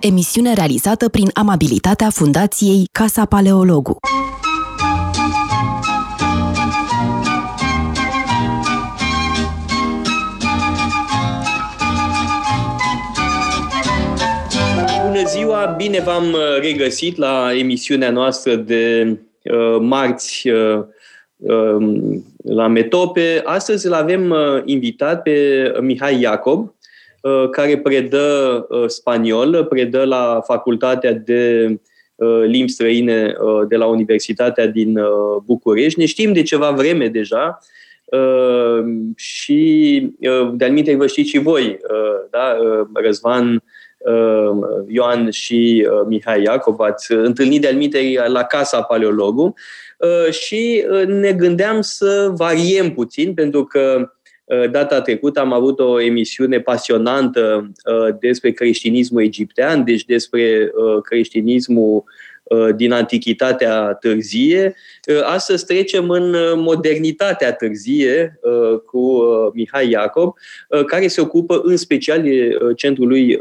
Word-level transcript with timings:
Emisiune 0.00 0.54
realizată 0.54 1.08
prin 1.08 1.30
amabilitatea 1.32 2.10
Fundației 2.10 2.88
Casa 2.92 3.24
Paleologu. 3.24 3.96
Bună 15.06 15.24
ziua, 15.26 15.74
bine 15.76 16.00
v-am 16.00 16.24
uh, 16.24 16.40
regăsit 16.60 17.16
la 17.16 17.50
emisiunea 17.58 18.10
noastră 18.10 18.54
de 18.54 19.06
uh, 19.42 19.76
marți 19.80 20.48
uh, 20.48 20.84
uh, 21.36 22.16
la 22.44 22.66
Metope. 22.66 23.42
Astăzi 23.44 23.86
îl 23.86 23.92
avem 23.92 24.30
uh, 24.30 24.62
invitat 24.64 25.22
pe 25.22 25.72
Mihai 25.80 26.20
Iacob, 26.20 26.58
uh, 26.58 26.70
care 27.50 27.78
predă 27.78 28.66
uh, 28.68 28.84
spaniol, 28.86 29.66
predă 29.68 30.04
la 30.04 30.40
Facultatea 30.44 31.12
de 31.12 31.74
uh, 32.14 32.42
Limbi 32.46 32.70
Străine 32.70 33.34
uh, 33.40 33.66
de 33.68 33.76
la 33.76 33.86
Universitatea 33.86 34.66
din 34.66 34.98
uh, 34.98 35.42
București. 35.44 35.98
Ne 35.98 36.06
știm 36.06 36.32
de 36.32 36.42
ceva 36.42 36.70
vreme 36.70 37.08
deja 37.08 37.58
uh, 38.04 38.84
și 39.16 40.12
uh, 40.20 40.50
de-al 40.52 40.96
vă 40.96 41.06
știți 41.06 41.28
și 41.28 41.38
voi, 41.38 41.64
uh, 41.64 42.28
da? 42.30 42.56
Uh, 42.60 42.86
Răzvan 42.92 43.62
Uh, 44.04 44.84
Ioan 44.88 45.30
și 45.30 45.88
uh, 45.90 46.06
Mihai 46.06 46.42
Iacob, 46.42 46.80
ați 46.80 47.12
întâlnit 47.12 47.60
de-al 47.60 48.32
la 48.32 48.42
Casa 48.42 48.82
Paleologu 48.82 49.54
uh, 49.98 50.32
și 50.32 50.84
ne 51.06 51.32
gândeam 51.32 51.80
să 51.80 52.30
variem 52.34 52.90
puțin, 52.90 53.34
pentru 53.34 53.64
că 53.64 54.12
data 54.70 55.00
trecută 55.00 55.40
am 55.40 55.52
avut 55.52 55.80
o 55.80 56.00
emisiune 56.00 56.60
pasionantă 56.60 57.72
despre 58.20 58.50
creștinismul 58.50 59.22
egiptean, 59.22 59.84
deci 59.84 60.04
despre 60.04 60.70
creștinismul 61.02 62.04
Uh, 62.50 62.74
din 62.76 62.92
antichitatea 62.92 63.92
târzie. 63.92 64.74
Uh, 65.08 65.22
astăzi 65.24 65.66
trecem 65.66 66.10
în 66.10 66.34
uh, 66.34 66.52
modernitatea 66.54 67.52
târzie 67.52 68.40
cu 68.86 69.22
Mihai 69.54 69.90
Iacob, 69.90 70.34
care 70.86 71.06
se 71.06 71.20
ocupă 71.20 71.60
în 71.64 71.76
special 71.76 72.22
de 72.22 72.58
centrul 72.76 73.08
lui 73.08 73.40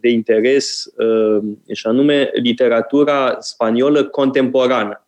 de 0.00 0.08
interes, 0.08 0.92
și 1.72 1.86
anume 1.86 2.30
literatura 2.32 3.36
spaniolă 3.40 4.04
contemporană. 4.04 5.07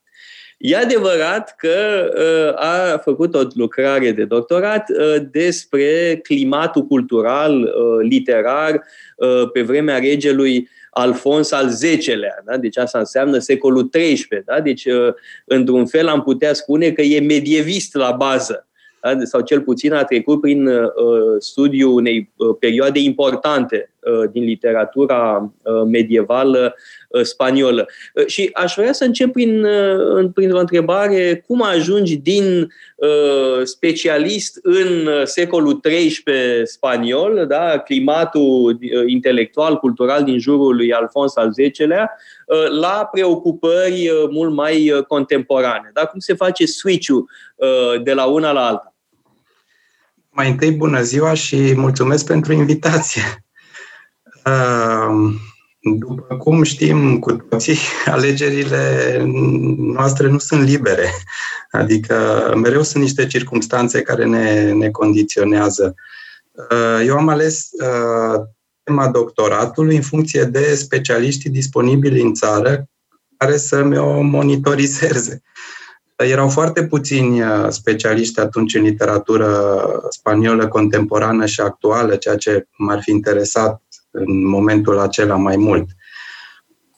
E 0.60 0.76
adevărat 0.76 1.54
că 1.56 2.08
a 2.54 2.98
făcut 2.98 3.34
o 3.34 3.42
lucrare 3.54 4.12
de 4.12 4.24
doctorat 4.24 4.86
despre 5.30 6.20
climatul 6.22 6.82
cultural, 6.82 7.74
literar, 8.02 8.82
pe 9.52 9.62
vremea 9.62 9.98
regelui 9.98 10.68
Alfons 10.90 11.52
al 11.52 11.68
X-lea. 11.98 12.42
Da? 12.44 12.56
Deci 12.56 12.76
asta 12.76 12.98
înseamnă 12.98 13.38
secolul 13.38 13.88
XIII. 13.88 14.42
Da? 14.44 14.60
Deci, 14.60 14.84
uh, 14.84 15.14
într-un 15.44 15.86
fel, 15.86 16.08
am 16.08 16.22
putea 16.22 16.52
spune 16.52 16.90
că 16.90 17.02
e 17.02 17.20
medievist 17.20 17.94
la 17.94 18.10
bază. 18.10 18.68
Da? 19.00 19.24
Sau 19.24 19.40
cel 19.40 19.60
puțin 19.60 19.92
a 19.92 20.04
trecut 20.04 20.40
prin 20.40 20.66
uh, 20.66 20.82
studiul 21.38 21.92
unei 21.92 22.30
uh, 22.36 22.56
perioade 22.58 22.98
importante 22.98 23.92
uh, 23.98 23.99
din 24.32 24.44
literatura 24.44 25.52
uh, 25.62 25.82
medievală 25.86 26.74
Uh, 27.10 27.22
spaniolă. 27.22 27.86
Uh, 28.14 28.26
și 28.26 28.50
aș 28.52 28.74
vrea 28.76 28.92
să 28.92 29.04
încep 29.04 29.32
prin, 29.32 29.64
uh, 29.64 30.30
prin 30.34 30.52
o 30.52 30.58
întrebare, 30.58 31.44
cum 31.46 31.62
ajungi 31.62 32.16
din 32.16 32.68
specialist 33.62 34.58
în 34.62 35.08
secolul 35.24 35.80
XIII 35.80 36.22
spaniol, 36.64 37.44
da, 37.48 37.78
climatul 37.78 38.78
intelectual, 39.06 39.76
cultural 39.76 40.24
din 40.24 40.38
jurul 40.38 40.76
lui 40.76 40.92
Alfons 40.92 41.36
al 41.36 41.52
X-lea, 41.72 42.10
la 42.80 43.08
preocupări 43.12 44.10
mult 44.30 44.54
mai 44.54 45.04
contemporane. 45.08 45.90
Da? 45.92 46.04
Cum 46.04 46.18
se 46.18 46.34
face 46.34 46.66
switch-ul 46.66 47.30
de 48.02 48.12
la 48.12 48.24
una 48.24 48.52
la 48.52 48.66
alta? 48.66 48.94
Mai 50.30 50.50
întâi, 50.50 50.70
bună 50.70 51.02
ziua 51.02 51.34
și 51.34 51.72
mulțumesc 51.76 52.26
pentru 52.26 52.52
invitație. 52.52 53.22
Uh, 54.46 55.34
după 55.82 56.36
cum 56.36 56.62
știm 56.62 57.18
cu 57.18 57.32
toții, 57.32 57.76
alegerile 58.06 59.22
noastre 59.76 60.28
nu 60.28 60.38
sunt 60.38 60.62
libere. 60.62 61.10
Adică 61.70 62.16
mereu 62.56 62.82
sunt 62.82 63.02
niște 63.02 63.26
circunstanțe 63.26 64.02
care 64.02 64.24
ne, 64.24 64.72
ne 64.72 64.90
condiționează. 64.90 65.94
Uh, 66.52 67.06
eu 67.06 67.16
am 67.16 67.28
ales 67.28 67.68
uh, 67.72 68.40
tema 68.82 69.08
doctoratului 69.08 69.96
în 69.96 70.02
funcție 70.02 70.44
de 70.44 70.74
specialiștii 70.74 71.50
disponibili 71.50 72.22
în 72.22 72.34
țară 72.34 72.88
care 73.36 73.56
să 73.56 73.82
mi-o 73.82 74.20
monitorizeze. 74.20 75.42
Erau 76.16 76.48
foarte 76.48 76.86
puțini 76.86 77.42
uh, 77.42 77.66
specialiști 77.68 78.40
atunci 78.40 78.74
în 78.74 78.82
literatură 78.82 79.82
spaniolă 80.08 80.68
contemporană 80.68 81.46
și 81.46 81.60
actuală, 81.60 82.16
ceea 82.16 82.36
ce 82.36 82.66
m-ar 82.76 83.00
fi 83.02 83.10
interesat 83.10 83.82
în 84.10 84.46
momentul 84.46 84.98
acela 84.98 85.36
mai 85.36 85.56
mult. 85.56 85.88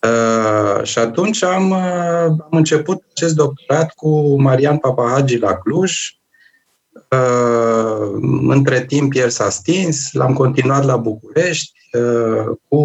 Uh, 0.02 0.84
și 0.84 0.98
atunci 0.98 1.42
am, 1.42 1.70
uh, 1.70 2.24
am 2.24 2.48
început 2.50 3.02
acest 3.10 3.34
doctorat 3.34 3.92
cu 3.94 4.40
Marian 4.40 4.78
Papahagi 4.78 5.38
la 5.38 5.54
Cluj. 5.54 5.92
Uh, 7.10 8.20
între 8.48 8.84
timp 8.84 9.12
el 9.14 9.28
s-a 9.28 9.50
stins, 9.50 10.12
l-am 10.12 10.32
continuat 10.32 10.84
la 10.84 10.96
București 10.96 11.72
uh, 11.92 12.56
cu 12.68 12.78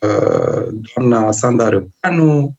uh, 0.00 0.66
doamna 0.94 1.32
Sanda 1.32 1.68
Râpeanu 1.68 2.56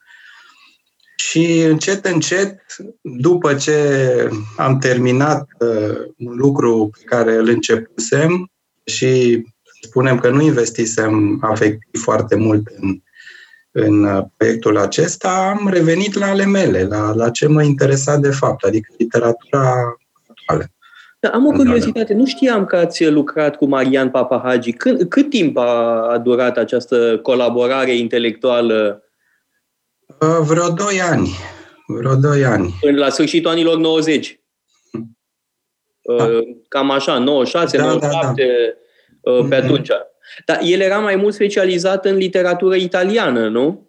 și 1.15 1.61
încet, 1.61 2.05
încet, 2.05 2.59
după 3.01 3.55
ce 3.55 4.29
am 4.57 4.77
terminat 4.77 5.47
uh, 5.59 5.97
un 6.17 6.35
lucru 6.35 6.89
pe 6.93 7.03
care 7.05 7.35
îl 7.35 7.47
începusem 7.47 8.51
și 8.85 9.43
spunem 9.81 10.19
că 10.19 10.29
nu 10.29 10.41
investisem 10.41 11.39
afectiv 11.41 12.01
foarte 12.01 12.35
mult 12.35 12.67
în, 12.67 13.01
în 13.71 14.03
uh, 14.03 14.23
proiectul 14.37 14.77
acesta, 14.77 15.55
am 15.59 15.69
revenit 15.69 16.13
la 16.13 16.25
ale 16.25 16.45
mele, 16.45 16.83
la, 16.83 17.13
la 17.13 17.29
ce 17.29 17.47
mă 17.47 17.63
interesa 17.63 18.17
de 18.17 18.31
fapt, 18.31 18.63
adică 18.63 18.93
literatura 18.97 19.73
actuală. 20.27 20.65
Da, 21.19 21.29
am 21.29 21.45
o 21.45 21.51
curiozitate. 21.51 22.13
Nu 22.13 22.25
știam 22.25 22.65
că 22.65 22.75
ați 22.75 23.07
lucrat 23.07 23.55
cu 23.55 23.65
Marian 23.65 24.09
Papahagi. 24.09 24.71
Cât, 24.71 25.09
cât 25.09 25.29
timp 25.29 25.57
a, 25.57 26.01
a 26.11 26.17
durat 26.17 26.57
această 26.57 27.19
colaborare 27.21 27.95
intelectuală? 27.95 29.03
Uh, 30.19 30.39
vreo 30.41 30.69
doi 30.69 31.01
ani. 31.01 31.29
Vreo 31.87 32.15
doi 32.15 32.45
ani. 32.45 32.75
La 32.95 33.09
sfârșitul 33.09 33.51
anilor 33.51 33.77
90. 33.77 34.39
Da. 36.01 36.23
Uh, 36.23 36.39
cam 36.67 36.91
așa, 36.91 37.17
96, 37.17 37.77
da, 37.77 37.83
97. 37.83 38.21
Da, 38.21 38.31
da. 38.33 38.43
Uh, 39.29 39.45
pe 39.49 39.55
mhm. 39.55 39.65
atunci. 39.65 39.89
Dar 40.45 40.59
el 40.63 40.79
era 40.79 40.97
mai 40.97 41.15
mult 41.15 41.33
specializat 41.33 42.05
în 42.05 42.15
literatură 42.15 42.75
italiană, 42.75 43.47
nu? 43.47 43.87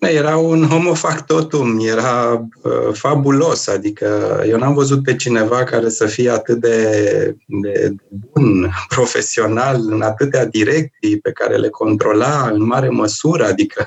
Era 0.00 0.36
un 0.36 0.68
homo 0.68 0.94
factotum, 0.94 1.78
era 1.80 2.46
uh, 2.62 2.92
fabulos, 2.92 3.66
adică 3.66 4.40
eu 4.48 4.58
n-am 4.58 4.74
văzut 4.74 5.02
pe 5.02 5.16
cineva 5.16 5.64
care 5.64 5.88
să 5.88 6.06
fie 6.06 6.30
atât 6.30 6.60
de, 6.60 7.36
de 7.46 7.94
bun 8.08 8.70
profesional 8.88 9.80
în 9.90 10.02
atâtea 10.02 10.46
direcții 10.46 11.20
pe 11.20 11.32
care 11.32 11.56
le 11.56 11.68
controla 11.68 12.50
în 12.52 12.62
mare 12.62 12.88
măsură, 12.88 13.46
adică 13.46 13.86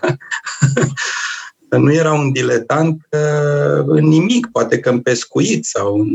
nu 1.78 1.94
era 1.94 2.14
un 2.14 2.32
diletant 2.32 3.08
uh, 3.10 3.84
în 3.86 4.08
nimic, 4.08 4.48
poate 4.52 4.80
că 4.80 4.90
în 4.90 5.00
pescuit 5.00 5.66
sau 5.66 6.00
în, 6.00 6.08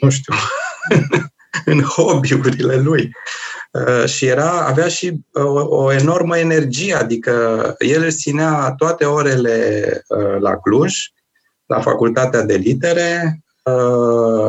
nu 0.00 0.10
știu, 0.10 0.34
în 1.72 1.80
hobby-urile 1.80 2.76
lui. 2.76 3.10
Uh, 3.72 4.04
și 4.04 4.26
era, 4.26 4.66
avea 4.66 4.88
și 4.88 5.24
uh, 5.32 5.44
o, 5.44 5.82
o 5.82 5.92
enormă 5.92 6.38
energie, 6.38 6.94
adică 6.94 7.30
el 7.78 8.02
își 8.02 8.16
ținea 8.16 8.74
toate 8.76 9.04
orele 9.04 9.86
uh, 10.08 10.40
la 10.40 10.56
Cluj, 10.56 10.94
la 11.66 11.80
Facultatea 11.80 12.42
de 12.42 12.54
Litere, 12.54 13.36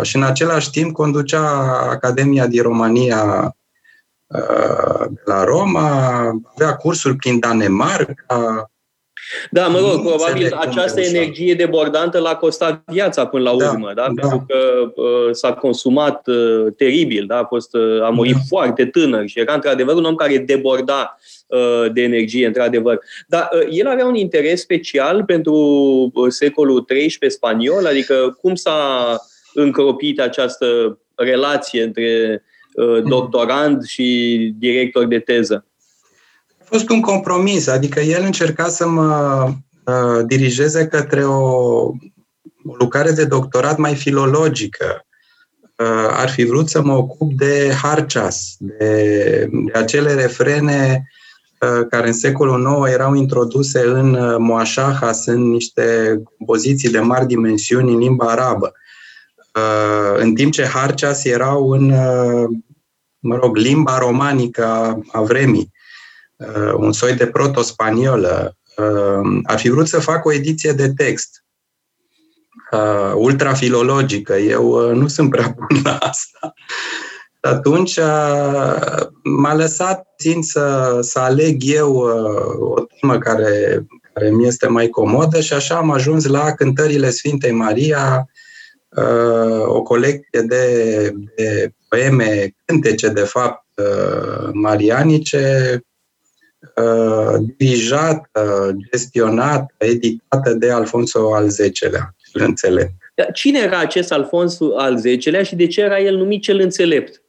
și 0.02 0.16
în 0.16 0.24
același 0.24 0.70
timp 0.70 0.94
conducea 0.94 1.48
Academia 1.90 2.48
din 2.48 2.62
România 2.62 3.56
de 5.10 5.22
la 5.26 5.44
Roma, 5.44 6.18
avea 6.54 6.76
cursuri 6.76 7.16
prin 7.16 7.40
Danemarca, 7.40 8.72
da, 9.52 9.68
mă 9.68 9.80
rog, 9.80 10.02
probabil 10.02 10.54
această 10.60 11.02
energie 11.02 11.54
debordantă 11.54 12.20
l-a 12.20 12.36
costat 12.36 12.84
viața 12.86 13.28
până 13.28 13.44
la 13.44 13.56
da, 13.58 13.70
urmă, 13.70 13.92
da? 13.96 14.02
da? 14.02 14.22
Pentru 14.22 14.46
că 14.48 14.58
uh, 15.02 15.30
s-a 15.32 15.54
consumat 15.54 16.28
uh, 16.28 16.74
teribil, 16.78 17.26
da? 17.26 17.38
A, 17.38 17.46
fost, 17.46 17.76
uh, 17.76 18.04
a 18.04 18.10
murit 18.10 18.34
da. 18.34 18.40
foarte 18.48 18.86
tânăr 18.86 19.28
și 19.28 19.40
era 19.40 19.54
într-adevăr 19.54 19.96
un 19.96 20.06
om 20.06 20.16
care 20.16 20.38
deborda 20.38 21.18
uh, 21.48 21.92
de 21.94 22.02
energie, 22.02 22.46
într-adevăr. 22.46 23.00
Dar 23.28 23.50
uh, 23.54 23.68
el 23.72 23.88
avea 23.88 24.06
un 24.06 24.16
interes 24.16 24.62
special 24.62 25.24
pentru 25.24 25.54
uh, 26.14 26.26
secolul 26.30 26.86
XIII 26.86 27.32
spaniol, 27.32 27.86
adică 27.86 28.38
cum 28.42 28.56
s-a 28.56 29.18
încropit 29.54 30.20
această 30.20 31.00
relație 31.16 31.84
între 31.84 32.44
uh, 32.74 33.04
doctorand 33.04 33.84
și 33.84 34.38
director 34.60 35.06
de 35.06 35.20
teză? 35.20 35.66
A 36.64 36.66
fost 36.76 36.90
un 36.90 37.02
compromis, 37.02 37.68
adică 37.68 38.00
el 38.00 38.24
încerca 38.24 38.68
să 38.68 38.88
mă 38.88 39.46
uh, 39.86 40.26
dirigeze 40.26 40.88
către 40.88 41.26
o, 41.26 41.42
o 42.66 42.76
lucrare 42.80 43.12
de 43.12 43.26
doctorat 43.26 43.78
mai 43.78 43.96
filologică. 43.96 45.06
Uh, 45.78 46.08
ar 46.10 46.30
fi 46.30 46.44
vrut 46.44 46.70
să 46.70 46.82
mă 46.82 46.94
ocup 46.94 47.34
de 47.34 47.74
harceas, 47.82 48.56
de, 48.60 49.50
de 49.52 49.80
acele 49.80 50.14
refrene 50.14 51.08
uh, 51.60 51.88
care 51.90 52.08
în 52.08 52.14
secolul 52.14 52.78
IX 52.82 52.94
erau 52.94 53.14
introduse 53.14 53.80
în 53.86 54.14
uh, 54.14 54.36
moașahas, 54.38 55.26
în 55.26 55.50
niște 55.50 56.18
compoziții 56.38 56.90
de 56.90 57.00
mari 57.00 57.26
dimensiuni 57.26 57.92
în 57.92 57.98
limba 57.98 58.26
arabă. 58.26 58.74
Uh, 59.56 60.20
în 60.22 60.34
timp 60.34 60.52
ce 60.52 60.66
harceas 60.66 61.24
erau 61.24 61.70
în, 61.70 61.90
uh, 61.90 62.50
mă 63.20 63.36
rog, 63.36 63.56
limba 63.56 63.98
romanică 63.98 64.66
a, 64.66 65.00
a 65.12 65.22
vremii. 65.22 65.72
Uh, 66.38 66.74
un 66.78 66.92
soi 66.92 67.14
de 67.14 67.28
proto-spaniolă. 67.28 68.58
Uh, 68.78 69.42
ar 69.44 69.60
fi 69.60 69.70
vrut 69.70 69.88
să 69.88 70.00
fac 70.00 70.26
o 70.26 70.34
ediție 70.34 70.72
de 70.72 70.94
text 70.94 71.44
uh, 72.72 73.14
ultrafilologică. 73.16 74.34
Eu 74.34 74.96
nu 74.96 75.08
sunt 75.08 75.30
prea 75.30 75.56
bun 75.56 75.82
la 75.84 75.98
asta. 75.98 76.54
Atunci 77.42 78.00
m-a 79.24 79.56
lăsat 79.56 80.08
țin 80.18 80.42
să, 80.42 80.98
să 81.02 81.20
aleg 81.20 81.62
eu 81.64 81.96
o 82.60 82.82
temă 82.82 83.18
care, 83.18 83.86
care 84.14 84.30
mi 84.30 84.48
este 84.48 84.68
mai 84.68 84.88
comodă 84.88 85.42
și 85.42 85.54
așa 85.54 85.76
am 85.76 85.92
ajuns 85.92 86.26
la 86.26 86.52
cântările 86.52 87.10
Sfintei 87.10 87.52
Maria, 87.52 88.30
o 89.66 89.82
colecție 89.82 90.42
de, 90.42 91.12
de 91.36 91.72
poeme, 91.90 92.56
cântece, 92.66 93.08
de 93.10 93.24
fapt, 93.24 93.66
marianice, 94.54 95.78
Uh, 95.78 95.93
dirijată, 97.58 98.76
gestionată, 98.92 99.74
editată 99.78 100.54
de 100.54 100.72
Alfonso 100.72 101.36
al 101.36 101.48
X-lea, 101.48 102.16
cel 102.32 102.42
înțelept. 102.42 102.94
Cine 103.34 103.60
era 103.60 103.80
acest 103.80 104.12
Alfonso 104.12 104.78
al 104.78 105.02
X-lea 105.18 105.44
și 105.44 105.56
de 105.56 105.68
ce 105.68 105.82
era 105.82 106.00
el 106.00 106.16
numit 106.16 106.42
cel 106.42 106.60
înțelept? 106.60 107.22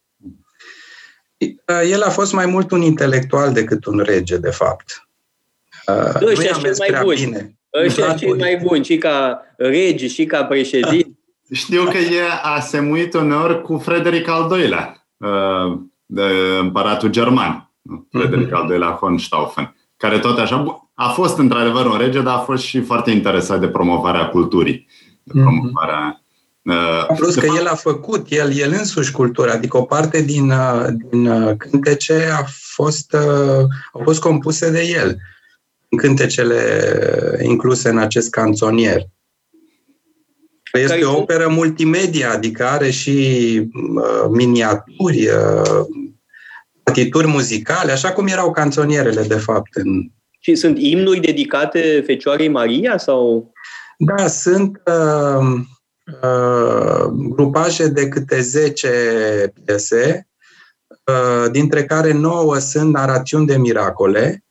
Uh, 1.38 1.90
el 1.90 2.02
a 2.02 2.10
fost 2.10 2.32
mai 2.32 2.46
mult 2.46 2.70
un 2.70 2.82
intelectual 2.82 3.52
decât 3.52 3.84
un 3.84 3.98
rege, 3.98 4.36
de 4.36 4.50
fapt. 4.50 5.08
Uh, 5.86 6.28
ăștia 6.28 6.52
cei 6.52 6.72
mai 6.78 7.00
buni. 7.02 7.24
Bine. 7.24 7.58
Ăștia 7.84 8.14
cei 8.14 8.34
mai 8.34 8.56
buni, 8.62 8.84
și 8.84 8.98
ca 8.98 9.42
regi, 9.56 10.06
și 10.06 10.24
ca 10.24 10.44
președinte. 10.44 11.18
Știu 11.52 11.84
că 11.84 11.96
e 11.96 12.22
asemuit 12.42 13.14
uneori 13.14 13.62
cu 13.62 13.78
Frederic 13.78 14.28
al 14.28 14.60
II-lea, 14.60 15.06
împăratul 16.60 17.10
german. 17.10 17.73
Frederic 18.10 18.48
mm-hmm. 18.48 18.52
al 18.52 18.66
doilea 18.66 18.98
von 19.00 19.18
Stauffen, 19.18 19.76
care 19.96 20.18
tot 20.18 20.38
așa 20.38 20.88
a 20.94 21.08
fost 21.08 21.38
într-adevăr 21.38 21.86
un 21.86 21.98
rege, 21.98 22.20
dar 22.20 22.34
a 22.34 22.38
fost 22.38 22.62
și 22.62 22.80
foarte 22.80 23.10
interesat 23.10 23.60
de 23.60 23.68
promovarea 23.68 24.28
culturii, 24.28 24.86
de 25.22 25.32
mhm. 25.34 25.42
promovarea 25.42 26.24
Uh, 26.64 27.16
Plus 27.16 27.34
că 27.34 27.46
fapt, 27.46 27.58
el 27.58 27.66
a 27.66 27.74
făcut, 27.74 28.26
el, 28.28 28.52
el 28.56 28.74
însuși 28.78 29.12
cultura, 29.12 29.52
adică 29.52 29.76
o 29.76 29.82
parte 29.82 30.22
din, 30.22 30.50
uh, 30.50 30.86
din 31.10 31.26
uh, 31.26 31.56
cântece 31.56 32.28
a 32.38 32.44
fost, 32.48 33.12
uh, 33.12 33.64
au 33.92 34.00
fost 34.02 34.20
compuse 34.20 34.70
de 34.70 34.82
el, 34.82 35.16
în 35.88 35.98
cântecele 35.98 36.58
incluse 37.42 37.88
în 37.88 37.98
acest 37.98 38.30
canțonier. 38.30 39.02
Este 40.72 41.04
o 41.04 41.16
operă 41.16 41.48
multimedia, 41.48 42.32
adică 42.32 42.64
are 42.64 42.90
și 42.90 43.10
uh, 43.72 44.30
miniaturi, 44.30 45.26
uh, 45.26 45.86
partituri 46.84 47.26
muzicale, 47.26 47.92
așa 47.92 48.12
cum 48.12 48.26
erau 48.26 48.50
canțonierele, 48.50 49.22
de 49.22 49.38
fapt. 49.38 49.74
În... 49.74 50.10
Și 50.38 50.54
sunt 50.54 50.78
imnuri 50.78 51.20
dedicate 51.20 52.02
Fecioarei 52.06 52.48
Maria? 52.48 52.98
sau? 52.98 53.52
Da, 53.98 54.26
sunt 54.26 54.80
uh, 54.86 55.60
uh, 56.22 57.06
grupaje 57.06 57.88
de 57.88 58.08
câte 58.08 58.40
10 58.40 59.52
piese, 59.64 60.28
uh, 61.04 61.50
dintre 61.50 61.84
care 61.84 62.12
9 62.12 62.58
sunt 62.58 62.92
narațiuni 62.92 63.46
de 63.46 63.56
miracole, 63.56 64.44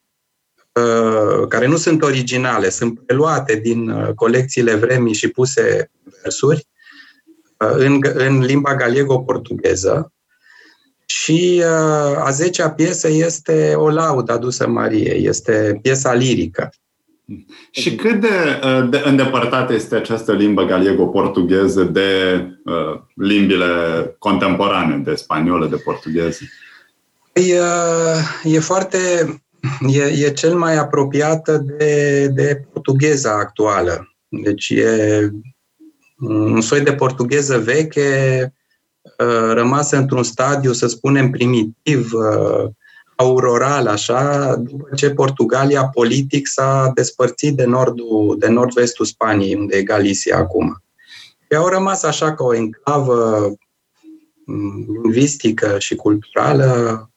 uh, 0.72 1.48
care 1.48 1.68
nu 1.68 1.78
sunt 1.78 2.04
originale, 2.04 2.70
sunt 2.70 3.00
preluate 3.06 3.56
din 3.56 3.90
uh, 3.90 4.10
colecțiile 4.16 4.76
vremii 4.76 5.14
și 5.14 5.28
puse 5.28 5.92
versuri 6.22 6.68
uh, 7.58 7.76
în, 7.76 8.00
în 8.14 8.40
limba 8.40 8.76
galego-portugheză. 8.76 10.14
Și 11.16 11.64
uh, 11.64 12.26
a 12.26 12.30
zecea 12.32 12.70
piesă 12.70 13.10
este 13.10 13.74
o 13.76 13.90
laudă 13.90 14.32
adusă 14.32 14.68
Mariei, 14.68 15.26
este 15.26 15.80
piesa 15.82 16.14
lirică. 16.14 16.70
Și 17.72 17.96
cât 17.96 18.22
de, 18.22 18.28
uh, 18.64 18.90
de 18.90 19.02
îndepărtată 19.06 19.74
este 19.74 19.96
această 19.96 20.34
limbă 20.34 20.64
galiego-portugheză 20.66 21.84
de 21.84 22.42
uh, 22.66 23.00
limbile 23.16 23.66
contemporane, 24.20 24.98
de 24.98 25.16
spaniolă, 25.16 25.68
de 25.68 25.76
portugheză? 25.76 26.44
E, 27.34 27.60
uh, 27.60 28.54
e 28.54 28.60
foarte. 28.60 28.98
E, 29.88 30.26
e 30.26 30.32
cel 30.32 30.56
mai 30.56 30.78
apropiată 30.78 31.58
de, 31.58 32.28
de 32.28 32.66
portugheza 32.74 33.32
actuală. 33.32 34.16
Deci 34.28 34.70
e 34.70 35.30
un 36.20 36.62
soi 36.62 36.82
de 36.82 36.94
portugheză 36.94 37.58
veche, 37.58 38.54
Uh, 39.18 39.54
rămasă 39.54 39.98
într-un 39.98 40.24
stadiu, 40.24 40.72
să 40.72 40.88
spunem, 40.88 41.30
primitiv, 41.30 42.14
uh, 42.14 42.70
auroral, 43.16 43.88
așa, 43.88 44.56
după 44.56 44.90
ce 44.96 45.10
Portugalia 45.10 45.86
politic 45.86 46.48
s-a 46.48 46.92
despărțit 46.96 47.56
de, 47.56 47.66
nordul, 47.66 48.36
de 48.40 48.48
nord-vestul 48.48 49.06
Spaniei, 49.06 49.56
unde 49.56 49.78
e 49.78 49.84
Galicia 49.84 50.38
acum. 50.38 50.84
Și 51.50 51.58
au 51.58 51.68
rămas 51.68 52.04
așa 52.04 52.34
ca 52.34 52.44
o 52.44 52.56
enclavă 52.56 53.50
mm, 54.46 54.86
lingvistică 55.04 55.76
și 55.80 55.96
culturală 55.96 57.10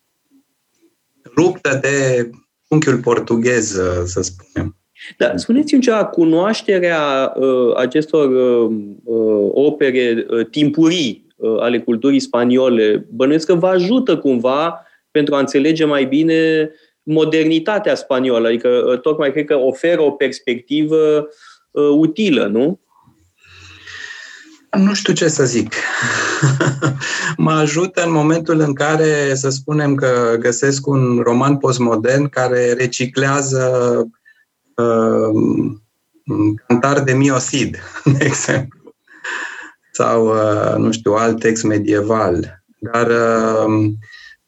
ruptă 1.37 1.79
de 1.83 2.31
unchiul 2.69 2.99
portughez, 2.99 3.81
să 4.05 4.21
spunem. 4.23 4.77
Da, 5.17 5.33
spuneți-mi 5.37 5.83
ceva, 5.83 6.05
cunoașterea 6.05 7.33
uh, 7.37 7.77
acestor 7.77 8.29
uh, 8.29 8.77
uh, 9.05 9.51
opere 9.53 10.27
uh, 10.29 10.47
timpurii 10.51 11.26
Uh, 11.26 11.26
ale 11.59 11.81
culturii 11.81 12.21
spaniole, 12.21 13.07
bănuiesc 13.11 13.47
că 13.47 13.55
vă 13.55 13.67
ajută 13.67 14.17
cumva 14.17 14.87
pentru 15.11 15.35
a 15.35 15.39
înțelege 15.39 15.85
mai 15.85 16.05
bine 16.05 16.71
modernitatea 17.03 17.95
spaniolă, 17.95 18.49
adică 18.49 18.69
uh, 18.69 19.01
tocmai 19.01 19.33
cred 19.33 19.45
că 19.45 19.55
oferă 19.55 20.01
o 20.01 20.11
perspectivă 20.11 21.29
uh, 21.71 21.89
utilă, 21.99 22.47
nu? 22.47 22.81
Nu 24.77 24.95
știu 24.95 25.13
ce 25.13 25.29
să 25.29 25.45
zic. 25.45 25.75
mă 27.37 27.51
ajută 27.51 28.05
în 28.05 28.13
momentul 28.13 28.61
în 28.61 28.75
care, 28.75 29.35
să 29.35 29.51
spunem 29.51 29.95
că 29.95 30.37
găsesc 30.39 30.87
un 30.87 31.21
roman 31.23 31.57
postmodern 31.57 32.29
care 32.29 32.73
reciclează 32.73 33.71
uh, 34.75 35.75
cantar 36.67 37.01
de 37.01 37.13
Miosid, 37.13 37.79
de 38.19 38.25
exemplu 38.25 38.76
sau, 39.97 40.27
uh, 40.27 40.77
nu 40.77 40.93
știu, 40.93 41.13
alt 41.13 41.41
text 41.41 41.63
medieval. 41.63 42.63
Dar, 42.79 43.07
uh, 43.07 43.93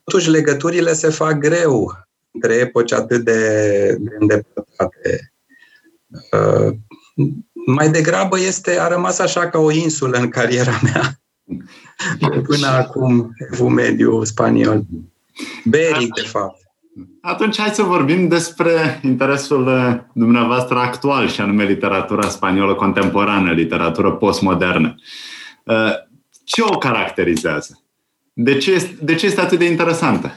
totuși, 0.05 0.31
legăturile 0.31 0.93
se 0.93 1.09
fac 1.09 1.39
greu 1.39 1.93
între 2.31 2.55
epoci 2.55 2.93
atât 2.93 3.25
de, 3.25 3.41
de 3.99 4.17
îndepărtate. 4.19 5.33
Uh, 6.33 6.75
mai 7.67 7.91
degrabă 7.91 8.39
este, 8.41 8.79
a 8.81 8.89
rămas 8.89 9.19
așa 9.19 9.49
ca 9.49 9.59
o 9.59 9.71
insulă 9.71 10.19
în 10.19 10.29
cariera 10.29 10.81
mea. 10.83 11.21
Până 12.49 12.67
acum, 12.67 13.35
evul 13.53 13.69
mediu 13.69 14.25
spaniol. 14.25 14.85
Beric, 15.65 16.15
de 16.15 16.27
fapt. 16.27 16.61
Atunci 17.21 17.59
hai 17.59 17.69
să 17.69 17.83
vorbim 17.83 18.29
despre 18.29 19.01
interesul 19.03 19.65
dumneavoastră 20.13 20.79
actual 20.79 21.29
și 21.29 21.41
anume 21.41 21.65
literatura 21.65 22.29
spaniolă 22.29 22.75
contemporană, 22.75 23.53
literatură 23.53 24.13
postmodernă. 24.13 24.95
Uh, 25.69 25.93
ce 26.45 26.63
o 26.63 26.79
caracterizează? 26.79 27.83
De 28.33 28.57
ce, 28.57 28.73
este, 28.73 28.97
de 29.01 29.15
ce 29.15 29.27
este 29.27 29.41
atât 29.41 29.59
de 29.59 29.65
interesantă? 29.65 30.33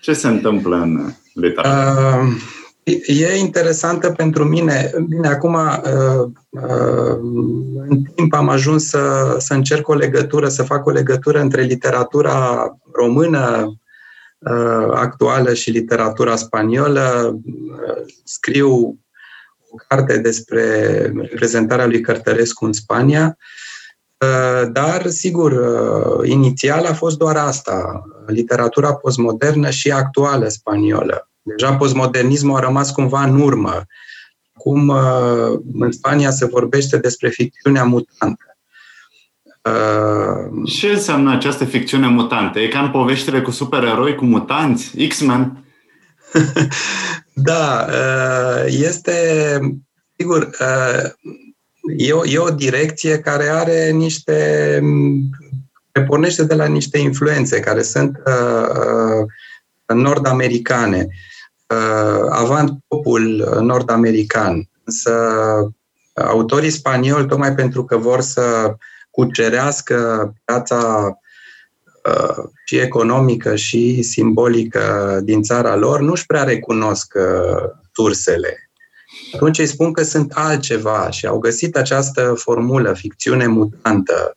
Ce 0.00 0.12
se 0.12 0.28
întâmplă 0.28 0.76
în 0.76 1.12
literatură? 1.34 2.22
Uh, 2.22 2.98
e 3.06 3.36
interesantă 3.38 4.10
pentru 4.10 4.44
mine. 4.44 4.90
Bine, 5.08 5.28
acum, 5.28 5.54
uh, 5.54 6.30
uh, 6.48 7.18
în 7.88 8.02
timp 8.14 8.34
am 8.34 8.48
ajuns 8.48 8.88
să, 8.88 9.34
să 9.38 9.54
încerc 9.54 9.88
o 9.88 9.94
legătură, 9.94 10.48
să 10.48 10.62
fac 10.62 10.86
o 10.86 10.90
legătură 10.90 11.40
între 11.40 11.62
literatura 11.62 12.68
română 12.92 13.66
uh, 14.38 14.88
actuală 14.94 15.54
și 15.54 15.70
literatura 15.70 16.36
spaniolă. 16.36 17.38
Uh, 17.44 18.12
scriu 18.24 18.98
o 19.70 19.76
carte 19.88 20.18
despre 20.18 20.62
reprezentarea 21.16 21.86
lui 21.86 22.00
Cărtărescu 22.00 22.64
în 22.64 22.72
Spania 22.72 23.36
Uh, 23.36 23.67
dar, 24.72 25.06
sigur, 25.06 25.52
uh, 25.52 26.28
inițial 26.28 26.84
a 26.84 26.94
fost 26.94 27.18
doar 27.18 27.36
asta, 27.36 28.02
literatura 28.26 28.94
postmodernă 28.94 29.70
și 29.70 29.90
actuală 29.90 30.48
spaniolă. 30.48 31.30
Deja 31.42 31.76
postmodernismul 31.76 32.56
a 32.56 32.60
rămas 32.60 32.90
cumva 32.90 33.22
în 33.22 33.40
urmă. 33.40 33.86
Cum 34.52 34.88
uh, 34.88 35.60
în 35.72 35.92
Spania 35.92 36.30
se 36.30 36.46
vorbește 36.46 36.98
despre 36.98 37.28
ficțiunea 37.28 37.84
mutantă. 37.84 38.56
Uh, 39.62 40.68
Ce 40.68 40.88
înseamnă 40.88 41.32
această 41.32 41.64
ficțiune 41.64 42.08
mutantă? 42.08 42.58
E 42.58 42.68
ca 42.68 42.80
în 42.80 42.90
poveștile 42.90 43.42
cu 43.42 43.50
supereroi, 43.50 44.14
cu 44.14 44.24
mutanți, 44.24 45.06
X-Men? 45.06 45.64
da, 47.50 47.86
uh, 47.88 48.64
este, 48.66 49.58
sigur, 50.16 50.50
e 51.96 52.12
o, 52.12 52.26
e 52.26 52.38
o 52.38 52.50
direcție 52.50 53.18
care 53.18 53.48
are 53.48 53.90
niște, 53.90 54.80
pornește 56.06 56.44
de 56.44 56.54
la 56.54 56.66
niște 56.66 56.98
influențe 56.98 57.60
care 57.60 57.82
sunt 57.82 58.22
nord-americane. 59.86 61.08
Uh, 61.68 62.28
avant 62.30 62.78
popul 62.86 63.58
nord-american. 63.60 64.68
Însă 64.84 65.12
autorii 66.14 66.70
spanioli, 66.70 67.26
tocmai 67.26 67.54
pentru 67.54 67.84
că 67.84 67.96
vor 67.96 68.20
să 68.20 68.76
cucerească 69.10 70.32
piața 70.44 71.12
uh, 72.04 72.44
și 72.64 72.76
economică 72.76 73.56
și 73.56 74.02
simbolică 74.02 75.18
din 75.22 75.42
țara 75.42 75.76
lor, 75.76 76.00
nu-și 76.00 76.26
prea 76.26 76.42
recunosc 76.42 77.14
uh, 77.14 77.70
sursele. 77.92 78.67
Atunci 79.32 79.58
îi 79.58 79.66
spun 79.66 79.92
că 79.92 80.02
sunt 80.02 80.32
altceva 80.34 81.10
și 81.10 81.26
au 81.26 81.38
găsit 81.38 81.76
această 81.76 82.34
formulă, 82.36 82.92
ficțiune 82.92 83.46
mutantă, 83.46 84.36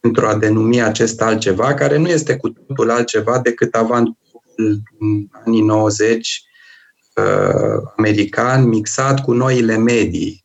pentru 0.00 0.26
a 0.26 0.34
denumi 0.34 0.82
acest 0.82 1.20
altceva, 1.20 1.74
care 1.74 1.96
nu 1.96 2.08
este 2.08 2.36
cu 2.36 2.48
totul 2.48 2.90
altceva 2.90 3.38
decât 3.38 3.74
avant 3.74 4.18
în 4.56 5.26
anii 5.44 5.62
90 5.62 6.42
uh, 7.14 7.82
american 7.96 8.68
mixat 8.68 9.20
cu 9.20 9.32
noile 9.32 9.76
medii. 9.76 10.44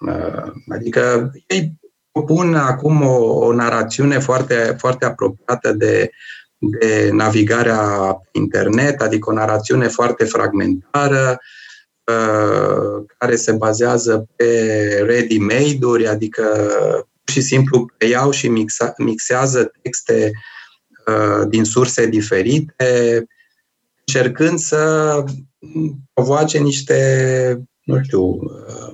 Uh, 0.00 0.52
adică 0.68 1.32
ei 1.46 1.72
propun 2.12 2.54
acum 2.54 3.02
o, 3.02 3.22
o 3.22 3.52
narațiune 3.52 4.18
foarte, 4.18 4.76
foarte 4.78 5.04
apropiată 5.04 5.72
de, 5.72 6.10
de 6.58 7.10
navigarea 7.12 8.16
internet, 8.32 9.00
adică 9.00 9.30
o 9.30 9.34
narațiune 9.34 9.88
foarte 9.88 10.24
fragmentară, 10.24 11.30
uh, 11.30 11.36
care 13.18 13.36
se 13.36 13.52
bazează 13.52 14.26
pe 14.36 15.02
ready-made-uri, 15.06 16.06
adică 16.06 16.42
pur 17.24 17.34
și 17.34 17.40
simplu 17.40 17.90
preiau 17.98 18.30
și 18.30 18.48
mixa, 18.48 18.94
mixează 18.98 19.72
texte 19.82 20.32
Uh, 21.06 21.48
din 21.48 21.64
surse 21.64 22.06
diferite, 22.06 23.24
încercând 24.04 24.58
să 24.58 25.24
provoace 26.12 26.58
niște, 26.58 27.62
nu 27.84 28.02
știu, 28.02 28.22
uh, 28.22 28.92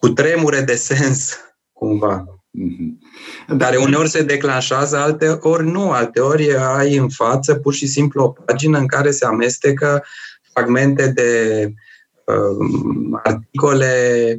cu 0.00 0.08
tremure 0.08 0.60
de 0.60 0.74
sens, 0.74 1.36
cumva. 1.78 2.24
Mm-hmm. 2.24 3.58
Care 3.58 3.76
uneori 3.76 4.08
se 4.08 4.22
declanșează, 4.22 4.96
alte 4.96 5.28
ori 5.40 5.66
nu. 5.66 5.90
Alte 5.90 6.20
ori 6.20 6.56
ai 6.56 6.96
în 6.96 7.08
față 7.08 7.54
pur 7.54 7.74
și 7.74 7.86
simplu 7.86 8.22
o 8.22 8.28
pagină 8.28 8.78
în 8.78 8.86
care 8.86 9.10
se 9.10 9.24
amestecă 9.24 10.04
fragmente 10.52 11.08
de 11.08 11.62
uh, 11.66 11.72
articole, 13.22 14.36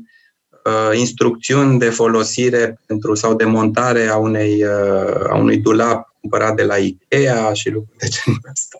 uh, 0.66 0.98
instrucțiuni 0.98 1.80
de 1.80 1.90
folosire 1.90 2.80
pentru 2.86 3.16
sau 3.16 3.36
de 3.36 3.46
montare 3.46 4.08
a, 4.08 4.18
unei, 4.18 4.64
uh, 4.64 5.30
a 5.30 5.36
unui 5.36 5.58
dulap 5.58 6.16
cumpărat 6.20 6.56
de 6.56 6.64
la 6.64 6.76
Ikea 6.76 7.54
și 7.54 7.70
lucruri 7.70 7.98
de 7.98 8.08
genul 8.08 8.40
ăsta. 8.52 8.80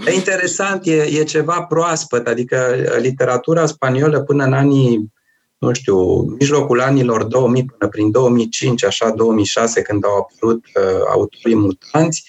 e 0.10 0.14
interesant, 0.14 0.86
e, 0.86 1.02
e 1.02 1.24
ceva 1.24 1.62
proaspăt, 1.62 2.26
adică 2.26 2.76
literatura 3.00 3.66
spaniolă 3.66 4.20
până 4.20 4.44
în 4.44 4.52
anii, 4.52 5.12
nu 5.58 5.72
știu, 5.72 6.20
mijlocul 6.20 6.80
anilor 6.80 7.24
2000 7.24 7.64
până 7.64 7.90
prin 7.90 8.10
2005, 8.10 8.84
așa 8.84 9.10
2006, 9.10 9.82
când 9.82 10.04
au 10.04 10.16
apărut 10.16 10.64
uh, 10.64 11.02
autorii 11.12 11.54
mutanți, 11.54 12.24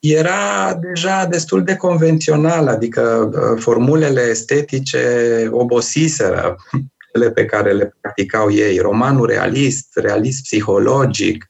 era 0.00 0.74
deja 0.74 1.26
destul 1.26 1.64
de 1.64 1.76
convențional, 1.76 2.68
adică 2.68 3.30
uh, 3.32 3.60
formulele 3.62 4.20
estetice 4.20 5.48
obosiseră 5.50 6.56
cele 7.12 7.30
pe 7.30 7.44
care 7.44 7.72
le 7.72 7.94
practicau 8.00 8.50
ei. 8.50 8.78
Romanul 8.78 9.26
realist, 9.26 9.96
realist 9.96 10.42
psihologic, 10.42 11.48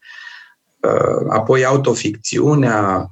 Uh, 0.81 1.27
apoi 1.29 1.65
autoficțiunea. 1.65 3.11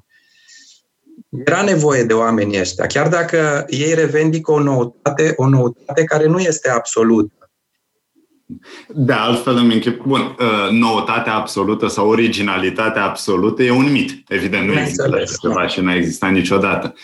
Era 1.44 1.62
nevoie 1.62 2.04
de 2.04 2.14
oamenii 2.14 2.60
ăștia, 2.60 2.86
chiar 2.86 3.08
dacă 3.08 3.64
ei 3.66 3.94
revendică 3.94 4.52
o 4.52 4.62
noutate, 4.62 5.32
o 5.36 5.48
noutate 5.48 6.04
care 6.04 6.26
nu 6.26 6.38
este 6.38 6.70
absolută. 6.70 7.47
De 8.86 9.12
altfel 9.12 9.56
îmi 9.56 9.74
închip, 9.74 10.02
bun, 10.02 10.20
uh, 10.20 10.70
noutatea 10.70 11.34
absolută 11.34 11.86
sau 11.86 12.08
originalitatea 12.08 13.04
absolută 13.04 13.62
e 13.62 13.70
un 13.70 13.92
mit. 13.92 14.24
Evident, 14.28 14.66
nu 14.66 14.78
există 14.78 15.10
așa 15.14 15.34
ceva 15.40 15.66
și 15.66 15.80
nu 15.80 15.88
a 15.88 15.94
existat 15.94 16.30
niciodată. 16.32 16.94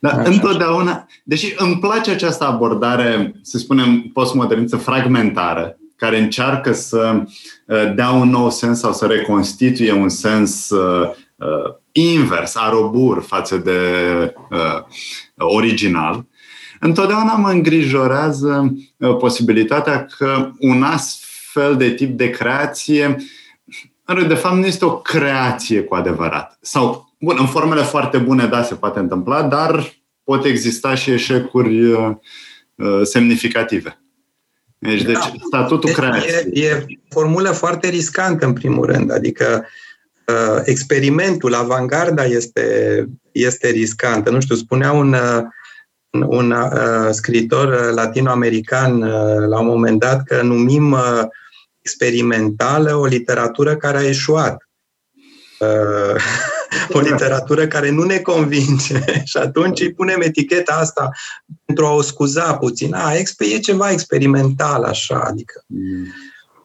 Dar 0.00 0.12
așa, 0.12 0.30
întotdeauna, 0.30 0.90
așa. 0.90 1.06
deși 1.24 1.54
îmi 1.56 1.78
place 1.78 2.10
această 2.10 2.44
abordare, 2.44 3.34
să 3.42 3.58
spunem, 3.58 4.00
postmodernistă 4.00 4.76
fragmentară, 4.76 5.76
care 5.96 6.18
încearcă 6.18 6.72
să 6.72 7.22
uh, 7.66 7.94
dea 7.94 8.10
un 8.10 8.28
nou 8.28 8.50
sens 8.50 8.78
sau 8.78 8.92
să 8.92 9.06
reconstituie 9.06 9.92
un 9.92 10.08
sens 10.08 10.70
uh, 10.70 11.10
uh, 11.36 11.74
invers, 11.92 12.56
arobur 12.56 13.22
față 13.22 13.56
de 13.56 13.78
original, 15.36 16.24
întotdeauna 16.80 17.34
mă 17.34 17.50
îngrijorează 17.50 18.74
posibilitatea 19.18 20.06
că 20.18 20.50
un 20.58 20.82
astfel 20.82 21.76
de 21.76 21.90
tip 21.90 22.16
de 22.16 22.30
creație 22.30 23.16
de 24.28 24.34
fapt 24.34 24.56
nu 24.56 24.66
este 24.66 24.84
o 24.84 25.00
creație 25.00 25.82
cu 25.82 25.94
adevărat. 25.94 26.58
Sau, 26.60 27.14
bun, 27.20 27.36
în 27.38 27.46
formele 27.46 27.82
foarte 27.82 28.18
bune, 28.18 28.46
da, 28.46 28.62
se 28.62 28.74
poate 28.74 28.98
întâmpla, 28.98 29.42
dar 29.42 29.92
pot 30.24 30.44
exista 30.44 30.94
și 30.94 31.10
eșecuri 31.10 31.96
semnificative. 33.02 34.00
Deci, 34.78 35.02
deci 35.02 35.12
da. 35.12 35.32
statutul 35.46 35.90
creației. 35.90 36.64
E, 36.64 36.66
e 36.66 36.86
formulă 37.08 37.50
foarte 37.50 37.88
riscantă, 37.88 38.46
în 38.46 38.52
primul 38.52 38.86
rând. 38.86 39.12
Adică 39.12 39.66
uh, 40.26 40.60
experimentul, 40.64 41.54
avangarda 41.54 42.24
este, 42.24 43.06
este 43.32 43.68
riscantă. 43.68 44.30
Nu 44.30 44.40
știu, 44.40 44.54
spunea 44.54 44.92
un, 44.92 45.12
uh, 45.12 45.42
un 46.10 46.50
uh, 46.50 47.10
scriitor 47.10 47.92
latinoamerican 47.92 49.02
uh, 49.02 49.46
la 49.48 49.60
un 49.60 49.66
moment 49.66 49.98
dat 49.98 50.22
că 50.22 50.42
numim 50.42 50.92
uh, 50.92 51.22
experimentală 51.80 52.94
o 52.94 53.06
literatură 53.06 53.76
care 53.76 53.98
a 53.98 54.08
eșuat. 54.08 54.68
Uh, 55.58 56.22
o 56.96 57.00
literatură 57.00 57.66
care 57.66 57.90
nu 57.90 58.02
ne 58.02 58.18
convinge 58.18 59.00
și 59.30 59.36
atunci 59.36 59.80
îi 59.80 59.92
punem 59.92 60.20
eticheta 60.20 60.74
asta 60.74 61.10
pentru 61.64 61.86
a 61.86 61.90
o 61.90 62.02
scuza 62.02 62.56
puțin. 62.56 62.94
A, 62.94 63.14
e 63.38 63.58
ceva 63.58 63.90
experimental 63.90 64.82
așa, 64.84 65.20
adică... 65.20 65.64
Mm. 65.66 66.06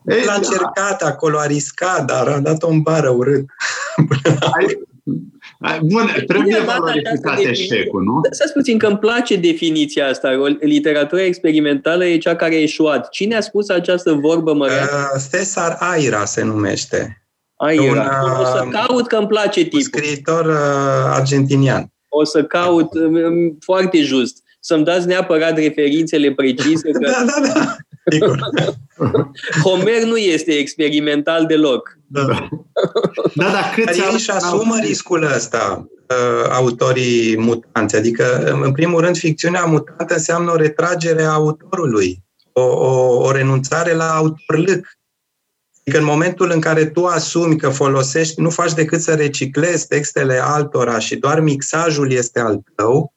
L-a 0.06 0.26
da. 0.26 0.34
încercat 0.34 1.02
acolo, 1.02 1.40
a 1.40 1.46
riscat, 1.46 2.06
dar 2.06 2.28
a 2.28 2.40
dat-o 2.40 2.68
în 2.68 2.82
bară 2.82 3.10
urât. 3.10 3.46
Bun, 5.84 6.24
trebuie 6.28 6.60
valorificat 6.66 7.40
eșecul, 7.40 8.04
nu? 8.04 8.22
Să 8.32 8.52
puțin 8.54 8.78
că 8.78 8.88
îmi 8.88 8.98
place 8.98 9.36
definiția 9.36 10.08
asta. 10.08 10.56
Literatura 10.60 11.24
experimentală 11.24 12.06
e 12.06 12.18
cea 12.18 12.36
care 12.36 12.56
a 12.56 12.62
eșuat. 12.62 13.10
Cine 13.10 13.36
a 13.36 13.42
spus 13.42 13.70
această 13.70 14.14
vorbă, 14.14 14.54
măreață? 14.54 15.10
Uh, 15.16 15.22
Cesar 15.32 15.78
Aira 15.80 16.26
se 16.26 16.44
numește. 16.44 17.26
Ai, 17.56 17.78
un, 17.78 17.98
o 18.40 18.46
să 18.46 18.64
uh, 18.66 18.72
caut 18.72 19.08
că 19.08 19.16
îmi 19.16 19.28
place 19.28 19.64
tipul. 19.64 19.82
Scriitor 19.82 20.46
uh, 20.46 20.56
argentinian. 21.14 21.94
O 22.10 22.24
să 22.24 22.44
caut 22.44 22.94
um, 22.94 23.58
foarte 23.60 24.02
just. 24.02 24.44
Să-mi 24.60 24.84
dați 24.84 25.08
neapărat 25.08 25.58
referințele 25.58 26.32
precise. 26.32 26.92
Că... 26.92 27.00
da, 27.10 27.26
da, 27.26 27.54
da. 27.54 27.76
Homer 29.64 30.04
nu 30.04 30.18
este 30.18 30.52
experimental 30.52 31.46
deloc. 31.46 31.98
Da, 32.08 32.26
da, 33.36 33.52
da 33.52 33.72
câți 33.76 34.00
ei 34.00 34.14
își 34.14 34.32
asumă 34.32 34.78
riscul 34.80 35.24
ăsta, 35.24 35.88
uh, 36.10 36.50
autorii 36.50 37.38
mutanți. 37.38 37.96
Adică, 37.96 38.54
în 38.64 38.72
primul 38.72 39.02
rând, 39.02 39.18
ficțiunea 39.18 39.66
mutantă 39.66 40.14
înseamnă 40.14 40.52
o 40.52 40.56
retragere 40.56 41.24
a 41.24 41.32
autorului, 41.32 42.24
o, 42.52 42.62
o, 42.62 43.24
o 43.24 43.32
renunțare 43.32 43.94
la 43.94 44.16
autorlâc. 44.16 44.88
Adică 45.80 45.98
în 45.98 46.06
momentul 46.06 46.52
în 46.52 46.60
care 46.60 46.86
tu 46.86 47.06
asumi 47.06 47.58
că 47.58 47.70
folosești, 47.70 48.42
nu 48.42 48.50
faci 48.50 48.74
decât 48.74 49.02
să 49.02 49.14
reciclezi 49.14 49.88
textele 49.88 50.40
altora 50.44 51.00
și 51.00 51.16
doar 51.16 51.40
mixajul 51.40 52.12
este 52.12 52.40
al 52.40 52.62
tău, 52.76 53.14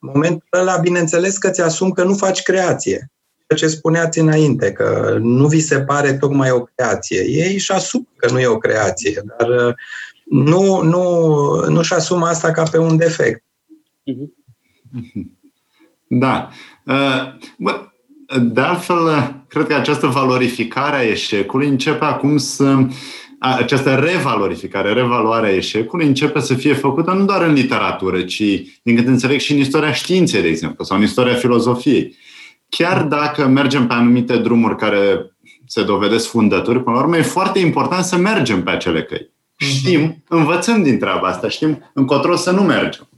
în 0.00 0.10
momentul 0.14 0.48
ăla, 0.52 0.76
bineînțeles 0.76 1.38
că 1.38 1.50
ți-asumi 1.50 1.92
că 1.92 2.02
nu 2.02 2.14
faci 2.14 2.42
creație. 2.42 3.10
Ce 3.54 3.66
spuneați 3.66 4.18
înainte, 4.18 4.72
că 4.72 5.18
nu 5.20 5.46
vi 5.46 5.60
se 5.60 5.80
pare 5.80 6.12
tocmai 6.12 6.50
o 6.50 6.60
creație. 6.74 7.24
Ei 7.26 7.54
își 7.54 7.72
asumă 7.72 8.06
că 8.16 8.32
nu 8.32 8.40
e 8.40 8.46
o 8.46 8.58
creație, 8.58 9.22
dar 9.38 9.48
uh, 9.48 9.74
nu, 10.24 10.82
nu, 10.82 11.04
nu-și 11.68 11.92
asumă 11.92 12.26
asta 12.26 12.50
ca 12.50 12.62
pe 12.62 12.78
un 12.78 12.96
defect. 12.96 13.44
Mm-hmm. 14.10 14.42
Da. 16.06 16.50
Bă, 17.58 17.92
de 18.40 18.60
altfel, 18.60 18.96
cred 19.48 19.66
că 19.66 19.74
această 19.74 20.06
valorificare 20.06 20.96
a 20.96 21.02
eșecului 21.02 21.68
începe 21.68 22.04
acum 22.04 22.36
să 22.36 22.86
această 23.38 23.94
revalorificare, 23.94 24.92
revaluarea 24.92 25.54
eșecului 25.54 26.06
începe 26.06 26.40
să 26.40 26.54
fie 26.54 26.74
făcută 26.74 27.12
nu 27.12 27.24
doar 27.24 27.42
în 27.42 27.52
literatură, 27.52 28.22
ci, 28.22 28.42
din 28.82 28.96
câte 28.96 29.08
înțeleg, 29.08 29.40
și 29.40 29.52
în 29.52 29.58
istoria 29.58 29.92
științei, 29.92 30.42
de 30.42 30.48
exemplu, 30.48 30.84
sau 30.84 30.96
în 30.96 31.02
istoria 31.02 31.34
filozofiei. 31.34 32.16
Chiar 32.76 33.02
dacă 33.02 33.46
mergem 33.46 33.86
pe 33.86 33.92
anumite 33.92 34.36
drumuri 34.36 34.76
care 34.76 35.32
se 35.66 35.82
dovedesc 35.82 36.28
fundături, 36.28 36.82
până 36.82 36.96
la 36.96 37.02
urmă 37.02 37.16
e 37.16 37.22
foarte 37.22 37.58
important 37.58 38.04
să 38.04 38.16
mergem 38.16 38.62
pe 38.62 38.70
acele 38.70 39.02
căi. 39.02 39.30
Mhm. 39.58 39.70
Știm, 39.70 40.24
învățăm 40.28 40.82
din 40.82 40.98
treaba 40.98 41.28
asta, 41.28 41.48
știm 41.48 41.90
încotro 41.94 42.36
să 42.36 42.50
nu 42.50 42.62
mergem. 42.62 43.08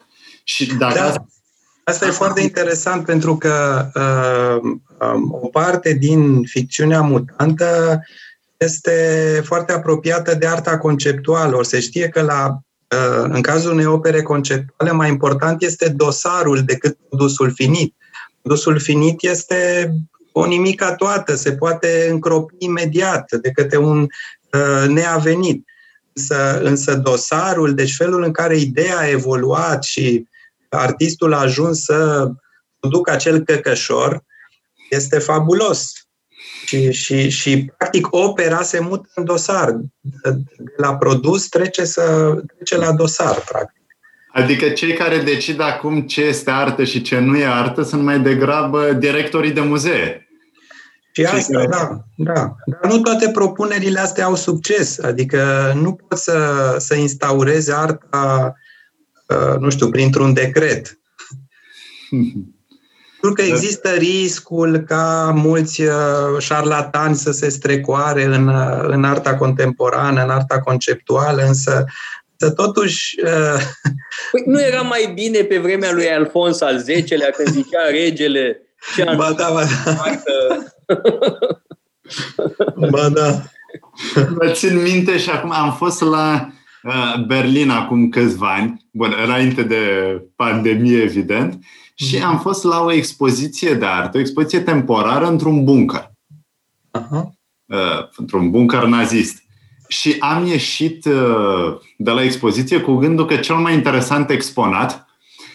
Și 0.44 0.74
dacă 0.74 0.94
da. 0.94 1.14
Asta 1.84 2.06
e 2.06 2.10
foarte 2.10 2.40
interesant 2.40 3.04
pentru 3.04 3.36
că 3.36 3.86
uh, 3.94 4.70
um, 5.14 5.38
o 5.42 5.46
parte 5.48 5.92
din 5.92 6.42
ficțiunea 6.42 7.00
mutantă 7.00 8.00
este 8.56 8.92
foarte 9.44 9.72
apropiată 9.72 10.34
de 10.34 10.46
arta 10.46 10.78
conceptuală. 10.78 11.56
Ori 11.56 11.66
se 11.66 11.80
știe 11.80 12.08
că 12.08 12.22
la, 12.22 12.48
uh, 12.48 13.24
în 13.28 13.40
cazul 13.40 13.72
unei 13.72 13.86
opere 13.86 14.22
conceptuale 14.22 14.92
mai 14.92 15.08
important 15.08 15.62
este 15.62 15.88
dosarul 15.88 16.62
decât 16.62 16.98
produsul 17.08 17.52
finit. 17.54 17.94
Produsul 18.44 18.80
finit 18.80 19.22
este 19.22 19.92
o 20.32 20.46
nimica 20.46 20.94
toată, 20.94 21.34
se 21.34 21.52
poate 21.52 22.08
încropi 22.10 22.54
imediat 22.58 23.32
de 23.32 23.50
către 23.50 23.76
un 23.76 24.00
uh, 24.00 24.88
neavenit. 24.88 25.64
Însă, 26.12 26.60
însă 26.62 26.94
dosarul, 26.94 27.74
deci 27.74 27.96
felul 27.96 28.22
în 28.22 28.32
care 28.32 28.56
ideea 28.56 28.98
a 28.98 29.08
evoluat 29.08 29.84
și 29.84 30.26
artistul 30.68 31.32
a 31.32 31.40
ajuns 31.40 31.84
să 31.84 32.30
producă 32.80 33.10
acel 33.10 33.40
căcășor, 33.40 34.24
este 34.90 35.18
fabulos. 35.18 35.92
Și, 36.66 36.92
și, 36.92 37.28
și, 37.28 37.72
practic, 37.76 38.06
opera 38.10 38.62
se 38.62 38.80
mută 38.80 39.08
în 39.14 39.24
dosar. 39.24 39.80
De 40.00 40.42
la 40.76 40.96
produs 40.96 41.48
trece, 41.48 41.84
să, 41.84 42.34
trece 42.56 42.76
la 42.76 42.92
dosar, 42.92 43.40
practic. 43.40 43.83
Adică 44.34 44.68
cei 44.68 44.92
care 44.92 45.18
decid 45.18 45.60
acum 45.60 46.00
ce 46.00 46.22
este 46.22 46.50
artă 46.50 46.84
și 46.84 47.02
ce 47.02 47.18
nu 47.18 47.36
e 47.36 47.46
artă 47.46 47.82
sunt 47.82 48.02
mai 48.02 48.20
degrabă 48.20 48.92
directorii 48.92 49.52
de 49.52 49.60
muzee. 49.60 50.28
Și 51.12 51.24
asta, 51.24 51.64
da, 51.70 52.04
da. 52.16 52.54
Dar 52.66 52.90
nu 52.92 53.00
toate 53.00 53.30
propunerile 53.30 54.00
astea 54.00 54.24
au 54.24 54.34
succes. 54.34 54.98
Adică 54.98 55.72
nu 55.82 55.92
poți 55.92 56.22
să, 56.22 56.76
să 56.78 56.94
instaurezi 56.94 57.72
arta, 57.72 58.54
uh, 59.28 59.58
nu 59.58 59.70
știu, 59.70 59.88
printr-un 59.88 60.32
decret. 60.32 60.98
Pentru 63.20 63.42
că 63.44 63.50
există 63.50 63.90
riscul 63.90 64.78
ca 64.78 65.32
mulți 65.34 65.82
uh, 65.82 66.38
șarlatani 66.38 67.16
să 67.16 67.30
se 67.30 67.48
strecoare 67.48 68.24
în, 68.24 68.48
uh, 68.48 68.80
în 68.82 69.04
arta 69.04 69.34
contemporană, 69.34 70.22
în 70.22 70.30
arta 70.30 70.60
conceptuală, 70.60 71.42
însă 71.42 71.84
să 72.36 72.50
totuși... 72.50 73.14
Uh... 73.24 73.60
Păi 74.30 74.42
nu 74.46 74.60
era 74.60 74.80
mai 74.80 75.12
bine 75.14 75.38
pe 75.42 75.58
vremea 75.58 75.92
lui 75.92 76.08
Alfons 76.08 76.60
al 76.60 76.76
X-lea 76.76 77.30
când 77.30 77.48
zicea 77.48 77.88
regele 77.90 78.64
ce 78.94 79.04
ba 79.16 79.32
da, 79.32 79.50
ba 79.52 79.62
da. 79.84 80.14
ba 82.90 83.08
da. 83.08 83.42
Mă 84.14 84.50
țin 84.50 84.82
minte 84.82 85.18
și 85.18 85.30
acum 85.30 85.50
am 85.52 85.72
fost 85.72 86.00
la 86.00 86.52
uh, 86.82 87.24
Berlin 87.26 87.70
acum 87.70 88.08
câțiva 88.08 88.54
ani, 88.54 88.86
bun, 88.90 89.14
înainte 89.24 89.62
de 89.62 89.78
pandemie, 90.36 91.02
evident, 91.02 91.58
și 91.94 92.18
am 92.18 92.38
fost 92.38 92.64
la 92.64 92.80
o 92.80 92.92
expoziție 92.92 93.74
de 93.74 93.84
artă, 93.84 94.16
o 94.16 94.20
expoziție 94.20 94.60
temporară 94.60 95.26
într-un 95.26 95.64
bunker. 95.64 96.10
Uh-huh. 96.98 97.22
Uh, 97.66 98.08
într-un 98.16 98.50
bunker 98.50 98.84
nazist. 98.84 99.43
Și 99.94 100.16
am 100.18 100.46
ieșit 100.46 101.04
uh, 101.04 101.76
de 101.96 102.10
la 102.10 102.22
expoziție 102.22 102.80
cu 102.80 102.94
gândul 102.94 103.26
că 103.26 103.36
cel 103.36 103.56
mai 103.56 103.74
interesant 103.74 104.30
exponat 104.30 105.06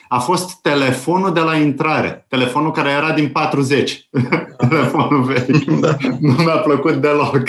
a 0.08 0.20
fost 0.20 0.62
telefonul 0.62 1.34
de 1.34 1.40
la 1.40 1.56
intrare. 1.56 2.26
Telefonul 2.28 2.72
care 2.72 2.90
era 2.90 3.12
din 3.12 3.30
40. 3.30 4.10
telefonul 4.70 5.24
vechi. 5.24 5.64
Da. 5.64 5.96
Nu 6.20 6.32
mi-a 6.32 6.58
plăcut 6.58 6.94
deloc. 6.94 7.44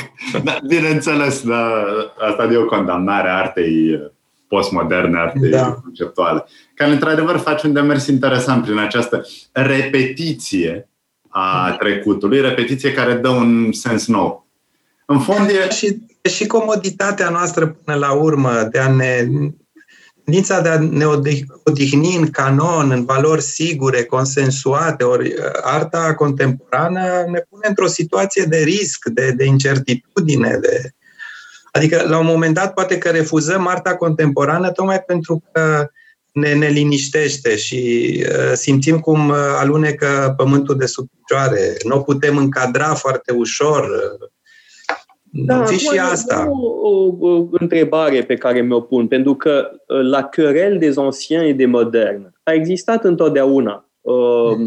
Da, 0.44 0.56
bineînțeles, 0.66 1.42
da, 1.42 1.84
asta 2.30 2.48
e 2.52 2.56
o 2.56 2.64
condamnare 2.64 3.28
a 3.28 3.36
artei 3.36 3.92
uh, 3.92 4.10
postmoderne, 4.48 5.18
artei 5.18 5.50
da. 5.50 5.72
conceptuale, 5.82 6.44
care 6.74 6.90
într-adevăr 6.90 7.36
face 7.36 7.66
un 7.66 7.72
demers 7.72 8.06
interesant 8.06 8.64
prin 8.64 8.78
această 8.78 9.26
repetiție 9.52 10.88
a 11.28 11.76
trecutului, 11.78 12.40
repetiție 12.40 12.92
care 12.92 13.14
dă 13.14 13.28
un 13.28 13.72
sens 13.72 14.06
nou. 14.06 14.46
În 15.06 15.18
fond 15.18 15.48
e... 15.48 15.70
Și, 15.70 16.08
și 16.22 16.46
comoditatea 16.46 17.28
noastră 17.28 17.66
până 17.66 17.98
la 17.98 18.12
urmă 18.12 18.68
de 18.72 18.78
a 18.78 18.88
ne 18.88 19.28
tendința 20.24 20.60
de 20.60 20.68
a 20.68 20.78
ne 20.78 21.04
odihni 21.64 22.16
în 22.16 22.30
canon, 22.30 22.90
în 22.90 23.04
valori 23.04 23.42
sigure, 23.42 24.04
consensuate, 24.04 25.04
ori 25.04 25.28
uh, 25.28 25.44
arta 25.62 26.14
contemporană 26.14 27.24
ne 27.30 27.44
pune 27.48 27.66
într-o 27.68 27.86
situație 27.86 28.44
de 28.44 28.58
risc, 28.58 29.04
de, 29.04 29.30
de 29.30 29.44
incertitudine, 29.44 30.58
de, 30.60 30.90
Adică, 31.72 32.04
la 32.08 32.18
un 32.18 32.26
moment 32.26 32.54
dat, 32.54 32.74
poate 32.74 32.98
că 32.98 33.08
refuzăm 33.08 33.66
arta 33.66 33.96
contemporană 33.96 34.70
tocmai 34.70 35.00
pentru 35.00 35.42
că 35.52 35.88
ne, 36.32 36.54
ne 36.54 36.68
liniștește 36.68 37.56
și 37.56 38.12
uh, 38.28 38.52
simțim 38.54 39.00
cum 39.00 39.28
uh, 39.28 39.36
alunecă 39.36 40.34
pământul 40.36 40.76
de 40.76 40.86
sub 40.86 41.08
picioare. 41.16 41.76
Nu 41.84 41.96
o 41.96 42.00
putem 42.00 42.36
încadra 42.36 42.94
foarte 42.94 43.32
ușor. 43.32 43.84
Uh, 43.84 44.28
da, 45.32 45.64
fi 45.64 45.78
și 45.78 45.98
asta. 45.98 46.48
O, 46.50 46.88
o, 46.88 47.16
o 47.20 47.46
întrebare 47.50 48.22
pe 48.22 48.34
care 48.34 48.60
mi-o 48.60 48.80
pun, 48.80 49.06
pentru 49.06 49.34
că 49.34 49.70
uh, 49.86 50.00
la 50.02 50.22
querelle 50.22 50.78
des 50.78 50.96
anciens 50.96 51.48
et 51.48 51.56
des 51.56 51.66
modernes 51.66 52.32
a 52.42 52.52
existat 52.52 53.04
întotdeauna, 53.04 53.88
uh, 54.00 54.58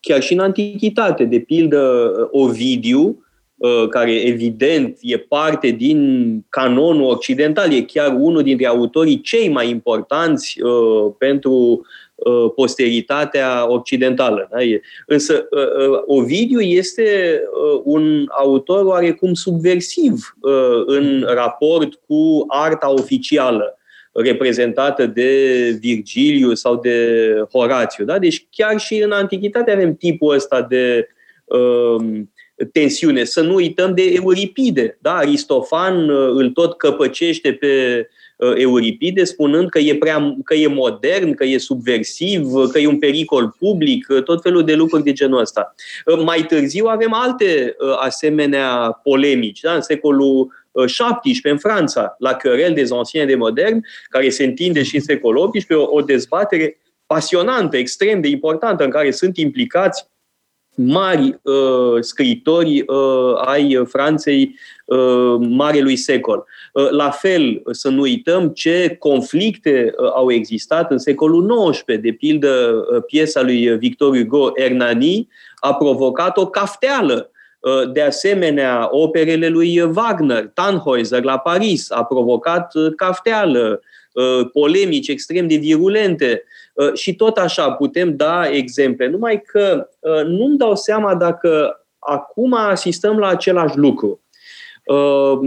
chiar 0.00 0.20
și 0.20 0.32
în 0.32 0.38
antichitate, 0.38 1.24
de 1.24 1.38
pildă 1.38 2.12
uh, 2.32 2.42
Ovidiu, 2.42 3.24
Uh, 3.60 3.88
care 3.88 4.12
evident 4.12 4.98
e 5.00 5.16
parte 5.16 5.70
din 5.70 6.00
canonul 6.48 7.10
occidental, 7.10 7.72
e 7.72 7.82
chiar 7.82 8.16
unul 8.18 8.42
dintre 8.42 8.66
autorii 8.66 9.20
cei 9.20 9.48
mai 9.48 9.70
importanți 9.70 10.62
uh, 10.62 11.12
pentru 11.18 11.52
uh, 11.52 11.80
posteritatea 12.54 13.70
occidentală. 13.70 14.48
Da? 14.50 14.58
Însă 15.06 15.48
Ovidiu 16.06 16.60
este 16.60 17.40
un 17.84 18.26
autor 18.38 18.84
oarecum 18.84 19.34
subversiv 19.34 20.36
în 20.86 21.26
raport 21.28 21.94
cu 22.06 22.44
arta 22.48 22.92
oficială 22.92 23.74
reprezentată 24.12 25.06
de 25.06 25.30
Virgiliu 25.80 26.54
sau 26.54 26.76
de 26.76 27.18
Horațiu. 27.52 28.04
Da? 28.04 28.18
Deci 28.18 28.46
chiar 28.50 28.78
și 28.78 29.02
în 29.02 29.12
Antichitate 29.12 29.70
avem 29.70 29.96
tipul 29.96 30.34
ăsta 30.34 30.62
de 30.62 31.08
uh, 31.44 32.20
tensiune. 32.72 33.24
Să 33.24 33.40
nu 33.40 33.54
uităm 33.54 33.94
de 33.94 34.02
Euripide. 34.02 34.98
Da? 35.00 35.14
Aristofan 35.14 36.08
uh, 36.08 36.30
îl 36.32 36.50
tot 36.50 36.76
căpăcește 36.76 37.52
pe 37.52 37.98
uh, 37.98 38.18
Euripide 38.54 39.24
spunând 39.24 39.68
că 39.68 39.78
e, 39.78 39.94
prea, 39.94 40.36
că 40.44 40.54
e 40.54 40.66
modern, 40.66 41.34
că 41.34 41.44
e 41.44 41.58
subversiv, 41.58 42.46
că 42.72 42.78
e 42.78 42.86
un 42.86 42.98
pericol 42.98 43.54
public, 43.58 44.06
uh, 44.08 44.22
tot 44.22 44.42
felul 44.42 44.64
de 44.64 44.74
lucruri 44.74 45.02
de 45.02 45.12
genul 45.12 45.40
ăsta. 45.40 45.74
Mai 46.24 46.44
târziu 46.46 46.86
avem 46.86 47.12
alte 47.12 47.76
asemenea 48.00 49.00
polemici. 49.02 49.60
Da? 49.60 49.74
În 49.74 49.80
secolul 49.80 50.52
17 50.86 51.48
în 51.48 51.58
Franța, 51.58 52.14
la 52.18 52.34
Querelle 52.34 52.74
des 52.74 52.90
Anciens 52.90 53.28
de 53.28 53.34
Modern, 53.34 53.84
care 54.08 54.28
se 54.28 54.44
întinde 54.44 54.82
și 54.82 54.94
în 54.94 55.02
secolul 55.02 55.42
18, 55.42 55.74
o, 55.74 55.96
o 55.96 56.00
dezbatere 56.00 56.78
pasionantă, 57.06 57.76
extrem 57.76 58.20
de 58.20 58.28
importantă, 58.28 58.84
în 58.84 58.90
care 58.90 59.10
sunt 59.10 59.36
implicați 59.36 60.10
mari 60.74 61.38
uh, 61.42 62.00
scriitori 62.00 62.80
uh, 62.80 63.34
ai 63.44 63.84
Franței 63.88 64.42
uh, 64.42 64.54
Marelui 65.38 65.96
Secol. 65.96 66.44
Uh, 66.72 66.90
la 66.90 67.10
fel, 67.10 67.62
să 67.70 67.88
nu 67.88 68.00
uităm 68.00 68.48
ce 68.48 68.96
conflicte 68.98 69.94
uh, 69.96 70.10
au 70.14 70.30
existat 70.32 70.90
în 70.90 70.98
secolul 70.98 71.70
XIX. 71.70 72.00
De 72.00 72.12
pildă, 72.12 72.84
uh, 72.94 73.02
piesa 73.06 73.42
lui 73.42 73.78
Victor 73.78 74.16
Hugo, 74.16 74.52
Hernani, 74.56 75.28
a 75.54 75.74
provocat 75.74 76.36
o 76.36 76.46
cafteală 76.46 77.30
uh, 77.60 77.92
de 77.92 78.02
asemenea, 78.02 78.88
operele 78.90 79.48
lui 79.48 79.80
Wagner, 79.80 80.46
Tannhäuser 80.46 81.22
la 81.22 81.38
Paris, 81.38 81.90
a 81.90 82.04
provocat 82.04 82.74
uh, 82.74 82.92
cafteală, 82.96 83.80
uh, 84.12 84.50
polemici 84.52 85.08
extrem 85.08 85.46
de 85.46 85.56
virulente. 85.56 86.42
Uh, 86.74 86.92
și 86.94 87.14
tot 87.14 87.36
așa 87.36 87.70
putem 87.70 88.16
da 88.16 88.48
exemple, 88.50 89.08
numai 89.08 89.42
că 89.42 89.88
uh, 89.98 90.24
nu-mi 90.24 90.58
dau 90.58 90.76
seama 90.76 91.14
dacă 91.14 91.80
acum 91.98 92.54
asistăm 92.54 93.18
la 93.18 93.28
același 93.28 93.76
lucru. 93.76 94.20
Uh, 94.94 95.38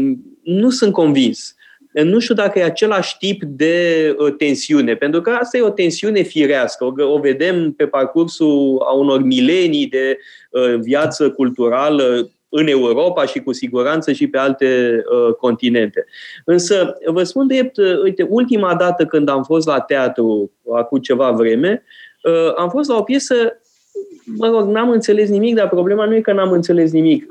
nu 0.44 0.70
sunt 0.70 0.94
convins. 0.94 1.56
nu 1.92 2.20
știu 2.20 2.36
dacă 2.36 2.60
e 2.60 2.64
același 2.64 3.18
tip 3.18 3.44
de 3.44 4.16
uh, 4.18 4.34
tensiune, 4.38 4.96
pentru 4.96 5.22
că 5.22 5.30
asta 5.30 5.58
e 5.58 5.62
o 5.62 5.70
tensiune 5.70 6.22
firească. 6.22 6.86
O, 6.86 7.14
o 7.14 7.20
vedem 7.20 7.72
pe 7.72 7.88
parcursul 7.88 8.84
a 8.88 8.94
unor 8.94 9.22
milenii 9.22 9.88
de 9.88 10.18
uh, 10.52 10.80
viață 10.80 11.32
culturală 11.32 12.32
în 12.56 12.68
Europa 12.68 13.26
și 13.26 13.40
cu 13.40 13.54
siguranță 13.54 14.12
și 14.12 14.28
pe 14.28 14.38
alte 14.38 15.02
uh, 15.12 15.34
continente. 15.34 16.06
Însă, 16.46 16.98
vă 17.06 17.24
spun 17.24 17.48
drept, 17.48 17.78
uh, 17.78 18.02
uite, 18.04 18.28
ultima 18.30 18.76
dată 18.76 19.06
când 19.06 19.30
am 19.30 19.44
fost 19.44 19.68
la 19.68 19.80
teatru, 19.80 20.52
acum 20.76 21.00
ceva 21.00 21.32
vreme, 21.32 21.84
uh, 22.24 22.54
am 22.56 22.70
fost 22.70 22.90
la 22.90 22.98
o 22.98 23.04
piesă 23.04 23.36
mă 24.26 24.48
rog, 24.48 24.70
n-am 24.70 24.90
înțeles 24.90 25.30
nimic, 25.30 25.56
dar 25.56 25.70
problema 25.70 26.06
nu 26.06 26.16
e 26.16 26.22
că 26.22 26.34
n-am 26.34 26.52
înțeles 26.52 26.92
nimic. 26.92 27.26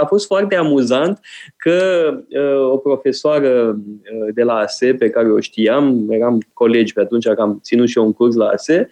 A 0.00 0.04
fost 0.06 0.26
foarte 0.26 0.54
amuzant 0.54 1.20
că 1.56 1.78
o 2.70 2.76
profesoară 2.76 3.78
de 4.34 4.42
la 4.42 4.54
ASE, 4.54 4.94
pe 4.94 5.10
care 5.10 5.30
o 5.30 5.40
știam, 5.40 6.06
eram 6.10 6.42
colegi 6.52 6.92
pe 6.92 7.00
atunci, 7.00 7.24
că 7.24 7.40
am 7.40 7.60
ținut 7.62 7.88
și 7.88 7.98
eu 7.98 8.04
un 8.04 8.12
curs 8.12 8.34
la 8.34 8.46
ASE, 8.46 8.90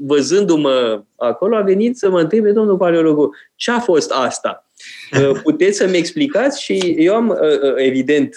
văzându-mă 0.00 1.02
acolo, 1.16 1.56
a 1.56 1.60
venit 1.60 1.96
să 1.96 2.10
mă 2.10 2.20
întrebe, 2.20 2.50
domnul 2.50 2.76
paleologu, 2.76 3.34
ce 3.54 3.70
a 3.70 3.78
fost 3.78 4.12
asta? 4.12 4.68
Puteți 5.42 5.76
să-mi 5.76 5.96
explicați? 5.96 6.62
Și 6.62 6.94
eu 6.98 7.14
am, 7.14 7.38
evident, 7.76 8.36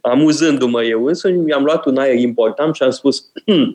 amuzându-mă 0.00 0.82
eu 0.82 1.04
însă, 1.04 1.28
mi-am 1.28 1.64
luat 1.64 1.86
un 1.86 1.96
aer 1.96 2.18
important 2.18 2.74
și 2.74 2.82
am 2.82 2.90
spus, 2.90 3.32
hm, 3.46 3.74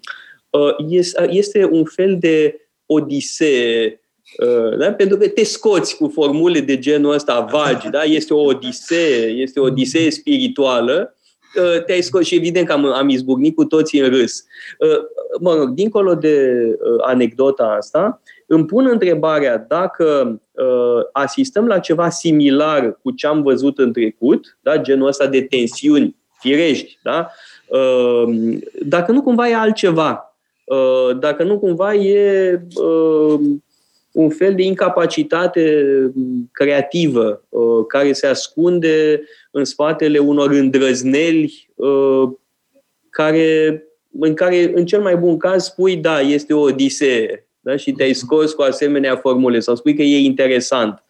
este 1.30 1.68
un 1.72 1.86
fel 1.86 2.18
de 2.20 2.64
odisee, 2.86 4.02
uh, 4.43 4.78
da? 4.78 4.93
pentru 4.93 5.17
că 5.17 5.28
te 5.28 5.43
scoți 5.43 5.98
cu 5.98 6.08
formule 6.08 6.60
de 6.60 6.80
genul 6.80 7.13
ăsta 7.13 7.48
vagi, 7.52 7.89
da? 7.89 8.04
este 8.04 8.34
o 8.34 8.41
odisee, 8.41 9.26
este 9.26 9.60
o 9.60 9.63
odisee 9.63 10.10
spirituală, 10.10 11.15
uh, 11.56 11.84
te-ai 11.84 12.02
scos 12.02 12.26
și 12.26 12.36
evident 12.36 12.67
că 12.67 12.74
am, 12.74 12.86
am 12.86 13.10
izbucnit 13.10 13.56
cu 13.56 13.65
toții 13.65 14.00
în 14.00 14.10
râs. 14.10 14.43
Uh, 14.80 14.98
mă 15.39 15.56
rog, 15.56 15.69
dincolo 15.69 16.15
de 16.15 16.50
anecdota 17.02 17.76
asta, 17.78 18.21
îmi 18.48 18.65
pun 18.65 18.88
întrebarea 18.88 19.58
dacă 19.58 20.39
asistăm 21.12 21.67
la 21.67 21.80
ceva 21.80 22.10
similar 22.10 22.98
cu 23.02 23.12
ce 23.12 23.28
am 23.28 23.41
văzut 23.41 23.78
în 23.78 23.93
trecut, 23.93 24.58
da? 24.62 24.78
genul 24.78 25.08
ăsta 25.08 25.28
de 25.28 25.41
tensiuni 25.41 26.15
firești, 26.39 27.00
da? 27.04 27.32
dacă 28.86 29.12
nu 29.12 29.21
cumva 29.21 29.50
e 29.50 29.56
altceva 29.56 30.35
Uh, 30.35 30.35
dacă 31.19 31.43
nu 31.43 31.60
cumva 31.60 31.93
e 31.93 32.62
uh, 32.75 33.39
un 34.12 34.30
fel 34.30 34.56
de 34.56 34.63
incapacitate 34.63 35.86
creativă 36.51 37.43
uh, 37.49 37.86
care 37.88 38.13
se 38.13 38.28
ascunde 38.28 39.21
în 39.51 39.65
spatele 39.65 40.17
unor 40.17 40.51
îndrăzneli 40.51 41.67
care, 43.10 43.84
în 44.19 44.34
care, 44.34 44.71
în 44.75 44.86
cel 44.86 45.01
mai 45.01 45.15
bun 45.15 45.38
caz, 45.38 45.63
spui, 45.63 45.95
da, 45.95 46.19
este 46.19 46.54
o 46.54 46.60
odisee 46.60 47.47
da? 47.60 47.75
și 47.75 47.91
te-ai 47.91 48.13
scos 48.13 48.54
cu 48.54 48.62
asemenea 48.62 49.15
formule 49.15 49.60
sau 49.60 49.75
spui 49.75 49.95
că 49.95 50.01
e 50.01 50.17
interesant. 50.17 51.04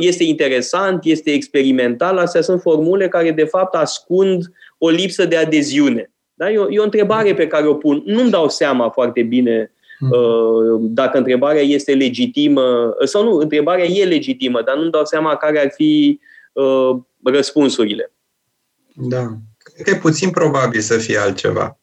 Este 0.00 0.24
interesant, 0.24 1.04
este 1.04 1.30
experimental, 1.30 2.18
astea 2.18 2.40
sunt 2.40 2.60
formule 2.60 3.08
care, 3.08 3.30
de 3.30 3.44
fapt, 3.44 3.74
ascund 3.74 4.52
o 4.78 4.88
lipsă 4.88 5.24
de 5.24 5.36
adeziune. 5.36 6.13
Da? 6.34 6.50
E, 6.50 6.58
o, 6.58 6.70
e 6.70 6.78
o 6.78 6.84
întrebare 6.84 7.34
pe 7.34 7.46
care 7.46 7.66
o 7.66 7.74
pun. 7.74 8.02
Nu-mi 8.04 8.30
dau 8.30 8.48
seama 8.48 8.90
foarte 8.90 9.22
bine 9.22 9.72
hmm. 9.98 10.10
uh, 10.10 10.80
dacă 10.80 11.18
întrebarea 11.18 11.62
este 11.62 11.94
legitimă 11.94 12.94
sau 13.04 13.24
nu, 13.24 13.36
întrebarea 13.36 13.84
e 13.84 14.04
legitimă, 14.04 14.62
dar 14.62 14.76
nu-mi 14.76 14.90
dau 14.90 15.04
seama 15.04 15.36
care 15.36 15.60
ar 15.60 15.70
fi 15.74 16.20
uh, 16.52 16.96
răspunsurile. 17.24 18.12
Da. 18.94 19.26
Cred 19.58 19.86
că 19.86 19.90
e 19.90 19.98
puțin 19.98 20.30
probabil 20.30 20.80
să 20.80 20.98
fie 20.98 21.18
altceva. 21.18 21.78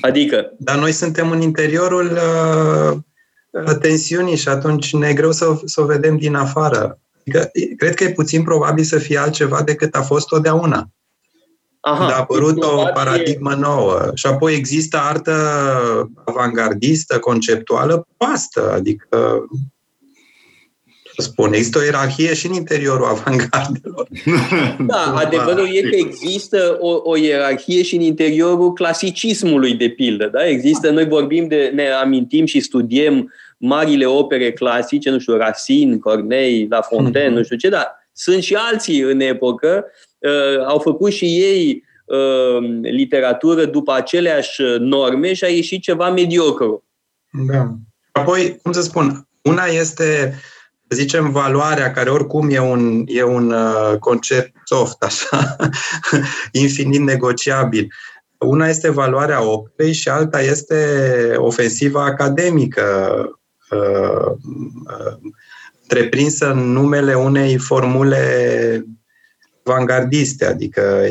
Adică? 0.00 0.52
Dar 0.58 0.78
noi 0.78 0.92
suntem 0.92 1.30
în 1.30 1.40
interiorul 1.40 2.10
uh, 2.10 3.76
tensiunii 3.80 4.36
și 4.36 4.48
atunci 4.48 4.92
ne 4.92 5.08
e 5.08 5.14
greu 5.14 5.32
să, 5.32 5.60
să 5.64 5.80
o 5.80 5.84
vedem 5.84 6.16
din 6.16 6.34
afară. 6.34 7.00
Adică, 7.20 7.50
cred 7.76 7.94
că 7.94 8.04
e 8.04 8.12
puțin 8.12 8.42
probabil 8.42 8.84
să 8.84 8.98
fie 8.98 9.18
altceva 9.18 9.62
decât 9.62 9.94
a 9.94 10.02
fost 10.02 10.26
totdeauna. 10.26 10.88
Aha, 11.84 12.06
a 12.06 12.18
apărut 12.18 12.62
o 12.62 12.82
paradigmă 12.94 13.54
nouă. 13.54 14.10
Și 14.14 14.26
apoi 14.26 14.54
există 14.54 14.96
artă 14.96 15.34
avangardistă, 16.24 17.18
conceptuală, 17.18 18.06
pastă, 18.16 18.72
adică 18.72 19.46
spun, 21.16 21.52
există 21.52 21.78
o 21.78 21.82
ierarhie 21.82 22.34
și 22.34 22.46
în 22.46 22.52
interiorul 22.52 23.06
avangardelor. 23.06 24.08
Da, 24.86 25.14
adevărul 25.16 25.68
e 25.72 25.80
că 25.80 25.96
există 25.96 26.76
o, 26.80 27.00
o 27.02 27.16
ierarhie 27.16 27.82
și 27.82 27.94
în 27.94 28.00
interiorul 28.00 28.72
clasicismului, 28.72 29.74
de 29.74 29.88
pildă. 29.88 30.28
Da? 30.32 30.46
Există, 30.46 30.90
noi 30.90 31.06
vorbim 31.06 31.48
de, 31.48 31.70
ne 31.74 31.88
amintim 31.88 32.46
și 32.46 32.60
studiem 32.60 33.32
marile 33.56 34.06
opere 34.06 34.52
clasice, 34.52 35.10
nu 35.10 35.18
știu, 35.18 35.36
Racine, 35.36 35.96
Corneille, 35.96 36.66
La 36.70 36.80
Fontaine, 36.80 37.28
mm-hmm. 37.28 37.36
nu 37.36 37.42
știu 37.42 37.56
ce, 37.56 37.68
dar 37.68 37.86
sunt 38.12 38.42
și 38.42 38.54
alții 38.54 39.00
în 39.00 39.20
epocă 39.20 39.84
uh, 39.86 40.10
au 40.66 40.78
făcut 40.78 41.12
și 41.12 41.24
ei 41.24 41.84
uh, 42.04 42.80
literatură 42.82 43.64
după 43.64 43.92
aceleași 43.92 44.62
norme 44.78 45.32
și 45.32 45.44
a 45.44 45.48
ieșit 45.48 45.82
ceva 45.82 46.10
mediocru. 46.10 46.84
Da. 47.46 47.74
Apoi, 48.12 48.58
cum 48.62 48.72
să 48.72 48.82
spun, 48.82 49.28
una 49.42 49.64
este, 49.64 50.38
să 50.88 50.96
zicem, 50.96 51.30
valoarea, 51.30 51.92
care 51.92 52.10
oricum 52.10 52.50
e 52.50 52.60
un, 52.60 53.04
e 53.06 53.22
un 53.22 53.50
uh, 53.50 53.98
concept 53.98 54.52
soft, 54.64 55.02
așa, 55.02 55.56
infinit 56.62 57.00
negociabil. 57.00 57.92
Una 58.38 58.68
este 58.68 58.90
valoarea 58.90 59.42
operei 59.42 59.92
și 59.92 60.08
alta 60.08 60.40
este 60.40 60.76
ofensiva 61.36 62.04
academică, 62.04 62.84
uh, 63.70 64.32
uh, 64.84 65.32
întreprinsă 65.82 66.50
în 66.50 66.72
numele 66.72 67.14
unei 67.14 67.56
formule 67.56 68.84
avangardiste, 69.64 70.46
adică 70.46 71.06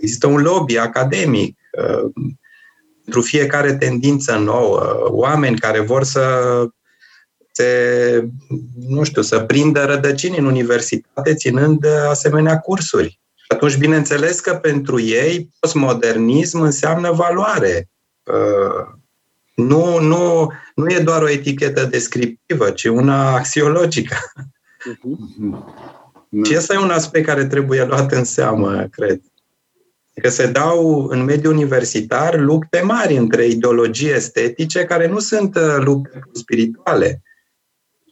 există 0.00 0.26
un 0.26 0.42
lobby 0.42 0.78
academic 0.78 1.58
uh, 1.72 2.10
pentru 3.04 3.22
fiecare 3.22 3.74
tendință 3.74 4.36
nouă, 4.36 5.06
oameni 5.10 5.58
care 5.58 5.80
vor 5.80 6.04
să 6.04 6.22
se, 7.52 8.28
nu 8.88 9.02
știu, 9.02 9.22
să 9.22 9.40
prindă 9.40 9.84
rădăcini 9.84 10.38
în 10.38 10.44
universitate 10.44 11.34
ținând 11.34 11.86
asemenea 12.08 12.58
cursuri. 12.58 13.20
Și 13.34 13.44
atunci, 13.48 13.76
bineînțeles 13.76 14.40
că 14.40 14.54
pentru 14.54 15.00
ei 15.00 15.50
postmodernism 15.60 16.60
înseamnă 16.60 17.10
valoare. 17.10 17.88
Uh, 18.22 18.86
nu, 19.54 19.98
nu, 19.98 20.52
nu 20.74 20.90
e 20.90 20.98
doar 20.98 21.22
o 21.22 21.30
etichetă 21.30 21.84
descriptivă, 21.84 22.70
ci 22.70 22.84
una 22.84 23.34
axiologică. 23.34 24.16
Uh-huh. 24.90 25.94
Da. 26.36 26.48
Și 26.48 26.56
ăsta 26.56 26.74
e 26.74 26.78
un 26.78 26.90
aspect 26.90 27.26
care 27.26 27.46
trebuie 27.46 27.84
luat 27.84 28.12
în 28.12 28.24
seamă, 28.24 28.88
cred. 28.90 29.20
Că 30.14 30.28
se 30.28 30.46
dau 30.46 31.06
în 31.06 31.24
mediul 31.24 31.52
universitar 31.52 32.38
lupte 32.38 32.80
mari 32.80 33.16
între 33.16 33.46
ideologii 33.46 34.10
estetice 34.10 34.84
care 34.84 35.08
nu 35.08 35.18
sunt 35.18 35.56
uh, 35.56 35.76
lupte 35.78 36.20
spirituale. 36.32 37.22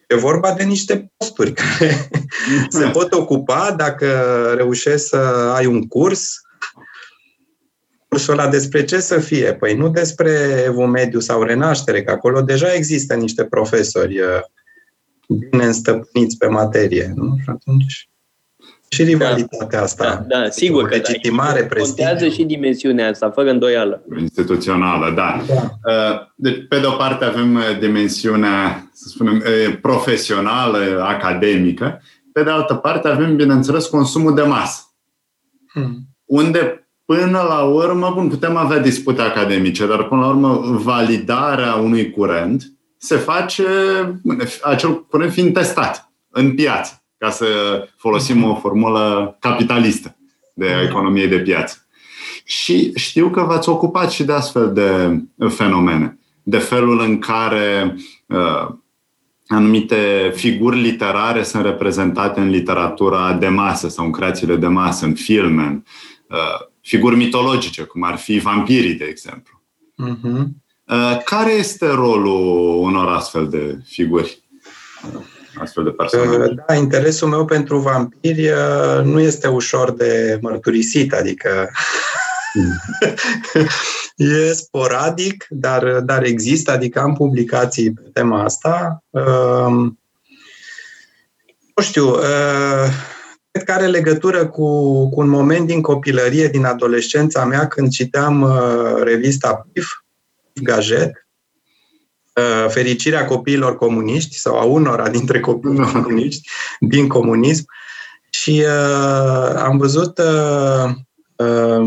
E 0.08 0.14
vorba 0.14 0.52
de 0.52 0.62
niște 0.62 1.12
posturi 1.16 1.52
care 1.52 2.08
se 2.78 2.87
pot 2.87 3.12
ocupa 3.12 3.74
dacă 3.76 4.06
reușești 4.56 5.06
să 5.06 5.16
ai 5.54 5.66
un 5.66 5.87
curs. 5.88 6.40
Cursul 8.08 8.38
ăla 8.38 8.48
despre 8.48 8.85
ce 8.85 9.00
să 9.00 9.18
fie? 9.18 9.54
Păi 9.54 9.74
nu 9.74 9.88
despre 9.88 10.62
evul 10.66 10.87
mediu 10.87 11.20
sau 11.20 11.42
renaștere, 11.42 12.02
că 12.02 12.11
acolo 12.11 12.40
deja 12.40 12.74
există 12.74 13.14
niște 13.14 13.44
profesori 13.44 14.20
uh, 14.20 14.40
bine 15.26 15.64
înstăpâniți 15.64 16.37
pe 16.37 16.46
materie. 16.46 17.12
Nu? 17.14 17.37
Și 17.42 17.48
atunci 17.48 18.12
și 18.92 19.02
rivalitatea 19.02 19.78
da. 19.78 19.85
asta. 19.85 20.24
Da, 20.28 20.38
da 20.38 20.50
sigur 20.50 20.88
că 20.88 20.94
legitimare, 20.94 21.62
da. 21.62 21.81
Contează 21.81 22.28
și 22.28 22.44
dimensiunea 22.44 23.09
asta, 23.09 23.31
fără 23.31 23.50
îndoială. 23.50 24.05
Instituțională, 24.18 25.12
da. 25.14 25.42
da. 25.46 25.55
Uh, 25.55 26.20
deci, 26.37 26.66
pe 26.68 26.78
de 26.78 26.87
o 26.87 26.90
parte 26.90 27.24
avem 27.24 27.55
uh, 27.55 27.78
dimensiunea, 27.81 28.90
să 28.92 29.09
spunem, 29.09 29.35
uh, 29.35 29.78
profesională, 29.81 30.78
academică, 31.02 32.02
pe 32.33 32.42
de 32.42 32.50
altă 32.50 32.74
parte 32.74 33.09
avem, 33.09 33.37
bineînțeles, 33.37 33.87
consumul 33.87 34.35
de 34.35 34.42
masă. 34.42 34.83
Hmm. 35.72 35.98
Unde 36.24 36.76
Până 37.05 37.40
la 37.48 37.62
urmă, 37.62 38.12
bun, 38.14 38.28
putem 38.28 38.57
avea 38.57 38.78
dispute 38.78 39.22
academice, 39.22 39.87
dar 39.87 40.05
până 40.05 40.20
la 40.20 40.28
urmă 40.28 40.61
validarea 40.83 41.74
unui 41.74 42.11
curent 42.11 42.72
se 42.98 43.16
face, 43.16 43.64
acel 44.62 45.07
curent 45.07 45.33
fiind 45.33 45.52
testat 45.55 46.12
în 46.28 46.55
piață 46.55 47.02
ca 47.22 47.30
să 47.30 47.46
folosim 47.96 48.44
o 48.44 48.54
formulă 48.54 49.37
capitalistă 49.40 50.16
de 50.54 50.66
economie 50.88 51.26
de 51.26 51.38
piață. 51.38 51.87
Și 52.44 52.92
știu 52.94 53.30
că 53.30 53.42
v-ați 53.42 53.68
ocupat 53.68 54.11
și 54.11 54.24
de 54.24 54.32
astfel 54.32 54.72
de 54.72 55.22
fenomene, 55.48 56.18
de 56.42 56.58
felul 56.58 57.00
în 57.00 57.18
care 57.18 57.96
uh, 58.26 58.74
anumite 59.46 60.32
figuri 60.35 60.80
literare 60.80 61.42
sunt 61.42 61.64
reprezentate 61.64 62.40
în 62.40 62.48
literatura 62.48 63.32
de 63.32 63.48
masă 63.48 63.88
sau 63.88 64.04
în 64.04 64.12
creațiile 64.12 64.56
de 64.56 64.66
masă, 64.66 65.04
în 65.04 65.14
filme, 65.14 65.82
uh, 66.28 66.66
figuri 66.80 67.16
mitologice, 67.16 67.82
cum 67.82 68.02
ar 68.02 68.16
fi 68.16 68.38
vampirii, 68.38 68.94
de 68.94 69.04
exemplu. 69.04 69.62
Uh-huh. 70.04 70.44
Care 71.24 71.52
este 71.52 71.90
rolul 71.90 72.76
unor 72.82 73.08
astfel 73.08 73.48
de 73.48 73.78
figuri? 73.85 74.42
Astfel 75.59 75.85
de 75.85 75.91
persoane? 75.91 76.55
Da, 76.67 76.75
interesul 76.75 77.29
meu 77.29 77.45
pentru 77.45 77.79
vampiri 77.79 78.51
nu 79.05 79.21
este 79.21 79.49
ușor 79.49 79.93
de 79.93 80.38
mărturisit, 80.41 81.12
adică 81.12 81.71
e 84.17 84.53
sporadic, 84.53 85.47
dar, 85.49 86.01
dar 86.01 86.23
există, 86.23 86.71
adică 86.71 87.01
am 87.01 87.15
publicații 87.15 87.93
pe 87.93 88.11
tema 88.12 88.43
asta. 88.43 89.05
Uh, 89.11 89.93
nu 91.75 91.83
știu, 91.83 92.09
uh, 92.09 92.88
cred 93.51 93.65
că 93.65 93.73
are 93.73 93.87
legătură 93.87 94.47
cu, 94.47 95.09
cu 95.09 95.21
un 95.21 95.29
moment 95.29 95.67
din 95.67 95.81
copilărie, 95.81 96.49
din 96.49 96.65
adolescența 96.65 97.45
mea, 97.45 97.67
când 97.69 97.91
citeam 97.91 98.43
uh, 98.43 99.03
revista 99.03 99.67
PIF, 99.73 99.87
Gajet, 100.53 101.09
uh, 101.09 101.21
Fericirea 102.68 103.25
copiilor 103.25 103.77
comuniști 103.77 104.38
sau 104.38 104.59
a 104.59 104.62
unora 104.62 105.09
dintre 105.09 105.40
copiii 105.40 105.92
comuniști 105.92 106.49
din 106.81 107.09
comunism. 107.09 107.64
Și 108.31 108.64
uh, 108.66 109.55
am 109.57 109.79
văzut 109.79 110.18
uh, 110.18 110.90
uh, 111.37 111.87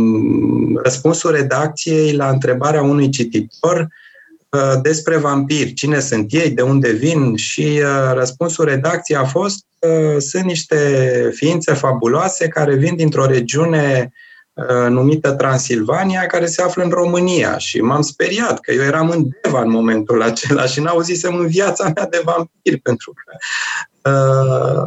răspunsul 0.83 1.31
redacției 1.31 2.13
la 2.13 2.29
întrebarea 2.29 2.81
unui 2.81 3.09
cititor 3.09 3.87
uh, 4.49 4.73
despre 4.81 5.17
vampiri, 5.17 5.73
cine 5.73 5.99
sunt 5.99 6.33
ei, 6.33 6.49
de 6.49 6.61
unde 6.61 6.91
vin? 6.91 7.35
Și 7.35 7.81
uh, 7.81 8.13
răspunsul 8.13 8.65
redacției 8.65 9.17
a 9.17 9.25
fost 9.25 9.65
sunt 10.17 10.43
niște 10.43 10.77
ființe 11.33 11.73
fabuloase 11.73 12.47
care 12.47 12.75
vin 12.75 12.95
dintr-o 12.95 13.25
regiune 13.25 14.11
uh, 14.11 14.24
numită 14.89 15.31
Transilvania, 15.31 16.25
care 16.25 16.45
se 16.45 16.61
află 16.61 16.83
în 16.83 16.89
România. 16.89 17.57
Și 17.57 17.81
m-am 17.81 18.01
speriat 18.01 18.59
că 18.59 18.71
eu 18.71 18.81
eram 18.81 19.09
în 19.09 19.27
Deva 19.41 19.61
în 19.61 19.69
momentul 19.69 20.21
acela 20.21 20.65
și 20.65 20.79
n-auzisem 20.79 21.35
în 21.35 21.47
viața 21.47 21.91
mea 21.95 22.07
de 22.07 22.21
vampiri, 22.25 22.77
pentru 22.77 23.13
că 23.13 23.37
Uh, 24.05 24.85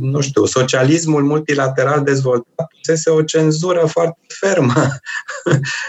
nu 0.00 0.20
știu, 0.20 0.44
socialismul 0.44 1.22
multilateral 1.22 2.02
dezvoltat 2.02 2.66
pusese 2.66 3.10
o 3.10 3.22
cenzură 3.22 3.86
foarte 3.86 4.18
fermă 4.26 4.72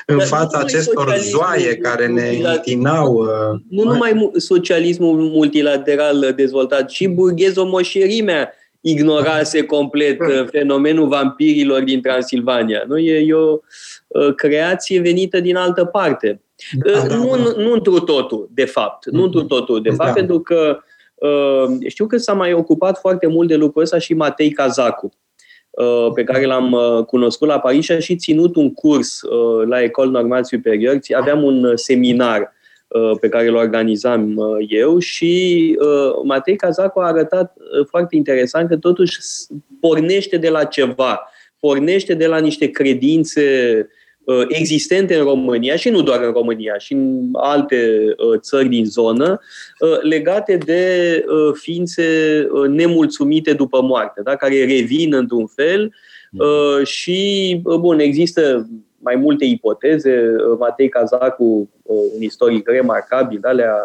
în 0.06 0.18
Dar 0.18 0.28
fața 0.28 0.60
acestor 0.60 1.16
zoaie 1.18 1.76
care 1.76 2.08
ne 2.08 2.40
întinau. 2.44 3.14
Uh, 3.14 3.60
nu 3.70 3.84
numai 3.84 4.32
socialismul 4.38 5.16
multilateral 5.18 6.34
dezvoltat, 6.36 6.86
ci 6.86 7.08
burghezomoșerimea 7.08 8.54
ignorase 8.86 9.64
complet 9.64 10.20
uh, 10.20 10.46
fenomenul 10.50 11.08
vampirilor 11.08 11.84
din 11.84 12.02
Transilvania. 12.02 12.84
Nu? 12.88 12.98
E, 12.98 13.26
e 13.28 13.34
o 13.34 13.60
creație 14.36 15.00
venită 15.00 15.40
din 15.40 15.56
altă 15.56 15.86
parte. 15.86 16.42
Da, 16.72 17.08
da, 17.08 17.16
nu, 17.16 17.38
da. 17.38 17.62
nu 17.62 17.72
întru 17.72 18.00
totul, 18.00 18.50
de 18.54 18.66
fapt. 18.66 19.06
Nu 19.06 19.24
întru 19.24 19.44
totul, 19.44 19.82
de 19.82 19.90
fapt, 19.90 20.10
da. 20.10 20.14
pentru 20.14 20.40
că 20.40 20.80
Uh, 21.16 21.78
știu 21.88 22.08
că 22.08 22.18
s-a 22.18 22.34
mai 22.34 22.54
ocupat 22.54 23.00
foarte 23.00 23.28
mult 23.28 23.48
de 23.48 23.56
lucrul 23.56 23.84
ăsta 23.84 23.98
și 23.98 24.14
Matei 24.14 24.52
Cazacu, 24.52 25.12
uh, 25.70 26.12
pe 26.14 26.24
care 26.24 26.46
l-am 26.46 26.72
uh, 26.72 27.06
cunoscut 27.06 27.48
la 27.48 27.60
Paris 27.60 27.84
și 27.84 27.92
a 27.92 28.00
și 28.00 28.16
ținut 28.16 28.56
un 28.56 28.74
curs 28.74 29.22
la 29.66 29.82
Ecole 29.82 30.10
Normal 30.10 30.44
Superior. 30.44 31.00
Aveam 31.16 31.44
un 31.44 31.72
seminar 31.76 32.54
pe 33.20 33.30
care 33.30 33.48
îl 33.48 33.56
organizam 33.56 34.38
eu 34.68 35.00
și 35.00 35.78
Matei 36.24 36.56
Cazacu 36.56 37.00
a 37.00 37.08
arătat 37.08 37.58
foarte 37.90 38.16
interesant 38.16 38.68
că 38.68 38.78
totuși 38.78 39.18
pornește 39.80 40.38
de 40.38 40.50
la 40.50 40.64
ceva, 40.64 41.30
pornește 41.60 42.14
de 42.14 42.28
la 42.28 42.38
niște 42.38 42.72
credințe 42.72 43.88
Uh, 44.26 44.46
existente 44.48 45.16
în 45.16 45.24
România 45.24 45.76
și 45.76 45.90
nu 45.90 46.02
doar 46.02 46.22
în 46.22 46.32
România, 46.32 46.78
și 46.78 46.94
în 46.94 47.30
alte 47.34 47.76
uh, 48.18 48.40
țări 48.40 48.68
din 48.68 48.86
zonă, 48.86 49.40
uh, 49.80 50.02
legate 50.02 50.58
de 50.58 51.26
ființe 51.54 52.04
nemulțumite 52.70 53.54
după 53.54 53.82
moarte, 53.82 54.22
da? 54.22 54.36
care 54.36 54.66
revin 54.66 55.14
într-un 55.14 55.48
fel 55.48 55.94
și, 56.84 57.62
bun, 57.80 58.00
există 58.00 58.70
mai 59.06 59.16
multe 59.16 59.46
ipoteze. 59.46 60.36
Matei 60.60 60.90
Cazacu, 60.90 61.70
un 61.84 62.22
istoric 62.22 62.68
remarcabil, 62.68 63.40
da, 63.42 63.52
le-a 63.52 63.76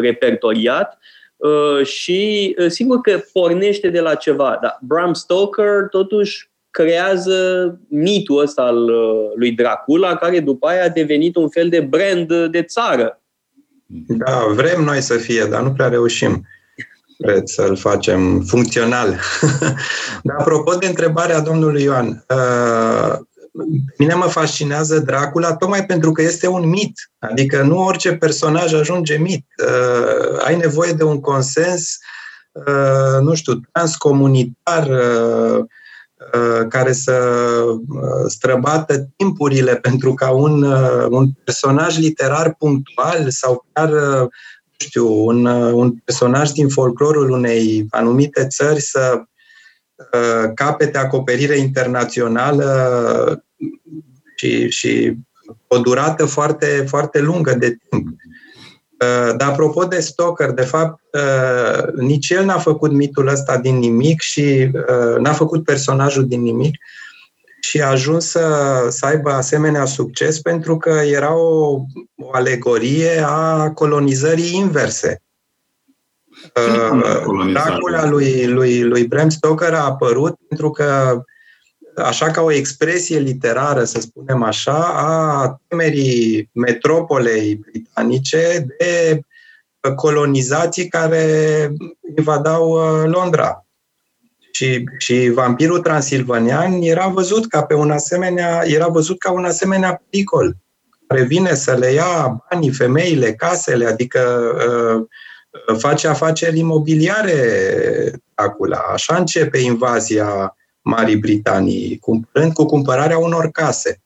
repertoriat. 0.00 0.98
Și 1.82 2.54
sigur 2.68 3.00
că 3.00 3.20
pornește 3.32 3.88
de 3.88 4.00
la 4.00 4.14
ceva, 4.14 4.58
dar 4.62 4.78
Bram 4.80 5.12
Stoker 5.12 5.86
totuși 5.90 6.50
creează 6.72 7.78
mitul 7.88 8.42
ăsta 8.42 8.62
al 8.62 8.88
uh, 8.88 9.30
lui 9.34 9.52
Dracula, 9.52 10.16
care 10.16 10.40
după 10.40 10.66
aia 10.66 10.84
a 10.84 10.88
devenit 10.88 11.36
un 11.36 11.48
fel 11.48 11.68
de 11.68 11.80
brand 11.80 12.46
de 12.50 12.62
țară. 12.62 13.20
Da, 14.06 14.44
vrem 14.54 14.82
noi 14.84 15.00
să 15.00 15.16
fie, 15.16 15.44
dar 15.44 15.62
nu 15.62 15.72
prea 15.72 15.88
reușim. 15.88 16.46
Cred 17.18 17.42
să-l 17.44 17.76
facem 17.76 18.40
funcțional. 18.40 19.18
dar 20.22 20.36
apropo 20.38 20.74
de 20.74 20.86
întrebarea 20.86 21.40
domnului 21.40 21.82
Ioan, 21.82 22.24
uh, 22.28 23.18
mine 23.98 24.14
mă 24.14 24.26
fascinează 24.26 24.98
Dracula 24.98 25.56
tocmai 25.56 25.86
pentru 25.86 26.12
că 26.12 26.22
este 26.22 26.46
un 26.46 26.68
mit. 26.68 27.10
Adică 27.18 27.62
nu 27.62 27.78
orice 27.78 28.12
personaj 28.16 28.72
ajunge 28.72 29.16
mit. 29.16 29.46
Uh, 29.66 30.44
ai 30.44 30.56
nevoie 30.56 30.92
de 30.92 31.04
un 31.04 31.20
consens, 31.20 31.98
nu 33.20 33.34
știu, 33.34 33.60
transcomunitar, 33.72 34.88
Uh, 36.32 36.66
care 36.68 36.92
să 36.92 37.12
uh, 37.88 38.24
străbată 38.26 39.08
timpurile 39.16 39.76
pentru 39.88 40.14
ca 40.14 40.30
un, 40.30 40.62
uh, 40.62 41.06
un 41.10 41.30
personaj 41.44 41.98
literar 41.98 42.54
punctual 42.58 43.30
sau 43.30 43.66
chiar 43.72 43.90
nu 43.90 44.88
știu, 44.88 45.24
un, 45.24 45.44
un 45.72 45.92
personaj 46.04 46.50
din 46.50 46.68
folclorul 46.68 47.30
unei 47.30 47.86
anumite 47.90 48.46
țări 48.46 48.80
să 48.80 49.22
capete 50.54 50.98
acoperire 50.98 51.56
internațională 51.56 53.44
și, 54.36 54.70
și 54.70 55.16
o 55.66 55.78
durată 55.78 56.24
foarte, 56.24 56.84
foarte 56.88 57.20
lungă 57.20 57.54
de 57.54 57.76
timp. 57.88 58.08
Uh, 59.02 59.36
dar 59.36 59.48
apropo 59.48 59.84
de 59.84 60.00
Stoker, 60.00 60.50
de 60.50 60.62
fapt, 60.62 61.00
uh, 61.12 61.92
nici 61.94 62.30
el 62.30 62.44
n-a 62.44 62.58
făcut 62.58 62.92
mitul 62.92 63.26
ăsta 63.26 63.58
din 63.58 63.78
nimic 63.78 64.20
și 64.20 64.70
uh, 64.72 65.18
n-a 65.18 65.32
făcut 65.32 65.64
personajul 65.64 66.26
din 66.26 66.42
nimic 66.42 66.76
și 67.60 67.80
a 67.80 67.88
ajuns 67.88 68.28
să, 68.28 68.86
să 68.88 69.06
aibă 69.06 69.30
asemenea 69.30 69.84
succes 69.84 70.40
pentru 70.40 70.76
că 70.76 70.90
era 70.90 71.36
o, 71.36 71.80
o 72.16 72.30
alegorie 72.32 73.24
a 73.26 73.70
colonizării 73.70 74.54
inverse. 74.54 75.21
Dracula 77.52 78.06
lui, 78.06 78.46
lui, 78.46 78.82
lui 78.82 79.04
Bram 79.04 79.28
Stoker 79.28 79.74
a 79.74 79.84
apărut 79.84 80.34
pentru 80.48 80.70
că 80.70 81.20
așa 81.96 82.30
ca 82.30 82.40
o 82.42 82.52
expresie 82.52 83.18
literară, 83.18 83.84
să 83.84 84.00
spunem 84.00 84.42
așa, 84.42 84.92
a 84.94 85.60
temerii 85.68 86.50
metropolei 86.52 87.54
britanice 87.54 88.66
de 88.78 89.20
colonizații 89.94 90.88
care 90.88 91.26
invadau 92.16 92.70
uh, 92.70 93.10
Londra. 93.12 93.66
Și, 94.52 94.84
și 94.98 95.30
vampirul 95.34 95.80
transilvanian 95.80 96.80
era 96.80 97.06
văzut 97.06 97.46
ca 97.46 97.62
pe 97.62 97.74
un 97.74 97.90
asemenea, 97.90 98.62
era 98.64 98.86
văzut 98.86 99.18
ca 99.18 99.30
un 99.30 99.44
asemenea 99.44 100.02
pericol 100.10 100.56
care 101.06 101.24
vine 101.24 101.54
să 101.54 101.72
le 101.72 101.92
ia 101.92 102.42
banii, 102.50 102.70
femeile, 102.70 103.34
casele, 103.34 103.86
adică 103.86 104.20
uh, 104.56 105.06
face 105.78 106.08
afaceri 106.08 106.58
imobiliare 106.58 107.36
acula. 108.34 108.78
Așa 108.92 109.16
începe 109.16 109.58
invazia 109.58 110.56
Marii 110.82 111.16
Britanii, 111.16 111.98
cumpărând 111.98 112.52
cu 112.52 112.64
cumpărarea 112.64 113.18
unor 113.18 113.48
case. 113.50 114.02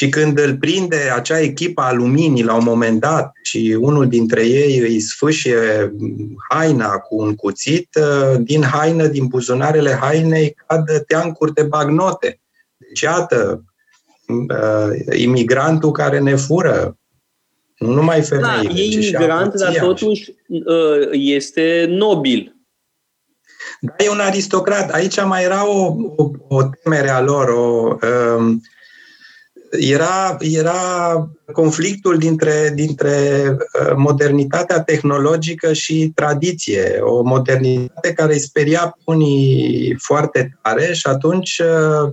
Și 0.00 0.08
când 0.08 0.38
îl 0.38 0.56
prinde 0.56 1.10
acea 1.14 1.40
echipă 1.40 1.80
a 1.80 1.92
luminii 1.92 2.44
la 2.44 2.54
un 2.54 2.64
moment 2.64 3.00
dat 3.00 3.32
și 3.42 3.76
unul 3.80 4.08
dintre 4.08 4.46
ei 4.46 4.78
îi 4.78 5.00
sfâșie 5.00 5.92
haina 6.48 6.90
cu 6.90 7.16
un 7.16 7.34
cuțit, 7.34 7.94
ă, 7.94 8.36
din 8.36 8.62
haină, 8.62 9.06
din 9.06 9.26
buzunarele 9.26 9.92
hainei, 9.92 10.56
cad 10.66 11.04
teancuri 11.06 11.54
de 11.54 11.62
bagnote. 11.62 12.40
Deci, 12.76 13.00
iată, 13.00 13.64
ă, 14.48 14.90
imigrantul 15.16 15.90
care 15.90 16.18
ne 16.18 16.34
fură, 16.34 16.96
nu 17.78 17.92
numai 17.92 18.22
femeile, 18.22 18.72
da, 18.72 18.80
e 18.80 18.84
imigrant, 18.84 19.54
dar 19.54 19.74
totuși 19.74 20.34
ă, 20.66 21.08
este 21.12 21.86
nobil. 21.88 22.56
Da, 23.80 24.04
e 24.04 24.08
un 24.08 24.20
aristocrat. 24.20 24.90
Aici 24.90 25.24
mai 25.24 25.44
era 25.44 25.68
o, 25.68 25.94
o, 26.16 26.30
o 26.48 26.62
temere 26.82 27.08
a 27.08 27.20
lor, 27.20 27.48
o, 27.48 27.96
um, 28.36 28.62
era, 29.70 30.36
era 30.40 30.80
conflictul 31.52 32.18
dintre, 32.18 32.72
dintre 32.74 33.46
uh, 33.50 33.92
modernitatea 33.96 34.82
tehnologică 34.82 35.72
și 35.72 36.12
tradiție. 36.14 36.98
O 37.00 37.22
modernitate 37.22 38.12
care 38.12 38.32
îi 38.32 38.38
speria 38.38 38.98
unii 39.04 39.96
foarte 39.98 40.58
tare 40.62 40.92
și 40.92 41.06
atunci 41.06 41.58
uh, 41.58 42.12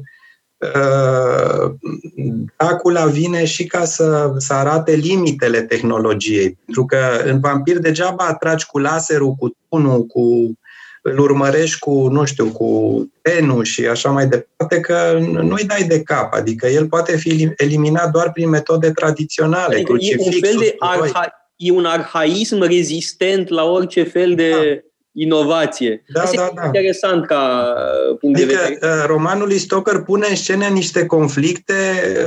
Dracula 2.58 3.06
vine 3.06 3.46
și 3.46 3.66
ca 3.66 3.86
să, 3.86 4.34
să 4.38 4.54
arate 4.54 4.92
limitele 4.92 5.62
tehnologiei. 5.62 6.58
Pentru 6.66 6.86
că 6.86 6.98
în 7.26 7.40
vampir 7.40 7.78
degeaba 7.78 8.26
atragi 8.26 8.66
cu 8.66 8.80
laserul, 8.80 9.34
cu 9.34 9.58
tunul, 9.70 10.06
cu 10.06 10.54
îl 11.02 11.20
urmărești 11.20 11.80
cu, 11.80 12.08
nu 12.08 12.26
știu, 12.26 12.46
cu 12.46 13.00
tenul 13.22 13.64
și 13.64 13.86
așa 13.86 14.10
mai 14.10 14.28
departe, 14.28 14.80
că 14.80 15.18
nu-i 15.22 15.64
dai 15.64 15.84
de 15.84 16.02
cap. 16.02 16.34
Adică 16.34 16.68
el 16.68 16.88
poate 16.88 17.18
fi 17.18 17.54
eliminat 17.58 18.12
doar 18.12 18.32
prin 18.32 18.50
metode 18.50 18.92
tradiționale. 18.92 19.76
Adică 19.76 19.94
e 20.00 20.16
un 20.20 20.32
fel 20.32 20.56
de 20.60 20.76
arha- 20.80 21.52
e 21.56 21.72
un 21.72 21.86
arhaism 21.86 22.62
rezistent 22.62 23.50
la 23.50 23.64
orice 23.64 24.04
fel 24.04 24.36
de... 24.36 24.50
Da 24.50 24.90
inovație. 25.16 26.04
Da, 26.08 26.22
Asta 26.22 26.36
da, 26.36 26.44
e 26.46 26.54
da. 26.56 26.66
interesant 26.66 27.26
ca 27.26 27.74
uh, 28.10 28.18
punct 28.20 28.38
adică, 28.38 28.54
de 28.54 28.64
vedere. 28.64 28.94
Uh, 28.94 29.04
romanul 29.08 29.48
lui 29.48 29.58
Stoker 29.58 30.02
pune 30.02 30.26
în 30.30 30.36
scenă 30.36 30.66
niște 30.66 31.06
conflicte 31.06 31.74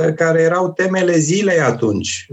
uh, 0.07 0.13
care 0.15 0.41
erau 0.41 0.71
temele 0.71 1.17
zilei 1.17 1.59
atunci 1.59 2.27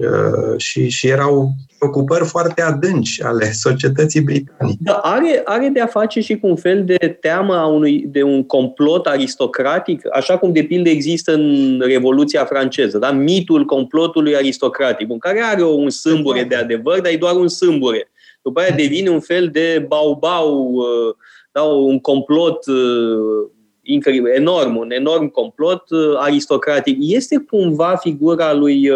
și, 0.56 0.88
și 0.88 1.08
erau 1.08 1.48
preocupări 1.78 2.24
foarte 2.24 2.62
adânci 2.62 3.22
ale 3.22 3.50
societății 3.52 4.20
britanice. 4.20 4.78
Da, 4.80 4.92
are, 4.92 5.40
are 5.44 5.68
de 5.68 5.80
a 5.80 5.86
face 5.86 6.20
și 6.20 6.38
cu 6.38 6.46
un 6.46 6.56
fel 6.56 6.84
de 6.84 7.18
teamă 7.20 7.54
a 7.54 7.66
unui, 7.66 8.04
de 8.06 8.22
un 8.22 8.44
complot 8.44 9.06
aristocratic, 9.06 10.00
așa 10.12 10.38
cum 10.38 10.52
de 10.52 10.62
pildă 10.62 10.88
există 10.88 11.32
în 11.32 11.80
Revoluția 11.84 12.44
franceză, 12.44 12.98
da? 12.98 13.10
mitul 13.10 13.64
complotului 13.64 14.36
aristocratic, 14.36 15.10
în 15.10 15.18
care 15.18 15.40
are 15.44 15.64
un 15.64 15.90
sâmbure 15.90 16.42
de 16.42 16.54
adevăr, 16.54 17.00
dar 17.00 17.12
e 17.12 17.16
doar 17.16 17.34
un 17.34 17.48
sâmbure 17.48 18.10
după 18.46 18.60
aia 18.60 18.74
devine 18.74 19.10
un 19.10 19.20
fel 19.20 19.48
de 19.48 19.84
bau-bau, 19.88 20.72
uh, 20.72 21.14
da, 21.52 21.62
un 21.62 22.00
complot 22.00 22.66
uh, 22.66 23.50
incredibil, 23.82 24.30
enorm, 24.30 24.76
un 24.76 24.90
enorm 24.90 25.26
complot 25.28 25.90
uh, 25.90 26.14
aristocratic. 26.16 26.96
Este 27.00 27.44
cumva 27.50 27.96
figura 27.96 28.52
lui 28.52 28.90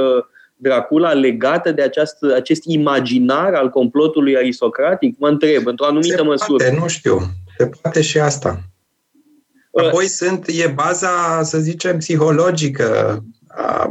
Dracula 0.57 1.13
legată 1.13 1.73
de 1.73 1.83
această, 1.83 2.35
acest 2.35 2.65
imaginar 2.65 3.55
al 3.55 3.71
complotului 3.71 4.37
aristocratic? 4.37 5.19
Mă 5.19 5.29
întreb, 5.29 5.67
într-o 5.67 5.87
anumită 5.87 6.17
se 6.17 6.23
măsură. 6.23 6.65
Poate, 6.65 6.79
nu 6.81 6.89
știu. 6.89 7.19
Se 7.59 7.71
poate 7.83 8.01
și 8.01 8.19
asta. 8.19 8.61
Apoi 9.73 10.05
uh, 10.05 10.11
sunt, 10.11 10.47
e 10.47 10.73
baza, 10.75 11.43
să 11.43 11.59
zicem, 11.59 11.99
psihologică 11.99 13.23
a, 13.49 13.89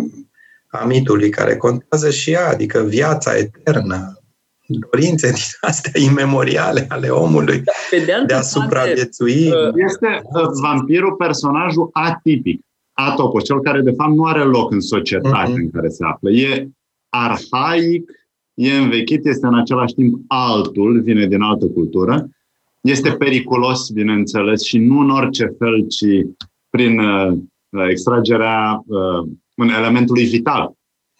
a 0.67 0.85
mitului, 0.85 1.29
care 1.29 1.57
contează 1.57 2.09
și 2.09 2.31
ea, 2.31 2.47
adică 2.47 2.79
viața 2.79 3.37
eternă, 3.37 4.18
dorințe 4.69 5.27
din 5.27 5.41
astea 5.61 6.01
imemoriale 6.01 6.85
ale 6.89 7.07
omului 7.07 7.59
da, 7.59 7.71
pe 7.89 7.97
de, 7.97 8.23
de 8.27 8.33
a 8.33 8.41
supraviețui. 8.41 9.47
Uh, 9.47 9.73
este 9.75 10.21
uh, 10.23 10.47
vampirul 10.61 11.13
personajul 11.13 11.89
atipic, 11.91 12.61
atopos, 12.93 13.43
cel 13.43 13.61
care 13.61 13.81
de 13.81 13.91
fapt 13.91 14.11
nu 14.11 14.23
are 14.23 14.43
loc 14.43 14.71
în 14.71 14.79
societatea 14.79 15.53
uh-huh. 15.53 15.55
în 15.55 15.71
care 15.71 15.87
se 15.87 16.05
află. 16.05 16.31
E 16.31 16.69
arhaic, 17.09 18.11
e 18.53 18.77
învechit, 18.77 19.25
este 19.25 19.45
în 19.45 19.57
același 19.57 19.93
timp 19.93 20.21
altul, 20.27 21.01
vine 21.01 21.27
din 21.27 21.41
altă 21.41 21.65
cultură, 21.65 22.29
este 22.81 23.11
periculos, 23.11 23.89
bineînțeles, 23.89 24.63
și 24.63 24.77
nu 24.77 24.99
în 24.99 25.09
orice 25.09 25.55
fel, 25.57 25.87
ci 25.87 26.27
prin 26.69 26.99
uh, 26.99 27.37
extragerea 27.89 28.83
uh, 28.87 29.27
elementului 29.77 30.25
vital 30.25 30.73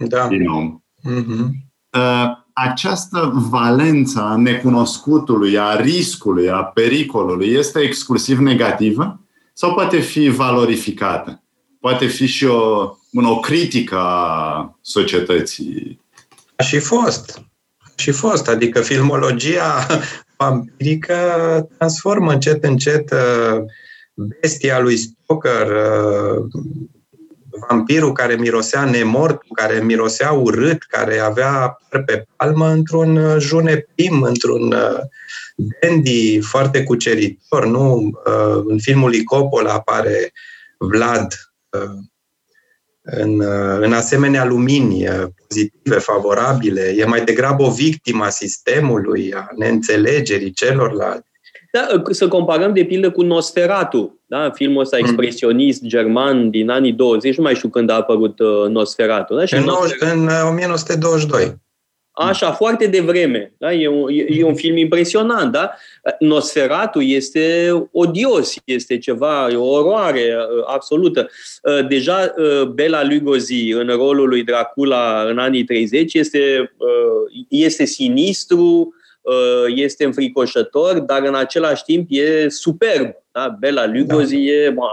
da. 0.07 0.27
din 0.27 0.47
om. 0.47 0.81
Uh-huh. 1.03 1.67
Uh, 1.97 2.37
această 2.67 3.31
valență 3.49 4.21
a 4.21 4.35
necunoscutului, 4.35 5.57
a 5.57 5.79
riscului, 5.79 6.49
a 6.49 6.63
pericolului 6.63 7.47
este 7.47 7.79
exclusiv 7.79 8.37
negativă 8.37 9.19
sau 9.53 9.73
poate 9.73 9.99
fi 9.99 10.29
valorificată? 10.29 11.43
Poate 11.79 12.05
fi 12.05 12.25
și 12.25 12.45
o, 12.45 12.93
o 13.13 13.39
critică 13.39 13.95
a 13.97 14.77
societății? 14.81 16.01
A 16.55 16.63
și 16.63 16.79
fost. 16.79 17.41
A 17.77 17.91
și 17.95 18.11
fost. 18.11 18.47
Adică 18.47 18.81
filmologia 18.81 19.87
vampirică 20.37 21.15
transformă 21.77 22.31
încet, 22.31 22.63
încet 22.63 23.11
uh, 23.11 23.61
bestia 24.13 24.79
lui 24.79 24.97
Stoker, 24.97 25.67
uh, 25.67 26.45
vampirul 27.67 28.11
care 28.11 28.35
mirosea 28.35 28.85
nemort, 28.85 29.41
care 29.53 29.79
mirosea 29.79 30.31
urât, 30.31 30.83
care 30.83 31.19
avea 31.19 31.77
pe 32.05 32.25
palmă 32.35 32.67
într-un 32.67 33.15
uh, 33.15 33.35
junepim, 33.39 34.21
într-un 34.21 34.71
uh, 34.71 34.99
dandy 35.55 36.39
foarte 36.39 36.83
cuceritor. 36.83 37.65
Nu? 37.65 38.11
Uh, 38.25 38.63
în 38.65 38.79
filmul 38.79 39.09
lui 39.09 39.23
Coppola 39.23 39.73
apare 39.73 40.31
Vlad 40.77 41.33
în, 43.01 43.41
în 43.79 43.93
asemenea 43.93 44.45
lumini 44.45 45.05
pozitive, 45.47 45.97
favorabile. 45.97 46.93
E 46.97 47.05
mai 47.05 47.23
degrabă 47.23 47.63
o 47.63 47.71
victimă 47.71 48.23
a 48.23 48.29
sistemului, 48.29 49.33
a 49.33 49.47
neînțelegerii 49.55 50.51
celorlalți. 50.51 51.27
Da, 51.71 51.87
să 52.11 52.27
comparăm 52.27 52.73
de 52.73 52.85
pildă 52.85 53.11
cu 53.11 53.21
Nosferatu, 53.21 54.18
da? 54.29 54.49
filmul 54.53 54.81
ăsta 54.81 54.97
mm. 54.97 55.03
expresionist 55.03 55.83
german 55.83 56.49
din 56.49 56.69
anii 56.69 56.93
20, 56.93 57.37
nu 57.37 57.43
mai 57.43 57.55
știu 57.55 57.69
când 57.69 57.89
a 57.89 57.93
apărut 57.93 58.39
uh, 58.39 58.67
Nosferatu. 58.69 59.35
Da? 59.35 59.45
Și 59.45 59.53
în, 59.53 59.63
Nosferatu... 59.63 60.19
în 60.19 60.29
1922. 60.49 61.43
Uh, 61.43 61.51
Așa, 62.11 62.51
foarte 62.51 62.87
devreme. 62.87 63.53
Da? 63.57 63.73
E, 63.73 63.87
un, 63.87 64.09
e 64.27 64.43
un 64.43 64.55
film 64.55 64.77
impresionant. 64.77 65.51
Da? 65.51 65.71
Nosferatu 66.19 66.99
este 66.99 67.71
odios, 67.91 68.55
este 68.63 68.97
ceva, 68.97 69.49
e 69.51 69.55
o 69.55 69.65
oroare 69.65 70.35
uh, 70.37 70.63
absolută. 70.65 71.29
Deja 71.87 72.33
Bela 72.73 73.03
Lugosi, 73.03 73.71
în 73.71 73.87
rolul 73.87 74.27
lui 74.27 74.43
Dracula 74.43 75.25
în 75.29 75.37
anii 75.37 75.63
30, 75.63 76.13
este, 76.13 76.71
este 77.49 77.85
sinistru, 77.85 78.93
Uh, 78.93 78.98
este 79.75 80.05
înfricoșător, 80.05 80.99
dar 80.99 81.23
în 81.23 81.35
același 81.35 81.83
timp 81.83 82.07
e 82.09 82.49
superb. 82.49 83.13
Da? 83.31 83.55
Bela 83.59 83.87
Lugosi 83.87 84.33
da. 84.33 84.39
e, 84.39 84.69
mă, 84.69 84.87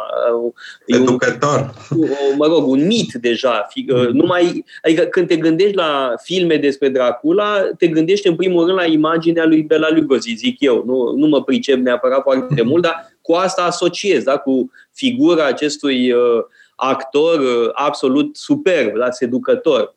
e 0.86 0.96
Educător. 0.96 1.74
Un, 1.96 2.08
mă 2.36 2.46
rog, 2.46 2.66
un 2.66 2.86
mit 2.86 3.12
deja. 3.12 3.66
Uh, 3.88 4.08
numai, 4.08 4.64
adică 4.82 5.02
când 5.02 5.28
te 5.28 5.36
gândești 5.36 5.76
la 5.76 6.14
filme 6.22 6.56
despre 6.56 6.88
Dracula, 6.88 7.62
te 7.78 7.86
gândești 7.86 8.28
în 8.28 8.36
primul 8.36 8.66
rând 8.66 8.78
la 8.78 8.84
imaginea 8.84 9.44
lui 9.44 9.62
Bela 9.62 9.88
Lugosi, 9.90 10.34
zic 10.34 10.60
eu. 10.60 10.82
Nu, 10.86 11.16
nu 11.16 11.26
mă 11.26 11.44
pricep 11.44 11.76
neapărat 11.76 12.22
foarte 12.22 12.62
mult, 12.62 12.82
dar 12.82 13.16
cu 13.20 13.32
asta 13.32 13.62
asociez, 13.62 14.22
da? 14.22 14.36
cu 14.36 14.70
figura 14.92 15.46
acestui 15.46 16.12
uh, 16.12 16.44
actor 16.76 17.40
uh, 17.40 17.70
absolut 17.72 18.36
superb, 18.36 18.98
da? 18.98 19.10
seducător. 19.10 19.96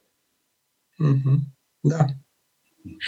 Mm-hmm. 1.04 1.38
Da. 1.80 2.06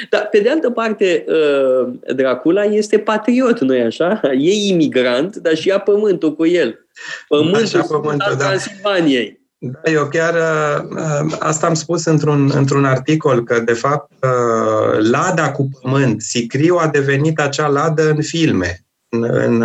Dar, 0.10 0.28
pe 0.32 0.40
de 0.40 0.50
altă 0.50 0.70
parte, 0.70 1.26
uh, 1.28 1.94
Dracula 2.16 2.64
este 2.64 3.00
patriot, 3.00 3.60
nu-i 3.60 3.82
așa? 3.82 4.22
E 4.38 4.68
imigrant, 4.68 5.36
dar 5.36 5.56
și 5.56 5.68
ia 5.68 5.80
pământul 5.80 6.36
cu 6.36 6.46
el. 6.46 6.86
Pământul, 7.28 7.62
așa, 7.62 7.82
pământul 7.82 8.36
da. 8.38 8.46
Transilvaniei. 8.46 9.40
Da, 9.58 9.92
eu 9.92 10.06
chiar 10.06 10.34
uh, 10.34 11.36
asta 11.40 11.68
am 11.68 11.74
spus 11.74 12.06
într-un, 12.06 12.52
într-un 12.56 12.86
articol, 12.86 13.44
că 13.44 13.60
de 13.60 13.74
fapt 13.74 14.12
uh, 14.22 15.10
lada 15.12 15.52
cu 15.52 15.70
pământ, 15.82 16.22
Sicriu 16.22 16.76
a 16.76 16.88
devenit 16.88 17.40
acea 17.40 17.68
ladă 17.68 18.10
în 18.10 18.22
filme. 18.22 18.86
În, 19.10 19.24
în 19.24 19.64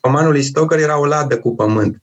romanul 0.00 0.32
lui 0.32 0.42
Stoker 0.42 0.78
era 0.78 0.98
o 0.98 1.06
ladă 1.06 1.38
cu 1.38 1.54
pământ. 1.54 2.00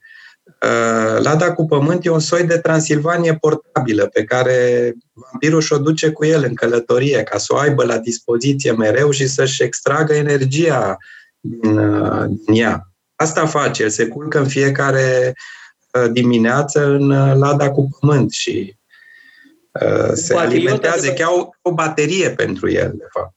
Uh, 0.65 1.21
Lada 1.21 1.53
cu 1.53 1.65
pământ 1.65 2.05
e 2.05 2.09
un 2.09 2.19
soi 2.19 2.43
de 2.43 2.57
Transilvanie 2.57 3.35
portabilă 3.35 4.07
pe 4.07 4.23
care 4.23 4.93
vampirul 5.13 5.61
și-o 5.61 5.77
duce 5.77 6.11
cu 6.11 6.25
el 6.25 6.43
în 6.43 6.53
călătorie 6.53 7.23
ca 7.23 7.37
să 7.37 7.53
o 7.53 7.57
aibă 7.57 7.83
la 7.83 7.97
dispoziție 7.97 8.71
mereu 8.71 9.11
și 9.11 9.27
să-și 9.27 9.63
extragă 9.63 10.13
energia 10.13 10.97
din, 11.39 11.77
uh, 11.77 12.25
din 12.27 12.61
ea. 12.61 12.91
Asta 13.15 13.45
face, 13.45 13.83
el 13.83 13.89
se 13.89 14.07
culcă 14.07 14.39
în 14.39 14.47
fiecare 14.47 15.33
uh, 15.93 16.11
dimineață 16.11 16.85
în 16.85 17.07
lada 17.37 17.71
cu 17.71 17.89
pământ 17.99 18.31
și 18.31 18.77
se 20.13 20.35
alimentează, 20.35 21.11
ca 21.11 21.33
o, 21.37 21.49
o 21.61 21.73
baterie 21.73 22.29
pentru 22.29 22.71
el, 22.71 22.93
de 22.97 23.05
fapt. 23.09 23.35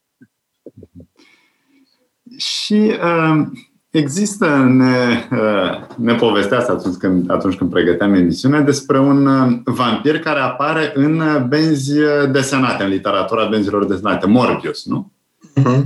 Și 2.37 2.99
uh, 3.03 3.47
Există, 3.93 4.47
ne, 4.69 5.29
uh, 5.31 5.87
ne 5.97 6.15
povesteați 6.15 6.71
atunci 6.71 6.97
când, 6.97 7.31
atunci 7.31 7.57
când 7.57 7.71
pregăteam 7.71 8.15
emisiunea 8.15 8.61
despre 8.61 8.99
un 8.99 9.27
uh, 9.27 9.59
vampir 9.65 10.19
care 10.19 10.41
apare 10.41 10.93
în 10.95 11.21
uh, 11.21 11.43
benzi 11.49 11.93
desenate, 12.31 12.83
în 12.83 12.89
literatura 12.89 13.47
benzilor 13.47 13.85
desenate, 13.85 14.27
Morbius, 14.27 14.87
nu? 14.87 15.13
Uh-huh. 15.61 15.83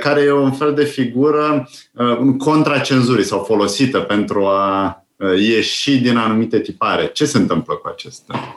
Care 0.00 0.20
e 0.20 0.32
un 0.32 0.52
fel 0.52 0.74
de 0.74 0.84
figură 0.84 1.68
în 1.92 2.38
contracenzurii 2.38 3.24
sau 3.24 3.42
folosită 3.42 3.98
pentru 3.98 4.46
a 4.46 5.04
ieși 5.38 6.00
din 6.00 6.16
anumite 6.16 6.60
tipare. 6.60 7.10
Ce 7.12 7.24
se 7.24 7.38
întâmplă 7.38 7.74
cu 7.74 7.88
acestea? 7.88 8.56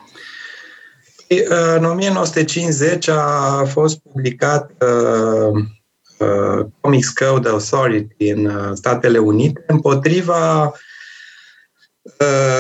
În 1.78 1.86
1950 1.86 3.08
a 3.08 3.64
fost 3.66 4.00
publicat 4.00 4.72
uh, 4.82 5.64
Uh, 6.18 6.66
Comics 6.80 7.10
Code 7.10 7.50
Authority 7.50 8.30
în 8.30 8.46
uh, 8.46 8.72
Statele 8.74 9.18
Unite 9.18 9.64
împotriva 9.68 10.64
uh, 10.64 10.72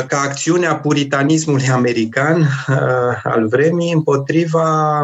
ca 0.07 0.19
acțiunea 0.19 0.75
puritanismului 0.75 1.67
american 1.67 2.41
uh, 2.41 3.21
al 3.23 3.47
vremii 3.47 3.93
împotriva 3.93 5.03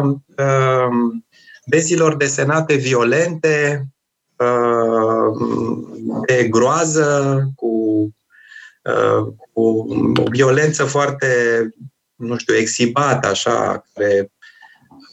bezilor 1.66 2.16
desenate 2.16 2.74
violente, 2.74 3.86
de 6.26 6.48
groază, 6.48 7.42
cu, 7.56 7.70
cu 9.52 9.86
o 10.16 10.22
violență 10.30 10.84
foarte, 10.84 11.28
nu 12.14 12.36
știu, 12.36 12.54
exibată, 12.54 13.28
așa, 13.28 13.86
care 13.92 14.32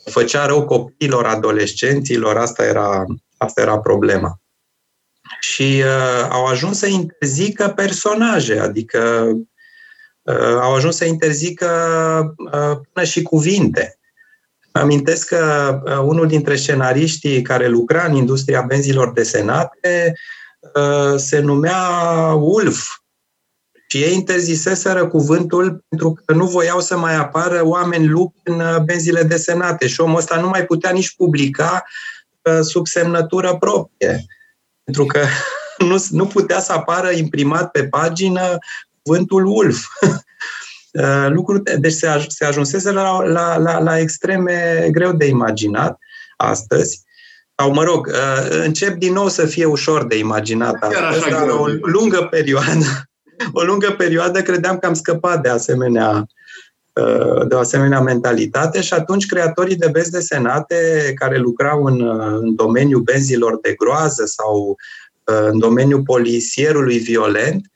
făcea 0.10 0.46
rău 0.46 0.66
copiilor, 0.66 1.26
adolescenților, 1.26 2.38
asta 2.38 2.66
era, 2.66 3.06
asta 3.40 3.62
era 3.62 3.80
problema. 3.80 4.42
Și 5.40 5.84
uh, 5.86 6.28
au 6.30 6.46
ajuns 6.46 6.78
să 6.78 6.88
interzică 6.88 7.68
personaje, 7.68 8.60
adică 8.60 9.32
uh, 10.22 10.58
au 10.62 10.76
ajuns 10.76 10.96
să 10.96 11.06
interzică 11.06 11.70
uh, 12.38 12.78
până 12.94 13.06
și 13.06 13.22
cuvinte. 13.22 14.00
Amintesc 14.72 15.28
că 15.28 15.74
uh, 15.86 15.98
unul 15.98 16.28
dintre 16.28 16.56
scenariștii 16.56 17.42
care 17.42 17.68
lucra 17.68 18.04
în 18.04 18.16
industria 18.16 18.62
benzilor 18.62 19.12
desenate 19.12 20.14
uh, 20.74 21.18
se 21.18 21.40
numea 21.40 21.78
Wolf, 22.34 22.88
și 23.92 23.98
ei 23.98 24.14
interziseseră 24.14 25.08
cuvântul 25.08 25.86
pentru 25.90 26.22
că 26.26 26.34
nu 26.34 26.46
voiau 26.46 26.80
să 26.80 26.98
mai 26.98 27.16
apară 27.16 27.66
oameni 27.66 28.08
lupi 28.08 28.40
în 28.44 28.60
uh, 28.60 28.78
benzile 28.84 29.24
desenate 29.24 29.88
și 29.88 30.02
omul 30.02 30.18
ăsta 30.18 30.40
nu 30.40 30.50
mai 30.50 30.66
putea 30.66 30.92
nici 30.92 31.16
publica 31.16 31.84
uh, 31.86 32.19
sub 32.62 32.88
semnătură 32.88 33.58
proprie. 33.58 34.26
Pentru 34.84 35.06
că 35.06 35.26
nu, 35.90 36.06
nu 36.10 36.26
putea 36.26 36.60
să 36.60 36.72
apară 36.72 37.10
imprimat 37.12 37.72
pe 37.72 37.88
pagină 37.88 38.58
cuvântul 39.02 39.46
Wolf. 39.46 39.86
Uh, 40.92 41.28
lucruri, 41.30 41.80
deci 41.80 41.92
se, 41.92 42.26
se 42.28 42.46
ajunsese 42.46 42.92
la, 42.92 43.24
la, 43.24 43.58
la, 43.58 43.80
la 43.80 44.00
extreme 44.00 44.88
greu 44.92 45.12
de 45.12 45.26
imaginat 45.26 45.98
astăzi. 46.38 47.04
Sau, 47.56 47.72
mă 47.72 47.84
rog, 47.84 48.12
încep 48.50 48.96
din 48.96 49.14
nou 49.14 49.28
să 49.28 49.46
fie 49.46 49.66
ușor 49.66 50.08
de 50.08 50.18
imaginat 50.18 50.84
astăzi, 50.84 51.30
dar 51.30 51.48
o 51.48 51.66
lungă 51.82 52.28
perioadă 52.32 53.10
o 53.60 53.62
lungă 53.62 53.92
perioadă 53.92 54.42
credeam 54.42 54.78
că 54.78 54.86
am 54.86 54.94
scăpat 54.94 55.42
de 55.42 55.50
asemenea 55.50 56.10
uh, 56.10 56.39
de 57.48 57.56
o 57.56 57.60
asemenea 57.60 58.00
mentalitate 58.00 58.82
și 58.82 58.94
atunci 58.94 59.26
creatorii 59.26 59.76
de 59.76 59.88
benzi 59.88 60.12
desenate 60.12 61.12
care 61.16 61.38
lucrau 61.38 61.84
în, 61.84 62.02
uh, 62.02 62.38
în 62.42 62.56
domeniul 62.56 63.02
benzilor 63.02 63.60
de 63.62 63.74
groază 63.78 64.26
sau 64.26 64.78
uh, 65.24 65.48
în 65.52 65.60
domeniul 65.60 66.02
polisierului 66.02 66.98
violent, 66.98 67.72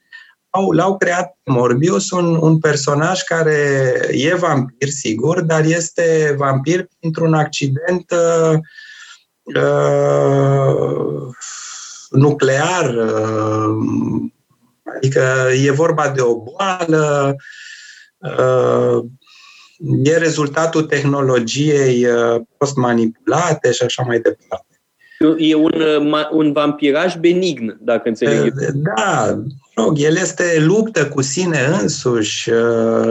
au, 0.49 0.71
l-au 0.71 0.97
creat 0.97 1.37
Morbius, 1.45 2.11
un, 2.11 2.37
un 2.41 2.59
personaj 2.59 3.21
care 3.21 3.91
e 4.11 4.35
vampir, 4.35 4.87
sigur, 4.87 5.41
dar 5.41 5.65
este 5.65 6.35
vampir 6.37 6.87
printr-un 6.99 7.33
accident 7.33 8.11
uh, 8.11 8.59
uh, 9.55 11.27
nuclear, 12.09 12.95
uh, 12.95 14.31
Adică 14.95 15.49
e 15.63 15.71
vorba 15.71 16.09
de 16.09 16.21
o 16.21 16.35
boală, 16.35 17.35
uh, 17.35 17.43
e 20.03 20.17
rezultatul 20.17 20.83
tehnologiei 20.83 22.05
uh, 22.05 22.41
post-manipulate 22.57 23.71
și 23.71 23.83
așa 23.83 24.03
mai 24.07 24.19
departe. 24.19 24.65
E 25.37 25.55
un, 25.55 25.81
uh, 25.81 26.29
un 26.31 26.51
vampiraj 26.51 27.15
benign, 27.15 27.77
dacă 27.81 28.07
înțeleg 28.07 28.53
Da, 28.73 29.39
rog, 29.75 29.99
el 29.99 30.15
este 30.15 30.57
luptă 30.59 31.07
cu 31.07 31.21
sine 31.21 31.59
însuși, 31.81 32.49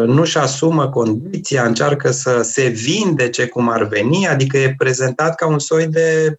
nu-și 0.06 0.38
asumă 0.38 0.88
condiția, 0.88 1.64
încearcă 1.64 2.10
să 2.10 2.40
se 2.42 2.66
vindece 2.66 3.46
cum 3.46 3.68
ar 3.68 3.84
veni, 3.84 4.28
adică 4.28 4.58
e 4.58 4.74
prezentat 4.76 5.34
ca 5.34 5.46
un 5.46 5.58
soi 5.58 5.86
de 5.86 6.38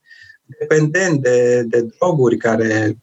dependent 0.59 1.21
de, 1.21 1.63
de 1.65 1.81
droguri 1.81 2.37
care 2.37 2.97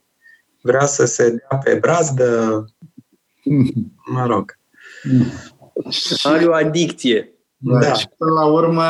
vrea 0.61 0.85
să 0.85 1.05
se 1.05 1.29
dea 1.29 1.57
pe 1.63 1.73
brazdă, 1.73 2.65
mă 4.05 4.25
rog. 4.25 4.59
Are 6.23 6.45
o 6.45 6.53
adicție. 6.53 7.33
Da. 7.57 7.93
Și 7.93 8.07
până 8.17 8.31
la 8.31 8.45
urmă, 8.45 8.83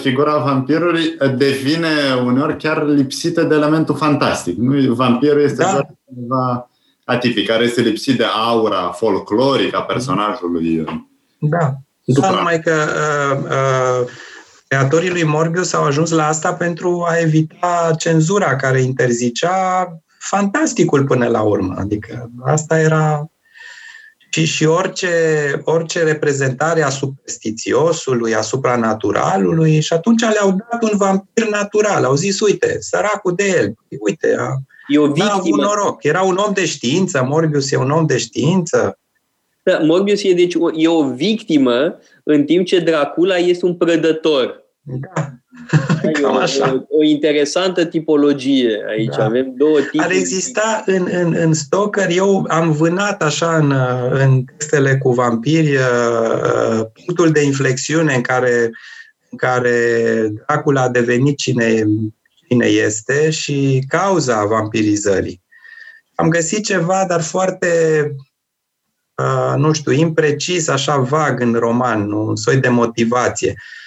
figura 0.00 0.38
vampirului 0.38 1.16
devine 1.36 1.88
uneori 2.24 2.56
chiar 2.56 2.86
lipsită 2.86 3.42
de 3.42 3.54
elementul 3.54 3.96
fantastic. 3.96 4.56
Nu? 4.56 4.94
Vampirul 4.94 5.42
este 5.42 5.62
da. 5.62 5.70
doar 5.70 5.94
ceva 6.14 6.70
atipic, 7.04 7.46
care 7.46 7.64
este 7.64 7.80
lipsit 7.80 8.16
de 8.16 8.24
aura 8.48 8.90
folclorică 8.90 9.76
a 9.76 9.82
personajului. 9.82 10.84
Da. 11.38 11.74
Da, 12.06 12.30
numai 12.30 12.60
că 12.60 12.72
uh, 12.72 13.44
uh, 13.44 14.08
creatorii 14.68 15.10
lui 15.10 15.24
Morbius 15.24 15.72
au 15.72 15.84
ajuns 15.84 16.10
la 16.10 16.26
asta 16.26 16.52
pentru 16.52 17.04
a 17.08 17.18
evita 17.18 17.94
cenzura 17.98 18.56
care 18.56 18.80
interzicea 18.80 19.88
fantasticul 20.18 21.04
până 21.04 21.26
la 21.26 21.42
urmă. 21.42 21.74
Adică 21.78 22.30
asta 22.44 22.80
era 22.80 23.30
și, 24.36 24.44
și 24.44 24.64
orice, 24.64 25.08
orice 25.64 26.02
reprezentare 26.02 26.82
a 26.82 26.88
superstițiosului, 26.88 28.34
a 28.34 28.40
supranaturalului 28.40 29.80
și 29.80 29.92
atunci 29.92 30.20
le-au 30.20 30.56
dat 30.70 30.82
un 30.82 30.98
vampir 30.98 31.48
natural. 31.48 32.04
Au 32.04 32.14
zis, 32.14 32.40
uite, 32.40 32.76
săracul 32.80 33.32
de 33.34 33.44
el, 33.44 33.74
uite, 34.00 34.36
a, 34.38 34.48
e 34.88 34.98
o 34.98 35.06
victimă. 35.06 35.30
avut 35.32 35.60
noroc. 35.60 36.04
Era 36.04 36.22
un 36.22 36.36
om 36.36 36.52
de 36.52 36.66
știință, 36.66 37.24
Morbius 37.28 37.72
e 37.72 37.76
un 37.76 37.90
om 37.90 38.06
de 38.06 38.18
știință. 38.18 38.98
Da, 39.62 39.78
Morbius 39.78 40.22
e, 40.22 40.32
deci, 40.32 40.54
o, 40.54 40.70
e 40.74 40.88
o 40.88 41.12
victimă, 41.12 41.98
în 42.22 42.44
timp 42.44 42.66
ce 42.66 42.78
Dracula 42.78 43.36
este 43.36 43.64
un 43.64 43.74
prădător. 43.74 44.64
Da. 44.88 45.32
Cam 46.20 46.36
așa. 46.36 46.86
O, 46.88 46.98
o 46.98 47.02
interesantă 47.02 47.84
tipologie 47.84 48.84
aici. 48.88 49.16
Da. 49.16 49.24
Avem 49.24 49.54
două 49.56 49.80
tipuri. 49.80 50.04
Ar 50.04 50.10
exista 50.10 50.82
în, 50.86 51.08
în, 51.10 51.34
în 51.34 51.54
Stoker, 51.54 52.10
eu 52.10 52.46
am 52.48 52.72
vânat 52.72 53.22
așa 53.22 53.56
în, 53.56 53.74
în 54.10 54.44
textele 54.44 54.98
cu 54.98 55.12
vampiri 55.12 55.76
uh, 55.76 56.80
punctul 57.04 57.30
de 57.30 57.42
inflexiune 57.42 58.14
în 58.14 58.20
care, 58.20 58.70
în 59.30 59.38
care 59.38 60.28
Dracula 60.46 60.82
a 60.82 60.88
devenit 60.88 61.36
cine, 61.36 61.84
cine 62.48 62.66
este 62.66 63.30
și 63.30 63.84
cauza 63.88 64.44
vampirizării. 64.44 65.42
Am 66.14 66.28
găsit 66.28 66.64
ceva, 66.64 67.04
dar 67.08 67.22
foarte, 67.22 67.68
uh, 69.14 69.54
nu 69.56 69.72
știu, 69.72 69.92
imprecis, 69.92 70.68
așa 70.68 70.96
vag 70.96 71.40
în 71.40 71.54
roman, 71.54 72.12
un 72.12 72.36
soi 72.36 72.56
de 72.56 72.68
motivație. 72.68 73.54
Uh, 73.56 73.84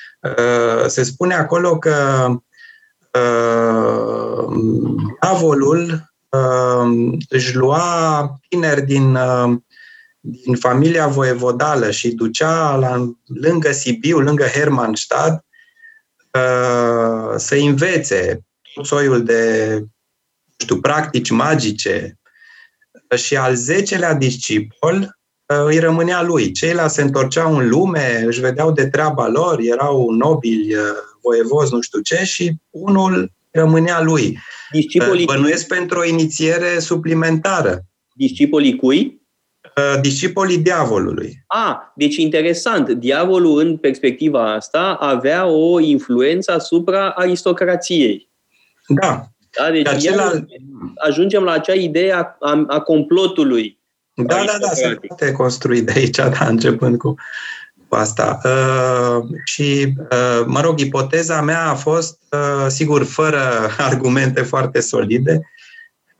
se 0.87 1.03
spune 1.03 1.33
acolo 1.33 1.77
că 1.77 2.27
uh, 3.13 3.79
diavolul 5.21 6.11
uh, 6.29 7.17
își 7.29 7.55
lua 7.55 8.39
tineri 8.49 8.81
din, 8.81 9.17
din 10.19 10.55
familia 10.55 11.07
voievodală 11.07 11.91
și 11.91 12.11
ducea 12.11 12.75
la, 12.75 13.13
lângă 13.25 13.71
Sibiu, 13.71 14.19
lângă 14.19 14.43
Hermannstad, 14.43 15.45
să 17.35 17.55
învețe 17.55 18.45
tot 18.73 18.85
soiul 18.85 19.23
de 19.23 19.83
știu, 20.57 20.79
practici 20.79 21.29
magice. 21.29 22.19
Și 23.15 23.37
al 23.37 23.55
zecelea 23.55 24.13
discipol 24.13 25.18
îi 25.57 25.79
rămânea 25.79 26.23
lui. 26.23 26.51
Ceilalți 26.51 26.93
se 26.93 27.01
întorceau 27.01 27.55
în 27.55 27.69
lume, 27.69 28.23
își 28.25 28.39
vedeau 28.39 28.71
de 28.71 28.87
treaba 28.87 29.27
lor, 29.27 29.59
erau 29.59 30.09
nobili, 30.09 30.75
uh, 30.75 30.81
voievozi, 31.21 31.73
nu 31.73 31.81
știu 31.81 31.99
ce, 31.99 32.23
și 32.23 32.53
unul 32.69 33.31
rămânea 33.51 34.01
lui. 34.01 34.39
Discipolii 34.71 35.25
Bănuiesc 35.25 35.67
pentru 35.67 35.99
o 35.99 36.05
inițiere 36.05 36.79
suplimentară. 36.79 37.85
Discipolii 38.13 38.75
cui? 38.75 39.21
Uh, 39.77 40.01
discipolii 40.01 40.57
diavolului. 40.57 41.43
A, 41.47 41.93
deci 41.95 42.15
interesant. 42.15 42.89
Diavolul, 42.89 43.59
în 43.59 43.77
perspectiva 43.77 44.53
asta, 44.53 44.93
avea 44.99 45.45
o 45.45 45.79
influență 45.79 46.51
asupra 46.51 47.09
aristocrației. 47.09 48.29
Da. 48.87 49.23
da 49.57 49.71
deci 49.71 49.87
acela... 49.87 50.31
ajungem 51.07 51.43
la 51.43 51.51
acea 51.51 51.73
idee 51.73 52.13
a, 52.13 52.35
a, 52.39 52.65
a 52.67 52.79
complotului 52.79 53.78
da, 54.25 54.43
da, 54.45 54.57
da, 54.59 54.73
se 54.73 54.99
poate 55.07 55.31
construi 55.31 55.81
de 55.81 55.91
aici, 55.95 56.15
da, 56.39 56.45
începând 56.47 56.97
cu, 56.97 57.15
cu 57.87 57.95
asta. 57.95 58.39
Uh, 58.43 59.25
și, 59.43 59.93
uh, 59.97 60.45
mă 60.45 60.61
rog, 60.61 60.79
ipoteza 60.79 61.41
mea 61.41 61.69
a 61.69 61.75
fost, 61.75 62.19
uh, 62.31 62.65
sigur, 62.67 63.03
fără 63.03 63.41
argumente 63.77 64.41
foarte 64.41 64.79
solide, 64.79 65.41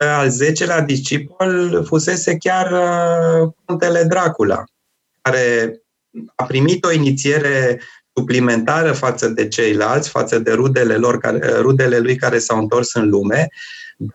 uh, 0.00 0.08
al 0.08 0.28
zecelea 0.28 0.80
discipol 0.80 1.84
fusese 1.86 2.36
chiar 2.36 2.72
uh, 2.72 3.52
Contele 3.64 4.02
Dracula, 4.02 4.64
care 5.22 5.80
a 6.34 6.44
primit 6.44 6.84
o 6.84 6.92
inițiere 6.92 7.80
suplimentară 8.12 8.92
față 8.92 9.28
de 9.28 9.48
ceilalți, 9.48 10.08
față 10.08 10.38
de 10.38 10.52
rudele, 10.52 10.94
lor, 10.94 11.18
care, 11.18 11.38
rudele 11.58 11.98
lui 11.98 12.16
care 12.16 12.38
s-au 12.38 12.58
întors 12.58 12.94
în 12.94 13.08
lume, 13.08 13.48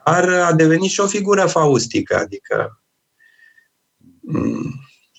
dar 0.06 0.30
a 0.30 0.54
devenit 0.54 0.90
și 0.90 1.00
o 1.00 1.08
figură 1.08 1.46
faustică, 1.46 2.18
adică 2.18 2.80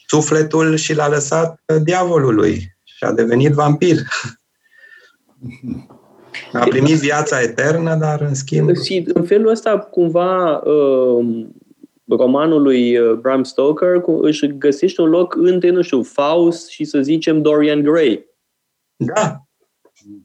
sufletul 0.07 0.77
și 0.77 0.95
l-a 0.95 1.09
lăsat 1.09 1.61
diavolului 1.83 2.77
și 2.85 3.05
a 3.05 3.13
devenit 3.13 3.53
vampir. 3.53 3.97
A 6.53 6.67
primit 6.69 6.97
viața 6.97 7.43
eternă, 7.43 7.95
dar 7.95 8.21
în 8.21 8.35
schimb... 8.35 8.77
Și 8.77 9.05
în 9.15 9.25
felul 9.25 9.51
ăsta, 9.51 9.79
cumva, 9.79 10.57
uh, 10.57 11.47
romanul 12.09 12.63
lui 12.63 12.99
uh, 12.99 13.19
Bram 13.19 13.43
Stoker 13.43 14.03
își 14.21 14.47
găsește 14.47 15.01
un 15.01 15.09
loc 15.09 15.35
între, 15.35 15.71
nu 15.71 15.83
știu, 15.83 16.03
Faust 16.03 16.69
și, 16.69 16.85
să 16.85 17.01
zicem, 17.03 17.43
Dorian 17.43 17.83
Gray. 17.83 18.27
Da. 18.97 19.41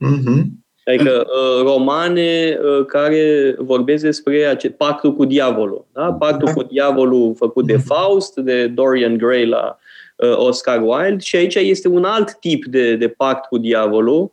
Mm-hmm. 0.05 0.61
Adică 0.93 1.25
uh, 1.27 1.63
romane 1.63 2.59
uh, 2.63 2.85
care 2.85 3.55
vorbesc 3.57 4.03
despre 4.03 4.45
acest 4.45 4.73
pactul 4.73 5.15
cu 5.15 5.25
diavolul. 5.25 5.85
Da? 5.93 6.13
Pactul 6.13 6.45
da. 6.45 6.53
cu 6.53 6.63
diavolul 6.63 7.35
făcut 7.35 7.65
de 7.65 7.75
mhm. 7.75 7.83
Faust, 7.83 8.35
de 8.35 8.67
Dorian 8.67 9.17
Gray 9.17 9.45
la 9.45 9.77
uh, 10.15 10.37
Oscar 10.37 10.81
Wilde 10.81 11.19
și 11.19 11.35
aici 11.35 11.55
este 11.55 11.87
un 11.87 12.03
alt 12.03 12.39
tip 12.39 12.65
de, 12.65 12.95
de 12.95 13.07
pact 13.07 13.45
cu 13.45 13.57
diavolul. 13.57 14.31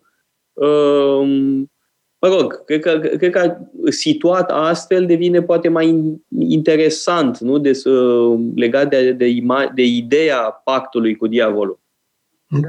Uh, 0.52 1.28
mă 2.18 2.28
rog, 2.28 2.64
cred 2.64 2.80
că, 2.80 2.98
cred 2.98 3.30
că 3.30 3.56
situat 3.90 4.50
astfel 4.50 5.06
devine 5.06 5.42
poate 5.42 5.68
mai 5.68 6.18
interesant, 6.38 7.38
nu? 7.38 7.58
De, 7.58 7.70
uh, 7.84 8.38
legat 8.54 8.88
de, 8.88 9.12
de, 9.12 9.26
ima- 9.26 9.74
de 9.74 9.84
ideea 9.84 10.60
pactului 10.64 11.16
cu 11.16 11.26
diavolul. 11.26 11.78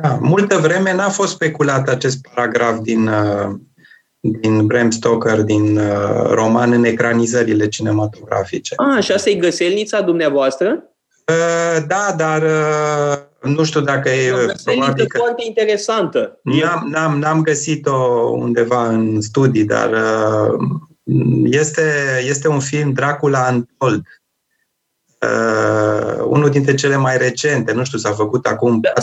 Da, 0.02 0.18
multă 0.22 0.58
vreme 0.58 0.94
n-a 0.94 1.10
fost 1.10 1.32
speculat 1.32 1.90
acest 1.90 2.28
paragraf 2.34 2.80
din, 2.80 3.08
uh, 3.08 3.56
din 4.20 4.66
Bram 4.66 4.90
Stoker, 4.92 5.42
din 5.42 5.78
uh, 5.78 6.30
roman 6.30 6.72
în 6.72 6.84
ecranizările 6.84 7.68
cinematografice. 7.68 8.76
Ah, 8.78 9.04
și 9.04 9.12
asta 9.12 9.30
e 9.30 9.34
găselnița 9.34 10.02
dumneavoastră? 10.02 10.84
Da, 11.88 12.14
dar 12.18 12.44
nu 13.42 13.64
știu 13.64 13.82
dacă 13.82 14.10
e... 14.10 14.32
Probabil 14.64 15.06
că... 15.06 15.18
foarte 15.18 15.44
interesantă. 15.46 16.40
N-am, 16.44 16.88
n-am, 16.92 17.20
n-am 17.20 17.42
găsit-o 17.42 17.96
undeva 18.34 18.88
în 18.88 19.22
studii, 19.22 19.64
dar 19.64 19.90
este, 21.44 21.82
este 22.28 22.48
un 22.48 22.60
film 22.60 22.94
Dracula 22.94 23.50
Untold. 23.52 24.04
Uh, 25.26 26.26
unul 26.26 26.50
dintre 26.50 26.76
cele 26.76 26.98
mai 26.98 27.18
recente, 27.18 27.74
nu 27.74 27.84
știu, 27.84 27.98
s-a 27.98 28.12
făcut 28.12 28.46
acum 28.46 28.80
da. 28.80 28.90
4-5 28.90 28.94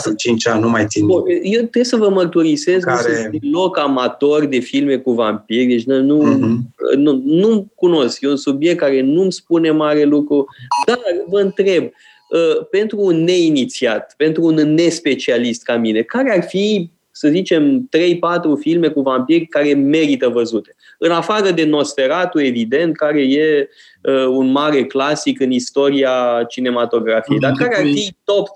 ani, 0.51 0.61
nu 0.61 0.69
mai 0.69 0.85
țin. 0.87 1.05
Bun, 1.05 1.23
eu 1.41 1.59
trebuie 1.59 1.83
să 1.83 1.95
vă 1.95 2.09
mărturisesc, 2.09 2.85
care... 2.85 3.09
nu 3.09 3.15
sunt 3.15 3.41
deloc 3.41 3.77
amator 3.77 4.45
de 4.45 4.59
filme 4.59 4.97
cu 4.97 5.11
vampiri, 5.11 5.65
deci 5.65 5.83
nu, 5.83 6.21
uh-huh. 6.21 6.95
nu, 6.95 7.21
nu 7.25 7.71
cunosc. 7.75 8.21
E 8.21 8.27
un 8.27 8.35
subiect 8.35 8.79
care 8.79 9.01
nu-mi 9.01 9.31
spune 9.31 9.71
mare 9.71 10.03
lucru, 10.03 10.45
dar 10.85 10.99
vă 11.27 11.39
întreb, 11.39 11.83
uh, 11.83 12.65
pentru 12.69 12.99
un 12.99 13.23
neinițiat, 13.23 14.13
pentru 14.17 14.43
un 14.43 14.55
nespecialist 14.55 15.63
ca 15.63 15.75
mine, 15.75 16.01
care 16.01 16.31
ar 16.31 16.43
fi, 16.43 16.91
să 17.17 17.27
zicem, 17.27 17.89
3-4 17.97 18.59
filme 18.59 18.87
cu 18.87 19.01
vampiri 19.01 19.45
care 19.45 19.73
merită 19.73 20.29
văzute? 20.29 20.75
În 20.97 21.11
afară 21.11 21.51
de 21.51 21.65
Nosferatu, 21.65 22.41
evident, 22.41 22.95
care 22.95 23.21
e 23.21 23.69
uh, 24.01 24.25
un 24.25 24.51
mare 24.51 24.83
clasic 24.83 25.39
în 25.39 25.51
istoria 25.51 26.45
cinematografiei. 26.47 27.39
Dar 27.39 27.51
care 27.51 27.77
ar 27.77 27.83
fi 27.83 28.15
top 28.23 28.47
3-4 28.47 28.51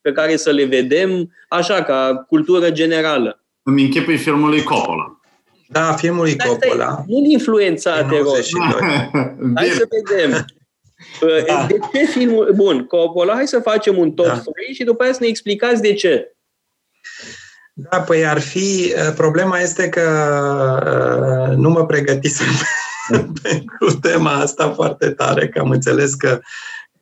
pe 0.00 0.12
care 0.12 0.36
să 0.36 0.50
le 0.50 0.64
vedem 0.64 1.30
așa, 1.48 1.82
ca 1.82 2.24
cultură 2.28 2.70
generală? 2.70 3.42
Îmi 3.62 3.82
închipui 3.82 4.16
filmul 4.16 4.48
lui 4.48 4.62
Coppola. 4.62 5.20
Da, 5.68 5.92
filmul 5.92 6.22
lui 6.22 6.36
Coppola. 6.36 7.04
Nu 7.06 7.24
influența, 7.30 8.04
te 8.04 8.16
rog. 8.16 8.34
Hai 9.54 9.66
să 9.66 9.88
vedem. 9.90 10.44
Uh, 11.22 11.44
da. 11.46 11.66
De 11.68 11.78
ce 11.92 12.04
filmul... 12.04 12.52
Bun, 12.54 12.86
Coppola, 12.86 13.34
hai 13.34 13.46
să 13.46 13.60
facem 13.60 13.98
un 13.98 14.12
top 14.12 14.26
da. 14.26 14.32
3 14.32 14.74
și 14.74 14.84
după 14.84 15.02
aia 15.02 15.12
să 15.12 15.18
ne 15.20 15.26
explicați 15.26 15.82
de 15.82 15.92
ce. 15.92 16.33
Da, 17.76 18.00
păi 18.00 18.26
ar 18.26 18.40
fi. 18.40 18.94
Uh, 18.96 19.12
problema 19.14 19.58
este 19.58 19.88
că 19.88 20.00
uh, 21.50 21.56
nu 21.56 21.70
mă 21.70 21.86
pregătisem 21.86 22.46
pentru 23.42 23.98
tema 24.00 24.32
asta 24.32 24.70
foarte 24.70 25.10
tare, 25.10 25.48
că 25.48 25.58
am 25.58 25.70
înțeles 25.70 26.14
că 26.14 26.40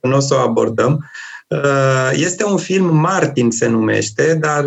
nu 0.00 0.16
o 0.16 0.20
să 0.20 0.34
o 0.34 0.38
abordăm. 0.38 1.10
Uh, 1.48 2.10
este 2.12 2.44
un 2.44 2.56
film, 2.56 2.96
Martin 2.96 3.50
se 3.50 3.66
numește, 3.66 4.34
dar 4.34 4.64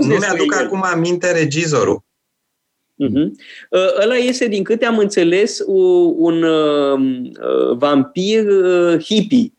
nu 0.00 0.16
mi-aduc 0.18 0.54
acum 0.54 0.82
aminte 0.82 1.32
regizorul. 1.32 2.04
Uh-huh. 3.00 3.30
Ăla 4.02 4.14
este, 4.14 4.46
din 4.46 4.62
câte 4.62 4.84
am 4.86 4.98
înțeles, 4.98 5.62
un, 5.66 6.42
un 6.42 6.42
uh, 6.42 7.76
vampir 7.76 8.46
uh, 8.46 9.02
hippie. 9.04 9.52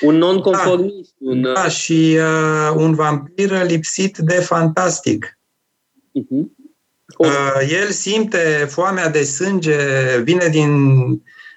Un 0.00 0.16
nonconformist. 0.16 1.14
Da, 1.18 1.30
un, 1.30 1.42
da 1.42 1.68
și 1.68 2.18
uh, 2.18 2.74
un 2.76 2.94
vampir 2.94 3.62
lipsit 3.66 4.16
de 4.18 4.34
fantastic. 4.34 5.38
Uh-huh. 6.18 6.58
Uh, 7.18 7.68
el 7.68 7.90
simte 7.90 8.66
foamea 8.68 9.08
de 9.08 9.22
sânge, 9.22 9.76
vine 10.22 10.48
din, 10.48 10.72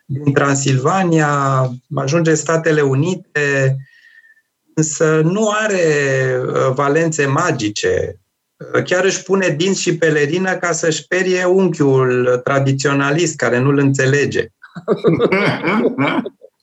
din 0.06 0.34
Transilvania, 0.34 1.70
ajunge 1.96 2.30
în 2.30 2.36
Statele 2.36 2.82
Unite, 2.82 3.78
însă 4.74 5.22
nu 5.24 5.50
are 5.50 5.82
uh, 6.46 6.74
valențe 6.74 7.26
magice. 7.26 8.20
Uh, 8.74 8.84
chiar 8.84 9.04
își 9.04 9.24
pune 9.24 9.48
dinți 9.58 9.82
și 9.82 9.98
pelerină 9.98 10.56
ca 10.56 10.72
să-și 10.72 11.08
perie 11.08 11.44
unchiul 11.44 12.42
tradiționalist 12.44 13.36
care 13.36 13.60
nu-l 13.60 13.78
înțelege. 13.78 14.48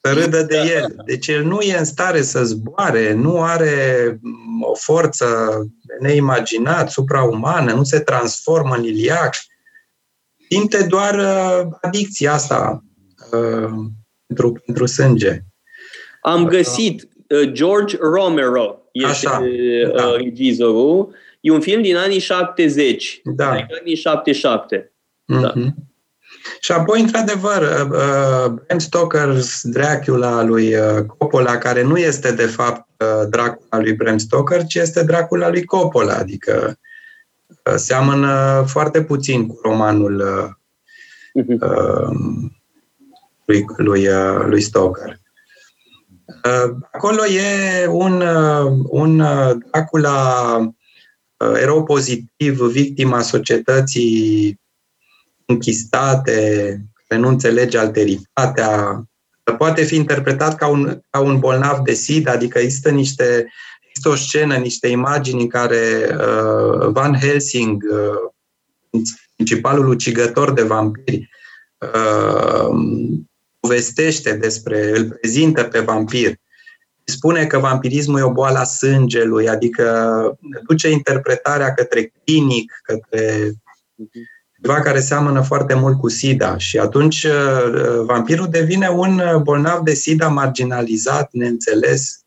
să 0.01 0.13
râdă 0.13 0.43
de 0.43 0.57
el. 0.57 1.03
Deci 1.05 1.27
el 1.27 1.45
nu 1.45 1.61
e 1.61 1.79
în 1.79 1.85
stare 1.85 2.23
să 2.23 2.45
zboare, 2.45 3.13
nu 3.13 3.43
are 3.43 4.19
o 4.63 4.75
forță 4.75 5.27
neimaginat, 6.01 6.91
supraumană, 6.91 7.73
nu 7.73 7.83
se 7.83 8.01
transformă 8.01 8.75
în 8.75 8.85
iliac. 8.85 9.35
Simte 10.51 10.83
doar 10.83 11.15
uh, 11.15 11.73
adicția 11.81 12.33
asta 12.33 12.85
uh, 13.33 13.71
pentru, 14.27 14.63
pentru 14.65 14.87
sânge. 14.87 15.41
Am 16.23 16.45
găsit 16.45 17.09
uh, 17.29 17.53
George 17.53 17.97
Romero, 18.01 18.79
este 18.93 19.27
Așa, 19.27 19.41
uh, 19.43 19.95
da. 19.95 20.17
regizorul. 20.17 21.15
E 21.41 21.51
un 21.51 21.61
film 21.61 21.83
din 21.83 21.97
anii 21.97 22.19
70, 22.19 23.21
da. 23.25 23.55
din 23.55 23.67
anii 23.81 23.95
77. 23.95 24.93
Mm-hmm. 25.33 25.41
Da. 25.41 25.53
Mhm. 26.41 26.57
Și 26.61 26.73
apoi, 26.73 27.01
într-adevăr, 27.01 27.63
uh, 27.63 27.91
uh, 27.91 28.53
Bram 28.67 28.79
Stoker's 28.79 29.61
Dracula 29.63 30.43
lui 30.43 30.75
uh, 30.75 31.05
Coppola, 31.19 31.59
care 31.59 31.83
nu 31.83 31.97
este 31.97 32.33
de 32.33 32.47
fapt 32.47 32.89
Dracula 33.29 33.81
lui 33.81 33.93
Bram 33.93 34.19
Stoker, 34.19 34.65
ci 34.65 34.75
este 34.75 35.03
Dracula 35.03 35.49
lui 35.49 35.65
Coppola, 35.65 36.15
adică 36.15 36.79
seamănă 37.77 38.65
foarte 38.67 39.03
puțin 39.03 39.47
cu 39.47 39.59
romanul 39.63 40.25
mhm. 41.33 41.59
lui, 43.45 43.65
lui, 43.77 44.09
lui 44.47 44.61
Stoker. 44.61 45.19
Acolo 46.93 47.27
e 47.27 47.87
un, 47.87 48.23
un 48.89 49.23
Dracula 49.71 50.75
erou 51.61 51.85
pozitiv, 51.85 52.61
victima 52.61 53.21
societății 53.21 54.61
închistate, 55.51 56.81
care 57.09 57.21
nu 57.21 57.29
înțelege 57.29 57.79
alteritatea. 57.79 59.05
Poate 59.59 59.83
fi 59.83 59.97
interpretat 59.97 60.57
ca 60.57 60.67
un, 60.67 61.01
ca 61.11 61.21
un 61.21 61.39
bolnav 61.39 61.79
de 61.79 61.93
SID, 61.93 62.29
adică 62.29 62.59
există 62.59 62.91
niște 62.91 63.47
există 63.91 64.09
o 64.09 64.15
scenă, 64.15 64.57
niște 64.57 64.89
imagini 64.89 65.41
în 65.41 65.49
care 65.49 66.09
uh, 66.11 66.89
Van 66.93 67.15
Helsing, 67.15 67.83
uh, 67.91 69.03
principalul 69.35 69.89
ucigător 69.89 70.53
de 70.53 70.63
vampiri, 70.63 71.31
uh, 71.79 72.77
povestește 73.61 74.33
despre, 74.33 74.99
îl 74.99 75.11
prezintă 75.11 75.65
pe 75.65 75.81
vampir. 75.81 76.35
Spune 77.05 77.47
că 77.47 77.59
vampirismul 77.59 78.19
e 78.19 78.23
o 78.23 78.33
boală 78.33 78.59
a 78.59 78.65
sângelui, 78.65 79.49
adică 79.49 80.39
duce 80.67 80.91
interpretarea 80.91 81.75
către 81.75 82.13
clinic, 82.25 82.73
către 82.83 83.53
ceva 84.63 84.81
care 84.81 85.01
seamănă 85.01 85.41
foarte 85.41 85.75
mult 85.75 85.99
cu 85.99 86.09
SIDA 86.09 86.57
și 86.57 86.79
atunci 86.79 87.25
uh, 87.25 88.03
vampirul 88.05 88.49
devine 88.51 88.89
un 88.89 89.19
uh, 89.19 89.41
bolnav 89.43 89.81
de 89.81 89.95
SIDA 89.95 90.29
marginalizat, 90.29 91.29
neînțeles. 91.33 92.25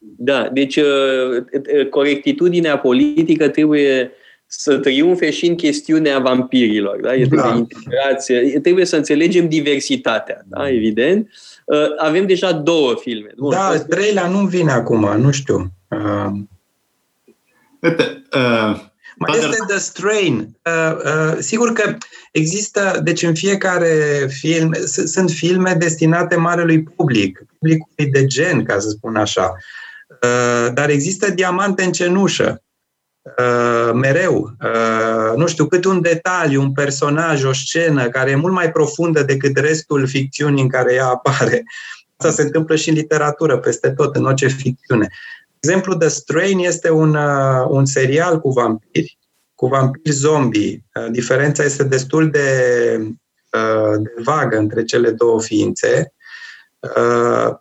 Da, 0.00 0.48
deci 0.52 0.76
uh, 0.76 1.88
corectitudinea 1.90 2.78
politică 2.78 3.48
trebuie 3.48 4.10
să 4.46 4.78
triumfe 4.78 5.30
și 5.30 5.46
în 5.46 5.54
chestiunea 5.54 6.18
vampirilor. 6.18 7.00
Da? 7.00 7.14
E 7.14 7.24
da. 7.24 7.54
integrație. 7.56 8.60
Trebuie 8.60 8.84
să 8.84 8.96
înțelegem 8.96 9.48
diversitatea, 9.48 10.42
da? 10.46 10.70
evident. 10.70 11.30
Avem 11.98 12.26
deja 12.26 12.52
două 12.52 12.94
filme. 13.00 13.30
Bun, 13.36 13.50
da, 13.50 13.78
treilea 13.88 14.28
nu 14.28 14.38
vine 14.38 14.70
acum, 14.70 15.20
nu 15.20 15.30
știu. 15.30 15.72
Uh... 15.88 16.32
Uite, 17.80 18.22
uh, 18.36 18.91
Mai 19.16 19.38
este 19.38 19.64
The 19.66 19.78
Strain. 19.78 20.56
Uh, 20.64 20.96
uh, 21.04 21.36
sigur 21.38 21.72
că 21.72 21.96
există, 22.32 23.00
deci 23.02 23.22
în 23.22 23.34
fiecare 23.34 24.26
film, 24.28 24.72
sunt 24.84 25.30
filme 25.30 25.74
destinate 25.78 26.36
marelui 26.36 26.82
public, 26.82 27.44
publicului 27.58 28.10
de 28.10 28.26
gen, 28.26 28.64
ca 28.64 28.78
să 28.78 28.88
spun 28.88 29.16
așa. 29.16 29.52
Uh, 30.22 30.72
dar 30.74 30.88
există 30.88 31.30
diamante 31.30 31.82
în 31.82 31.92
cenușă. 31.92 32.62
Uh, 33.38 33.92
mereu. 33.94 34.56
Uh, 34.64 35.36
nu 35.36 35.46
știu, 35.46 35.66
cât 35.66 35.84
un 35.84 36.00
detaliu, 36.00 36.60
un 36.60 36.72
personaj, 36.72 37.44
o 37.44 37.52
scenă 37.52 38.08
care 38.08 38.30
e 38.30 38.34
mult 38.34 38.52
mai 38.52 38.72
profundă 38.72 39.22
decât 39.22 39.56
restul 39.56 40.06
ficțiunii 40.06 40.62
în 40.62 40.68
care 40.68 40.94
ea 40.94 41.06
apare. 41.06 41.62
Asta 42.16 42.32
se 42.32 42.42
întâmplă 42.42 42.76
și 42.76 42.88
în 42.88 42.94
literatură, 42.94 43.58
peste 43.58 43.90
tot, 43.90 44.16
în 44.16 44.24
orice 44.24 44.46
ficțiune. 44.46 45.08
Exemplu, 45.64 45.94
The 45.94 46.08
Strain 46.08 46.58
este 46.58 46.90
un, 46.90 47.14
uh, 47.14 47.66
un 47.68 47.84
serial 47.84 48.40
cu 48.40 48.50
vampiri, 48.50 49.18
cu 49.54 49.66
vampiri 49.66 50.14
zombie. 50.14 50.84
Uh, 50.94 51.10
diferența 51.10 51.64
este 51.64 51.84
destul 51.84 52.30
de, 52.30 52.48
uh, 53.50 54.00
de 54.02 54.22
vagă 54.22 54.56
între 54.56 54.84
cele 54.84 55.10
două 55.10 55.42
ființe, 55.42 56.14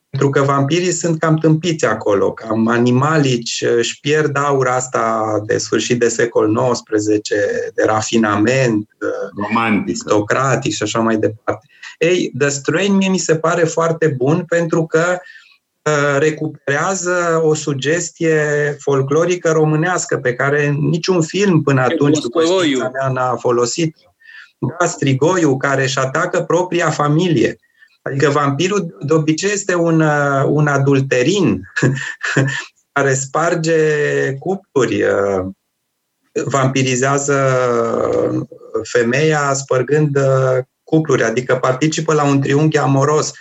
pentru 0.09 0.29
că 0.29 0.41
vampirii 0.41 0.91
sunt 0.91 1.19
cam 1.19 1.35
tâmpiți 1.35 1.85
acolo, 1.85 2.33
cam 2.33 2.67
animalici, 2.67 3.63
își 3.77 3.99
pierd 3.99 4.37
aura 4.37 4.75
asta 4.75 5.25
de 5.45 5.57
sfârșit 5.57 5.99
de 5.99 6.07
secol 6.07 6.71
XIX, 6.71 7.29
de 7.73 7.83
rafinament, 7.85 8.89
romantic, 9.35 9.85
aristocratic 9.85 10.73
și 10.73 10.83
așa 10.83 10.99
mai 10.99 11.17
departe. 11.17 11.67
Ei, 11.97 12.31
The 12.37 12.49
Strain 12.49 12.95
mie 12.95 13.09
mi 13.09 13.17
se 13.17 13.35
pare 13.35 13.63
foarte 13.63 14.07
bun 14.07 14.43
pentru 14.47 14.85
că 14.85 15.03
Uh, 15.03 15.40
recuperează 16.17 17.41
o 17.43 17.53
sugestie 17.53 18.35
folclorică 18.79 19.51
românească 19.51 20.17
pe 20.17 20.33
care 20.33 20.69
niciun 20.69 21.21
film 21.21 21.61
până 21.61 21.81
atunci, 21.81 22.19
după 22.19 22.43
știința 22.43 22.89
mea, 22.89 23.07
n-a 23.07 23.35
folosit. 23.35 23.95
Da, 24.79 24.85
Strigoiu, 24.85 25.57
care 25.57 25.83
își 25.83 25.99
atacă 25.99 26.41
propria 26.41 26.89
familie. 26.89 27.57
Adică 28.01 28.29
vampirul 28.29 28.97
de 29.01 29.13
obicei 29.13 29.51
este 29.51 29.75
un, 29.75 30.01
uh, 30.01 30.43
un 30.45 30.67
adulterin 30.67 31.61
care 32.93 33.13
sparge 33.13 34.33
cupluri, 34.33 35.03
uh, 35.03 35.45
vampirizează 36.45 37.35
femeia 38.83 39.53
spărgând 39.53 40.17
cupluri, 40.83 41.23
adică 41.23 41.55
participă 41.55 42.13
la 42.13 42.23
un 42.23 42.41
triunghi 42.41 42.77
amoros 42.77 43.31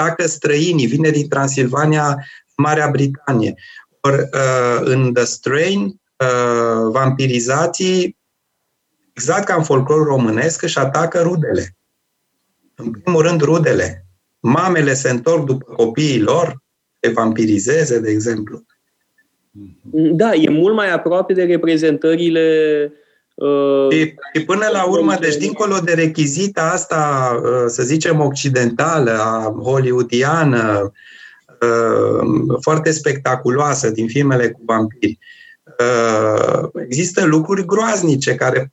atacă 0.00 0.26
străinii, 0.26 0.86
vine 0.86 1.10
din 1.10 1.28
Transilvania, 1.28 2.24
Marea 2.56 2.88
Britanie. 2.88 3.54
Or, 4.00 4.28
uh, 4.32 4.80
în 4.84 5.12
The 5.12 5.24
Strain, 5.24 5.80
uh, 5.82 6.90
vampirizații, 6.90 8.16
exact 9.12 9.44
ca 9.44 9.54
în 9.54 9.62
folclor 9.62 10.06
românesc, 10.06 10.62
își 10.62 10.78
atacă 10.78 11.20
rudele. 11.22 11.76
În 12.74 12.90
primul 12.90 13.22
rând, 13.22 13.40
rudele. 13.40 14.06
Mamele 14.40 14.94
se 14.94 15.10
întorc 15.10 15.44
după 15.44 15.72
copiii 15.72 16.20
lor, 16.20 16.62
se 17.00 17.10
vampirizeze, 17.10 18.00
de 18.00 18.10
exemplu. 18.10 18.64
Da, 19.92 20.34
e 20.34 20.50
mult 20.50 20.74
mai 20.74 20.92
aproape 20.92 21.32
de 21.32 21.42
reprezentările 21.42 22.48
Uh, 22.84 23.09
și, 23.90 24.14
și 24.34 24.44
până 24.44 24.68
la 24.72 24.84
urmă, 24.84 25.16
deci 25.20 25.36
dincolo 25.36 25.78
de 25.84 25.92
rechizita 25.92 26.70
asta, 26.72 27.30
uh, 27.42 27.64
să 27.66 27.82
zicem, 27.82 28.20
occidentală, 28.20 29.10
a 29.10 29.54
hollywoodiană, 29.62 30.92
uh, 31.60 32.56
foarte 32.60 32.90
spectaculoasă 32.90 33.90
din 33.90 34.06
filmele 34.06 34.50
cu 34.50 34.60
vampiri, 34.64 35.18
există 36.84 37.24
lucruri 37.24 37.66
groaznice 37.66 38.34
care 38.34 38.72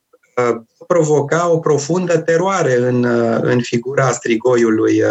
provoca 0.87 1.49
o 1.49 1.57
profundă 1.57 2.17
teroare 2.17 2.75
în, 2.77 3.03
în 3.41 3.61
figura 3.61 4.11
strigoiului 4.11 5.01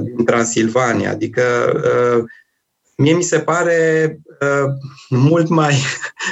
din 0.00 0.24
Transilvania. 0.24 1.10
Adică 1.10 1.42
mie 2.96 3.14
mi 3.14 3.22
se 3.22 3.40
pare 3.40 4.20
uh, 4.40 4.72
mult 5.08 5.48
mai, 5.48 5.74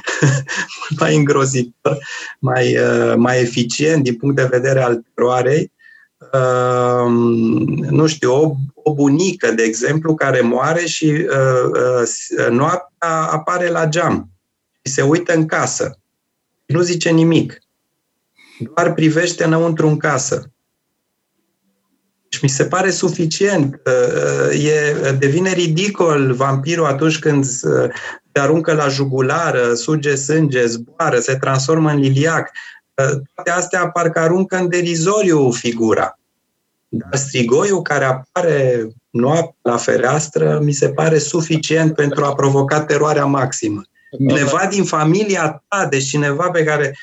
mult 0.79 1.01
mai 1.01 1.17
îngrozitor, 1.17 1.99
mai, 2.39 2.79
uh, 2.79 3.15
mai 3.17 3.41
eficient 3.41 4.03
din 4.03 4.17
punct 4.17 4.37
de 4.37 4.49
vedere 4.51 4.83
al 4.83 5.05
teroarei. 5.15 5.73
Uh, 6.33 7.11
nu 7.91 8.07
știu, 8.07 8.33
o, 8.33 8.55
o 8.75 8.95
bunică, 8.95 9.51
de 9.51 9.63
exemplu, 9.63 10.15
care 10.15 10.41
moare 10.41 10.85
și 10.85 11.05
uh, 11.05 11.71
uh, 11.73 12.49
noaptea 12.51 13.23
apare 13.31 13.69
la 13.69 13.87
geam 13.87 14.31
și 14.85 14.93
se 14.93 15.03
uită 15.03 15.35
în 15.35 15.47
casă. 15.47 15.99
Nu 16.67 16.81
zice 16.81 17.11
nimic. 17.11 17.59
Doar 18.75 18.95
privește 18.95 19.45
înăuntru 19.45 19.89
în 19.89 19.97
casă. 19.97 20.54
Și 22.35 22.41
mi 22.43 22.49
se 22.49 22.65
pare 22.65 22.91
suficient. 22.91 23.81
Uh, 23.87 24.65
e, 24.65 25.11
devine 25.19 25.53
ridicol 25.53 26.33
vampirul 26.33 26.87
atunci 26.87 27.19
când 27.19 27.45
uh, 27.45 27.91
te 28.33 28.41
aruncă 28.41 28.73
la 28.73 28.89
jugulară, 28.89 29.75
suge 29.75 30.15
sânge, 30.15 30.67
zboară, 30.67 31.19
se 31.19 31.35
transformă 31.35 31.91
în 31.91 31.99
liliac. 31.99 32.51
Uh, 32.95 33.21
toate 33.35 33.51
astea 33.51 33.89
parcă 33.89 34.19
aruncă 34.19 34.57
în 34.57 34.69
derizoriu 34.69 35.51
figura. 35.51 36.19
Dar 36.89 37.17
strigoiul 37.17 37.83
care 37.83 38.05
apare 38.05 38.89
noaptea 39.11 39.55
la 39.63 39.77
fereastră 39.77 40.61
mi 40.63 40.73
se 40.73 40.89
pare 40.89 41.19
suficient 41.19 41.95
pentru 41.95 42.25
a 42.25 42.35
provoca 42.35 42.81
teroarea 42.81 43.25
maximă. 43.25 43.83
Cineva 44.19 44.67
din 44.71 44.85
familia 44.85 45.65
ta, 45.69 45.87
deci 45.91 46.09
cineva 46.09 46.51
pe 46.51 46.65
care 46.65 46.83
care 46.83 46.97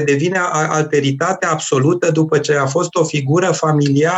devine 0.00 0.38
alteritatea 0.52 1.50
absolută 1.50 2.10
după 2.10 2.38
ce 2.38 2.54
a 2.54 2.66
fost 2.66 2.94
o 2.94 3.04
figură 3.04 3.46
familia, 3.46 4.12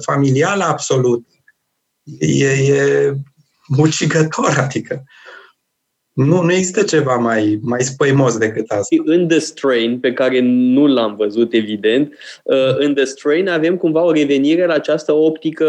familială 0.00 0.64
absolută. 0.64 1.26
E, 2.18 2.46
e 2.46 3.12
mucigător, 3.66 4.54
adică. 4.58 5.04
Nu, 6.12 6.42
nu 6.42 6.52
există 6.52 6.82
ceva 6.82 7.14
mai, 7.16 7.58
mai 7.62 7.82
spăimos 7.82 8.38
decât 8.38 8.70
asta. 8.70 8.96
În 9.04 9.28
The 9.28 9.38
Strain, 9.38 9.98
pe 10.00 10.12
care 10.12 10.40
nu 10.44 10.86
l-am 10.86 11.16
văzut, 11.16 11.52
evident, 11.52 12.14
uh, 12.42 12.76
în 12.76 12.94
The 12.94 13.04
Strain 13.04 13.48
avem 13.48 13.76
cumva 13.76 14.02
o 14.02 14.12
revenire 14.12 14.66
la 14.66 14.74
această 14.74 15.12
optică 15.12 15.66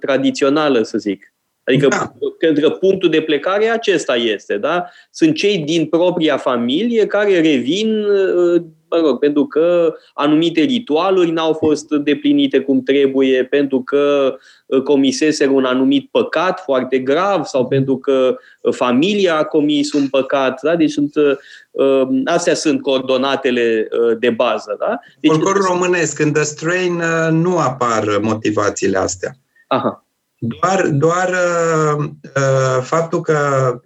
tradițională, 0.00 0.82
să 0.82 0.98
zic. 0.98 1.34
Adică 1.64 1.88
da. 1.88 2.12
cred 2.38 2.58
că 2.58 2.70
punctul 2.70 3.10
de 3.10 3.20
plecare 3.20 3.66
acesta 3.66 4.16
este, 4.16 4.56
da? 4.56 4.88
Sunt 5.10 5.34
cei 5.34 5.58
din 5.58 5.86
propria 5.86 6.36
familie 6.36 7.06
care 7.06 7.40
revin 7.40 8.04
uh, 8.04 8.62
mă 9.00 9.06
rog, 9.06 9.18
pentru 9.18 9.46
că 9.46 9.94
anumite 10.14 10.60
ritualuri 10.60 11.30
n-au 11.30 11.52
fost 11.52 11.88
deplinite 11.88 12.60
cum 12.60 12.82
trebuie, 12.82 13.44
pentru 13.44 13.82
că 13.82 14.34
uh, 14.66 14.82
comiseseră 14.82 15.50
un 15.50 15.64
anumit 15.64 16.08
păcat 16.10 16.60
foarte 16.60 16.98
grav 16.98 17.44
sau 17.44 17.66
pentru 17.66 17.96
că 17.96 18.36
uh, 18.60 18.74
familia 18.74 19.36
a 19.36 19.44
comis 19.44 19.92
un 19.92 20.08
păcat. 20.08 20.62
Da? 20.62 20.76
Deci 20.76 20.90
sunt, 20.90 21.14
uh, 21.14 22.08
astea 22.24 22.54
sunt 22.54 22.82
coordonatele 22.82 23.88
de 24.18 24.30
bază. 24.30 24.76
Da? 24.78 24.98
Deci, 25.20 25.30
Folclorul 25.30 25.62
românesc, 25.62 26.18
în 26.18 26.32
The 26.32 26.42
Strain 26.42 27.02
nu 27.30 27.58
apar 27.58 28.18
motivațiile 28.20 28.98
astea. 28.98 29.32
Aha. 29.66 30.06
Doar, 30.44 30.88
doar 30.88 31.28
uh, 31.28 32.82
faptul 32.82 33.20
că 33.20 33.36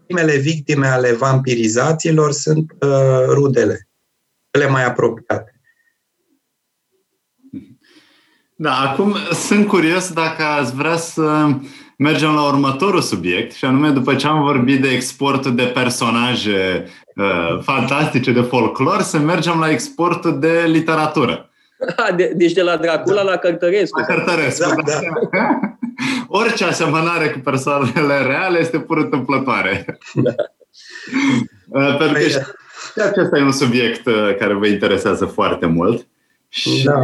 primele 0.06 0.36
victime 0.36 0.86
ale 0.86 1.12
vampirizațiilor 1.12 2.32
sunt 2.32 2.72
uh, 2.80 3.24
rudele 3.28 3.85
cele 4.56 4.68
mai 4.68 4.84
apropiate. 4.84 5.60
Da, 8.54 8.72
acum 8.72 9.16
sunt 9.32 9.66
curios 9.66 10.12
dacă 10.12 10.42
ați 10.42 10.74
vrea 10.74 10.96
să 10.96 11.46
mergem 11.98 12.34
la 12.34 12.46
următorul 12.46 13.00
subiect, 13.00 13.52
și 13.52 13.64
anume 13.64 13.90
după 13.90 14.14
ce 14.14 14.26
am 14.26 14.42
vorbit 14.42 14.82
de 14.82 14.88
exportul 14.88 15.54
de 15.54 15.62
personaje 15.62 16.86
uh, 17.16 17.62
fantastice 17.62 18.32
de 18.32 18.40
folclor, 18.40 19.00
să 19.00 19.18
mergem 19.18 19.58
la 19.58 19.70
exportul 19.70 20.40
de 20.40 20.64
literatură. 20.66 21.50
De, 22.16 22.32
deci 22.36 22.52
de 22.52 22.62
la 22.62 22.76
Dracula 22.76 23.22
da. 23.22 23.30
la 23.30 23.36
Cărtărescu. 23.36 23.98
La 23.98 24.06
Cărtărescu, 24.06 24.68
da, 24.74 24.92
da. 24.92 24.98
da. 25.30 25.60
Orice 26.40 26.64
asemănare 26.64 27.28
cu 27.28 27.38
persoanele 27.38 28.22
reale 28.22 28.58
este 28.58 28.78
pur 28.78 28.96
întâmplătoare. 28.96 29.98
Da. 30.14 30.34
Uh, 31.68 31.96
pentru 31.96 32.12
că 32.12 32.12
păi, 32.12 32.56
și 32.96 33.02
acesta 33.02 33.38
e 33.38 33.42
un 33.42 33.52
subiect 33.52 34.06
uh, 34.06 34.36
care 34.38 34.54
vă 34.54 34.66
interesează 34.66 35.24
foarte 35.24 35.66
mult. 35.66 36.06
Și 36.48 36.84
da. 36.84 36.94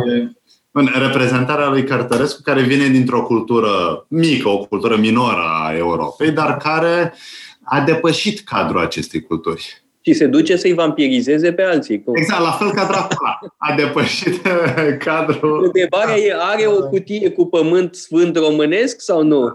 în 0.71 0.89
reprezentarea 0.99 1.69
lui 1.69 1.85
Cărtărescu, 1.85 2.43
care 2.43 2.63
vine 2.63 2.87
dintr-o 2.89 3.23
cultură 3.23 4.07
mică, 4.09 4.49
o 4.49 4.59
cultură 4.59 4.97
minoră 4.97 5.43
a 5.65 5.77
Europei, 5.77 6.31
dar 6.31 6.57
care 6.57 7.15
a 7.63 7.81
depășit 7.81 8.41
cadrul 8.41 8.81
acestei 8.81 9.23
culturi. 9.23 9.83
Și 10.01 10.13
se 10.13 10.27
duce 10.27 10.57
să-i 10.57 10.75
vampirizeze 10.75 11.53
pe 11.53 11.63
alții. 11.63 12.03
Cum? 12.03 12.17
Exact, 12.17 12.43
la 12.43 12.51
fel 12.51 12.71
ca 12.71 12.85
Dracula. 12.85 13.39
A 13.57 13.75
depășit 13.75 14.47
uh, 14.47 14.97
cadrul... 14.99 15.65
Întrebarea 15.65 16.17
e, 16.17 16.35
are 16.39 16.67
o 16.67 16.89
cutie 16.89 17.31
cu 17.31 17.47
pământ 17.47 17.95
sfânt 17.95 18.37
românesc 18.37 19.01
sau 19.01 19.23
nu? 19.23 19.55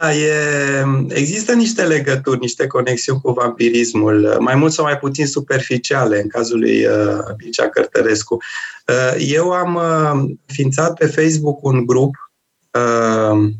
Da, 0.00 0.14
e, 0.14 0.84
există 1.08 1.52
niște 1.52 1.84
legături, 1.84 2.38
niște 2.38 2.66
conexiuni 2.66 3.20
cu 3.20 3.32
vampirismul, 3.32 4.36
mai 4.38 4.54
mult 4.54 4.72
sau 4.72 4.84
mai 4.84 4.98
puțin 4.98 5.26
superficiale, 5.26 6.20
în 6.20 6.28
cazul 6.28 6.58
lui 6.58 6.86
uh, 6.86 7.34
Bicea 7.36 7.68
Cărtărescu. 7.68 8.36
Uh, 8.88 9.24
eu 9.28 9.50
am 9.50 9.74
uh, 9.74 10.36
ființat 10.46 10.98
pe 10.98 11.06
Facebook 11.06 11.62
un 11.62 11.86
grup 11.86 12.14
uh, 12.72 13.50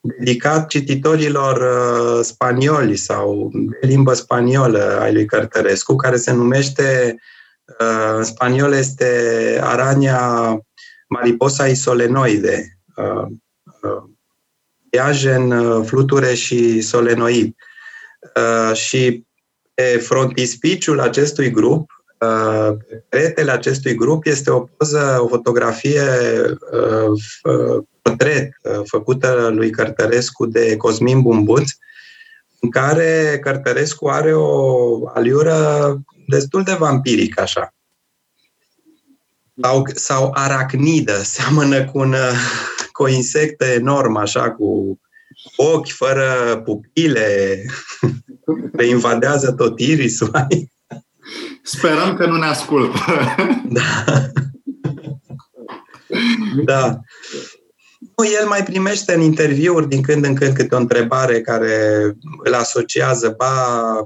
dedicat 0.00 0.68
cititorilor 0.68 1.56
uh, 1.56 2.24
spanioli 2.24 2.96
sau 2.96 3.50
de 3.52 3.86
limbă 3.86 4.12
spaniolă 4.12 4.98
ai 5.00 5.12
lui 5.12 5.24
Cărtărescu, 5.24 5.96
care 5.96 6.16
se 6.16 6.32
numește, 6.32 7.16
uh, 7.80 8.16
în 8.16 8.24
spaniol 8.24 8.72
este 8.72 9.08
Arania 9.62 10.58
mariposa 11.08 11.66
isolenoide. 11.66 12.78
Uh, 12.96 13.26
uh, 13.82 14.16
Iajen, 14.98 15.50
uh, 15.50 15.86
Fluture 15.86 16.34
și 16.34 16.80
Solenoid. 16.80 17.54
Uh, 18.36 18.76
și 18.76 19.24
pe 19.74 19.82
frontispiciul 19.82 21.00
acestui 21.00 21.50
grup, 21.50 22.04
uh, 22.18 22.76
pe 22.88 23.04
peretele 23.08 23.50
acestui 23.50 23.94
grup 23.94 24.26
este 24.26 24.50
o 24.50 24.60
poză, 24.60 25.18
o 25.20 25.28
fotografie 25.28 26.02
portret 28.02 28.52
făcută 28.84 29.50
lui 29.52 29.70
Cărtărescu 29.70 30.46
de 30.46 30.76
Cosmin 30.76 31.22
Bumbuț, 31.22 31.70
în 32.60 32.70
care 32.70 33.38
Cărtărescu 33.42 34.08
are 34.08 34.34
o 34.34 35.08
aliură 35.14 35.98
destul 36.26 36.62
de 36.62 36.72
vampirică, 36.72 37.40
așa. 37.40 37.74
Sau, 39.62 39.84
sau 39.94 40.30
aracnidă, 40.34 41.22
seamănă 41.34 41.84
cu 41.84 41.98
un, 41.98 42.14
cu 42.98 43.04
o 43.04 43.08
insectă 43.08 43.64
enormă, 43.64 44.20
așa, 44.20 44.50
cu 44.50 45.00
ochi 45.56 45.90
fără 45.90 46.60
pupile, 46.64 47.64
le 48.78 48.86
invadează 48.86 49.52
tot 49.52 49.80
irisul. 49.80 50.30
Sperăm 51.62 52.16
că 52.16 52.26
nu 52.26 52.36
ne 52.36 52.46
ascultă. 52.46 52.98
da. 53.78 54.04
da. 56.64 57.00
Nu, 58.16 58.24
el 58.40 58.46
mai 58.48 58.62
primește 58.62 59.14
în 59.14 59.20
interviuri 59.20 59.88
din 59.88 60.02
când 60.02 60.24
în 60.24 60.34
când 60.34 60.54
câte 60.54 60.74
o 60.74 60.78
întrebare 60.78 61.40
care 61.40 62.02
îl 62.44 62.54
asociază 62.54 63.34
ba 63.36 63.54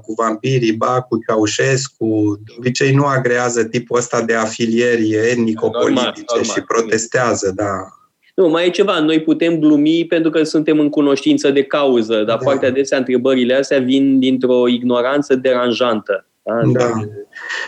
cu 0.01 0.13
vampirii, 0.13 0.73
ba 0.73 1.01
cu 1.01 1.17
Ceaușescu. 1.27 2.41
De 2.45 2.53
obicei 2.57 2.93
nu 2.93 3.05
agrează 3.05 3.63
tipul 3.63 3.97
ăsta 3.97 4.21
de 4.21 4.35
afilieri 4.35 5.09
etnico-politice 5.09 6.41
și 6.41 6.61
protestează, 6.61 7.51
da. 7.51 8.02
Nu, 8.33 8.49
mai 8.49 8.65
e 8.65 8.69
ceva. 8.69 8.99
Noi 8.99 9.21
putem 9.21 9.59
glumi 9.59 10.05
pentru 10.05 10.31
că 10.31 10.43
suntem 10.43 10.79
în 10.79 10.89
cunoștință 10.89 11.51
de 11.51 11.63
cauză, 11.63 12.13
dar 12.13 12.23
da. 12.23 12.37
foarte 12.37 12.65
adesea 12.65 12.97
întrebările 12.97 13.55
astea 13.55 13.79
vin 13.79 14.19
dintr-o 14.19 14.67
ignoranță 14.67 15.35
deranjantă. 15.35 16.25
Da? 16.43 16.61
da. 16.71 16.91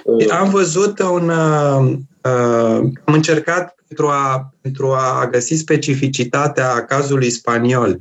Uh, 0.03 0.25
am 0.29 0.49
văzut 0.49 0.99
un... 0.99 1.29
Uh, 1.29 1.91
uh, 2.21 2.89
am 3.03 3.13
încercat 3.13 3.75
pentru 3.87 4.07
a, 4.07 4.53
pentru 4.61 4.87
a 4.87 5.27
găsi 5.31 5.55
specificitatea 5.55 6.85
cazului 6.85 7.29
spaniol. 7.29 7.97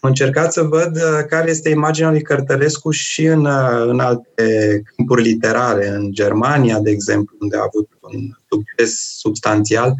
Am 0.00 0.08
încercat 0.08 0.52
să 0.52 0.62
văd 0.62 0.96
uh, 0.96 1.24
care 1.28 1.50
este 1.50 1.68
imaginea 1.68 2.10
lui 2.10 2.22
Cărtărescu 2.22 2.90
și 2.90 3.24
în, 3.24 3.44
uh, 3.44 3.84
în 3.86 4.00
alte 4.00 4.82
câmpuri 4.96 5.22
literare, 5.22 5.88
în 5.88 6.12
Germania, 6.12 6.78
de 6.78 6.90
exemplu, 6.90 7.36
unde 7.40 7.56
a 7.56 7.62
avut 7.66 7.88
un 8.00 8.20
succes 8.48 9.16
substanțial. 9.18 9.94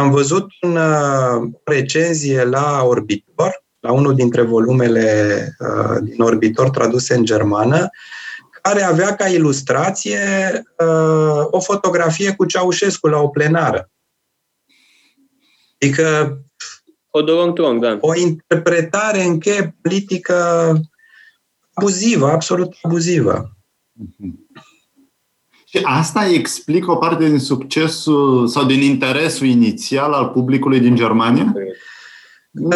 Uh, 0.00 0.06
am 0.06 0.10
văzut 0.10 0.50
un, 0.60 0.76
uh, 0.76 1.50
o 1.64 1.70
recenzie 1.72 2.44
la 2.44 2.82
Orbitor, 2.82 3.64
la 3.80 3.92
unul 3.92 4.14
dintre 4.14 4.42
volumele 4.42 5.56
uh, 5.58 5.96
din 6.02 6.20
Orbitor 6.20 6.70
traduse 6.70 7.14
în 7.14 7.24
germană, 7.24 7.88
care 8.62 8.82
avea 8.82 9.14
ca 9.14 9.28
ilustrație 9.28 10.18
uh, 10.78 11.46
o 11.50 11.60
fotografie 11.60 12.34
cu 12.34 12.44
Ceaușescu 12.44 13.06
la 13.06 13.18
o 13.18 13.28
plenară. 13.28 13.90
Adică 15.74 16.38
Odorong 17.10 17.80
da. 17.80 17.98
o 18.00 18.16
interpretare 18.16 19.22
în 19.22 19.38
cheie 19.38 19.76
politică 19.82 20.34
abuzivă, 21.72 22.30
absolut 22.30 22.74
abuzivă. 22.82 23.56
Mm-hmm. 24.02 24.50
Și 25.70 25.80
asta 25.82 26.26
explică 26.26 26.90
o 26.90 26.96
parte 26.96 27.28
din 27.28 27.38
succesul 27.38 28.48
sau 28.48 28.64
din 28.64 28.80
interesul 28.80 29.46
inițial 29.46 30.12
al 30.12 30.26
publicului 30.26 30.80
din 30.80 30.94
Germania? 30.94 31.52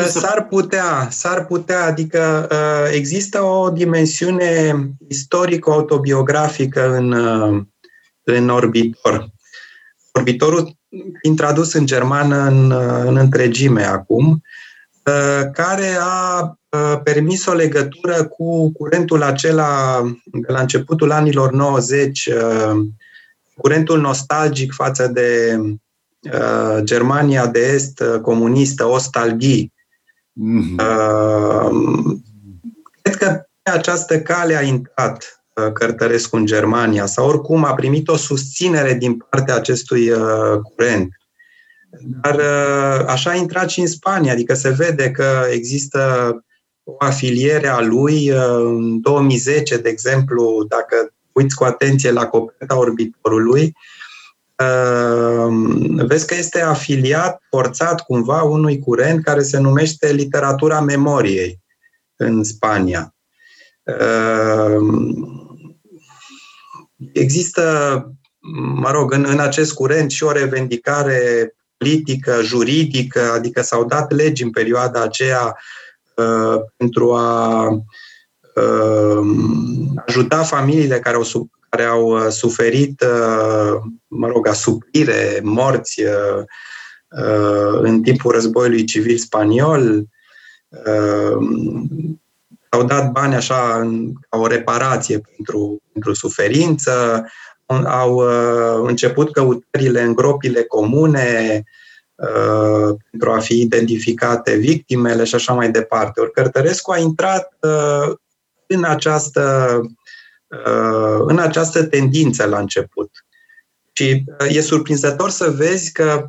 S-ar 0.06 0.46
putea, 0.48 1.08
s-ar 1.10 1.46
putea, 1.46 1.84
adică 1.84 2.48
uh, 2.50 2.92
există 2.92 3.42
o 3.42 3.70
dimensiune 3.70 4.76
istorico-autobiografică 5.08 6.94
în, 6.96 7.12
uh, 7.12 7.62
în 8.22 8.48
orbitor. 8.48 9.26
Orbitorul, 10.12 10.76
introdus 11.22 11.72
în 11.72 11.86
germană 11.86 12.36
în, 12.36 12.70
uh, 12.70 13.02
în 13.04 13.16
întregime 13.16 13.82
acum, 13.82 14.42
care 15.52 15.96
a 16.00 16.58
permis 17.02 17.46
o 17.46 17.52
legătură 17.52 18.24
cu 18.24 18.72
curentul 18.72 19.22
acela 19.22 20.02
de 20.24 20.52
la 20.52 20.60
începutul 20.60 21.12
anilor 21.12 21.52
90, 21.52 22.28
curentul 23.56 24.00
nostalgic 24.00 24.72
față 24.72 25.06
de 25.06 25.58
Germania 26.80 27.46
de 27.46 27.60
Est 27.60 28.02
comunistă, 28.22 28.84
ostalghii. 28.84 29.72
Mm-hmm. 30.42 30.76
Cred 33.02 33.16
că 33.16 33.46
pe 33.62 33.70
această 33.70 34.20
cale 34.20 34.56
a 34.56 34.62
intrat 34.62 35.44
Cărtărescu 35.72 36.36
în 36.36 36.46
Germania 36.46 37.06
sau 37.06 37.28
oricum 37.28 37.64
a 37.64 37.74
primit 37.74 38.08
o 38.08 38.16
susținere 38.16 38.94
din 38.94 39.16
partea 39.30 39.54
acestui 39.54 40.10
curent. 40.62 41.08
Dar 42.00 42.40
așa 43.06 43.30
a 43.30 43.34
intrat 43.34 43.68
și 43.68 43.80
în 43.80 43.86
Spania, 43.86 44.32
adică 44.32 44.54
se 44.54 44.70
vede 44.70 45.10
că 45.10 45.46
există 45.50 46.32
o 46.84 46.94
afiliere 46.98 47.68
a 47.68 47.80
lui. 47.80 48.28
În 48.28 49.00
2010, 49.00 49.76
de 49.76 49.88
exemplu, 49.88 50.64
dacă 50.68 51.14
uiți 51.32 51.54
cu 51.54 51.64
atenție 51.64 52.10
la 52.10 52.26
coperta 52.26 52.78
orbitorului, 52.78 53.76
vezi 56.06 56.26
că 56.26 56.34
este 56.34 56.60
afiliat, 56.60 57.42
forțat 57.50 58.00
cumva 58.00 58.42
unui 58.42 58.78
curent 58.78 59.24
care 59.24 59.42
se 59.42 59.58
numește 59.58 60.12
literatura 60.12 60.80
memoriei 60.80 61.60
în 62.16 62.44
Spania. 62.44 63.14
Există, 67.12 67.62
mă 68.74 68.90
rog, 68.90 69.12
în, 69.12 69.26
în 69.28 69.38
acest 69.38 69.72
curent 69.72 70.10
și 70.10 70.24
o 70.24 70.32
revendicare 70.32 71.54
politică, 71.84 72.40
juridică, 72.42 73.32
adică 73.34 73.62
s-au 73.62 73.84
dat 73.84 74.12
legi 74.12 74.42
în 74.42 74.50
perioada 74.50 75.02
aceea 75.02 75.56
uh, 76.14 76.60
pentru 76.76 77.14
a 77.14 77.68
uh, 78.54 79.26
ajuta 80.06 80.42
familiile 80.42 80.98
care 80.98 81.16
au, 81.16 81.48
care 81.68 81.82
au 81.82 82.06
uh, 82.06 82.26
suferit, 82.28 83.00
uh, 83.00 83.80
mă 84.06 84.26
rog, 84.26 84.46
asuprire, 84.46 85.40
morți 85.42 86.02
uh, 86.02 86.42
uh, 87.08 87.78
în 87.80 88.02
timpul 88.02 88.32
războiului 88.32 88.84
civil 88.84 89.16
spaniol. 89.16 90.04
Uh, 90.68 91.36
au 92.68 92.84
dat 92.84 93.10
bani 93.10 93.34
așa 93.34 93.90
ca 94.30 94.38
o 94.38 94.46
reparație 94.46 95.20
pentru, 95.36 95.82
pentru 95.92 96.12
suferință, 96.12 97.26
au 97.66 98.14
uh, 98.14 98.88
început 98.88 99.32
căutările 99.32 100.02
în 100.02 100.14
gropile 100.14 100.62
comune 100.62 101.62
uh, 102.14 102.96
pentru 103.10 103.30
a 103.30 103.38
fi 103.38 103.60
identificate 103.60 104.54
victimele 104.54 105.24
și 105.24 105.34
așa 105.34 105.52
mai 105.52 105.70
departe. 105.70 106.20
Ori 106.20 106.32
Cărtărescu 106.32 106.92
a 106.92 106.98
intrat 106.98 107.56
uh, 107.60 108.14
în 108.66 108.84
această, 108.84 109.80
în 111.18 111.38
această 111.38 111.84
tendință 111.84 112.46
la 112.46 112.58
început. 112.58 113.10
Și 113.92 114.24
e 114.48 114.60
surprinzător 114.60 115.30
să 115.30 115.50
vezi 115.50 115.92
că 115.92 116.28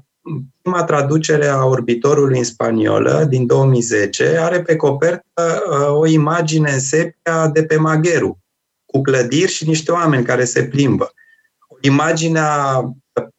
prima 0.62 0.84
traducere 0.84 1.48
a 1.48 1.64
orbitorului 1.64 2.38
în 2.38 2.44
spaniolă 2.44 3.26
din 3.30 3.46
2010 3.46 4.38
are 4.40 4.62
pe 4.62 4.76
copertă 4.76 5.64
o 5.90 6.06
imagine 6.06 6.72
în 6.72 6.80
sepia 6.80 7.48
de 7.48 7.64
pe 7.64 7.76
Magheru, 7.76 8.40
cu 8.86 9.02
clădiri 9.02 9.52
și 9.52 9.68
niște 9.68 9.92
oameni 9.92 10.26
care 10.26 10.46
se 10.46 10.64
plimbă 10.64 11.14
imaginea, 11.86 12.82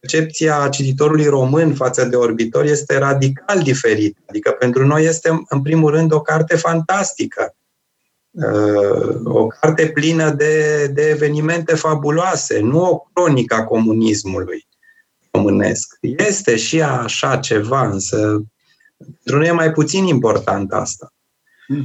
percepția 0.01 0.69
cititorului 0.69 1.27
român 1.27 1.75
față 1.75 2.05
de 2.05 2.17
orbitor 2.17 2.65
este 2.65 2.99
radical 2.99 3.63
diferită. 3.63 4.21
Adică 4.29 4.51
pentru 4.51 4.87
noi 4.87 5.05
este, 5.05 5.45
în 5.49 5.63
primul 5.63 5.91
rând, 5.91 6.13
o 6.13 6.21
carte 6.21 6.57
fantastică. 6.57 7.55
Uh, 8.31 9.21
o 9.25 9.47
carte 9.47 9.87
plină 9.87 10.31
de, 10.31 10.87
de 10.95 11.09
evenimente 11.09 11.75
fabuloase, 11.75 12.61
nu 12.61 12.83
o 12.83 12.99
cronică 13.13 13.55
a 13.55 13.65
comunismului 13.65 14.67
românesc. 15.31 15.99
Este 16.01 16.57
și 16.57 16.83
așa 16.83 17.37
ceva, 17.37 17.87
însă 17.87 18.43
pentru 18.97 19.37
noi 19.37 19.47
e 19.47 19.53
mai 19.53 19.73
puțin 19.73 20.07
important 20.07 20.73
asta. 20.73 21.13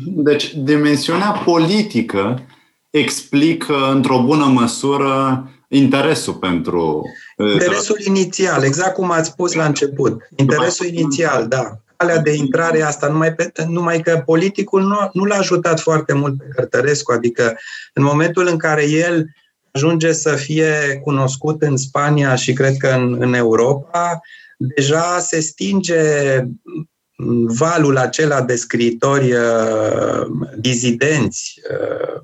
Deci, 0.06 0.56
dimensiunea 0.56 1.32
politică 1.32 2.42
explică 2.90 3.92
într-o 3.92 4.24
bună 4.24 4.46
măsură 4.46 5.46
interesul 5.72 6.34
pentru. 6.34 7.04
Interesul 7.38 8.00
inițial, 8.06 8.64
exact 8.64 8.94
cum 8.94 9.12
ați 9.12 9.30
spus 9.30 9.54
la 9.54 9.66
început. 9.66 10.22
Interesul 10.36 10.86
inițial, 10.86 11.48
da. 11.48 11.80
Calea 11.98 12.18
de 12.18 12.34
intrare 12.34 12.82
asta, 12.82 13.08
numai, 13.08 13.34
pe, 13.34 13.52
numai 13.68 14.00
că 14.02 14.22
politicul 14.26 14.82
nu, 14.82 14.96
nu 15.14 15.24
l-a 15.24 15.36
ajutat 15.36 15.80
foarte 15.80 16.14
mult 16.14 16.38
pe 16.38 16.46
Cărtărescu, 16.56 17.12
adică 17.12 17.58
în 17.94 18.04
momentul 18.04 18.48
în 18.48 18.58
care 18.58 18.90
el 18.90 19.26
ajunge 19.72 20.12
să 20.12 20.36
fie 20.36 21.00
cunoscut 21.04 21.62
în 21.62 21.78
Spania 21.78 22.36
și 22.36 22.54
cred 22.54 22.78
că 22.78 22.88
în, 22.88 23.18
în 23.20 23.34
Europa, 23.34 24.20
deja 24.58 25.20
se 25.20 25.40
stinge 25.40 26.04
valul 27.46 27.98
acela 27.98 28.42
de 28.42 28.56
scriitori 28.56 29.34
uh, 29.34 30.26
dizidenți 30.58 31.62
uh, 31.72 32.22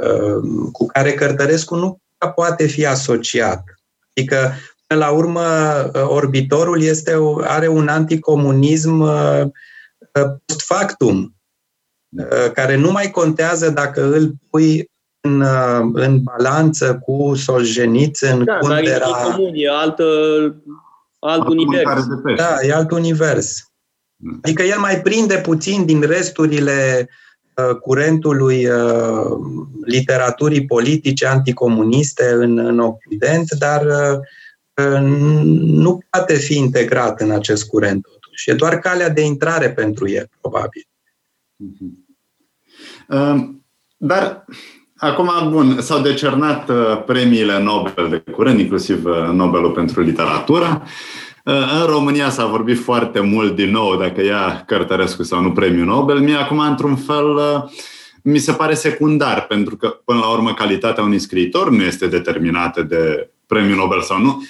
uh, 0.00 0.68
cu 0.72 0.86
care 0.86 1.12
Cărtărescu 1.12 1.74
nu 1.74 1.98
poate 2.28 2.66
fi 2.66 2.86
asociat. 2.86 3.62
Adică, 4.16 4.52
până 4.86 5.00
la 5.00 5.10
urmă, 5.10 5.42
uh, 5.94 6.02
orbitorul 6.08 6.82
este, 6.82 7.16
are 7.40 7.68
un 7.68 7.88
anticomunism 7.88 9.00
uh, 9.00 9.42
post 10.12 10.64
factum, 10.64 11.34
uh, 12.16 12.50
care 12.52 12.76
nu 12.76 12.90
mai 12.90 13.10
contează 13.10 13.70
dacă 13.70 14.14
îl 14.14 14.32
pui 14.50 14.90
în, 15.20 15.44
în 15.92 16.22
balanță 16.22 16.98
cu 16.98 17.34
Solzhenitsyn, 17.34 18.44
da, 18.44 18.58
Kundera... 18.58 18.98
Da, 18.98 19.32
comun, 19.34 19.52
e 19.54 19.68
altă, 19.68 20.04
alt 21.18 21.48
univers. 21.48 22.06
Da, 22.36 22.56
e 22.62 22.72
alt 22.72 22.90
univers. 22.90 23.72
Adică 24.42 24.62
el 24.62 24.78
mai 24.78 25.00
prinde 25.00 25.36
puțin 25.36 25.84
din 25.84 26.00
resturile 26.00 27.08
uh, 27.08 27.23
curentului 27.80 28.66
uh, 28.66 29.38
literaturii 29.84 30.66
politice 30.66 31.26
anticomuniste 31.26 32.30
în, 32.32 32.58
în 32.58 32.78
Occident, 32.78 33.50
dar 33.50 33.86
uh, 33.86 34.98
nu 35.54 36.02
poate 36.10 36.34
fi 36.34 36.56
integrat 36.56 37.20
în 37.20 37.30
acest 37.30 37.68
curent 37.68 38.02
totuși. 38.02 38.50
E 38.50 38.54
doar 38.54 38.78
calea 38.78 39.08
de 39.08 39.20
intrare 39.20 39.70
pentru 39.70 40.08
el, 40.08 40.28
probabil. 40.40 40.86
Dar 43.96 44.44
Acum, 44.96 45.50
bun, 45.50 45.80
s-au 45.80 46.00
decernat 46.00 46.70
premiile 47.06 47.62
Nobel 47.62 48.08
de 48.08 48.32
curând, 48.32 48.58
inclusiv 48.58 49.04
Nobelul 49.32 49.70
pentru 49.70 50.00
literatură. 50.00 50.82
În 51.46 51.86
România 51.86 52.30
s-a 52.30 52.46
vorbit 52.46 52.82
foarte 52.82 53.20
mult 53.20 53.54
din 53.54 53.70
nou 53.70 53.96
dacă 53.96 54.24
ia 54.24 54.62
Cărtărescu 54.66 55.22
sau 55.22 55.40
nu 55.40 55.52
premiul 55.52 55.86
Nobel. 55.86 56.20
Mie 56.20 56.34
acum, 56.34 56.58
într-un 56.58 56.96
fel, 56.96 57.24
mi 58.22 58.38
se 58.38 58.52
pare 58.52 58.74
secundar, 58.74 59.46
pentru 59.46 59.76
că, 59.76 59.88
până 59.88 60.18
la 60.18 60.32
urmă, 60.32 60.54
calitatea 60.54 61.02
unui 61.02 61.18
scriitor 61.18 61.70
nu 61.70 61.82
este 61.82 62.06
determinată 62.06 62.82
de 62.82 63.30
premiul 63.46 63.76
Nobel 63.76 64.00
sau 64.00 64.18
nu. 64.18 64.42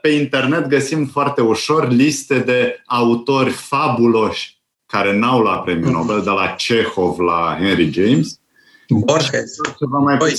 Pe 0.00 0.08
internet 0.08 0.66
găsim 0.66 1.06
foarte 1.06 1.40
ușor 1.40 1.90
liste 1.90 2.38
de 2.38 2.82
autori 2.86 3.50
fabuloși 3.50 4.58
care 4.86 5.18
n-au 5.18 5.40
luat 5.40 5.62
premiul 5.62 5.92
Nobel, 5.92 6.20
de 6.22 6.30
la 6.30 6.54
Chekhov 6.56 7.18
la 7.18 7.56
Henry 7.60 7.90
James, 7.92 8.39
Borges. 8.94 9.56
Mai 10.04 10.18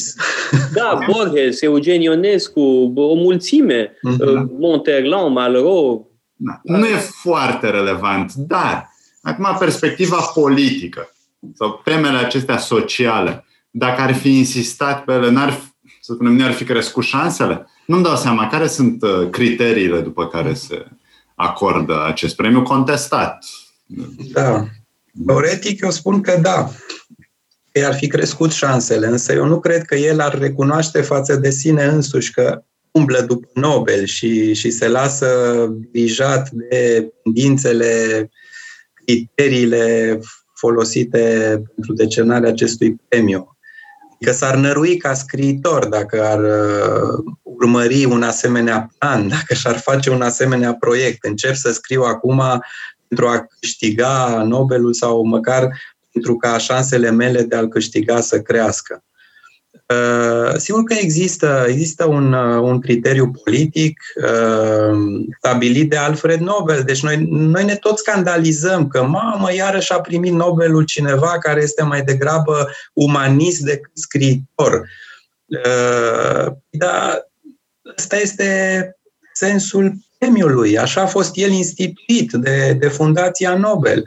da, 0.73 0.99
Borges, 1.11 1.61
Eugen 1.61 2.01
Ionescu, 2.01 2.91
o 2.95 3.13
mulțime, 3.13 3.85
uh-huh. 3.85 4.45
Monterland, 4.59 5.33
Malraux. 5.33 6.05
Da. 6.35 6.59
Nu 6.63 6.85
e 6.85 6.95
foarte 6.95 7.69
relevant, 7.69 8.33
dar 8.33 8.89
acum 9.21 9.55
perspectiva 9.59 10.17
politică 10.33 11.11
sau 11.55 11.81
temele 11.83 12.17
acestea 12.17 12.57
sociale, 12.57 13.45
dacă 13.71 14.01
ar 14.01 14.13
fi 14.13 14.37
insistat 14.37 15.03
pe 15.03 15.13
ele, 15.13 15.29
n-ar, 15.29 15.61
să 16.01 16.13
spunem, 16.13 16.35
ne-ar 16.35 16.51
fi 16.51 16.63
crescut 16.63 17.03
șansele? 17.03 17.67
Nu-mi 17.85 18.03
dau 18.03 18.15
seama 18.15 18.47
care 18.47 18.67
sunt 18.67 19.01
uh, 19.01 19.29
criteriile 19.29 20.01
după 20.01 20.27
care 20.27 20.53
se 20.53 20.85
acordă 21.35 22.05
acest 22.05 22.35
premiu 22.35 22.61
contestat. 22.61 23.45
Da. 24.31 24.65
Teoretic, 25.25 25.81
eu 25.81 25.91
spun 25.91 26.21
că 26.21 26.39
da 26.41 26.69
i-ar 27.71 27.93
fi 27.93 28.07
crescut 28.07 28.51
șansele, 28.51 29.07
însă 29.07 29.33
eu 29.33 29.45
nu 29.45 29.59
cred 29.59 29.83
că 29.83 29.95
el 29.95 30.19
ar 30.19 30.37
recunoaște 30.39 31.01
față 31.01 31.35
de 31.35 31.49
sine 31.49 31.83
însuși 31.83 32.31
că 32.31 32.63
umblă 32.91 33.21
după 33.21 33.47
Nobel 33.53 34.05
și, 34.05 34.53
și 34.53 34.69
se 34.69 34.87
lasă 34.87 35.27
dirijat 35.91 36.49
de 36.49 37.11
tendințele, 37.23 38.29
criteriile 38.93 40.19
folosite 40.55 41.19
pentru 41.75 41.93
decernarea 41.93 42.49
acestui 42.49 42.95
premiu. 43.07 43.57
Că 44.19 44.31
s-ar 44.31 44.55
nărui 44.55 44.97
ca 44.97 45.13
scriitor 45.13 45.85
dacă 45.85 46.23
ar 46.23 46.39
uh, 46.39 47.33
urmări 47.41 48.05
un 48.05 48.23
asemenea 48.23 48.91
plan, 48.97 49.27
dacă 49.27 49.53
și-ar 49.53 49.77
face 49.77 50.09
un 50.09 50.21
asemenea 50.21 50.73
proiect. 50.73 51.25
Încep 51.25 51.55
să 51.55 51.71
scriu 51.71 52.01
acum 52.01 52.41
pentru 53.07 53.27
a 53.27 53.45
câștiga 53.59 54.43
Nobelul 54.47 54.93
sau 54.93 55.23
măcar 55.25 55.69
pentru 56.11 56.35
ca 56.35 56.57
șansele 56.57 57.11
mele 57.11 57.41
de 57.41 57.55
a-l 57.55 57.67
câștiga 57.67 58.21
să 58.21 58.41
crească. 58.41 59.03
Uh, 59.91 60.55
sigur 60.57 60.83
că 60.83 60.93
există, 60.93 61.65
există 61.67 62.05
un, 62.05 62.33
uh, 62.33 62.61
un 62.61 62.79
criteriu 62.79 63.31
politic 63.43 63.99
uh, 64.15 64.97
stabilit 65.37 65.89
de 65.89 65.97
Alfred 65.97 66.39
Nobel. 66.39 66.83
Deci 66.83 67.03
noi, 67.03 67.25
noi 67.29 67.63
ne 67.63 67.75
tot 67.75 67.97
scandalizăm 67.97 68.87
că, 68.87 69.03
mamă, 69.03 69.53
iarăși 69.53 69.93
a 69.93 70.01
primit 70.01 70.33
Nobelul 70.33 70.83
cineva 70.83 71.37
care 71.39 71.61
este 71.61 71.83
mai 71.83 72.01
degrabă 72.01 72.69
umanist 72.93 73.59
decât 73.59 73.91
scriitor. 73.93 74.89
Dar 76.69 77.29
ăsta 77.97 78.17
este 78.17 78.95
sensul 79.33 79.93
premiului. 80.17 80.77
Așa 80.77 81.01
a 81.01 81.05
fost 81.05 81.31
el 81.33 81.51
instituit 81.51 82.31
de, 82.31 82.77
de 82.79 82.87
Fundația 82.87 83.57
Nobel. 83.57 84.03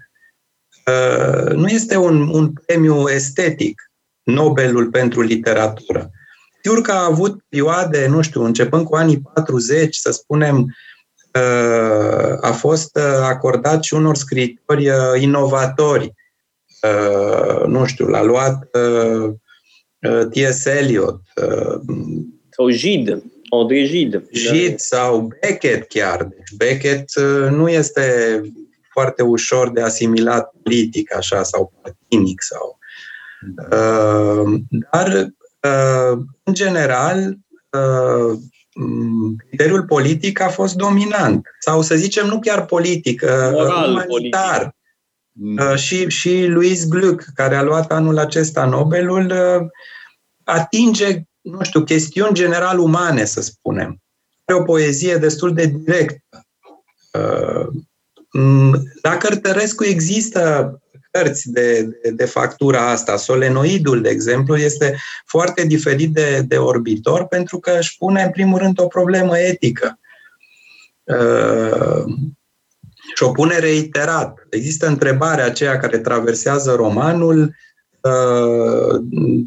Uh, 0.87 1.53
nu 1.53 1.69
este 1.69 1.97
un, 1.97 2.29
un 2.29 2.53
premiu 2.67 3.09
estetic, 3.09 3.91
Nobelul 4.23 4.91
pentru 4.91 5.21
literatură. 5.21 6.11
Sigur 6.63 6.81
că 6.81 6.93
a 6.93 7.05
avut 7.05 7.41
perioade, 7.49 8.07
nu 8.07 8.23
știu, 8.23 8.43
începând 8.43 8.87
cu 8.87 8.95
anii 8.95 9.23
40, 9.35 9.97
să 9.97 10.11
spunem, 10.11 10.59
uh, 11.35 12.37
a 12.41 12.53
fost 12.53 12.97
uh, 12.97 13.03
acordat 13.23 13.83
și 13.83 13.95
unor 13.95 14.17
scriitori 14.17 14.89
inovatori. 15.19 16.13
Nu 17.67 17.87
știu, 17.87 18.07
l-a 18.07 18.23
luat 18.23 18.69
T.S. 20.31 20.65
Eliot. 20.65 21.21
Sau 22.51 22.71
Gide, 22.71 23.23
André 23.51 23.85
Gide. 23.85 24.25
Gide 24.33 24.77
sau 24.77 25.29
Beckett 25.41 25.89
chiar. 25.89 26.25
Deci 26.25 26.57
Beckett 26.57 27.21
nu 27.51 27.69
este 27.69 28.41
foarte 28.95 29.23
ușor 29.23 29.71
de 29.71 29.83
asimilat 29.83 30.53
politic, 30.63 31.17
așa, 31.17 31.43
sau 31.43 31.73
partinic, 31.83 32.43
sau... 32.43 32.79
Uh, 33.71 34.61
dar, 34.91 35.33
uh, 35.61 36.19
în 36.43 36.55
general, 36.55 37.37
uh, 37.71 38.39
criteriul 39.49 39.85
politic 39.85 40.41
a 40.41 40.49
fost 40.49 40.75
dominant. 40.75 41.47
Sau, 41.59 41.83
să 41.83 41.95
zicem, 41.95 42.27
nu 42.27 42.39
chiar 42.39 42.65
politic, 42.65 43.23
uh, 43.23 43.51
Moral, 43.53 43.91
umanitar. 43.91 44.59
Politic. 44.61 45.71
Uh, 45.71 45.77
și, 45.77 46.09
și 46.09 46.47
Louis 46.47 46.89
Gluck, 46.89 47.25
care 47.35 47.55
a 47.57 47.63
luat 47.63 47.93
anul 47.93 48.19
acesta 48.19 48.65
Nobelul, 48.65 49.31
uh, 49.31 49.67
atinge, 50.45 51.23
nu 51.41 51.63
știu, 51.63 51.85
chestiuni 51.85 52.35
general 52.35 52.79
umane, 52.79 53.25
să 53.25 53.41
spunem. 53.41 54.03
Are 54.45 54.59
o 54.59 54.63
poezie 54.63 55.17
destul 55.17 55.55
de 55.55 55.67
directă. 55.67 56.19
Uh, 58.35 58.41
Mm, 58.41 58.93
la 59.03 59.17
Cărtărescu 59.17 59.85
există 59.85 60.73
cărți 61.11 61.51
de, 61.51 61.83
de, 61.83 62.11
de 62.11 62.25
factura 62.25 62.91
asta. 62.91 63.17
Solenoidul, 63.17 64.01
de 64.01 64.09
exemplu, 64.09 64.57
este 64.57 64.97
foarte 65.27 65.65
diferit 65.65 66.13
de, 66.13 66.45
de 66.49 66.57
orbitor 66.57 67.27
pentru 67.27 67.59
că 67.59 67.77
își 67.79 67.97
pune, 67.97 68.23
în 68.23 68.31
primul 68.31 68.59
rând, 68.59 68.81
o 68.81 68.87
problemă 68.87 69.39
etică. 69.39 69.99
Uh, 71.03 72.05
și 73.15 73.23
o 73.23 73.31
pune 73.31 73.59
reiterat. 73.59 74.47
Există 74.51 74.87
întrebarea 74.87 75.45
aceea 75.45 75.79
care 75.79 75.99
traversează 75.99 76.75
romanul 76.75 77.55
uh, 78.01 79.01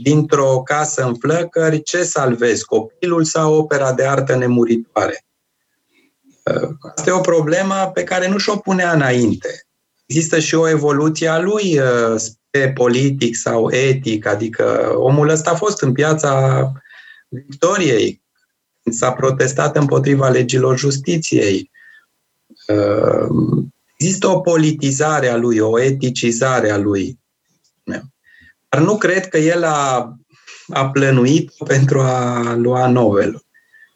dintr-o 0.03 0.61
casă 0.61 1.03
în 1.03 1.15
flăcări, 1.15 1.83
ce 1.83 2.03
salvezi, 2.03 2.65
copilul 2.65 3.23
sau 3.23 3.53
opera 3.53 3.93
de 3.93 4.05
artă 4.05 4.35
nemuritoare? 4.35 5.25
Asta 6.95 7.09
e 7.09 7.13
o 7.13 7.19
problemă 7.19 7.91
pe 7.93 8.03
care 8.03 8.27
nu 8.27 8.37
și-o 8.37 8.55
punea 8.55 8.91
înainte. 8.91 9.67
Există 10.05 10.39
și 10.39 10.55
o 10.55 10.69
evoluție 10.69 11.27
a 11.27 11.39
lui 11.39 11.79
uh, 11.79 12.15
spre 12.17 12.71
politic 12.71 13.35
sau 13.35 13.71
etic, 13.71 14.25
adică 14.25 14.93
omul 14.95 15.29
ăsta 15.29 15.51
a 15.51 15.55
fost 15.55 15.81
în 15.81 15.91
piața 15.91 16.71
Victoriei, 17.29 18.21
când 18.83 18.95
s-a 18.95 19.11
protestat 19.11 19.75
împotriva 19.77 20.29
legilor 20.29 20.77
justiției. 20.77 21.71
Uh, 22.67 23.27
există 23.97 24.27
o 24.27 24.39
politizare 24.39 25.27
a 25.27 25.35
lui, 25.35 25.59
o 25.59 25.79
eticizare 25.81 26.69
a 26.69 26.77
lui. 26.77 27.19
spunem. 27.79 28.13
Dar 28.69 28.81
nu 28.81 28.97
cred 28.97 29.27
că 29.27 29.37
el 29.37 29.63
a, 29.63 30.13
a 30.67 30.89
plănuit 30.89 31.51
pentru 31.65 31.99
a 31.99 32.53
lua 32.55 32.87
Nobelul. 32.87 33.46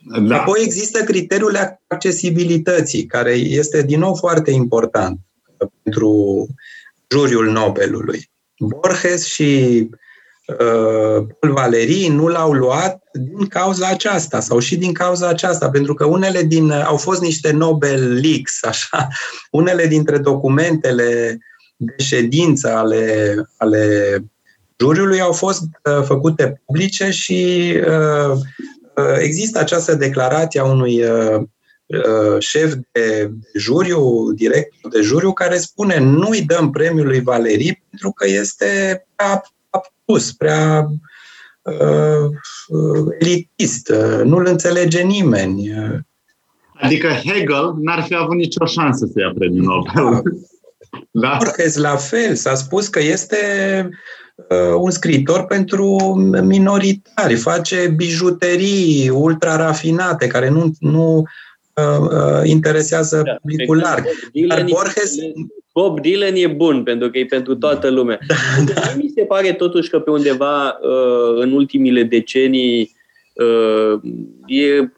Da. 0.03 0.39
Apoi 0.39 0.59
există 0.63 1.03
criteriul 1.03 1.79
accesibilității, 1.87 3.05
care 3.05 3.31
este 3.31 3.81
din 3.81 3.99
nou 3.99 4.15
foarte 4.15 4.51
important 4.51 5.19
pentru 5.83 6.47
juriul 7.09 7.51
Nobelului. 7.51 8.29
Borges 8.57 9.25
și 9.25 9.89
uh, 10.47 11.25
Paul 11.39 11.53
Valerii 11.53 12.07
nu 12.07 12.27
l-au 12.27 12.53
luat 12.53 13.03
din 13.11 13.47
cauza 13.47 13.87
aceasta 13.87 14.39
sau 14.39 14.59
și 14.59 14.77
din 14.77 14.93
cauza 14.93 15.27
aceasta, 15.27 15.69
pentru 15.69 15.93
că 15.93 16.05
unele 16.05 16.43
din 16.43 16.71
au 16.71 16.97
fost 16.97 17.21
niște 17.21 17.51
Nobel 17.51 18.13
leaks, 18.13 18.63
așa, 18.63 19.07
unele 19.51 19.87
dintre 19.87 20.17
documentele 20.17 21.39
de 21.77 22.03
ședință 22.03 22.75
ale, 22.75 23.35
ale 23.57 24.15
juriului 24.79 25.21
au 25.21 25.31
fost 25.31 25.61
uh, 25.61 26.03
făcute 26.03 26.61
publice 26.65 27.09
și 27.09 27.73
uh, 27.87 28.31
uh, 28.31 28.37
există 29.19 29.59
această 29.59 29.95
declarație 29.95 30.59
a 30.59 30.63
unui 30.63 31.03
uh, 31.03 31.41
uh, 31.85 32.39
șef 32.39 32.73
de 32.91 33.31
juriu, 33.55 34.31
director 34.31 34.91
de 34.91 35.01
juriu, 35.01 35.33
care 35.33 35.57
spune 35.57 35.99
nu-i 35.99 36.41
dăm 36.41 36.71
premiul 36.71 37.05
lui 37.05 37.21
Valerii 37.21 37.83
pentru 37.89 38.11
că 38.11 38.27
este 38.27 39.05
prea 39.15 39.43
apus, 39.69 40.31
prea 40.31 40.87
uh, 41.61 42.29
elitist, 43.19 43.89
uh, 43.89 44.21
nu-l 44.23 44.45
înțelege 44.45 45.01
nimeni. 45.01 45.71
Adică 46.73 47.07
Hegel 47.07 47.73
n-ar 47.77 48.03
fi 48.03 48.15
avut 48.15 48.35
nicio 48.35 48.65
șansă 48.65 49.05
să 49.05 49.19
ia 49.19 49.33
premiul 49.35 49.63
Nobel. 49.63 50.23
Da. 51.11 51.37
Borges 51.37 51.75
la 51.75 51.95
fel, 51.95 52.35
s-a 52.35 52.55
spus 52.55 52.87
că 52.87 52.99
este 52.99 53.37
uh, 53.89 53.95
un 54.77 54.91
scriitor 54.91 55.45
pentru 55.45 55.95
minoritari, 56.43 57.35
face 57.35 57.93
bijuterii 57.95 59.09
ultra 59.09 59.55
rafinate 59.55 60.27
care 60.27 60.49
nu, 60.49 60.71
nu 60.79 61.23
uh, 61.73 61.99
uh 61.99 62.41
interesează 62.43 63.21
da, 63.25 63.31
publicul 63.41 63.77
larg. 63.77 64.05
Dar 64.47 64.65
Borges... 64.69 65.15
Bob 65.73 66.01
Dylan 66.01 66.35
e 66.35 66.47
bun 66.47 66.83
pentru 66.83 67.09
că 67.09 67.17
e 67.17 67.25
pentru 67.25 67.55
toată 67.55 67.89
lumea. 67.89 68.19
Da, 68.27 68.73
da. 68.73 68.81
Mi 68.97 69.11
se 69.15 69.23
pare 69.23 69.53
totuși 69.53 69.89
că 69.89 69.99
pe 69.99 70.09
undeva 70.09 70.67
uh, 70.81 71.41
în 71.41 71.51
ultimile 71.51 72.03
decenii 72.03 72.95
uh, 73.33 73.99
e 74.45 74.91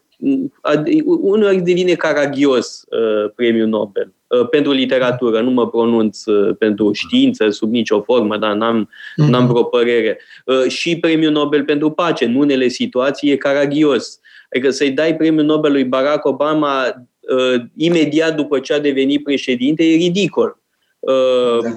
uneori 1.20 1.60
devine 1.60 1.94
caragios 1.94 2.84
uh, 2.88 3.30
premiul 3.34 3.68
Nobel. 3.68 4.12
Uh, 4.40 4.48
pentru 4.48 4.72
literatură, 4.72 5.40
nu 5.40 5.50
mă 5.50 5.68
pronunț 5.68 6.24
uh, 6.24 6.56
pentru 6.58 6.92
știință 6.92 7.50
sub 7.50 7.70
nicio 7.70 8.00
formă, 8.00 8.36
dar 8.36 8.54
n-am, 8.54 8.88
mm-hmm. 8.88 9.28
n-am 9.28 9.46
vreo 9.46 9.62
părere. 9.62 10.18
Uh, 10.44 10.68
și 10.68 10.98
premiul 10.98 11.32
Nobel 11.32 11.64
pentru 11.64 11.90
pace, 11.90 12.24
în 12.24 12.34
unele 12.34 12.68
situații, 12.68 13.30
e 13.30 13.36
caragios. 13.36 14.20
Adică 14.50 14.70
să-i 14.70 14.90
dai 14.90 15.16
premiul 15.16 15.44
Nobel 15.44 15.72
lui 15.72 15.84
Barack 15.84 16.24
Obama 16.24 16.84
uh, 16.86 17.62
imediat 17.76 18.34
după 18.34 18.58
ce 18.58 18.72
a 18.72 18.78
devenit 18.78 19.24
președinte, 19.24 19.84
e 19.84 19.96
ridicol. 19.96 20.58
Uh, 20.98 21.62
da. 21.62 21.68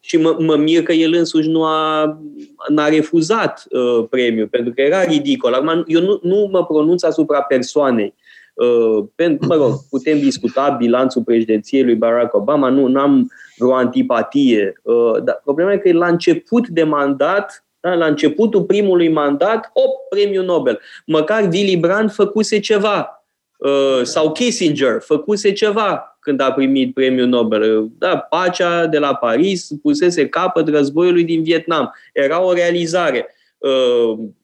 Și 0.00 0.16
mă, 0.16 0.36
mă 0.38 0.56
mir 0.56 0.82
că 0.82 0.92
el 0.92 1.14
însuși 1.14 1.48
nu 1.48 1.64
a 1.64 2.18
n-a 2.68 2.88
refuzat 2.88 3.64
uh, 3.70 4.04
premiul, 4.10 4.46
pentru 4.46 4.72
că 4.72 4.80
era 4.80 5.04
ridicol. 5.04 5.52
Acum, 5.52 5.84
eu 5.86 6.00
nu, 6.00 6.20
nu 6.22 6.48
mă 6.52 6.64
pronunț 6.64 7.02
asupra 7.02 7.42
persoanei. 7.42 8.14
Uh, 8.16 8.27
pentru, 9.14 9.46
mă 9.46 9.54
rog, 9.54 9.72
putem 9.90 10.18
discuta 10.18 10.68
bilanțul 10.78 11.22
președinției 11.22 11.84
lui 11.84 11.94
Barack 11.94 12.34
Obama, 12.34 12.68
nu 12.68 13.00
am 13.00 13.30
vreo 13.56 13.74
antipatie. 13.74 14.72
Uh, 14.82 15.22
dar 15.22 15.40
problema 15.44 15.72
e 15.72 15.78
că 15.78 15.92
la 15.92 16.06
început 16.06 16.68
de 16.68 16.82
mandat, 16.82 17.64
da, 17.80 17.94
la 17.94 18.06
începutul 18.06 18.64
primului 18.64 19.08
mandat, 19.08 19.70
op, 19.72 20.08
premiul 20.08 20.44
Nobel. 20.44 20.80
Măcar 21.06 21.48
Willy 21.52 21.76
Brandt 21.76 22.14
făcuse 22.14 22.60
ceva. 22.60 23.12
Uh, 23.58 24.00
sau 24.02 24.32
Kissinger 24.32 25.00
făcuse 25.00 25.52
ceva 25.52 26.18
când 26.20 26.40
a 26.40 26.52
primit 26.52 26.94
premiul 26.94 27.26
Nobel. 27.26 27.88
Da, 27.98 28.16
pacea 28.16 28.86
de 28.86 28.98
la 28.98 29.14
Paris 29.14 29.70
pusese 29.82 30.28
capăt 30.28 30.68
războiului 30.68 31.24
din 31.24 31.42
Vietnam. 31.42 31.94
Era 32.12 32.42
o 32.42 32.52
realizare. 32.52 33.34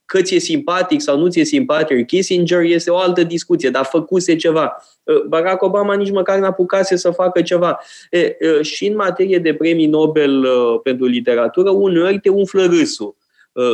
Uh, 0.04 0.18
că 0.18 0.22
ți-e 0.22 0.38
simpatic 0.38 1.00
sau 1.00 1.18
nu 1.18 1.28
ți-e 1.28 1.44
simpatic 1.44 2.06
Kissinger 2.06 2.60
este 2.60 2.90
o 2.90 2.96
altă 2.96 3.22
discuție, 3.22 3.70
dar 3.70 3.84
făcuse 3.84 4.36
ceva. 4.36 4.76
Uh, 5.02 5.22
Barack 5.28 5.62
Obama 5.62 5.94
nici 5.94 6.10
măcar 6.10 6.38
n-apucase 6.38 6.96
să 6.96 7.10
facă 7.10 7.42
ceva. 7.42 7.78
E, 8.10 8.36
și 8.62 8.86
în 8.86 8.96
materie 8.96 9.38
de 9.38 9.54
premii 9.54 9.86
Nobel 9.86 10.46
pentru 10.82 11.06
literatură, 11.06 11.70
uneori 11.70 12.18
te 12.18 12.28
umflă 12.28 12.64
râsul 12.64 13.16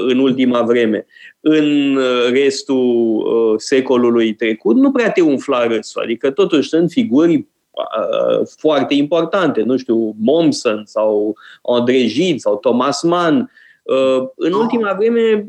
în 0.09 0.19
ultima 0.19 0.63
vreme. 0.63 1.07
În 1.41 1.99
restul 2.31 3.25
secolului 3.59 4.35
trecut 4.35 4.77
nu 4.77 4.91
prea 4.91 5.11
te 5.11 5.21
umfla 5.21 5.67
râsul, 5.67 6.03
adică 6.03 6.31
totuși 6.31 6.69
sunt 6.69 6.91
figuri 6.91 7.47
foarte 8.59 8.95
importante, 8.95 9.63
nu 9.63 9.77
știu, 9.77 10.15
Momsen 10.19 10.83
sau 10.85 11.37
André 11.63 12.07
Gide 12.07 12.39
sau 12.39 12.57
Thomas 12.57 13.03
Mann. 13.03 13.51
În 14.35 14.53
ultima 14.53 14.95
vreme 14.99 15.47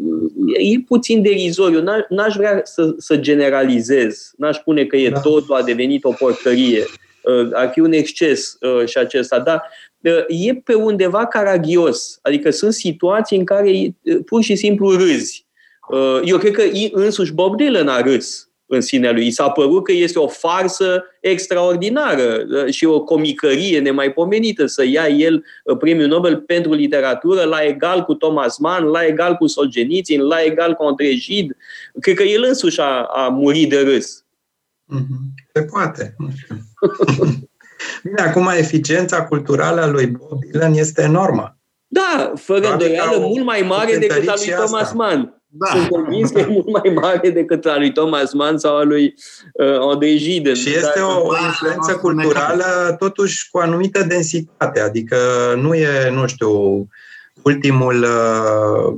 e 0.60 0.80
puțin 0.88 1.22
derizoriu. 1.22 1.84
N-aș 2.10 2.36
vrea 2.36 2.62
să, 2.64 2.94
să 2.98 3.18
generalizez. 3.18 4.32
N-aș 4.38 4.56
spune 4.56 4.86
că 4.86 4.98
e 4.98 5.10
da. 5.10 5.20
totul 5.20 5.56
a 5.56 5.64
devenit 5.64 6.04
o 6.04 6.12
porcărie. 6.12 6.86
Ar 7.54 7.70
fi 7.72 7.80
un 7.80 7.92
exces 7.92 8.58
și 8.86 8.98
acesta. 8.98 9.40
Dar 9.40 9.64
e 10.28 10.54
pe 10.54 10.74
undeva 10.74 11.26
caragios. 11.26 12.20
Adică 12.22 12.50
sunt 12.50 12.74
situații 12.74 13.38
în 13.38 13.46
care 13.46 13.96
pur 14.26 14.42
și 14.42 14.56
simplu 14.56 14.92
râzi. 14.92 15.48
Eu 16.24 16.38
cred 16.38 16.54
că 16.54 16.64
însuși 16.92 17.34
Bob 17.34 17.58
Dylan 17.58 17.88
a 17.88 18.02
râs 18.02 18.51
în 18.72 18.82
sinea 18.82 19.12
lui. 19.12 19.28
I 19.28 19.32
s-a 19.32 19.50
părut 19.50 19.84
că 19.84 19.92
este 19.92 20.20
o 20.20 20.28
farsă 20.28 21.04
extraordinară 21.20 22.46
uh, 22.50 22.74
și 22.74 22.86
o 22.86 23.04
comicărie 23.04 23.80
nemaipomenită 23.80 24.66
să 24.66 24.86
ia 24.86 25.08
el 25.08 25.44
uh, 25.64 25.78
premiul 25.78 26.08
Nobel 26.08 26.38
pentru 26.38 26.74
literatură 26.74 27.44
la 27.44 27.64
egal 27.64 28.04
cu 28.04 28.14
Thomas 28.14 28.58
Mann, 28.58 28.86
la 28.86 29.06
egal 29.06 29.36
cu 29.36 29.48
Solzhenitsyn, 29.48 30.22
la 30.22 30.42
egal 30.42 30.74
cu 30.74 30.84
André 30.84 31.14
Gide. 31.14 31.58
Cred 32.00 32.16
că 32.16 32.24
el 32.24 32.44
însuși 32.44 32.80
a, 32.80 33.04
a 33.04 33.28
murit 33.28 33.70
de 33.70 33.80
râs. 33.80 34.24
Mm-hmm. 34.96 35.50
Se 35.54 35.64
poate. 35.64 36.16
Bine, 38.04 38.22
acum 38.22 38.48
eficiența 38.48 39.26
culturală 39.26 39.82
a 39.82 39.88
lui 39.88 40.08
Bob 40.08 40.44
Dylan 40.44 40.74
este 40.74 41.02
enormă. 41.02 41.58
Da, 41.88 42.34
fără 42.36 42.72
îndoială, 42.72 43.20
mult 43.20 43.46
mai 43.46 43.62
mare 43.62 43.98
decât 43.98 44.28
a 44.28 44.34
lui 44.38 44.54
Thomas 44.66 44.94
Mann. 44.94 45.41
Da. 45.54 45.66
Sunt 45.72 45.88
convins 45.88 46.30
că 46.30 46.40
e 46.40 46.46
mult 46.46 46.72
mai 46.72 46.94
mare 46.94 47.30
decât 47.30 47.66
a 47.66 47.78
lui 47.78 47.92
Thomas 47.92 48.34
Mann 48.34 48.58
sau 48.58 48.78
a 48.78 48.84
lui 48.84 49.14
uh, 49.54 49.80
Andrei 49.80 50.18
Gide. 50.18 50.54
Și 50.54 50.70
este 50.70 51.00
o, 51.00 51.28
o 51.28 51.34
influență 51.46 51.96
culturală 51.96 52.96
totuși 53.00 53.50
cu 53.50 53.58
anumită 53.58 54.04
densitate, 54.04 54.80
adică 54.80 55.18
nu 55.62 55.74
e, 55.74 56.10
nu 56.10 56.28
știu, 56.28 56.88
ultimul 57.42 58.04
uh, 58.04 58.98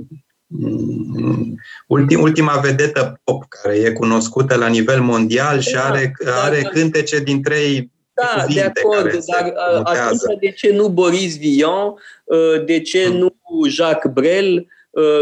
ultim, 1.88 2.22
ultima 2.22 2.58
vedetă 2.58 3.22
pop 3.24 3.44
care 3.48 3.76
e 3.76 3.92
cunoscută 3.92 4.56
la 4.56 4.68
nivel 4.68 5.02
mondial 5.02 5.60
și 5.60 5.74
da, 5.74 5.84
are, 5.84 6.14
da, 6.26 6.44
are 6.44 6.60
da. 6.64 6.70
cântece 6.70 7.20
din 7.20 7.44
trei 7.44 7.92
da, 8.14 8.46
de 8.54 8.62
acord, 8.62 9.10
dar 9.10 9.54
uh, 9.76 9.82
atunci 9.84 10.40
de 10.40 10.52
ce 10.52 10.72
nu 10.74 10.88
Boris 10.88 11.38
Vian, 11.38 11.88
uh, 12.24 12.66
de 12.66 12.82
ce 12.82 13.06
hmm. 13.06 13.18
nu 13.18 13.32
Jacques 13.68 14.14
Brel, 14.14 14.56
Uh, 14.58 14.66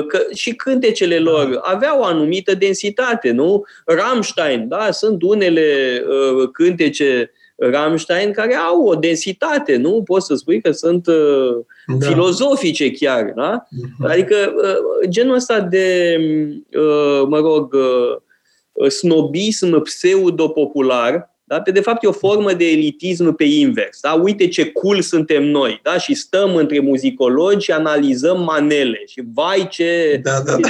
că 0.08 0.20
și 0.34 0.54
cântecele 0.56 1.20
lor 1.20 1.60
aveau 1.62 2.00
o 2.00 2.04
anumită 2.04 2.54
densitate, 2.54 3.32
nu? 3.32 3.64
Rammstein, 3.86 4.68
da, 4.68 4.92
sunt 4.92 5.22
unele 5.22 6.02
uh, 6.08 6.50
cântece 6.52 7.32
Rammstein 7.56 8.32
care 8.32 8.56
au 8.56 8.84
o 8.84 8.96
densitate, 8.96 9.76
nu? 9.76 10.04
Poți 10.04 10.26
să 10.26 10.36
spui 10.36 10.62
că 10.62 10.72
sunt 10.72 11.08
uh, 11.08 11.66
da. 12.00 12.08
filozofice 12.08 12.92
chiar, 12.92 13.34
da? 13.36 13.68
Uh-huh. 13.68 14.12
Adică 14.12 14.54
uh, 14.56 15.10
genul 15.10 15.36
ăsta 15.36 15.60
de, 15.60 16.18
uh, 16.74 17.28
mă 17.28 17.38
rog, 17.38 17.74
uh, 17.74 18.88
snobism 18.90 19.82
pseudo-popular 19.82 21.31
da? 21.52 21.62
Pe 21.62 21.72
de 21.72 21.80
fapt 21.80 22.04
e 22.04 22.08
o 22.08 22.12
formă 22.12 22.54
de 22.54 22.66
elitism 22.66 23.36
pe 23.36 23.44
invers. 23.44 24.00
Da? 24.02 24.12
Uite 24.12 24.48
ce 24.48 24.72
cool 24.72 25.02
suntem 25.02 25.44
noi. 25.44 25.80
Da? 25.84 25.98
Și 25.98 26.14
stăm 26.14 26.56
între 26.56 26.80
muzicologi 26.80 27.66
și 27.66 27.72
analizăm 27.72 28.44
manele. 28.44 29.04
Și 29.08 29.22
vai 29.34 29.68
ce... 29.72 30.20
Da, 30.24 30.42
da, 30.46 30.56
da. 30.56 30.70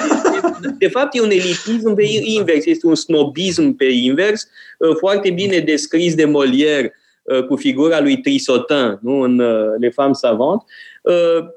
De, 0.61 0.67
de 0.77 0.87
fapt 0.87 1.15
e 1.15 1.21
un 1.21 1.29
elitism 1.29 1.93
pe 1.93 2.03
invers. 2.23 2.65
Este 2.65 2.87
un 2.87 2.95
snobism 2.95 3.75
pe 3.75 3.85
invers, 3.85 4.47
uh, 4.77 4.95
foarte 4.97 5.29
bine 5.29 5.59
descris 5.59 6.15
de 6.15 6.25
Molière 6.25 6.89
uh, 7.21 7.45
cu 7.45 7.55
figura 7.55 7.99
lui 7.99 8.17
Trisotin 8.17 8.97
nu? 9.01 9.19
în 9.19 9.39
uh, 9.39 9.65
Les 9.79 9.93
Femmes 9.93 10.19
Savantes. 10.19 10.67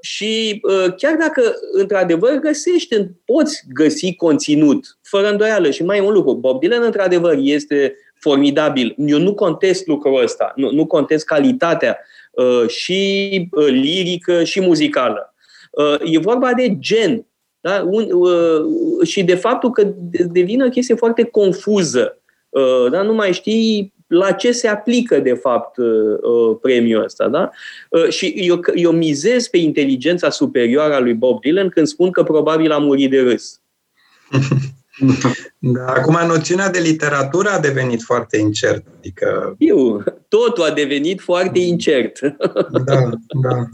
Și 0.01 0.61
chiar 0.97 1.17
dacă 1.19 1.55
într-adevăr 1.73 2.33
găsești, 2.33 2.97
poți 3.25 3.63
găsi 3.75 4.15
conținut, 4.15 4.99
fără 5.03 5.31
îndoială. 5.31 5.71
Și 5.71 5.85
mai 5.85 5.99
e 5.99 6.01
un 6.01 6.13
lucru, 6.13 6.35
Bob 6.35 6.61
Dylan 6.61 6.83
într-adevăr 6.83 7.37
este 7.41 7.95
formidabil. 8.25 8.95
Eu 8.99 9.19
nu 9.19 9.35
contest 9.35 9.87
lucrul 9.87 10.23
ăsta, 10.23 10.53
nu, 10.57 10.71
nu 10.71 10.87
contest 10.87 11.25
calitatea 11.25 11.99
uh, 12.31 12.69
și 12.69 12.99
uh, 13.51 13.67
lirică 13.67 14.45
și 14.45 14.61
muzicală. 14.61 15.35
E 16.05 16.19
vorba 16.19 16.53
de 16.53 16.77
gen. 16.79 17.27
Da? 17.61 17.87
Un, 17.91 18.09
și 19.05 19.23
de 19.23 19.35
faptul 19.35 19.71
că 19.71 19.93
devine 20.33 20.65
o 20.65 20.69
chestie 20.69 20.95
foarte 20.95 21.23
confuză. 21.23 22.19
Da? 22.91 23.03
Nu 23.03 23.15
mai 23.15 23.33
știi 23.33 23.93
la 24.07 24.33
ce 24.33 24.53
se 24.53 24.69
aplică, 24.69 25.19
de 25.19 25.33
fapt, 25.33 25.77
premiul 26.61 27.05
ăsta. 27.05 27.29
Da? 27.29 27.51
Și 28.09 28.27
eu, 28.27 28.61
eu 28.75 28.91
mizez 28.93 29.49
pe 29.49 29.57
inteligența 29.57 30.31
superioară 30.31 30.95
a 30.95 31.01
lui 31.01 31.15
Bob 31.15 31.41
Dylan 31.41 31.69
când 31.69 31.87
spun 31.87 32.11
că 32.11 32.23
probabil 32.23 32.73
a 32.73 32.79
murit 32.79 33.11
de 33.11 33.21
râs. 33.21 33.61
Da, 35.59 35.87
acum 35.87 36.27
noțiunea 36.27 36.71
de 36.71 36.79
literatură 36.79 37.49
a 37.49 37.59
devenit 37.59 38.03
foarte 38.03 38.37
incertă. 38.37 38.91
Adică... 38.99 39.55
Eu, 39.59 40.05
totul 40.29 40.65
a 40.65 40.71
devenit 40.71 41.21
foarte 41.21 41.59
incert. 41.59 42.19
Da, 42.85 43.11
da. 43.43 43.69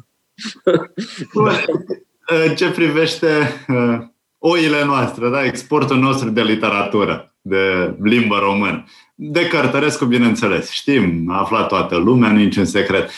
În 2.47 2.55
ce 2.55 2.71
privește 2.71 3.27
uh, 3.69 3.99
oile 4.39 4.85
noastre, 4.85 5.29
da? 5.29 5.45
exportul 5.45 5.99
nostru 5.99 6.31
de 6.31 6.43
literatură, 6.43 7.35
de 7.41 7.95
limbă 8.03 8.39
română. 8.39 8.85
De 9.15 9.47
Cărtărescu, 9.47 10.05
bineînțeles. 10.05 10.71
Știm, 10.71 11.31
a 11.31 11.41
aflat 11.41 11.69
toată 11.69 11.97
lumea, 11.97 12.33
nu 12.33 12.39
niciun 12.39 12.65
secret. 12.65 13.11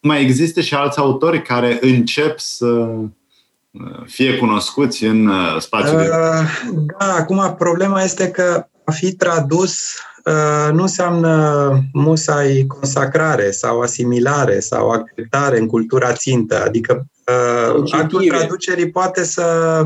Mai 0.00 0.22
există 0.22 0.60
și 0.60 0.74
alți 0.74 0.98
autori 0.98 1.42
care 1.42 1.78
încep 1.80 2.38
să 2.38 2.88
fie 4.06 4.36
cunoscuți 4.36 5.04
în 5.04 5.26
uh, 5.26 5.56
spațiul 5.58 6.00
uh, 6.00 6.06
Da, 6.98 7.14
acum 7.14 7.54
problema 7.58 8.02
este 8.02 8.30
că 8.30 8.66
a 8.84 8.90
fi 8.90 9.12
tradus 9.12 9.98
uh, 10.24 10.72
nu 10.72 10.82
înseamnă 10.82 11.70
musai 11.92 12.64
consacrare 12.68 13.50
sau 13.50 13.80
asimilare 13.80 14.60
sau 14.60 14.90
acceptare 14.90 15.58
în 15.58 15.66
cultura 15.66 16.12
țintă. 16.12 16.64
Adică 16.64 17.06
uh, 17.74 17.92
actul 17.92 18.26
traducerii 18.26 18.90
poate 18.90 19.24
să, 19.24 19.80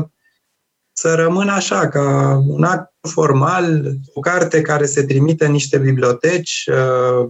să 0.93 1.15
rămână 1.15 1.51
așa, 1.51 1.87
ca 1.87 2.37
un 2.47 2.63
act 2.63 2.93
formal, 3.09 3.93
o 4.13 4.19
carte 4.19 4.61
care 4.61 4.85
se 4.85 5.03
trimite 5.03 5.45
în 5.45 5.51
niște 5.51 5.77
biblioteci, 5.77 6.69
uh, 6.71 7.27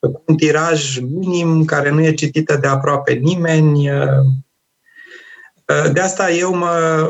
cu 0.00 0.22
un 0.26 0.36
tiraj 0.36 0.98
minim, 0.98 1.64
care 1.64 1.90
nu 1.90 2.02
e 2.02 2.12
citită 2.12 2.56
de 2.56 2.66
aproape 2.66 3.12
nimeni, 3.12 3.90
uh, 3.90 4.06
Uh, 4.20 4.49
de 5.92 6.00
asta 6.00 6.30
eu 6.30 6.54
mă, 6.54 7.08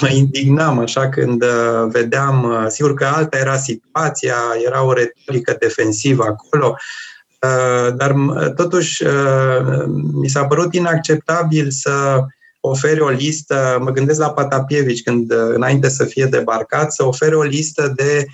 mă 0.00 0.08
indignam 0.08 0.78
așa 0.78 1.08
când 1.08 1.42
uh, 1.42 1.88
vedeam, 1.88 2.42
uh, 2.42 2.64
sigur 2.68 2.94
că 2.94 3.04
alta 3.04 3.38
era 3.38 3.56
situația, 3.56 4.36
era 4.64 4.84
o 4.84 4.92
retorică 4.92 5.56
defensivă 5.58 6.22
acolo, 6.22 6.76
dar 7.96 8.14
totuși 8.56 9.04
mi 10.12 10.28
s-a 10.28 10.44
părut 10.44 10.74
inacceptabil 10.74 11.70
să 11.70 12.24
ofere 12.60 13.00
o 13.00 13.08
listă, 13.08 13.78
mă 13.80 13.90
gândesc 13.90 14.18
la 14.18 14.30
Patapievici 14.30 15.02
când 15.02 15.32
înainte 15.32 15.88
să 15.88 16.04
fie 16.04 16.24
debarcat, 16.24 16.92
să 16.92 17.04
ofere 17.04 17.34
o 17.34 17.42
listă 17.42 17.92
de 17.96 18.26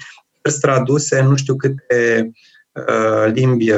traduse 0.60 1.18
în 1.18 1.28
nu 1.28 1.36
știu 1.36 1.56
câte 1.56 2.30
limbi 3.32 3.72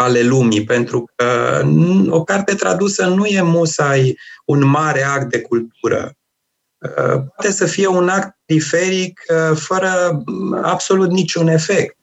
ale 0.00 0.22
lumii, 0.22 0.64
pentru 0.64 1.10
că 1.16 1.60
o 2.08 2.24
carte 2.24 2.54
tradusă 2.54 3.06
nu 3.06 3.24
e 3.24 3.42
musai 3.42 4.18
un 4.44 4.66
mare 4.66 5.02
act 5.02 5.30
de 5.30 5.40
cultură. 5.40 6.14
Uh, 6.78 7.22
poate 7.36 7.52
să 7.52 7.66
fie 7.66 7.86
un 7.86 8.08
act 8.08 8.36
periferic 8.44 9.20
uh, 9.28 9.56
fără 9.56 10.22
absolut 10.62 11.10
niciun 11.10 11.48
efect. 11.48 11.96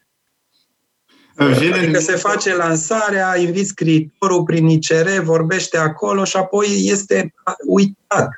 Vine... 1.36 1.76
Adică 1.76 2.00
se 2.00 2.16
face 2.16 2.56
lansarea, 2.56 3.38
inviți 3.38 3.70
scriitorul 3.70 4.44
prin 4.44 4.68
ICR, 4.68 5.10
vorbește 5.22 5.78
acolo 5.78 6.24
și 6.24 6.38
apoi 6.38 6.68
este 6.86 7.34
uitat. 7.66 8.30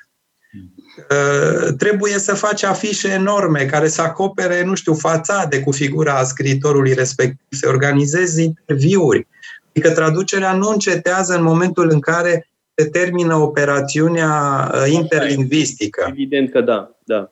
Uh, 1.10 1.74
trebuie 1.78 2.20
să 2.20 2.34
faci 2.34 2.64
afișe 2.64 3.08
enorme 3.08 3.66
care 3.66 3.88
să 3.88 4.02
acopere, 4.02 4.64
nu 4.64 4.76
știu, 4.76 4.94
fațade 4.94 5.62
cu 5.62 5.72
figura 5.72 6.24
scriitorului 6.24 6.94
respectiv, 6.94 7.60
să 7.60 7.68
organizezi 7.68 8.44
interviuri. 8.44 9.28
Adică 9.70 9.92
traducerea 9.94 10.54
nu 10.54 10.70
încetează 10.70 11.36
în 11.36 11.44
momentul 11.44 11.90
în 11.92 12.00
care 12.00 12.50
se 12.76 12.86
termină 12.86 13.36
operațiunea 13.36 14.32
uh, 14.74 14.92
interlingvistică. 14.94 16.06
Evident 16.10 16.52
că 16.52 16.62
da, 16.62 16.92
da. 17.04 17.32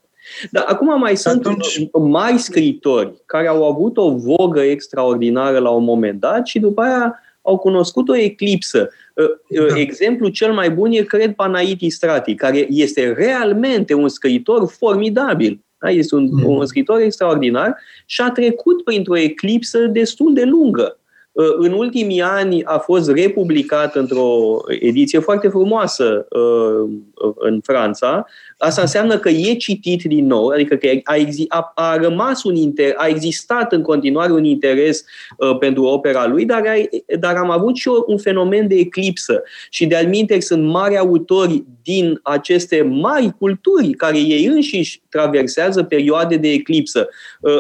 Dar 0.52 0.64
acum 0.68 1.00
mai 1.00 1.18
sunt 1.18 1.46
Atunci... 1.46 1.90
mari 1.92 2.38
scriitori 2.38 3.14
care 3.26 3.48
au 3.48 3.70
avut 3.70 3.98
o 3.98 4.16
vogă 4.16 4.62
extraordinară 4.62 5.60
la 5.60 5.70
un 5.70 5.84
moment 5.84 6.20
dat 6.20 6.48
și 6.48 6.60
după 6.60 6.82
aia 6.82 7.20
au 7.42 7.58
cunoscut 7.58 8.10
o 8.10 8.16
eclipsă. 8.16 8.90
Uh, 9.14 9.60
uh, 9.60 9.68
da. 9.68 9.80
Exemplul 9.80 10.30
cel 10.30 10.54
mai 10.54 10.70
bun 10.70 10.92
e, 10.92 11.02
cred, 11.02 11.34
Panaiti 11.34 11.90
Strati, 11.90 12.36
care 12.36 12.68
este 12.70 13.14
realmente 13.14 13.94
un 13.94 14.08
scriitor 14.08 14.70
formidabil. 14.70 15.66
Da? 15.78 15.90
Este 15.90 16.16
un, 16.16 16.28
mm. 16.32 16.46
un 16.46 16.66
scriitor 16.66 17.00
extraordinar 17.00 17.78
și 18.06 18.22
a 18.22 18.30
trecut 18.32 18.84
printr-o 18.84 19.18
eclipsă 19.18 19.80
destul 19.80 20.34
de 20.34 20.44
lungă. 20.44 21.00
Uh, 21.38 21.56
în 21.58 21.72
ultimii 21.74 22.22
ani 22.22 22.64
a 22.64 22.78
fost 22.78 23.10
republicat 23.10 23.96
într-o 23.96 24.58
ediție 24.68 25.20
foarte 25.20 25.48
frumoasă 25.48 26.28
uh, 26.30 26.90
în 27.36 27.60
Franța. 27.64 28.26
Asta 28.58 28.82
înseamnă 28.82 29.18
că 29.18 29.30
e 29.30 29.54
citit 29.54 30.04
din 30.04 30.26
nou, 30.26 30.48
adică 30.48 30.76
că 30.76 30.88
a, 31.04 31.16
a, 31.48 31.72
a 31.76 31.98
rămas 31.98 32.44
un 32.44 32.56
inter, 32.56 32.94
a 32.98 33.08
existat 33.08 33.74
în 33.74 33.82
continuare 33.82 34.32
un 34.32 34.44
interes 34.44 35.04
uh, 35.38 35.58
pentru 35.58 35.84
opera 35.84 36.28
lui, 36.28 36.46
dar, 36.46 36.64
a, 36.66 36.74
dar 37.20 37.36
am 37.36 37.50
avut 37.50 37.76
și 37.76 37.90
un 38.06 38.18
fenomen 38.18 38.68
de 38.68 38.76
eclipsă. 38.76 39.44
Și 39.70 39.86
de-al 39.86 40.10
sunt 40.40 40.64
mari 40.64 40.98
autori 40.98 41.64
din 41.84 42.20
aceste 42.24 42.82
mari 42.82 43.32
culturi 43.40 43.90
care 43.90 44.18
ei 44.18 44.46
înșiși 44.46 45.02
traversează 45.10 45.84
perioade 45.84 46.36
de 46.36 46.50
eclipsă. 46.50 47.10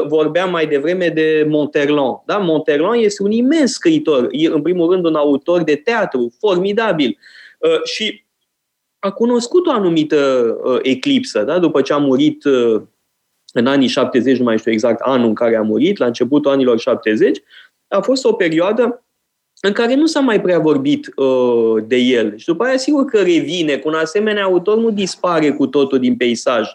Vorbeam 0.07 0.51
mai 0.51 0.67
devreme 0.67 1.07
de 1.07 1.45
Monterland. 1.49 2.17
Da? 2.25 2.37
Monterland 2.37 3.03
este 3.03 3.23
un 3.23 3.31
imens 3.31 3.57
imens 3.57 3.73
scriitor, 3.73 4.27
e 4.31 4.47
în 4.47 4.61
primul 4.61 4.91
rând 4.91 5.05
un 5.05 5.15
autor 5.15 5.63
de 5.63 5.75
teatru 5.75 6.35
formidabil 6.39 7.17
uh, 7.59 7.83
și 7.83 8.25
a 8.99 9.11
cunoscut 9.11 9.65
o 9.65 9.71
anumită 9.71 10.17
uh, 10.63 10.79
eclipsă, 10.81 11.43
da? 11.43 11.59
după 11.59 11.81
ce 11.81 11.93
a 11.93 11.97
murit 11.97 12.43
uh, 12.43 12.81
în 13.53 13.67
anii 13.67 13.87
70, 13.87 14.37
nu 14.37 14.43
mai 14.43 14.57
știu 14.57 14.71
exact 14.71 14.99
anul 14.99 15.27
în 15.27 15.33
care 15.33 15.55
a 15.55 15.61
murit, 15.61 15.97
la 15.97 16.05
începutul 16.05 16.51
anilor 16.51 16.79
70, 16.79 17.41
a 17.87 18.01
fost 18.01 18.25
o 18.25 18.33
perioadă 18.33 19.06
în 19.61 19.71
care 19.71 19.95
nu 19.95 20.05
s-a 20.05 20.19
mai 20.19 20.41
prea 20.41 20.59
vorbit 20.59 21.11
uh, 21.15 21.83
de 21.87 21.95
el. 21.95 22.37
Și 22.37 22.45
după 22.45 22.63
aia, 22.63 22.77
sigur 22.77 23.05
că 23.05 23.17
revine. 23.17 23.77
Cu 23.77 23.87
un 23.87 23.93
asemenea 23.93 24.43
autor 24.43 24.77
nu 24.77 24.89
dispare 24.89 25.51
cu 25.51 25.67
totul 25.67 25.99
din 25.99 26.15
peisaj. 26.15 26.67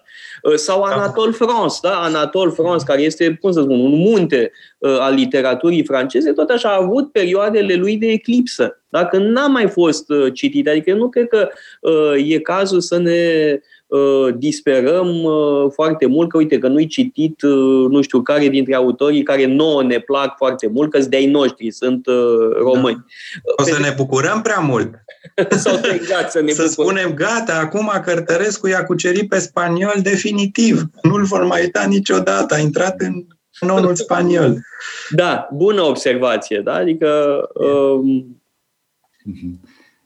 Uh, 0.42 0.54
sau 0.54 0.80
da. 0.80 0.94
Anatole 0.94 1.32
France, 1.32 1.78
da? 1.82 2.00
Anatole 2.00 2.50
France, 2.50 2.84
care 2.84 3.02
este, 3.02 3.38
cum 3.40 3.52
să 3.52 3.60
spun, 3.60 3.80
un 3.80 3.98
munte 3.98 4.52
uh, 4.78 4.96
al 4.98 5.14
literaturii 5.14 5.84
franceze, 5.84 6.32
tot 6.32 6.50
așa 6.50 6.68
a 6.68 6.82
avut 6.82 7.12
perioadele 7.12 7.74
lui 7.74 7.96
de 7.96 8.06
eclipsă. 8.06 8.80
Dacă 8.88 9.18
n-a 9.18 9.46
mai 9.46 9.68
fost 9.68 10.10
uh, 10.10 10.32
citit. 10.32 10.68
Adică 10.68 10.90
eu 10.90 10.96
nu 10.96 11.08
cred 11.08 11.28
că 11.28 11.48
uh, 11.80 12.30
e 12.32 12.38
cazul 12.38 12.80
să 12.80 12.98
ne 12.98 13.20
Uh, 13.81 13.81
disperăm 14.36 15.22
uh, 15.22 15.70
foarte 15.72 16.06
mult 16.06 16.28
că, 16.28 16.36
uite, 16.36 16.58
că 16.58 16.68
nu-i 16.68 16.86
citit 16.86 17.42
uh, 17.42 17.88
nu 17.90 18.00
știu 18.00 18.22
care 18.22 18.48
dintre 18.48 18.74
autorii 18.74 19.22
care 19.22 19.46
nouă 19.46 19.82
ne 19.82 19.98
plac 19.98 20.36
foarte 20.36 20.68
mult, 20.72 20.90
că 20.90 20.98
de-ai 20.98 21.26
noștri, 21.26 21.70
sunt 21.70 22.06
români. 22.58 23.04
Da. 23.56 23.62
O 23.62 23.66
să 23.66 23.80
ne 23.80 23.94
bucurăm 23.96 24.42
prea 24.42 24.58
mult. 24.58 24.94
Sau 25.64 25.80
exact, 25.94 26.30
să 26.30 26.40
ne 26.40 26.52
Să 26.52 26.66
spunem, 26.66 27.14
gata, 27.14 27.58
acum 27.58 27.90
Cărtărescu 28.04 28.68
i-a 28.68 28.84
cucerit 28.84 29.28
pe 29.28 29.38
spaniol 29.38 29.94
definitiv. 30.02 30.82
Nu-l 31.02 31.24
vor 31.24 31.44
mai 31.44 31.60
uita 31.60 31.84
niciodată, 31.88 32.54
a 32.54 32.58
intrat 32.58 33.00
în 33.00 33.26
nonul 33.60 33.94
spaniol. 33.94 34.58
Da, 35.10 35.48
bună 35.52 35.82
observație, 35.82 36.60
da? 36.64 36.74
Adică... 36.74 37.40
Um... 37.54 38.42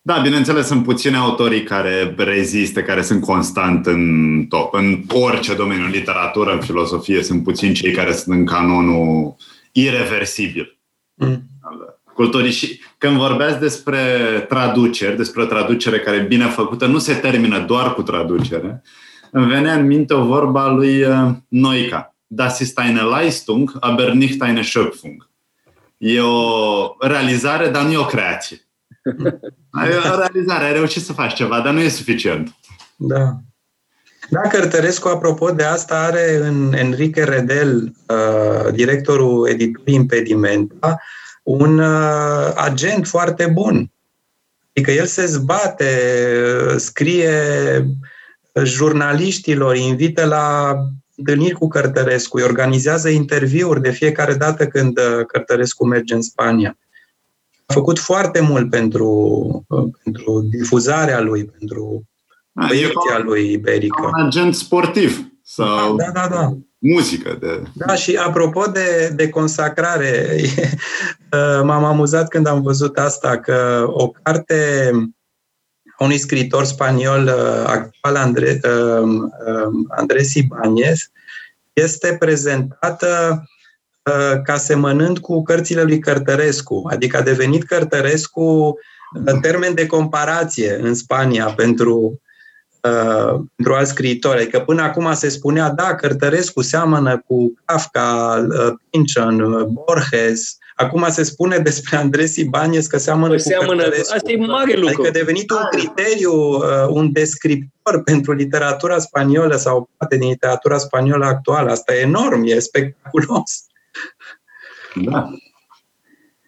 Mm-hmm. 0.06 0.14
Da, 0.14 0.22
bineînțeles, 0.22 0.66
sunt 0.66 0.84
puține 0.84 1.16
autorii 1.16 1.62
care 1.62 2.14
rezistă, 2.16 2.82
care 2.82 3.02
sunt 3.02 3.20
constant 3.20 3.86
în 3.86 4.44
top. 4.48 4.74
În 4.74 5.02
orice 5.08 5.54
domeniu, 5.54 5.84
în 5.84 5.90
literatură, 5.90 6.52
în 6.52 6.60
filosofie, 6.60 7.22
sunt 7.22 7.42
puțini 7.42 7.74
cei 7.74 7.92
care 7.92 8.12
sunt 8.12 8.34
în 8.34 8.44
canonul 8.44 9.36
irreversibil. 9.72 10.78
Mm. 11.14 11.42
Culturii. 12.14 12.50
Și 12.50 12.80
când 12.98 13.16
vorbeați 13.16 13.60
despre 13.60 14.00
traduceri, 14.48 15.16
despre 15.16 15.42
o 15.42 15.46
traducere 15.46 15.98
care 15.98 16.16
e 16.16 16.20
bine 16.20 16.46
făcută, 16.46 16.86
nu 16.86 16.98
se 16.98 17.14
termină 17.14 17.58
doar 17.58 17.94
cu 17.94 18.02
traducere, 18.02 18.82
îmi 19.30 19.46
venea 19.46 19.74
în 19.74 19.86
minte 19.86 20.14
o 20.14 20.24
vorba 20.24 20.70
lui 20.70 21.02
uh, 21.02 21.28
Noica. 21.48 22.14
Das 22.26 22.58
ist 22.58 22.78
eine 22.78 23.00
Leistung, 23.00 23.76
aber 23.80 24.12
nicht 24.12 24.42
eine 24.42 24.62
Schöpfung. 24.62 25.30
E 25.96 26.20
o 26.20 26.96
realizare, 27.00 27.68
dar 27.68 27.84
nu 27.84 27.92
e 27.92 27.96
o 27.96 28.04
creație. 28.04 28.65
Ai 29.70 29.88
o 29.88 30.18
realizare, 30.18 30.64
ai 30.64 30.72
reușit 30.72 31.02
să 31.02 31.12
faci 31.12 31.34
ceva, 31.34 31.60
dar 31.60 31.72
nu 31.72 31.80
e 31.80 31.88
suficient. 31.88 32.54
Da. 32.96 33.36
Da, 34.30 34.40
Cărtărescu, 34.40 35.08
apropo 35.08 35.50
de 35.50 35.62
asta, 35.62 36.02
are 36.02 36.36
în 36.36 36.72
Enrique 36.72 37.24
Redel, 37.24 37.92
uh, 38.08 38.72
directorul 38.72 39.48
editurii 39.48 39.94
Impedimenta, 39.94 41.00
un 41.42 41.78
uh, 41.78 42.52
agent 42.54 43.06
foarte 43.06 43.46
bun. 43.46 43.90
Adică 44.74 44.90
el 44.90 45.06
se 45.06 45.26
zbate, 45.26 45.86
scrie 46.76 47.30
jurnaliștilor, 48.64 49.76
invită 49.76 50.24
la 50.24 50.76
întâlniri 51.16 51.54
cu 51.54 51.68
Cărtărescu, 51.68 52.36
îi 52.36 52.42
organizează 52.42 53.08
interviuri 53.08 53.82
de 53.82 53.90
fiecare 53.90 54.34
dată 54.34 54.66
când 54.66 54.98
Cărtărescu 55.26 55.86
merge 55.86 56.14
în 56.14 56.22
Spania. 56.22 56.78
A 57.66 57.72
făcut 57.72 57.98
foarte 57.98 58.40
mult 58.40 58.70
pentru, 58.70 59.64
pentru 60.02 60.40
difuzarea 60.50 61.20
lui, 61.20 61.44
pentru 61.44 62.04
proiecția 62.52 63.18
lui 63.18 63.52
iberică. 63.52 64.10
Un 64.16 64.26
agent 64.26 64.54
sportiv 64.54 65.28
sau 65.42 65.96
da, 65.96 66.10
da, 66.10 66.28
da. 66.28 66.56
muzică. 66.78 67.36
De... 67.40 67.62
Da, 67.72 67.94
și 67.94 68.16
apropo 68.16 68.66
de, 68.66 69.12
de 69.16 69.28
consacrare, 69.28 70.40
m-am 71.68 71.84
amuzat 71.84 72.28
când 72.28 72.46
am 72.46 72.62
văzut 72.62 72.98
asta, 72.98 73.38
că 73.38 73.86
o 73.88 74.08
carte 74.08 74.90
a 75.98 76.04
unui 76.04 76.18
scriitor 76.18 76.64
spaniol 76.64 77.28
actual, 77.66 78.16
Andre, 78.16 78.60
Andrés 79.88 80.34
Ibáñez, 80.34 80.98
este 81.72 82.16
prezentată 82.18 83.42
ca 84.44 84.56
semănând 84.56 85.18
cu 85.18 85.42
cărțile 85.42 85.82
lui 85.82 85.98
Cărtărescu, 85.98 86.88
adică 86.90 87.16
a 87.16 87.22
devenit 87.22 87.64
Cărtărescu 87.64 88.78
în 89.24 89.40
termen 89.40 89.74
de 89.74 89.86
comparație 89.86 90.78
în 90.82 90.94
Spania 90.94 91.46
pentru 91.46 92.20
Uh, 92.86 93.40
pentru 93.56 93.74
alți 93.74 93.90
scriitori. 93.90 94.40
Adică 94.40 94.60
până 94.60 94.82
acum 94.82 95.14
se 95.14 95.28
spunea, 95.28 95.70
da, 95.70 95.94
Cărtărescu 95.94 96.62
seamănă 96.62 97.22
cu 97.26 97.54
Kafka, 97.64 98.46
uh, 98.48 98.72
Pynchon, 98.90 99.40
uh, 99.40 99.64
Borges. 99.64 100.56
Acum 100.74 101.06
se 101.10 101.22
spune 101.22 101.58
despre 101.58 101.96
Andres 102.02 102.36
Ibanez 102.36 102.86
că 102.86 102.98
seamănă 102.98 103.28
păi 103.28 103.36
cu 103.36 103.42
seamănă, 103.42 103.82
Cărtărescu. 103.82 104.14
Asta 104.14 104.30
e 104.30 104.36
mare 104.36 104.72
lucru. 104.72 104.86
Adică 104.86 105.08
a 105.08 105.10
devenit 105.10 105.50
un 105.50 105.66
criteriu, 105.70 106.32
un 106.88 107.12
descriptor 107.12 108.02
pentru 108.02 108.32
literatura 108.32 108.98
spaniolă 108.98 109.56
sau 109.56 109.90
poate 109.96 110.16
din 110.16 110.28
literatura 110.28 110.78
spaniolă 110.78 111.24
actuală. 111.24 111.70
Asta 111.70 111.94
e 111.94 112.00
enorm, 112.00 112.42
e 112.44 112.58
spectaculos. 112.58 113.64
Da. 115.04 115.30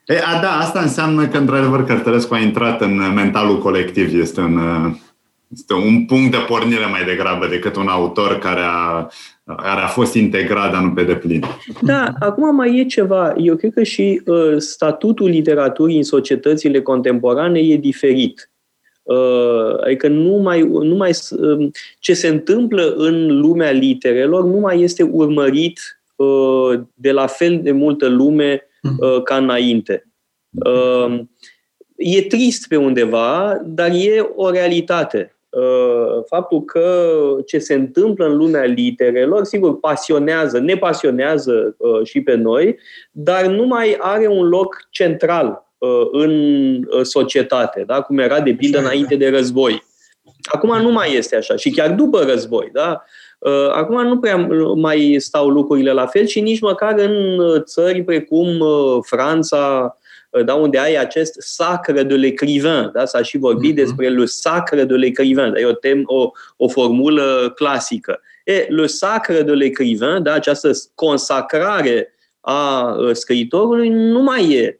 E, 0.06 0.18
a, 0.18 0.40
da, 0.40 0.58
asta 0.58 0.80
înseamnă 0.80 1.26
că, 1.26 1.38
într-adevăr, 1.38 1.84
Cărtărescu 1.84 2.34
a 2.34 2.38
intrat 2.38 2.80
în 2.80 3.12
mentalul 3.14 3.58
colectiv, 3.58 4.20
este 4.20 4.40
în 4.40 4.58
este 5.48 5.74
un 5.74 6.04
punct 6.04 6.30
de 6.30 6.36
pornire 6.46 6.86
mai 6.90 7.04
degrabă 7.04 7.46
decât 7.46 7.76
un 7.76 7.86
autor 7.86 8.38
care 8.38 8.60
a, 8.60 9.08
care 9.44 9.80
a 9.80 9.86
fost 9.86 10.14
integrat, 10.14 10.72
dar 10.72 10.82
nu 10.82 10.92
pe 10.92 11.02
deplin. 11.02 11.44
Da, 11.82 12.14
acum 12.18 12.54
mai 12.54 12.78
e 12.78 12.84
ceva. 12.84 13.34
Eu 13.36 13.56
cred 13.56 13.72
că 13.72 13.82
și 13.82 14.22
uh, 14.26 14.56
statutul 14.56 15.28
literaturii 15.28 15.96
în 15.96 16.02
societățile 16.02 16.82
contemporane 16.82 17.58
e 17.58 17.76
diferit. 17.76 18.50
Uh, 19.02 19.84
adică 19.84 20.08
nu 20.08 20.36
mai, 20.36 20.60
nu 20.62 20.96
mai, 20.96 21.12
uh, 21.30 21.68
ce 21.98 22.14
se 22.14 22.28
întâmplă 22.28 22.94
în 22.96 23.40
lumea 23.40 23.70
literelor 23.70 24.44
nu 24.44 24.58
mai 24.58 24.80
este 24.80 25.02
urmărit 25.02 25.78
uh, 25.78 25.97
de 26.94 27.12
la 27.12 27.26
fel 27.26 27.60
de 27.62 27.72
multă 27.72 28.06
lume 28.06 28.62
uh, 29.00 29.22
ca 29.22 29.36
înainte. 29.36 30.12
Uh, 30.50 31.20
e 31.96 32.22
trist 32.22 32.68
pe 32.68 32.76
undeva, 32.76 33.60
dar 33.64 33.90
e 33.90 34.32
o 34.34 34.50
realitate. 34.50 35.32
Uh, 35.50 36.24
faptul 36.26 36.64
că 36.64 37.10
ce 37.46 37.58
se 37.58 37.74
întâmplă 37.74 38.26
în 38.26 38.36
lumea 38.36 38.64
literelor, 38.64 39.44
sigur, 39.44 39.80
pasionează, 39.80 40.58
ne 40.58 40.76
pasionează 40.76 41.76
uh, 41.78 42.06
și 42.06 42.20
pe 42.20 42.34
noi, 42.34 42.78
dar 43.10 43.46
nu 43.46 43.66
mai 43.66 43.96
are 43.98 44.26
un 44.26 44.48
loc 44.48 44.86
central 44.90 45.72
uh, 45.78 46.08
în 46.12 46.84
societate, 47.02 47.84
da? 47.86 48.00
cum 48.00 48.18
era 48.18 48.40
de 48.40 48.54
pildă 48.54 48.78
înainte 48.78 49.16
de 49.16 49.28
război. 49.28 49.82
Acum 50.52 50.82
nu 50.82 50.92
mai 50.92 51.14
este 51.14 51.36
așa 51.36 51.56
și 51.56 51.70
chiar 51.70 51.90
după 51.90 52.22
război. 52.22 52.70
Da? 52.72 53.04
Acum 53.72 54.06
nu 54.06 54.18
prea 54.18 54.48
mai 54.76 55.16
stau 55.18 55.48
lucrurile 55.48 55.92
la 55.92 56.06
fel 56.06 56.26
și 56.26 56.40
nici 56.40 56.60
măcar 56.60 56.98
în 56.98 57.38
țări 57.64 58.02
precum 58.02 58.60
Franța, 59.02 59.96
Uh, 60.30 60.44
da, 60.44 60.54
unde 60.54 60.78
ai 60.78 60.94
acest 60.94 61.34
sacre 61.38 62.02
de 62.02 62.14
l'écrivain, 62.14 62.92
da? 62.92 63.04
s-a 63.04 63.22
și 63.22 63.38
vorbit 63.38 63.72
mm-hmm. 63.72 63.76
despre 63.76 64.08
le 64.08 64.24
sacre 64.24 64.84
de 64.84 64.94
l'écrivain, 64.94 65.52
da? 65.52 65.60
e 65.60 65.64
o, 65.64 65.72
tem, 65.72 66.02
o, 66.06 66.30
o 66.56 66.68
formulă 66.68 67.52
clasică. 67.54 68.20
E, 68.44 68.66
le 68.68 68.86
sacre 68.86 69.42
de 69.42 69.52
l'écrivain, 69.52 70.22
da? 70.22 70.32
această 70.32 70.70
consacrare 70.94 72.14
a 72.40 72.94
uh, 72.98 73.14
scriitorului 73.14 73.88
nu 73.88 74.22
mai 74.22 74.52
e 74.52 74.66
uh, 74.66 74.77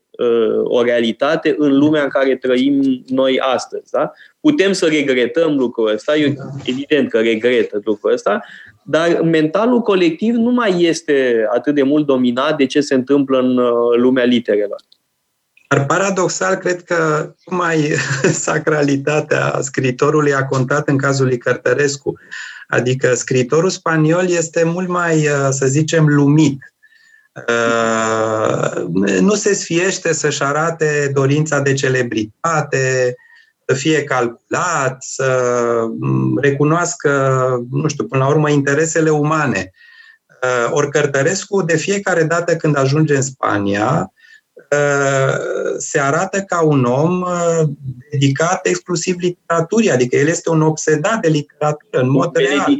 o 0.64 0.82
realitate 0.82 1.54
în 1.58 1.78
lumea 1.78 2.02
în 2.02 2.08
care 2.08 2.36
trăim 2.36 3.04
noi 3.06 3.40
astăzi. 3.40 3.90
Da? 3.90 4.12
Putem 4.40 4.72
să 4.72 4.86
regretăm 4.86 5.56
lucrul 5.56 5.92
ăsta, 5.92 6.16
eu 6.16 6.32
evident 6.64 7.10
că 7.10 7.20
regret 7.20 7.70
lucrul 7.84 8.12
ăsta, 8.12 8.40
dar 8.82 9.20
mentalul 9.20 9.80
colectiv 9.80 10.34
nu 10.34 10.50
mai 10.50 10.82
este 10.82 11.46
atât 11.54 11.74
de 11.74 11.82
mult 11.82 12.06
dominat 12.06 12.56
de 12.56 12.66
ce 12.66 12.80
se 12.80 12.94
întâmplă 12.94 13.38
în 13.38 13.54
lumea 14.00 14.24
literelor. 14.24 14.80
Dar 15.68 15.86
paradoxal, 15.86 16.54
cred 16.54 16.82
că 16.82 17.32
mai 17.46 17.92
sacralitatea 18.46 19.58
scritorului 19.60 20.34
a 20.34 20.46
contat 20.46 20.88
în 20.88 20.96
cazul 20.96 21.26
lui 21.26 21.38
Cărtărescu. 21.38 22.18
Adică 22.68 23.14
scritorul 23.14 23.70
spaniol 23.70 24.28
este 24.28 24.64
mult 24.64 24.88
mai, 24.88 25.16
uh, 25.16 25.48
să 25.50 25.66
zicem, 25.66 26.06
lumit. 26.06 26.58
Uh, 27.48 28.84
nu 29.20 29.34
se 29.34 29.54
sfiește 29.54 30.12
să-și 30.12 30.42
arate 30.42 31.10
dorința 31.14 31.60
de 31.60 31.72
celebritate, 31.72 33.14
să 33.66 33.74
fie 33.74 34.04
calculat, 34.04 34.96
să 34.98 35.62
mm, 35.98 36.38
recunoască, 36.40 37.10
nu 37.70 37.88
știu, 37.88 38.04
până 38.04 38.24
la 38.24 38.30
urmă, 38.30 38.50
interesele 38.50 39.10
umane. 39.10 39.70
Uh, 40.42 40.72
ori 40.72 40.90
Cărtărescu, 40.90 41.62
de 41.62 41.76
fiecare 41.76 42.22
dată 42.22 42.56
când 42.56 42.76
ajunge 42.76 43.14
în 43.14 43.22
Spania, 43.22 44.12
Uh, 44.70 45.34
se 45.78 46.00
arată 46.00 46.40
ca 46.40 46.62
un 46.62 46.84
om 46.84 47.20
uh, 47.20 47.68
dedicat 48.10 48.66
exclusiv 48.66 49.16
literaturii, 49.18 49.90
adică 49.90 50.16
el 50.16 50.26
este 50.26 50.50
un 50.50 50.62
obsedat 50.62 51.20
de 51.20 51.28
literatură, 51.28 52.00
în 52.00 52.10
mod 52.10 52.36
real. 52.36 52.78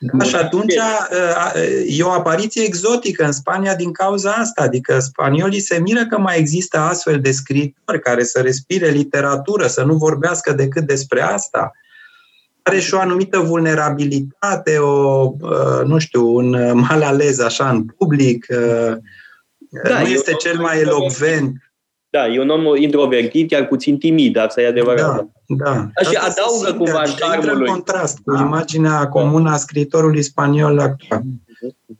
Da, 0.00 0.24
și 0.24 0.34
atunci 0.34 0.74
uh, 0.74 1.52
e 1.86 2.02
o 2.02 2.10
apariție 2.10 2.62
exotică 2.62 3.24
în 3.24 3.32
Spania 3.32 3.74
din 3.74 3.92
cauza 3.92 4.32
asta, 4.32 4.62
adică 4.62 4.98
spaniolii 4.98 5.60
se 5.60 5.78
miră 5.80 6.06
că 6.06 6.18
mai 6.18 6.38
există 6.38 6.78
astfel 6.78 7.20
de 7.20 7.30
scritori 7.30 8.00
care 8.00 8.24
să 8.24 8.40
respire 8.40 8.88
literatură, 8.88 9.66
să 9.66 9.82
nu 9.82 9.94
vorbească 9.94 10.52
decât 10.52 10.86
despre 10.86 11.20
asta. 11.20 11.72
Are 12.62 12.78
și 12.80 12.94
o 12.94 12.98
anumită 12.98 13.38
vulnerabilitate, 13.38 14.78
o, 14.78 15.32
nu 15.84 15.98
știu, 15.98 16.34
un 16.34 16.50
mal 16.74 17.02
ales 17.02 17.40
așa 17.40 17.68
în 17.68 17.84
public, 17.84 18.46
da, 19.82 20.00
nu 20.00 20.06
este 20.06 20.32
cel 20.32 20.58
mai 20.58 20.80
elocvent. 20.80 21.67
Da, 22.10 22.26
e 22.26 22.40
un 22.40 22.48
om 22.48 22.76
introvertit, 22.76 23.48
chiar 23.48 23.66
puțin 23.66 23.98
timid, 23.98 24.36
asta 24.36 24.60
e 24.60 24.66
adevărat. 24.66 25.16
Da, 25.46 25.64
da. 25.64 26.02
Și 26.10 26.16
adaugă 26.16 26.76
cumva 26.78 27.02
charmul 27.18 27.58
lui. 27.58 27.68
în 27.68 27.74
contrast 27.74 28.18
cu 28.24 28.34
da. 28.34 28.40
imaginea 28.40 29.08
comună 29.08 29.50
a 29.50 29.56
scriitorului 29.56 30.22
spaniol 30.22 30.78
actual. 30.78 31.22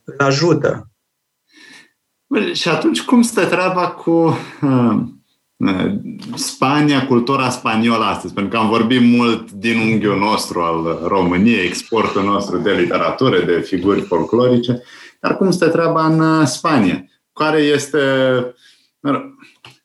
Îl 0.05 0.15
ajută. 0.19 0.91
Și 2.53 2.69
atunci 2.69 3.03
cum 3.03 3.23
stă 3.23 3.45
treaba 3.45 3.89
cu 3.89 4.39
uh, 4.63 4.97
uh, 5.57 5.93
Spania, 6.35 7.07
cultura 7.07 7.51
spaniolă 7.51 8.05
astăzi? 8.05 8.35
Pentru 8.35 8.53
că 8.53 8.59
am 8.59 8.69
vorbit 8.69 9.17
mult 9.17 9.51
din 9.51 9.79
unghiul 9.79 10.19
nostru 10.19 10.61
al 10.61 10.99
României, 11.07 11.67
exportul 11.67 12.25
nostru 12.25 12.59
de 12.59 12.73
literatură, 12.73 13.41
de 13.41 13.61
figuri 13.61 14.01
folclorice, 14.01 14.83
dar 15.21 15.37
cum 15.37 15.51
stă 15.51 15.69
treaba 15.69 16.07
în 16.07 16.21
uh, 16.21 16.47
Spania? 16.47 17.09
care 17.39 17.59
este. 17.59 17.99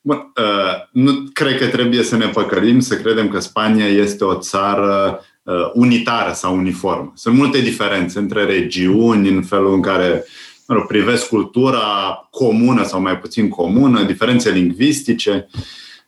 Bun, 0.06 0.32
uh, 0.36 0.86
nu 0.90 1.12
cred 1.32 1.58
că 1.58 1.66
trebuie 1.66 2.02
să 2.02 2.16
ne 2.16 2.26
păcălim 2.26 2.80
să 2.80 2.96
credem 2.96 3.28
că 3.28 3.40
Spania 3.40 3.86
este 3.86 4.24
o 4.24 4.34
țară 4.34 5.24
uh, 5.42 5.70
unitară 5.72 6.32
sau 6.32 6.56
uniformă. 6.56 7.12
Sunt 7.14 7.36
multe 7.36 7.58
diferențe 7.58 8.18
între 8.18 8.44
regiuni, 8.44 9.28
în 9.28 9.42
felul 9.42 9.74
în 9.74 9.82
care 9.82 10.24
mă 10.66 10.74
rog, 10.74 10.86
privesc 10.86 11.28
cultura 11.28 12.28
comună 12.30 12.84
sau 12.84 13.00
mai 13.00 13.18
puțin 13.18 13.48
comună, 13.48 14.02
diferențe 14.02 14.50
lingvistice. 14.50 15.48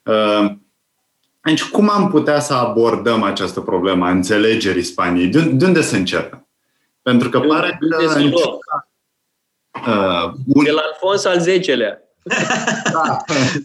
Uh, 0.02 0.52
deci, 1.42 1.64
cum 1.64 1.90
am 1.90 2.10
putea 2.10 2.40
să 2.40 2.54
abordăm 2.54 3.22
această 3.22 3.60
problemă 3.60 4.06
a 4.06 4.10
înțelegerii 4.10 4.82
Spaniei? 4.82 5.26
De, 5.26 5.40
de 5.40 5.64
unde 5.64 5.82
să 5.82 5.96
începem? 5.96 6.48
Pentru 7.02 7.28
că 7.28 7.40
pare 7.40 7.78
că 7.90 7.96
Uh, 9.86 10.32
un... 10.46 10.64
De 10.64 10.70
la 10.70 10.80
Alfons 10.80 11.24
al 11.24 11.58
X-lea. 11.60 12.05
Da. 12.92 13.16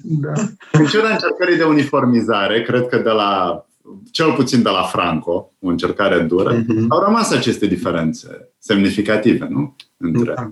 da. 0.01 0.33
În 0.71 0.85
ciuda 0.85 1.09
încercării 1.09 1.57
de 1.57 1.63
uniformizare, 1.63 2.61
cred 2.61 2.88
că 2.88 2.97
de 2.97 3.09
la 3.09 3.65
cel 4.11 4.33
puțin 4.33 4.61
de 4.61 4.69
la 4.69 4.81
Franco, 4.81 5.51
o 5.59 5.67
încercare 5.67 6.19
dură, 6.19 6.61
mm-hmm. 6.61 6.88
au 6.88 7.03
rămas 7.03 7.31
aceste 7.31 7.65
diferențe 7.65 8.49
semnificative, 8.59 9.47
nu? 9.49 9.75
Între... 9.97 10.33
Da. 10.35 10.51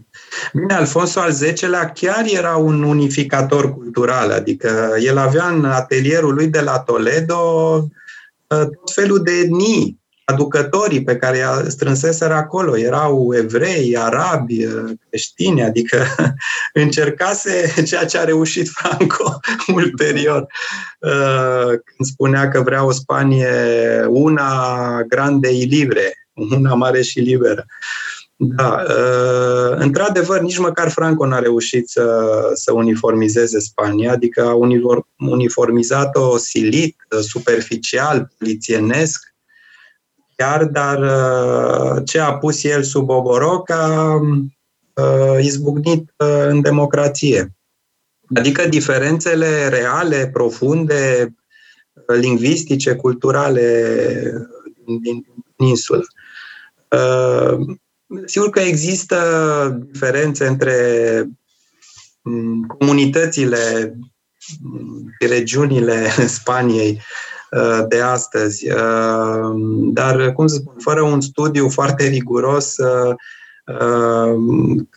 Bine, 0.53 0.73
Alfonso 0.73 1.19
al 1.19 1.31
X-lea 1.53 1.89
chiar 1.89 2.25
era 2.25 2.55
un 2.55 2.83
unificator 2.83 3.73
cultural, 3.73 4.31
adică 4.31 4.95
el 5.03 5.17
avea 5.17 5.47
în 5.47 5.65
atelierul 5.65 6.33
lui 6.33 6.47
de 6.47 6.61
la 6.61 6.79
Toledo 6.79 7.39
uh, 8.47 8.59
tot 8.59 8.91
felul 8.93 9.23
de 9.23 9.31
etnii 9.31 9.98
aducătorii 10.29 11.03
pe 11.03 11.15
care 11.15 11.37
i-a 11.37 11.63
strânseseră 11.67 12.33
acolo 12.33 12.77
erau 12.77 13.33
evrei, 13.35 13.97
arabi, 13.97 14.65
creștini, 15.07 15.63
adică 15.63 16.05
încercase 16.83 17.73
ceea 17.87 18.05
ce 18.05 18.17
a 18.17 18.23
reușit 18.23 18.69
Franco 18.69 19.39
ulterior, 19.81 20.47
uh, 20.99 21.67
când 21.67 22.09
spunea 22.11 22.49
că 22.49 22.61
vrea 22.61 22.85
o 22.85 22.91
Spanie 22.91 23.49
una 24.07 25.01
grande 25.07 25.51
y 25.51 25.65
libre, 25.65 26.13
una 26.33 26.73
mare 26.73 27.01
și 27.01 27.19
liberă. 27.19 27.65
Da, 28.41 28.83
uh, 28.87 29.75
într-adevăr, 29.77 30.41
nici 30.41 30.57
măcar 30.57 30.89
Franco 30.89 31.25
n-a 31.25 31.39
reușit 31.39 31.89
să, 31.89 32.29
să 32.53 32.73
uniformizeze 32.73 33.59
Spania, 33.59 34.11
adică 34.11 34.41
a 34.41 34.57
uniformizat-o 35.17 36.37
silit, 36.37 36.95
superficial, 37.21 38.31
polițienesc, 38.37 39.28
chiar, 40.39 40.65
dar 40.65 40.99
uh, 40.99 42.01
ce 42.05 42.19
a 42.19 42.33
pus 42.33 42.63
el 42.63 42.83
sub 42.83 43.09
oboroc 43.09 43.69
a 43.69 44.13
uh, 44.13 45.43
izbucnit 45.43 46.13
uh, 46.17 46.45
în 46.47 46.61
democrație. 46.61 47.53
Adică 48.35 48.67
diferențele 48.67 49.67
reale, 49.67 50.29
profunde, 50.33 51.33
lingvistice, 52.07 52.95
culturale 52.95 54.47
din 55.01 55.25
insulă. 55.57 56.03
Sigur 58.25 58.49
că 58.49 58.59
există 58.59 59.17
diferențe 59.91 60.47
între 60.47 60.75
mm, 62.21 62.65
comunitățile, 62.77 63.95
mm, 64.61 65.15
regiunile 65.19 66.09
Spaniei 66.39 66.91
Uh, 66.91 67.38
de 67.87 67.99
astăzi. 67.99 68.71
Uh, 68.71 69.51
dar, 69.93 70.31
cum 70.33 70.47
să 70.47 70.55
spun, 70.55 70.73
fără 70.77 71.01
un 71.01 71.21
studiu 71.21 71.69
foarte 71.69 72.07
riguros, 72.07 72.75
uh, 72.77 73.15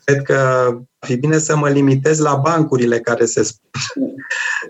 cred 0.04 0.22
că 0.22 0.34
ar 0.98 1.08
fi 1.08 1.16
bine 1.16 1.38
să 1.38 1.56
mă 1.56 1.68
limitez 1.68 2.18
la 2.18 2.34
bancurile 2.34 2.98
care 2.98 3.24
se 3.24 3.42
spun. 3.42 4.14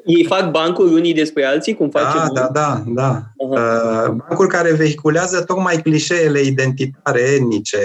Ei 0.04 0.24
fac 0.24 0.50
bancuri 0.50 0.92
unii 0.92 1.14
despre 1.14 1.44
alții, 1.44 1.74
cum 1.74 1.90
face 1.90 2.16
Da, 2.16 2.28
da, 2.32 2.48
da, 2.52 2.82
da. 2.86 3.20
Uh-huh. 3.20 4.06
Bancuri 4.06 4.48
care 4.48 4.72
vehiculează 4.72 5.42
tocmai 5.42 5.82
clișeele 5.82 6.40
identitare 6.40 7.20
etnice. 7.20 7.78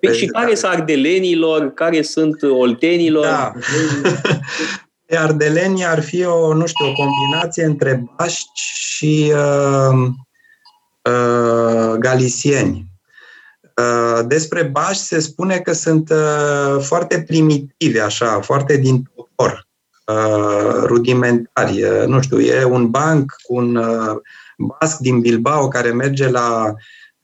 Păi 0.00 0.14
și 0.14 0.26
care 0.26 0.54
sunt 0.54 0.72
ardelenilor, 0.72 1.72
care 1.72 2.02
sunt 2.02 2.42
oltenilor? 2.42 3.24
Da. 3.24 3.52
Ardelenii 5.10 5.84
ar 5.84 6.02
fi 6.02 6.24
o, 6.24 6.54
nu 6.54 6.66
știu, 6.66 6.86
o 6.86 6.92
combinație 6.92 7.64
între 7.64 8.04
baști 8.16 8.50
și 8.54 9.32
uh, 9.34 10.08
uh, 11.02 11.98
galisieni. 11.98 12.86
Uh, 13.76 14.26
despre 14.26 14.62
baști 14.62 15.02
se 15.02 15.18
spune 15.18 15.58
că 15.58 15.72
sunt 15.72 16.10
uh, 16.10 16.82
foarte 16.82 17.22
primitivi, 17.22 17.98
așa, 17.98 18.40
foarte 18.40 18.76
din 18.76 19.10
topor, 19.14 19.66
uh, 20.06 20.82
rudimentari. 20.84 21.82
Uh, 21.82 22.06
nu 22.06 22.20
știu, 22.20 22.40
e 22.40 22.64
un 22.64 22.90
banc 22.90 23.34
cu 23.42 23.54
un 23.54 23.76
uh, 23.76 24.16
basc 24.56 24.98
din 24.98 25.20
Bilbao 25.20 25.68
care 25.68 25.90
merge 25.90 26.28
la, 26.28 26.74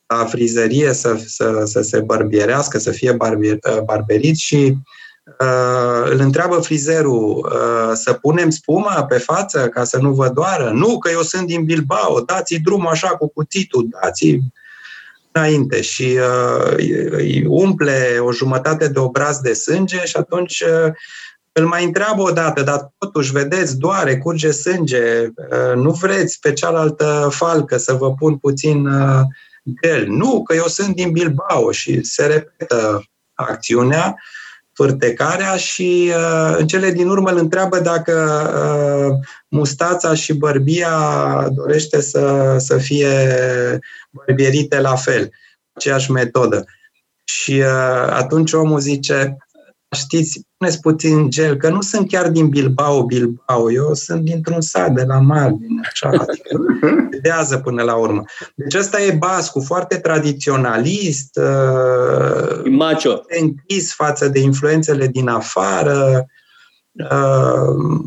la 0.07 0.25
frizărie 0.25 0.93
să, 0.93 1.23
să, 1.27 1.63
să 1.65 1.81
se 1.81 2.01
barbierească, 2.01 2.79
să 2.79 2.91
fie 2.91 3.13
barbier, 3.13 3.59
uh, 3.77 3.81
barberit 3.81 4.37
și 4.37 4.57
Uh, 4.57 5.02
îl 6.05 6.21
întreabă 6.21 6.57
frizerul 6.57 7.51
uh, 7.53 7.91
să 7.95 8.13
punem 8.13 8.51
spumă 8.51 9.07
pe 9.09 9.19
față 9.19 9.69
ca 9.69 9.85
să 9.85 9.99
nu 9.99 10.13
vă 10.13 10.29
doară? 10.29 10.71
Nu, 10.75 10.99
că 10.99 11.11
eu 11.11 11.23
sunt 11.23 11.47
din 11.47 11.65
Bilbao, 11.65 12.21
dați 12.21 12.55
drumul 12.55 12.87
așa 12.87 13.09
cu 13.09 13.29
cuțitul, 13.29 13.89
dați 14.03 14.39
înainte 15.33 15.81
și 15.81 16.19
uh, 16.19 16.75
îi 17.11 17.45
umple 17.49 18.19
o 18.21 18.33
jumătate 18.33 18.89
de 18.89 18.99
obraz 18.99 19.39
de 19.39 19.53
sânge 19.53 20.05
și 20.05 20.17
atunci 20.17 20.61
uh, 20.61 20.93
îl 21.53 21.67
mai 21.67 21.85
întreabă 21.85 22.23
o 22.23 22.31
dată, 22.31 22.63
dar 22.63 22.93
totuși, 22.99 23.33
vedeți, 23.33 23.79
doare, 23.79 24.19
curge 24.19 24.51
sânge, 24.51 25.27
uh, 25.27 25.75
nu 25.75 25.91
vreți 25.91 26.41
pe 26.41 26.53
cealaltă 26.53 27.29
falcă 27.33 27.77
să 27.77 27.93
vă 27.93 28.15
pun 28.15 28.37
puțin 28.37 28.87
uh, 28.87 29.21
gel? 29.83 30.07
Nu, 30.09 30.43
că 30.43 30.55
eu 30.55 30.67
sunt 30.67 30.95
din 30.95 31.11
Bilbao 31.11 31.71
și 31.71 32.05
se 32.05 32.27
repetă 32.27 33.05
acțiunea 33.35 34.17
fârtecarea 34.83 35.57
și 35.57 36.13
uh, 36.17 36.57
în 36.59 36.67
cele 36.67 36.91
din 36.91 37.09
urmă 37.09 37.31
îl 37.31 37.39
întreabă 37.39 37.79
dacă 37.79 38.15
uh, 39.09 39.29
mustața 39.49 40.15
și 40.15 40.33
bărbia 40.33 40.91
dorește 41.55 42.01
să, 42.01 42.55
să 42.59 42.77
fie 42.77 43.09
bărbierite 44.11 44.81
la 44.81 44.95
fel, 44.95 45.31
aceeași 45.73 46.11
metodă. 46.11 46.65
Și 47.25 47.53
uh, 47.53 48.11
atunci 48.11 48.53
omul 48.53 48.81
zice, 48.81 49.37
știți, 49.97 50.41
puneți 50.57 50.81
puțin 50.81 51.31
gel, 51.31 51.57
că 51.57 51.69
nu 51.69 51.81
sunt 51.81 52.09
chiar 52.09 52.31
din 52.31 52.49
Bilbao, 52.49 53.05
Bilbao, 53.05 53.73
eu 53.73 53.95
sunt 53.95 54.23
dintr-un 54.23 54.61
sat 54.61 54.93
de 54.93 55.05
la 55.07 55.19
mare, 55.19 55.57
din 55.59 55.81
așa, 55.85 56.09
adică 56.09 56.57
vedează 57.23 57.59
până 57.59 57.83
la 57.83 57.95
urmă. 57.95 58.25
Deci 58.55 58.75
ăsta 58.75 59.01
e 59.01 59.13
bascu, 59.13 59.61
foarte 59.61 59.99
tradiționalist, 59.99 61.37
uh, 61.37 62.63
macho. 62.71 63.23
închis 63.41 63.95
față 63.95 64.29
de 64.29 64.41
influențele 64.41 65.07
din 65.07 65.29
afară, 65.29 66.27
uh, 66.93 68.01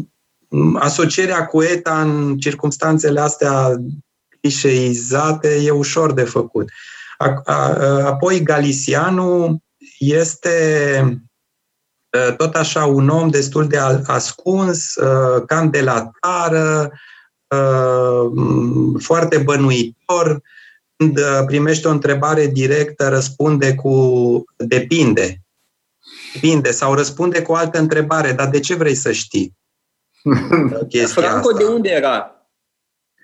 asocierea 0.80 1.46
cu 1.46 1.62
ETA 1.62 2.02
în 2.02 2.38
circunstanțele 2.38 3.20
astea 3.20 3.76
clișeizate 4.40 5.56
e 5.64 5.70
ușor 5.70 6.14
de 6.14 6.24
făcut. 6.24 6.70
Apoi 8.04 8.44
Galicianu 8.44 9.64
este 10.00 10.50
Uh, 12.16 12.36
tot 12.36 12.56
așa 12.56 12.86
un 12.86 13.10
om 13.10 13.30
destul 13.30 13.68
de 13.68 13.78
ascuns, 14.06 14.96
uh, 14.96 15.44
cam 15.46 15.70
de 15.70 15.82
la 15.82 16.12
țară, 16.22 16.90
uh, 16.92 16.98
foarte 19.00 19.38
bănuitor. 19.38 20.42
Când 20.98 21.20
primește 21.46 21.88
o 21.88 21.92
întrebare 21.92 22.48
directă, 22.48 23.10
răspunde 23.10 23.76
cu 23.76 24.44
depinde. 24.56 25.42
Depinde. 26.34 26.72
Sau 26.72 26.94
răspunde 26.94 27.42
cu 27.42 27.52
o 27.52 27.56
altă 27.56 27.80
întrebare. 27.80 28.32
Dar 28.32 28.48
de 28.48 28.60
ce 28.60 28.76
vrei 28.76 28.96
să 28.96 29.12
știi? 29.12 29.54
Franco 31.08 31.50
asta? 31.50 31.58
de 31.58 31.64
unde 31.64 31.90
era? 31.90 32.36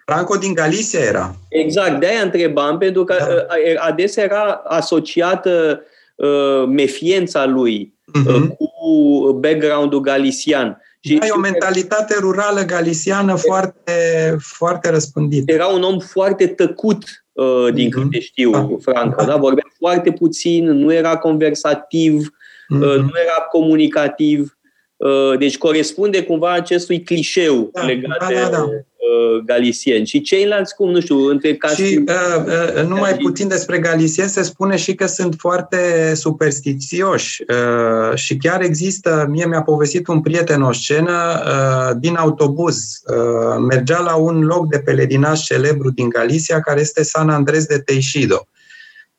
Franco 0.06 0.35
din 0.35 0.53
Galicia 0.53 0.99
era. 0.99 1.35
Exact, 1.49 1.99
de-aia 1.99 2.22
întrebam, 2.22 2.77
pentru 2.77 3.03
că 3.03 3.15
da. 3.19 3.84
adesea 3.85 4.23
era 4.23 4.52
asociată 4.53 5.81
uh, 6.15 6.65
mefiența 6.68 7.45
lui 7.45 7.93
uh-huh. 8.19 8.48
cu 8.57 9.31
background-ul 9.39 9.99
galician. 9.99 10.81
Și 11.03 11.15
da, 11.15 11.26
e 11.26 11.30
o 11.30 11.40
mentalitate 11.40 12.15
rurală 12.19 12.61
galiciană 12.61 13.36
foarte, 13.36 13.91
foarte 14.40 14.90
răspândită. 14.90 15.53
Era 15.53 15.65
un 15.65 15.84
om 15.84 15.99
foarte 15.99 16.48
tăcut, 16.48 17.23
uh, 17.32 17.73
din 17.73 17.88
uh-huh. 17.88 17.91
câte 17.91 18.19
știu, 18.19 18.52
da. 18.52 18.68
Franco. 18.82 19.15
Da. 19.18 19.26
Da? 19.26 19.36
Vorbea 19.36 19.68
foarte 19.78 20.11
puțin, 20.11 20.72
nu 20.72 20.94
era 20.94 21.18
conversativ, 21.18 22.28
uh-huh. 22.28 22.82
uh, 22.82 22.95
nu 22.95 23.11
era 23.26 23.45
comunicativ. 23.52 24.56
Uh, 24.95 25.38
deci 25.38 25.57
corespunde 25.57 26.23
cumva 26.23 26.52
acestui 26.52 27.03
clișeu 27.03 27.69
da, 27.73 27.82
legat 27.82 28.19
da, 28.19 28.28
da, 28.34 28.49
da. 28.49 28.65
de 28.65 28.86
uh, 29.02 29.44
galicieni. 29.45 30.06
Și 30.06 30.22
ceilalți, 30.22 30.76
cum, 30.76 30.90
nu 30.90 30.99
știu, 30.99 31.28
între 31.28 31.56
ca 31.56 31.68
Și 31.68 32.03
uh, 32.07 32.45
uh, 32.78 32.88
numai 32.88 33.18
puțin 33.18 33.48
despre 33.48 33.80
galicieni 33.80 34.30
se 34.30 34.41
spune 34.41 34.76
și 34.76 34.95
că 34.95 35.06
sunt 35.06 35.36
foarte 35.38 36.14
superstițioși. 36.15 37.44
Uh, 37.48 38.15
și 38.15 38.38
chiar 38.38 38.61
există, 38.61 39.28
mie 39.30 39.45
mi-a 39.45 39.61
povestit 39.61 40.07
un 40.07 40.22
prieten 40.22 40.61
o 40.61 40.72
scenă 40.72 41.44
uh, 41.45 41.98
din 41.99 42.15
autobuz. 42.15 42.78
Uh, 43.06 43.57
mergea 43.69 43.99
la 43.99 44.15
un 44.15 44.44
loc 44.44 44.69
de 44.69 44.80
pelerinaj 44.80 45.40
celebru 45.40 45.90
din 45.90 46.10
Galicia, 46.10 46.61
care 46.61 46.80
este 46.80 47.03
San 47.03 47.30
Andres 47.30 47.65
de 47.65 47.80
Teixido. 47.80 48.48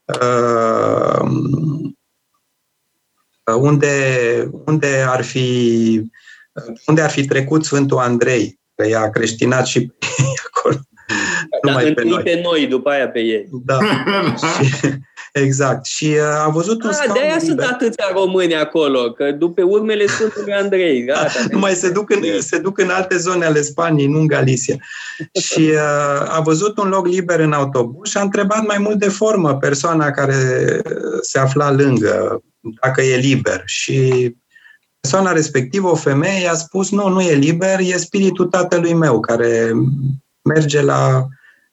Uh, 0.05 1.31
unde, 3.57 3.89
unde, 4.65 5.05
ar 5.09 5.23
fi, 5.25 6.01
unde 6.87 7.01
ar 7.01 7.11
fi 7.11 7.25
trecut 7.25 7.65
Sfântul 7.65 7.99
Andrei 7.99 8.61
că 8.83 8.89
i-a 8.89 9.11
creștinat 9.11 9.67
și 9.67 9.93
acolo. 10.53 10.77
numai 11.63 11.93
pe 11.93 12.05
noi. 12.05 12.23
pe 12.23 12.41
noi, 12.45 12.67
după 12.67 12.91
aia 12.91 13.09
pe 13.09 13.21
ei. 13.21 13.49
Da. 13.65 13.79
și, 14.53 14.91
exact. 15.33 15.87
Și 15.87 16.07
uh, 16.07 16.45
a 16.47 16.49
văzut 16.49 16.83
un 16.83 16.89
ah, 16.89 16.95
scaun 16.95 17.15
De-aia 17.15 17.39
sunt 17.39 17.61
atâția 17.61 18.05
români 18.13 18.55
acolo, 18.55 19.13
că 19.13 19.33
după 19.33 19.63
urmele 19.63 20.07
Sfântului 20.07 20.53
Andrei. 20.53 21.05
Gata, 21.05 21.31
nu 21.51 21.59
mai 21.59 21.73
se 21.73 21.91
duc, 21.91 22.11
în, 22.11 22.41
se 22.41 22.59
duc 22.59 22.79
în 22.79 22.89
alte 22.89 23.17
zone 23.17 23.45
ale 23.45 23.61
Spaniei, 23.61 24.09
nu 24.09 24.19
în 24.19 24.27
Galicia. 24.27 24.77
și 25.41 25.61
uh, 25.61 26.37
a 26.37 26.41
văzut 26.45 26.79
un 26.79 26.89
loc 26.89 27.07
liber 27.07 27.41
în 27.41 27.53
autobuz 27.53 28.11
și 28.11 28.17
a 28.17 28.23
întrebat 28.23 28.67
mai 28.67 28.79
mult 28.79 28.99
de 28.99 29.09
formă 29.09 29.57
persoana 29.57 30.11
care 30.11 30.37
se 31.21 31.39
afla 31.39 31.73
lângă, 31.73 32.43
dacă 32.81 33.03
e 33.03 33.17
liber. 33.17 33.63
Și 33.65 34.31
persoana 35.03 35.33
respectivă, 35.33 35.89
o 35.89 35.95
femeie, 35.95 36.49
a 36.49 36.55
spus, 36.55 36.91
nu, 36.91 37.09
nu 37.09 37.21
e 37.21 37.35
liber, 37.35 37.79
e 37.81 37.97
spiritul 37.97 38.47
tatălui 38.47 38.95
meu 38.95 39.21
care 39.21 39.73
merge 40.43 40.83
la 40.83 41.27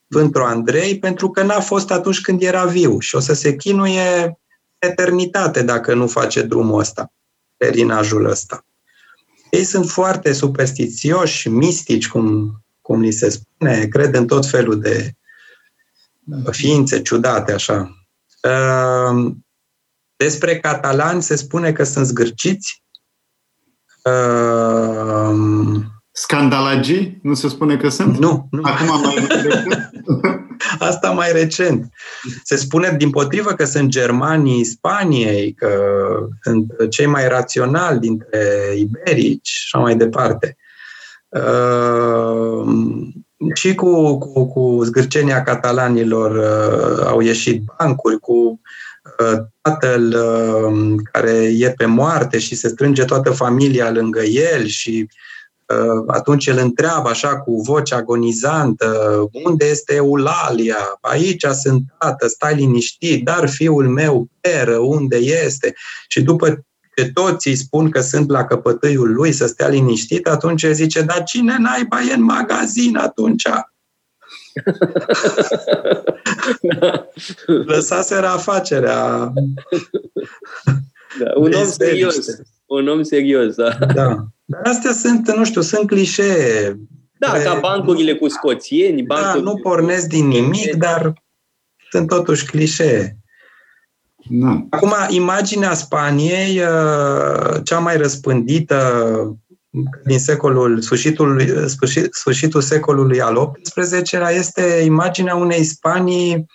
Sfântul 0.09 0.43
Andrei 0.43 0.99
pentru 0.99 1.29
că 1.29 1.43
n-a 1.43 1.59
fost 1.59 1.91
atunci 1.91 2.21
când 2.21 2.41
era 2.41 2.65
viu 2.65 2.99
și 2.99 3.15
o 3.15 3.19
să 3.19 3.33
se 3.33 3.55
chinuie 3.55 4.39
eternitate 4.79 5.61
dacă 5.61 5.93
nu 5.93 6.07
face 6.07 6.41
drumul 6.41 6.79
ăsta, 6.79 7.11
perinajul 7.57 8.25
ăsta. 8.25 8.65
Ei 9.49 9.63
sunt 9.63 9.89
foarte 9.89 10.33
superstițioși, 10.33 11.49
mistici, 11.49 12.07
cum, 12.07 12.53
cum 12.81 13.01
li 13.01 13.11
se 13.11 13.29
spune, 13.29 13.85
cred 13.85 14.15
în 14.15 14.27
tot 14.27 14.45
felul 14.45 14.79
de 14.79 15.13
ființe 16.51 17.01
ciudate, 17.01 17.51
așa. 17.51 18.05
Ehm, 18.41 19.45
despre 20.15 20.59
catalani 20.59 21.23
se 21.23 21.35
spune 21.35 21.71
că 21.71 21.83
sunt 21.83 22.05
zgârciți, 22.05 22.83
Uh, 24.09 25.81
Scandalagii? 26.11 27.19
Nu 27.23 27.33
se 27.33 27.47
spune 27.47 27.77
că 27.77 27.89
sunt? 27.89 28.17
Nu. 28.17 28.47
nu. 28.51 28.61
Acum 28.63 29.01
mai 29.01 29.27
recent? 29.27 29.91
Asta 30.89 31.09
mai 31.09 31.31
recent. 31.31 31.89
Se 32.43 32.55
spune 32.55 32.95
din 32.97 33.09
potrivă 33.09 33.51
că 33.51 33.65
sunt 33.65 33.89
germanii 33.89 34.65
Spaniei, 34.65 35.53
că 35.53 35.69
sunt 36.41 36.89
cei 36.89 37.05
mai 37.05 37.27
raționali 37.27 37.99
dintre 37.99 38.39
iberici 38.75 39.47
și 39.47 39.69
așa 39.71 39.83
mai 39.83 39.95
departe. 39.95 40.57
Uh, 41.29 42.63
și 43.53 43.75
cu, 43.75 44.17
cu, 44.17 44.45
cu 44.45 44.83
zgârcenia 44.83 45.43
catalanilor 45.43 46.35
uh, 46.35 47.05
au 47.05 47.19
ieșit 47.19 47.63
bancuri, 47.77 48.19
cu 48.19 48.61
tatăl 49.61 50.13
uh, 50.13 50.95
care 51.11 51.51
e 51.57 51.71
pe 51.71 51.85
moarte 51.85 52.39
și 52.39 52.55
se 52.55 52.67
strânge 52.67 53.05
toată 53.05 53.31
familia 53.31 53.91
lângă 53.91 54.21
el 54.21 54.65
și 54.65 55.09
uh, 55.65 56.03
atunci 56.07 56.45
el 56.45 56.57
întreabă 56.57 57.09
așa 57.09 57.37
cu 57.37 57.61
voce 57.61 57.95
agonizantă, 57.95 59.19
unde 59.31 59.65
este 59.65 59.95
Eulalia? 59.95 60.97
Aici 61.01 61.45
sunt 61.45 61.83
tată, 61.99 62.27
stai 62.27 62.55
liniștit, 62.55 63.23
dar 63.23 63.49
fiul 63.49 63.87
meu, 63.87 64.27
peră, 64.41 64.77
unde 64.77 65.15
este? 65.17 65.73
Și 66.07 66.21
după 66.21 66.63
ce 66.95 67.11
toți 67.11 67.47
îi 67.47 67.55
spun 67.55 67.89
că 67.89 68.01
sunt 68.01 68.29
la 68.29 68.45
căpătâiul 68.45 69.13
lui 69.13 69.31
să 69.31 69.47
stea 69.47 69.67
liniștit, 69.67 70.27
atunci 70.27 70.65
zice, 70.71 71.01
dar 71.01 71.23
cine 71.23 71.55
naiba 71.59 72.01
e 72.01 72.13
în 72.13 72.23
magazin 72.23 72.97
atunci? 72.97 73.47
Lăsaseră 77.65 78.27
afacerea. 78.27 79.33
Da, 81.19 81.31
un 81.35 81.53
om 81.53 81.65
serios. 81.65 82.15
Un 82.65 82.87
om 82.87 83.03
serios, 83.03 83.55
da. 83.55 83.69
da. 83.93 84.25
Dar 84.45 84.61
astea 84.63 84.91
sunt, 84.91 85.35
nu 85.35 85.45
știu, 85.45 85.61
sunt 85.61 85.87
clișee. 85.87 86.79
Da, 87.17 87.27
care, 87.27 87.43
ca 87.43 87.59
bancurile 87.61 88.15
cu 88.15 88.27
scoțieni. 88.27 89.03
Da, 89.03 89.33
nu 89.33 89.55
pornesc 89.55 90.07
din 90.07 90.27
nimic, 90.27 90.75
dar 90.75 91.13
sunt 91.91 92.07
totuși 92.07 92.45
clișee. 92.45 93.17
Da. 94.29 94.65
Acum, 94.69 94.93
imaginea 95.09 95.73
Spaniei, 95.73 96.59
uh, 96.59 97.59
cea 97.63 97.79
mai 97.79 97.97
răspândită 97.97 99.37
din 100.03 100.19
secolul, 100.19 100.81
sfârșitul, 100.81 101.67
sfârșit, 101.67 102.13
sfârșitul 102.13 102.61
secolului 102.61 103.21
al 103.21 103.51
XVIII-lea 103.73 104.31
este 104.31 104.81
imaginea 104.85 105.35
unei 105.35 105.63
Spanii 105.63 106.45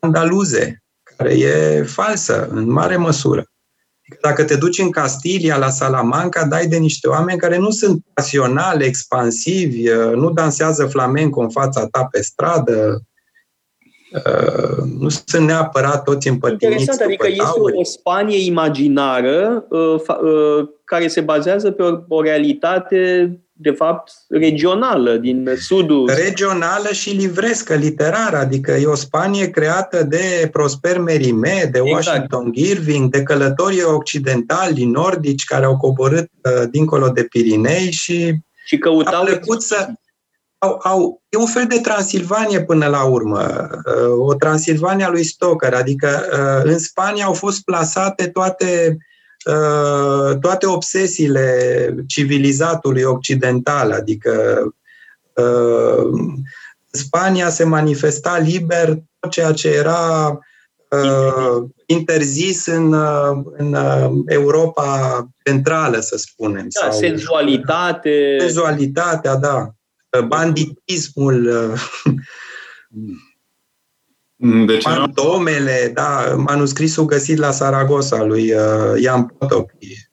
andaluze, 0.00 0.82
care 1.02 1.38
e 1.38 1.82
falsă 1.82 2.48
în 2.48 2.70
mare 2.70 2.96
măsură. 2.96 3.46
Dacă 4.20 4.44
te 4.44 4.56
duci 4.56 4.78
în 4.78 4.90
Castilia, 4.90 5.56
la 5.56 5.70
Salamanca, 5.70 6.44
dai 6.44 6.66
de 6.66 6.76
niște 6.76 7.08
oameni 7.08 7.38
care 7.38 7.58
nu 7.58 7.70
sunt 7.70 8.04
pasionali, 8.14 8.84
expansivi, 8.84 9.88
nu 10.14 10.30
dansează 10.30 10.86
flamenco 10.86 11.40
în 11.40 11.50
fața 11.50 11.86
ta 11.86 12.04
pe 12.04 12.22
stradă, 12.22 13.02
Uh, 14.14 14.84
nu 14.98 15.08
sunt 15.08 15.46
neapărat 15.46 16.02
toți 16.02 16.28
împătimiți 16.28 16.80
Interesant, 16.80 17.00
adică 17.00 17.26
este 17.28 17.60
o, 17.60 17.78
o 17.80 17.84
Spanie 17.84 18.44
imaginară 18.44 19.64
uh, 19.68 19.94
uh, 20.22 20.68
care 20.84 21.08
se 21.08 21.20
bazează 21.20 21.70
pe 21.70 21.82
o, 21.82 21.98
o 22.08 22.22
realitate 22.22 23.30
de 23.62 23.70
fapt, 23.70 24.12
regională, 24.28 25.16
din 25.16 25.50
sudul. 25.58 26.10
Regională 26.24 26.92
și 26.92 27.10
livrescă, 27.10 27.74
literară, 27.74 28.36
adică 28.36 28.72
e 28.72 28.86
o 28.86 28.94
Spanie 28.94 29.50
creată 29.50 30.02
de 30.02 30.48
Prosper 30.52 30.98
Merime, 30.98 31.68
de 31.72 31.80
exact. 31.84 32.06
Washington 32.06 32.50
Irving, 32.54 33.10
de 33.10 33.22
călătorii 33.22 33.82
occidentali, 33.82 34.84
nordici, 34.84 35.44
care 35.44 35.64
au 35.64 35.76
coborât 35.76 36.30
uh, 36.42 36.68
dincolo 36.70 37.08
de 37.08 37.22
Pirinei 37.22 37.90
și, 37.90 38.34
și 38.64 38.78
căutau 38.78 39.14
au 39.14 39.24
plăcut 39.24 39.62
să, 39.62 39.88
au, 40.64 40.80
au, 40.82 41.22
e 41.28 41.36
un 41.36 41.46
fel 41.46 41.66
de 41.66 41.78
Transilvanie 41.78 42.64
până 42.64 42.86
la 42.86 43.04
urmă, 43.04 43.68
uh, 43.86 44.26
o 44.26 44.34
Transilvania 44.34 45.08
lui 45.08 45.24
Stoker, 45.24 45.74
adică 45.74 46.08
uh, 46.32 46.70
în 46.72 46.78
Spania 46.78 47.24
au 47.24 47.32
fost 47.32 47.64
plasate 47.64 48.26
toate, 48.26 48.96
uh, 49.46 50.38
toate 50.40 50.66
obsesiile 50.66 51.94
civilizatului 52.06 53.02
occidental, 53.02 53.92
adică 53.92 54.32
Spania 56.90 57.48
se 57.48 57.64
manifesta 57.64 58.38
liber 58.38 58.98
tot 59.18 59.30
ceea 59.30 59.52
ce 59.52 59.68
era 59.68 60.38
interzis 61.86 62.66
în, 62.66 62.94
în 63.56 63.76
Europa 64.26 65.28
centrală, 65.44 66.00
să 66.00 66.16
spunem. 66.16 66.66
Da, 66.68 66.90
sau 66.90 66.98
senzualitate. 66.98 68.36
Senzualitatea, 68.38 69.36
da 69.36 69.74
banditismul, 70.20 71.50
deci 74.66 74.82
fantomele, 74.82 75.90
da, 75.94 76.34
manuscrisul 76.36 77.04
găsit 77.04 77.38
la 77.38 77.50
Saragossa 77.50 78.24
lui 78.24 78.52
uh, 78.52 79.02
Ian 79.02 79.26
Potopi. 79.26 80.10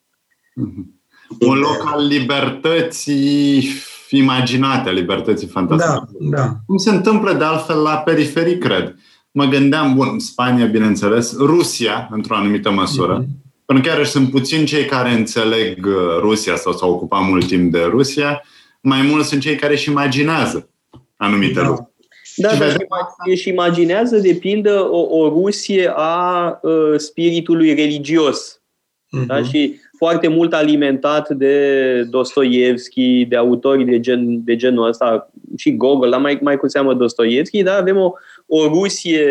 Mhm. 0.55 0.97
Un 1.39 1.57
loc 1.57 1.83
al 1.85 2.07
libertății 2.07 3.69
imaginate, 4.09 4.89
a 4.89 4.91
libertății 4.91 5.47
fantastice. 5.47 5.93
Da, 6.19 6.37
da. 6.37 6.55
Cum 6.65 6.77
se 6.77 6.89
întâmplă 6.89 7.33
de 7.33 7.43
altfel 7.43 7.81
la 7.81 7.97
periferii, 7.97 8.57
cred. 8.57 8.95
Mă 9.31 9.45
gândeam, 9.45 9.95
bun, 9.95 10.19
Spania, 10.19 10.65
bineînțeles, 10.65 11.37
Rusia, 11.37 12.07
într-o 12.11 12.35
anumită 12.35 12.71
măsură, 12.71 13.23
mm-hmm. 13.23 13.65
pentru 13.65 13.91
că 13.91 14.03
sunt 14.03 14.31
puțini 14.31 14.65
cei 14.65 14.85
care 14.85 15.11
înțeleg 15.11 15.85
uh, 15.85 15.93
Rusia 16.19 16.55
sau 16.55 16.73
s-au 16.73 16.91
ocupat 16.91 17.23
mult 17.23 17.47
timp 17.47 17.71
de 17.71 17.83
Rusia, 17.89 18.41
mai 18.81 19.01
mult 19.01 19.25
sunt 19.25 19.41
cei 19.41 19.55
care 19.55 19.73
își 19.73 19.89
imaginează 19.89 20.69
anumite 21.15 21.59
da. 21.59 21.67
lucruri. 21.67 21.87
Da, 22.35 22.55
dar 22.55 22.77
își 23.25 23.49
imaginează, 23.49 24.17
de 24.17 24.37
pildă, 24.39 24.89
o, 24.91 25.17
o 25.17 25.29
Rusie 25.29 25.91
a 25.95 26.59
uh, 26.61 26.93
spiritului 26.97 27.73
religios. 27.73 28.53
Uh-huh. 28.57 29.25
Da? 29.25 29.43
Și 29.43 29.79
foarte 29.97 30.27
mult 30.27 30.53
alimentat 30.53 31.29
de 31.29 32.03
Dostoevski, 32.09 33.25
de 33.25 33.35
autorii 33.35 33.85
de, 33.85 33.99
gen, 33.99 34.43
de 34.43 34.55
genul 34.55 34.87
ăsta, 34.87 35.31
și 35.57 35.75
Gogol, 35.75 36.09
dar 36.09 36.19
mai, 36.19 36.39
mai 36.41 36.57
cu 36.57 36.67
seamă 36.67 36.93
Dostoevski, 36.93 37.63
da? 37.63 37.75
avem 37.75 37.97
o, 37.97 38.11
o 38.47 38.67
Rusie 38.67 39.25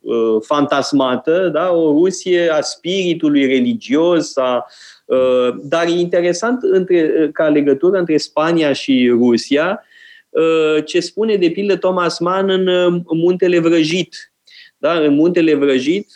uh, 0.00 0.36
fantasmată, 0.40 1.50
da? 1.52 1.72
o 1.72 1.90
Rusie 1.90 2.48
a 2.48 2.60
spiritului 2.60 3.46
religios, 3.46 4.36
a 4.36 4.54
Uh, 4.56 4.95
dar 5.62 5.86
e 5.86 5.90
interesant 5.90 6.62
între, 6.62 7.12
uh, 7.20 7.28
ca 7.32 7.48
legătură 7.48 7.98
între 7.98 8.16
Spania 8.16 8.72
și 8.72 9.08
Rusia 9.10 9.82
uh, 10.28 10.84
ce 10.84 11.00
spune 11.00 11.36
de 11.36 11.50
pildă 11.50 11.76
Thomas 11.76 12.18
Mann 12.18 12.48
în 12.48 13.02
Muntele 13.06 13.58
Vrăjit. 13.58 14.32
Da? 14.78 14.92
În 14.92 15.14
Muntele 15.14 15.54
Vrăjit 15.54 16.12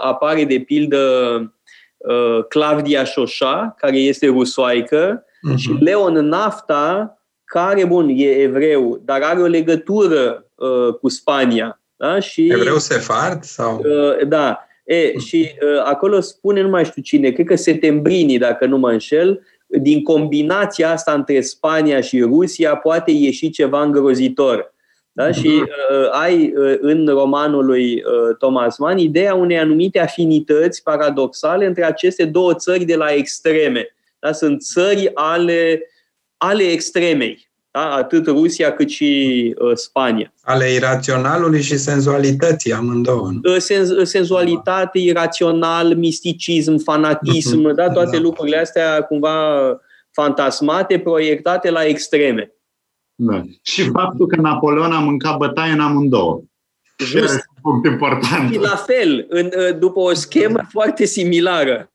apare 0.00 0.44
de 0.44 0.58
pildă 0.58 1.54
Claudia 2.48 3.04
Șoșa, 3.04 3.74
care 3.78 3.96
este 3.96 4.26
rusoaică, 4.26 5.24
uh-huh. 5.24 5.56
și 5.56 5.76
Leon 5.80 6.12
Nafta, 6.12 7.20
care, 7.44 7.84
bun, 7.84 8.08
e 8.08 8.28
evreu, 8.28 9.00
dar 9.04 9.22
are 9.22 9.40
o 9.40 9.46
legătură 9.46 10.46
uh, 10.54 10.94
cu 10.94 11.08
Spania. 11.08 11.80
Da? 11.96 12.18
Și, 12.18 12.46
evreu 12.46 12.78
sefard? 12.78 13.42
Sau? 13.42 13.78
Uh, 13.78 14.26
da. 14.26 14.58
E, 14.90 15.18
și 15.18 15.50
uh, 15.62 15.82
acolo 15.84 16.20
spune, 16.20 16.60
nu 16.60 16.68
mai 16.68 16.84
știu 16.84 17.02
cine, 17.02 17.30
cred 17.30 17.46
că 17.46 17.56
Setembrini, 17.56 18.38
dacă 18.38 18.66
nu 18.66 18.78
mă 18.78 18.90
înșel, 18.90 19.46
din 19.66 20.02
combinația 20.02 20.90
asta 20.90 21.12
între 21.12 21.40
Spania 21.40 22.00
și 22.00 22.20
Rusia 22.20 22.76
poate 22.76 23.10
ieși 23.10 23.50
ceva 23.50 23.82
îngrozitor. 23.82 24.74
Da? 25.12 25.32
Și 25.32 25.46
uh, 25.46 26.08
ai 26.10 26.52
uh, 26.56 26.76
în 26.80 27.06
romanul 27.06 27.64
lui 27.64 27.94
uh, 27.94 28.36
Thomas 28.38 28.78
Mann 28.78 28.98
ideea 28.98 29.34
unei 29.34 29.58
anumite 29.58 30.00
afinități 30.00 30.82
paradoxale 30.82 31.66
între 31.66 31.84
aceste 31.84 32.24
două 32.24 32.54
țări 32.54 32.84
de 32.84 32.96
la 32.96 33.12
extreme. 33.12 33.96
Da? 34.18 34.32
Sunt 34.32 34.62
țări 34.62 35.10
ale, 35.14 35.82
ale 36.36 36.62
extremei. 36.62 37.49
Da? 37.72 37.94
Atât 37.94 38.26
Rusia 38.26 38.72
cât 38.72 38.88
și 38.88 39.54
uh, 39.58 39.70
Spania. 39.74 40.32
Ale 40.42 40.72
iraționalului 40.72 41.62
și 41.62 41.76
senzualității 41.76 42.72
amândouă. 42.72 43.30
Uh, 43.42 43.56
Sen- 43.56 44.02
senzualitate, 44.02 44.98
irațional, 44.98 45.96
misticism, 45.96 46.78
fanatism, 46.78 47.70
uh-huh. 47.70 47.74
da? 47.74 47.90
toate 47.90 48.16
da. 48.16 48.22
lucrurile 48.22 48.56
astea 48.56 49.02
cumva 49.02 49.32
fantasmate, 50.10 50.98
proiectate 50.98 51.70
la 51.70 51.84
extreme. 51.84 52.52
Da. 53.14 53.42
Și 53.62 53.90
faptul 53.90 54.26
că 54.26 54.40
Napoleon 54.40 54.92
a 54.92 54.98
mâncat 54.98 55.36
bătaie 55.36 55.72
în 55.72 55.80
amândouă. 55.80 56.42
Just. 56.98 57.44
punct 57.62 57.86
important. 57.86 58.52
Și 58.52 58.58
la 58.58 58.76
fel, 58.76 59.26
în, 59.28 59.50
după 59.78 60.00
o 60.00 60.14
schemă 60.14 60.60
foarte 60.68 61.04
similară. 61.04 61.90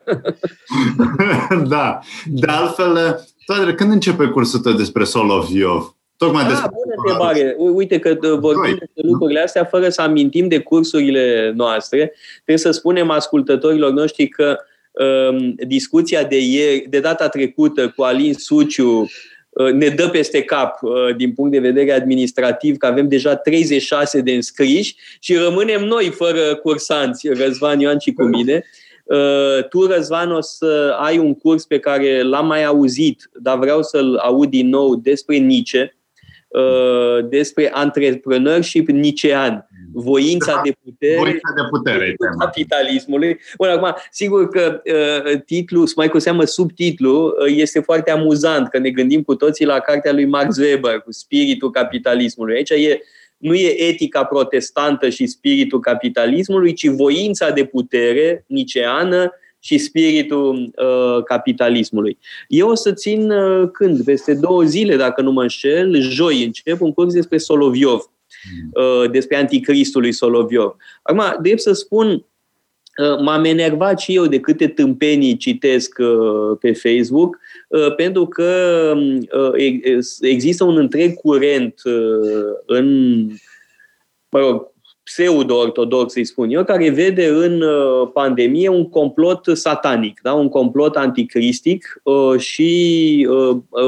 da. 1.73 1.99
De 2.26 2.47
altfel, 2.47 3.19
toate, 3.45 3.73
când 3.73 3.91
începe 3.91 4.26
cursul 4.26 4.59
tău 4.59 4.73
despre 4.73 5.03
Soloviov? 5.03 5.95
Tocmai 6.17 6.43
ah, 6.43 6.47
despre 6.49 6.69
bună 6.72 6.93
întrebare. 6.97 7.55
Uite 7.57 7.99
că 7.99 8.17
vorbim 8.39 8.76
despre 8.80 9.01
lucrurile 9.03 9.39
astea 9.39 9.63
fără 9.63 9.89
să 9.89 10.01
amintim 10.01 10.47
de 10.47 10.59
cursurile 10.59 11.53
noastre. 11.55 12.13
Trebuie 12.34 12.57
să 12.57 12.72
spunem 12.72 13.09
ascultătorilor 13.09 13.91
noștri 13.91 14.27
că 14.27 14.57
um, 14.91 15.55
discuția 15.67 16.23
de 16.23 16.39
ieri, 16.39 16.85
de 16.89 16.99
data 16.99 17.27
trecută 17.27 17.89
cu 17.89 18.03
Alin 18.03 18.34
Suciu, 18.34 19.07
Uh, 19.55 19.72
ne 19.72 19.88
dă 19.88 20.09
peste 20.09 20.41
cap 20.41 20.80
uh, 20.81 21.15
din 21.15 21.34
punct 21.34 21.51
de 21.51 21.59
vedere 21.59 21.91
administrativ 21.91 22.77
că 22.77 22.85
avem 22.85 23.07
deja 23.07 23.35
36 23.35 24.22
de 24.22 24.31
înscriși 24.31 24.95
și 25.19 25.35
rămânem 25.35 25.84
noi 25.84 26.11
fără 26.15 26.55
cursanți, 26.55 27.27
Răzvan 27.27 27.80
Ioan 27.80 27.99
și 27.99 28.11
cu 28.11 28.23
mine. 28.23 28.65
Uh, 29.06 29.68
tu, 29.69 29.86
Răzvan, 29.86 30.32
o 30.32 30.41
să 30.41 30.95
ai 30.99 31.18
un 31.18 31.34
curs 31.36 31.65
pe 31.65 31.80
care 31.80 32.22
l-am 32.22 32.48
mai 32.48 32.64
auzit, 32.64 33.30
dar 33.34 33.57
vreau 33.57 33.84
să-l 33.84 34.15
aud 34.15 34.49
din 34.49 34.69
nou 34.69 34.95
despre 34.95 35.38
Nietzsche, 35.38 35.98
despre 37.30 37.69
antrepreneurship 37.73 38.88
nicean 38.88 39.68
voința 39.95 40.53
da, 40.53 40.61
de 40.64 40.76
putere, 40.84 41.15
voința 41.15 41.53
de 41.56 41.61
putere 41.69 42.15
capitalismului. 42.40 43.40
Bun, 43.57 43.68
acum, 43.68 43.95
sigur 44.11 44.49
că 44.49 44.82
uh, 44.86 45.41
titlul, 45.45 45.90
mai 45.95 46.10
cu 46.10 46.19
seamă 46.19 46.44
subtitlul, 46.44 47.38
uh, 47.40 47.53
este 47.56 47.80
foarte 47.80 48.11
amuzant, 48.11 48.68
că 48.68 48.77
ne 48.77 48.90
gândim 48.90 49.22
cu 49.22 49.36
toții 49.36 49.65
la 49.65 49.80
cartea 49.80 50.14
lui 50.14 50.26
Max 50.26 50.57
Weber, 50.57 50.99
cu 50.99 51.11
spiritul 51.11 51.72
capitalismului. 51.72 52.56
Aici 52.56 52.69
e, 52.69 53.02
nu 53.38 53.53
e 53.53 53.82
etica 53.82 54.24
protestantă 54.24 55.10
și 55.10 55.26
spiritul 55.26 55.80
capitalismului, 55.80 56.74
ci 56.74 56.88
voința 56.88 57.49
de 57.49 57.66
putere 57.66 58.44
niceană 58.48 59.32
și 59.60 59.78
spiritul 59.78 60.74
uh, 60.76 61.24
capitalismului. 61.24 62.18
Eu 62.48 62.70
o 62.70 62.76
să 62.76 62.94
țin 62.94 63.32
uh, 63.32 63.70
când? 63.72 64.03
Peste 64.03 64.34
două 64.34 64.64
zile, 64.64 64.95
dacă 64.95 65.22
nu 65.22 65.32
mă 65.32 65.41
înșel, 65.41 66.02
joi 66.02 66.44
încep 66.44 66.82
un 66.82 66.94
curs 66.94 67.14
despre 67.14 67.38
Soloviov 67.38 68.10
Uh, 68.74 69.12
despre 69.12 69.38
anticristul 69.38 70.02
lui 70.02 70.12
Soloviov. 70.12 70.76
Acum, 71.02 71.41
drept 71.41 71.62
să 71.62 71.74
spun, 71.74 72.10
uh, 72.12 73.20
m-am 73.24 73.44
enervat 73.44 73.99
și 73.99 74.16
eu 74.16 74.26
de 74.26 74.40
câte 74.40 74.68
tâmpenii 74.68 75.38
citesc 75.38 75.98
uh, 75.99 76.57
pe 76.60 76.74
Facebook, 76.74 77.38
pentru 77.95 78.26
că 78.26 78.93
există 80.22 80.64
un 80.64 80.77
întreg 80.77 81.14
curent 81.14 81.81
în, 82.65 83.18
mă 84.30 84.39
rog, 84.39 84.73
pseudo-ortodox, 85.03 86.14
să-i 86.14 86.26
spun 86.26 86.49
eu, 86.49 86.64
care 86.64 86.89
vede 86.89 87.27
în 87.27 87.64
pandemie 88.14 88.69
un 88.69 88.89
complot 88.89 89.49
satanic, 89.53 90.19
da? 90.22 90.34
un 90.34 90.49
complot 90.49 90.95
anticristic 90.95 92.02
și 92.38 93.27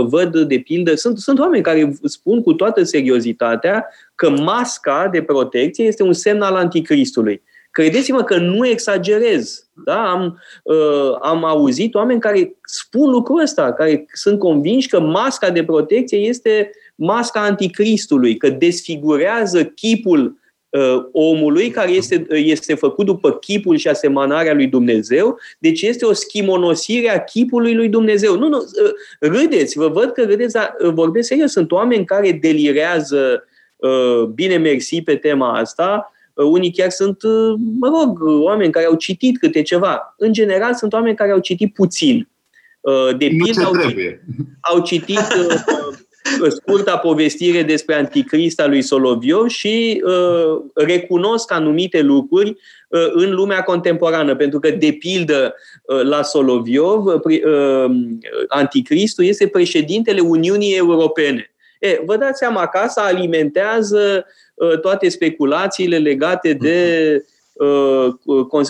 văd, 0.07 0.37
de 0.37 0.59
pildă, 0.59 0.95
sunt, 0.95 1.17
sunt 1.17 1.39
oameni 1.39 1.63
care 1.63 1.93
spun 2.03 2.41
cu 2.41 2.53
toată 2.53 2.83
seriozitatea 2.83 3.87
că 4.15 4.29
masca 4.29 5.09
de 5.11 5.21
protecție 5.21 5.85
este 5.85 6.03
un 6.03 6.13
semn 6.13 6.41
al 6.41 6.55
anticristului. 6.55 7.41
Credeți-mă 7.77 8.23
că 8.23 8.37
nu 8.37 8.67
exagerez. 8.67 9.69
Da? 9.85 10.11
Am, 10.11 10.41
uh, 10.63 11.17
am 11.21 11.43
auzit 11.43 11.95
oameni 11.95 12.19
care 12.19 12.55
spun 12.63 13.09
lucrul 13.09 13.41
ăsta, 13.41 13.73
care 13.73 14.05
sunt 14.13 14.39
convinși 14.39 14.87
că 14.87 14.99
masca 14.99 15.49
de 15.49 15.63
protecție 15.63 16.17
este 16.17 16.71
masca 16.95 17.39
anticristului, 17.39 18.37
că 18.37 18.49
desfigurează 18.49 19.65
chipul 19.65 20.39
uh, 20.69 21.05
omului 21.11 21.69
care 21.69 21.91
este, 21.91 22.25
uh, 22.29 22.41
este 22.43 22.73
făcut 22.73 23.05
după 23.05 23.31
chipul 23.31 23.77
și 23.77 23.87
asemănarea 23.87 24.53
lui 24.53 24.67
Dumnezeu, 24.67 25.39
deci 25.59 25.81
este 25.81 26.05
o 26.05 26.13
schimonosire 26.13 27.09
a 27.09 27.23
chipului 27.23 27.75
lui 27.75 27.89
Dumnezeu. 27.89 28.37
Nu, 28.37 28.47
nu, 28.47 28.57
uh, 28.57 28.91
râdeți, 29.19 29.77
vă 29.77 29.87
văd 29.87 30.11
că 30.11 30.21
râdeți, 30.23 30.53
dar 30.53 30.75
uh, 30.79 30.89
vorbesc 30.93 31.27
serios, 31.27 31.51
sunt 31.51 31.71
oameni 31.71 32.05
care 32.05 32.31
delirează 32.31 33.41
Uh, 33.77 34.23
bine 34.23 34.57
mersi 34.57 35.01
pe 35.01 35.15
tema 35.15 35.57
asta. 35.57 36.11
Uh, 36.37 36.45
unii 36.45 36.71
chiar 36.71 36.89
sunt, 36.89 37.23
uh, 37.23 37.53
mă 37.79 37.87
rog, 37.87 38.19
oameni 38.21 38.71
care 38.71 38.85
au 38.85 38.95
citit 38.95 39.37
câte 39.37 39.61
ceva. 39.61 40.15
În 40.17 40.33
general, 40.33 40.73
sunt 40.73 40.93
oameni 40.93 41.15
care 41.15 41.31
au 41.31 41.39
citit 41.39 41.73
puțin. 41.73 42.27
De 43.17 43.27
pildă, 43.27 43.63
au, 43.63 43.73
citit, 43.73 44.21
au 44.71 44.81
citit 44.81 45.19
scurta 46.49 46.97
povestire 46.97 47.63
despre 47.63 47.95
anticrista 47.95 48.67
lui 48.67 48.81
Soloviov 48.81 49.47
și 49.47 50.03
uh, 50.05 50.61
recunosc 50.73 51.51
anumite 51.51 52.01
lucruri 52.01 52.49
uh, 52.89 53.07
în 53.11 53.33
lumea 53.33 53.61
contemporană, 53.61 54.35
pentru 54.35 54.59
că, 54.59 54.69
de 54.69 54.91
pildă, 54.91 55.55
uh, 55.83 56.01
la 56.01 56.21
Soloviov, 56.23 57.05
uh, 57.05 57.91
anticristul 58.47 59.25
este 59.25 59.47
președintele 59.47 60.19
Uniunii 60.19 60.75
Europene. 60.75 61.51
E, 61.79 62.01
vă 62.05 62.17
dați 62.17 62.37
seama 62.37 62.67
că 62.67 62.77
asta 62.77 63.01
alimentează 63.01 64.25
uh, 64.53 64.79
toate 64.79 65.09
speculațiile 65.09 65.97
legate 65.97 66.53
de 66.53 67.21
uh, 67.53 68.13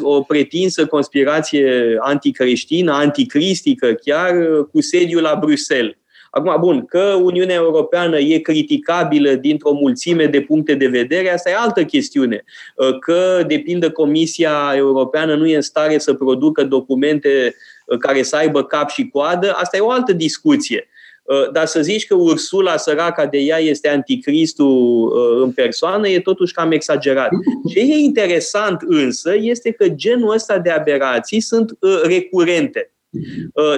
o 0.01 0.21
pretinsă 0.21 0.85
conspirație 0.85 1.97
anticreștină, 1.99 2.91
anticristică, 2.93 3.93
chiar 3.93 4.35
uh, 4.35 4.65
cu 4.71 4.81
sediul 4.81 5.21
la 5.21 5.37
Bruxelles. 5.39 5.95
Acum, 6.31 6.55
bun, 6.59 6.85
că 6.85 7.19
Uniunea 7.21 7.55
Europeană 7.55 8.17
e 8.19 8.39
criticabilă 8.39 9.33
dintr-o 9.33 9.71
mulțime 9.71 10.25
de 10.25 10.41
puncte 10.41 10.73
de 10.73 10.87
vedere, 10.87 11.33
asta 11.33 11.49
e 11.49 11.55
altă 11.55 11.83
chestiune. 11.83 12.43
Uh, 12.75 12.99
că, 12.99 13.43
de 13.47 13.59
pildă, 13.59 13.91
Comisia 13.91 14.73
Europeană 14.75 15.35
nu 15.35 15.47
e 15.47 15.55
în 15.55 15.61
stare 15.61 15.97
să 15.97 16.13
producă 16.13 16.63
documente 16.63 17.55
uh, 17.85 17.97
care 17.97 18.23
să 18.23 18.35
aibă 18.35 18.63
cap 18.63 18.89
și 18.89 19.09
coadă, 19.13 19.53
asta 19.55 19.77
e 19.77 19.79
o 19.79 19.91
altă 19.91 20.13
discuție. 20.13 20.87
Uh, 21.27 21.51
dar 21.51 21.65
să 21.65 21.81
zici 21.81 22.07
că 22.07 22.15
Ursula, 22.15 22.77
săraca 22.77 23.25
de 23.25 23.37
ea, 23.37 23.57
este 23.57 23.89
anticristul 23.89 25.05
uh, 25.07 25.43
în 25.43 25.51
persoană, 25.51 26.07
e 26.07 26.19
totuși 26.19 26.53
cam 26.53 26.71
exagerat. 26.71 27.29
Ce 27.71 27.79
e 27.79 27.97
interesant 27.97 28.81
însă 28.85 29.35
este 29.39 29.71
că 29.71 29.87
genul 29.87 30.33
ăsta 30.33 30.59
de 30.59 30.69
aberații 30.69 31.39
sunt 31.39 31.77
uh, 31.79 32.01
recurente. 32.03 32.91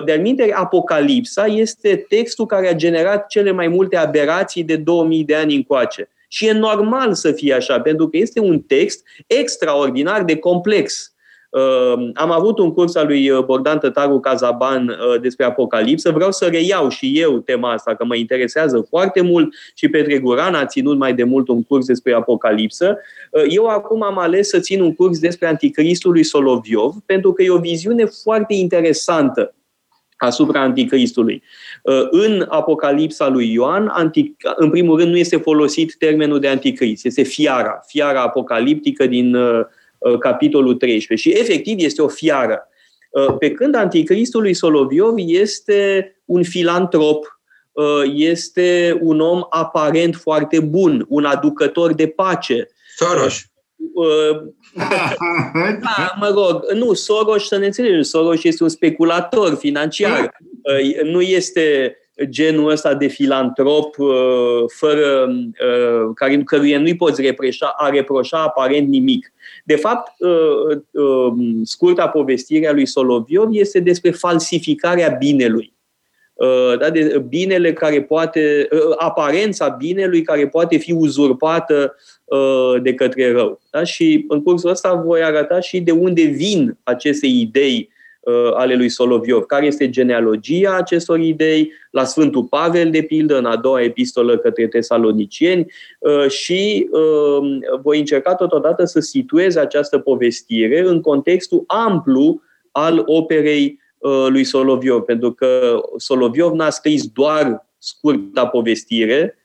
De-al 0.06 0.20
minte, 0.20 0.52
Apocalipsa 0.54 1.46
este 1.46 2.06
textul 2.10 2.46
care 2.46 2.68
a 2.68 2.76
generat 2.76 3.28
cele 3.28 3.52
mai 3.52 3.68
multe 3.68 3.98
aberații 3.98 4.64
de 4.64 4.76
2000 4.76 5.24
de 5.24 5.36
ani 5.36 5.56
încoace. 5.56 6.10
Și 6.28 6.48
e 6.48 6.52
normal 6.52 7.14
să 7.14 7.32
fie 7.32 7.54
așa, 7.54 7.82
pentru 7.82 8.10
că 8.10 8.18
este 8.18 8.40
un 8.40 8.60
text 8.60 9.04
extraordinar 9.28 10.24
de 10.24 10.38
complex. 10.38 11.14
Ehm, 11.52 12.12
am 12.14 12.32
avut 12.32 12.60
un 12.60 12.74
curs 12.74 12.96
al 12.96 13.06
lui 13.06 13.30
uh, 13.30 13.44
Bogdan 13.44 13.80
Tătaru 13.80 14.20
Cazaban 14.20 14.88
uh, 14.88 15.22
despre 15.22 15.46
Apocalipsă. 15.46 16.12
Vreau 16.12 16.32
să 16.32 16.46
reiau 16.46 16.90
și 16.90 17.20
eu 17.20 17.40
tema 17.40 17.72
asta, 17.72 17.96
că 17.96 18.06
mă 18.06 18.16
interesează 18.16 18.86
foarte 18.90 19.22
mult 19.22 19.54
și 19.76 19.88
Petre 19.88 20.20
Guran 20.20 20.54
a 20.54 20.66
ținut 20.66 20.98
mai 20.98 21.14
de 21.14 21.24
mult 21.24 21.48
un 21.48 21.64
curs 21.64 21.86
despre 21.86 22.14
Apocalipsă. 22.14 22.98
Uh, 23.32 23.44
eu 23.48 23.66
acum 23.66 24.04
am 24.04 24.18
ales 24.18 24.50
să 24.50 24.60
țin 24.60 24.82
un 24.82 24.96
curs 24.96 25.20
despre 25.20 25.48
Anticristul 25.48 26.12
lui 26.12 26.24
Soloviov, 26.24 26.94
pentru 27.06 27.34
că 27.34 27.44
e 27.44 27.50
o 27.50 27.58
viziune 27.58 28.06
foarte 28.06 28.54
interesantă 28.54 29.54
asupra 30.18 30.62
Anticristului. 30.62 31.44
În 32.10 32.46
Apocalipsa 32.50 33.28
lui 33.28 33.54
Ioan, 33.54 34.12
în 34.56 34.70
primul 34.70 34.98
rând, 34.98 35.12
nu 35.12 35.18
este 35.18 35.38
folosit 35.38 35.96
termenul 35.98 36.40
de 36.40 36.48
Anticrist, 36.48 37.06
este 37.06 37.24
fiara, 37.24 37.80
fiara 37.88 38.22
apocaliptică 38.22 39.08
din 39.08 39.36
Uh, 39.36 39.66
capitolul 40.20 40.76
13. 40.76 41.30
Și 41.30 41.38
efectiv 41.40 41.76
este 41.80 42.02
o 42.02 42.08
fiară. 42.08 42.70
Uh, 43.10 43.36
pe 43.40 43.52
când 43.52 43.76
anticristul 43.76 44.42
lui 44.42 44.54
Soloviov 44.54 45.14
este 45.18 46.12
un 46.26 46.44
filantrop, 46.44 47.40
uh, 47.72 48.02
este 48.14 48.98
un 49.02 49.20
om 49.20 49.42
aparent 49.50 50.16
foarte 50.16 50.60
bun, 50.60 51.06
un 51.08 51.26
aducător 51.26 51.94
de 51.94 52.08
pace. 52.08 52.68
Soros. 52.96 53.42
da, 55.82 56.16
mă 56.20 56.32
rog, 56.34 56.72
nu, 56.72 56.94
Soros, 56.94 57.48
să 57.48 57.58
ne 57.58 57.66
înțelegem, 57.66 58.02
Soros 58.02 58.44
este 58.44 58.64
un 58.64 58.70
speculator 58.70 59.56
financiar. 59.56 60.38
Nu 61.04 61.22
este 61.22 61.98
genul 62.24 62.72
ăsta 62.72 62.94
de 62.94 63.08
filantrop 63.08 63.96
fără, 64.68 65.28
care, 66.16 66.44
căruia 66.44 66.80
nu-i 66.80 66.96
poți 66.96 67.22
repreșa, 67.22 67.74
a 67.78 67.90
reproșa 67.90 68.44
aparent 68.44 68.88
nimic. 68.88 69.34
De 69.66 69.76
fapt, 69.76 70.12
scurta 71.64 72.08
povestire 72.08 72.68
a 72.68 72.72
lui 72.72 72.86
Soloviov 72.86 73.50
este 73.52 73.80
despre 73.80 74.12
falsificarea 74.12 75.10
binelui. 75.10 75.74
Da, 76.80 76.90
de 76.90 77.24
binele 77.28 77.74
care 77.74 78.02
poate, 78.02 78.68
aparența 78.98 79.68
binelui 79.68 80.22
care 80.22 80.48
poate 80.48 80.78
fi 80.78 80.92
uzurpată 80.92 81.96
de 82.82 82.94
către 82.94 83.32
rău. 83.32 83.62
Da? 83.72 83.84
Și 83.84 84.26
în 84.28 84.44
cursul 84.44 84.70
ăsta 84.70 84.94
voi 84.94 85.24
arăta 85.24 85.60
și 85.60 85.80
de 85.80 85.92
unde 85.92 86.22
vin 86.22 86.78
aceste 86.84 87.26
idei 87.26 87.90
Uh, 87.90 87.99
ale 88.54 88.76
lui 88.76 88.90
Soloviov, 88.90 89.44
care 89.44 89.66
este 89.66 89.90
genealogia 89.90 90.76
acestor 90.76 91.20
idei, 91.20 91.72
la 91.92 92.04
Sfântul 92.04 92.44
Pavel, 92.44 92.90
de 92.92 93.02
pildă, 93.02 93.38
în 93.38 93.46
a 93.46 93.56
doua 93.56 93.82
epistolă 93.82 94.38
către 94.38 94.68
tesalonicieni 94.68 95.72
uh, 96.00 96.30
și 96.30 96.90
uh, 96.92 97.80
voi 97.82 98.00
încerca 98.00 98.36
totodată 98.36 98.86
să 98.86 99.00
situez 99.00 99.56
această 99.56 99.98
povestire 99.98 100.80
în 100.80 101.02
contextul 101.02 101.64
amplu 101.68 102.42
al 102.72 103.02
operei 103.06 103.80
lui 104.30 104.44
Soloviov, 104.44 105.02
pentru 105.02 105.32
că 105.32 105.82
Soloviov 105.98 106.54
n-a 106.54 106.70
scris 106.70 107.06
doar 107.08 107.68
scurta 107.78 108.48
povestire, 108.48 109.38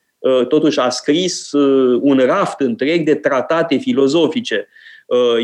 totuși 0.48 0.78
a 0.78 0.88
scris 0.88 1.52
un 2.00 2.18
raft 2.18 2.60
întreg 2.60 3.04
de 3.04 3.14
tratate 3.14 3.76
filozofice. 3.76 4.68
Uh, 4.68 4.83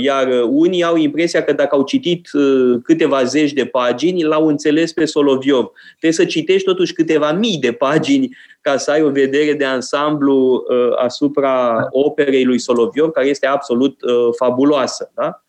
iar 0.03 0.29
uh, 0.29 0.43
unii 0.49 0.83
au 0.83 0.97
impresia 0.97 1.43
că 1.43 1.53
dacă 1.53 1.75
au 1.75 1.83
citit 1.83 2.29
uh, 2.33 2.79
câteva 2.83 3.25
zeci 3.25 3.53
de 3.53 3.65
pagini, 3.65 4.23
l-au 4.23 4.47
înțeles 4.47 4.93
pe 4.93 5.05
Soloviov. 5.05 5.71
Trebuie 5.89 6.13
să 6.13 6.25
citești 6.25 6.67
totuși 6.67 6.93
câteva 6.93 7.33
mii 7.33 7.59
de 7.59 7.73
pagini 7.73 8.37
ca 8.61 8.77
să 8.77 8.91
ai 8.91 9.03
o 9.03 9.11
vedere 9.11 9.53
de 9.53 9.65
ansamblu 9.65 10.65
asupra 10.97 11.87
operei 11.91 12.45
lui 12.45 12.59
Soloviov, 12.59 13.11
care 13.11 13.27
este 13.27 13.47
absolut 13.47 13.97
fabuloasă. 14.37 15.11
Da? 15.15 15.45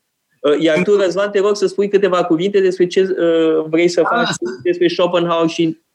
Iar 0.60 0.82
tu, 0.84 0.96
Răzvan, 0.96 1.32
te 1.32 1.40
rog 1.40 1.56
să 1.56 1.68
spui 1.68 1.88
câteva 1.88 2.24
cuvinte 2.24 2.60
despre 2.60 2.88
ce 2.88 3.16
vrei 3.70 3.88
să 3.88 4.02
faci 4.10 4.30
ah. 4.30 4.36
despre 4.64 4.88
Schopenhauer 4.88 5.50
și 5.50 5.64
da. 5.64 5.91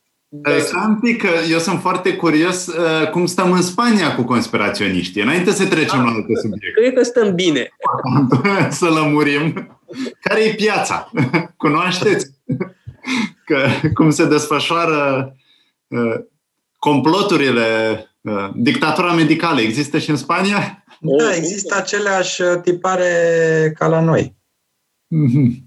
Stai 0.58 0.84
un 0.86 0.98
pic, 1.00 1.22
că 1.22 1.28
eu 1.50 1.58
sunt 1.58 1.80
foarte 1.80 2.16
curios 2.16 2.66
uh, 2.66 3.10
cum 3.10 3.26
stăm 3.26 3.52
în 3.52 3.62
Spania 3.62 4.14
cu 4.14 4.22
conspiraționiștii. 4.22 5.22
Înainte 5.22 5.50
să 5.50 5.66
trecem 5.66 5.98
la 5.98 6.10
alte 6.10 6.32
subiecte. 6.40 6.80
Cred 6.80 6.94
că 6.94 7.02
stăm 7.02 7.34
bine. 7.34 7.68
să 8.70 8.86
lămurim. 8.86 9.78
Care 10.20 10.44
e 10.44 10.54
piața? 10.54 11.10
Cunoașteți? 11.56 12.26
Că, 13.46 13.66
cum 13.94 14.10
se 14.10 14.26
desfășoară 14.26 15.32
uh, 15.86 16.14
comploturile, 16.78 17.64
uh, 18.20 18.50
dictatura 18.54 19.12
medicală. 19.12 19.60
Există 19.60 19.98
și 19.98 20.10
în 20.10 20.16
Spania? 20.16 20.84
Da, 21.00 21.34
există 21.34 21.76
aceleași 21.76 22.42
tipare 22.62 23.12
ca 23.78 23.86
la 23.86 24.00
noi. 24.00 24.36
Mm-hmm. 25.14 25.65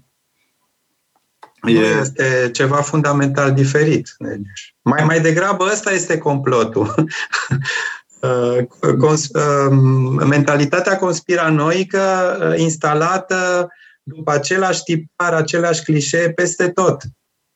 Nu 1.62 1.70
este 1.70 2.50
ceva 2.52 2.76
fundamental 2.76 3.52
diferit. 3.52 4.14
Deci, 4.18 4.74
mai, 4.82 5.04
mai 5.04 5.20
degrabă 5.20 5.68
ăsta 5.72 5.92
este 5.92 6.18
complotul. 6.18 6.94
Uh, 8.22 8.66
cons, 8.98 9.28
uh, 9.28 9.76
mentalitatea 10.28 10.96
conspiranoică 10.96 11.98
uh, 12.40 12.58
instalată 12.58 13.68
după 14.02 14.32
același 14.32 14.82
tipar, 14.82 15.32
același 15.32 15.82
clișee 15.82 16.32
peste 16.32 16.68
tot. 16.68 17.02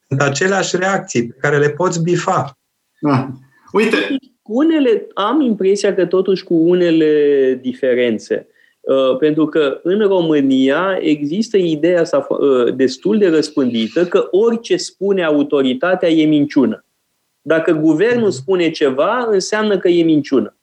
Sunt 0.07 0.21
aceleași 0.21 0.77
reacții 0.77 1.27
pe 1.27 1.35
care 1.39 1.57
le 1.57 1.69
poți 1.69 2.01
bifa. 2.01 2.57
Da. 3.01 3.29
Uite! 3.71 3.97
Cu 4.41 4.57
unele, 4.57 5.07
am 5.13 5.41
impresia 5.41 5.95
că 5.95 6.05
totuși 6.05 6.43
cu 6.43 6.53
unele 6.53 7.59
diferențe. 7.61 8.47
Uh, 8.85 9.17
pentru 9.17 9.45
că 9.45 9.79
în 9.83 9.99
România 9.99 10.97
există 10.99 11.57
ideea 11.57 12.01
asta 12.01 12.27
uh, 12.29 12.73
destul 12.75 13.17
de 13.17 13.29
răspândită 13.29 14.05
că 14.05 14.27
orice 14.31 14.77
spune 14.77 15.23
autoritatea 15.23 16.09
e 16.09 16.25
minciună. 16.25 16.85
Dacă 17.41 17.71
guvernul 17.71 18.31
spune 18.31 18.71
ceva, 18.71 19.27
înseamnă 19.31 19.77
că 19.77 19.87
e 19.87 20.03
minciună. 20.03 20.57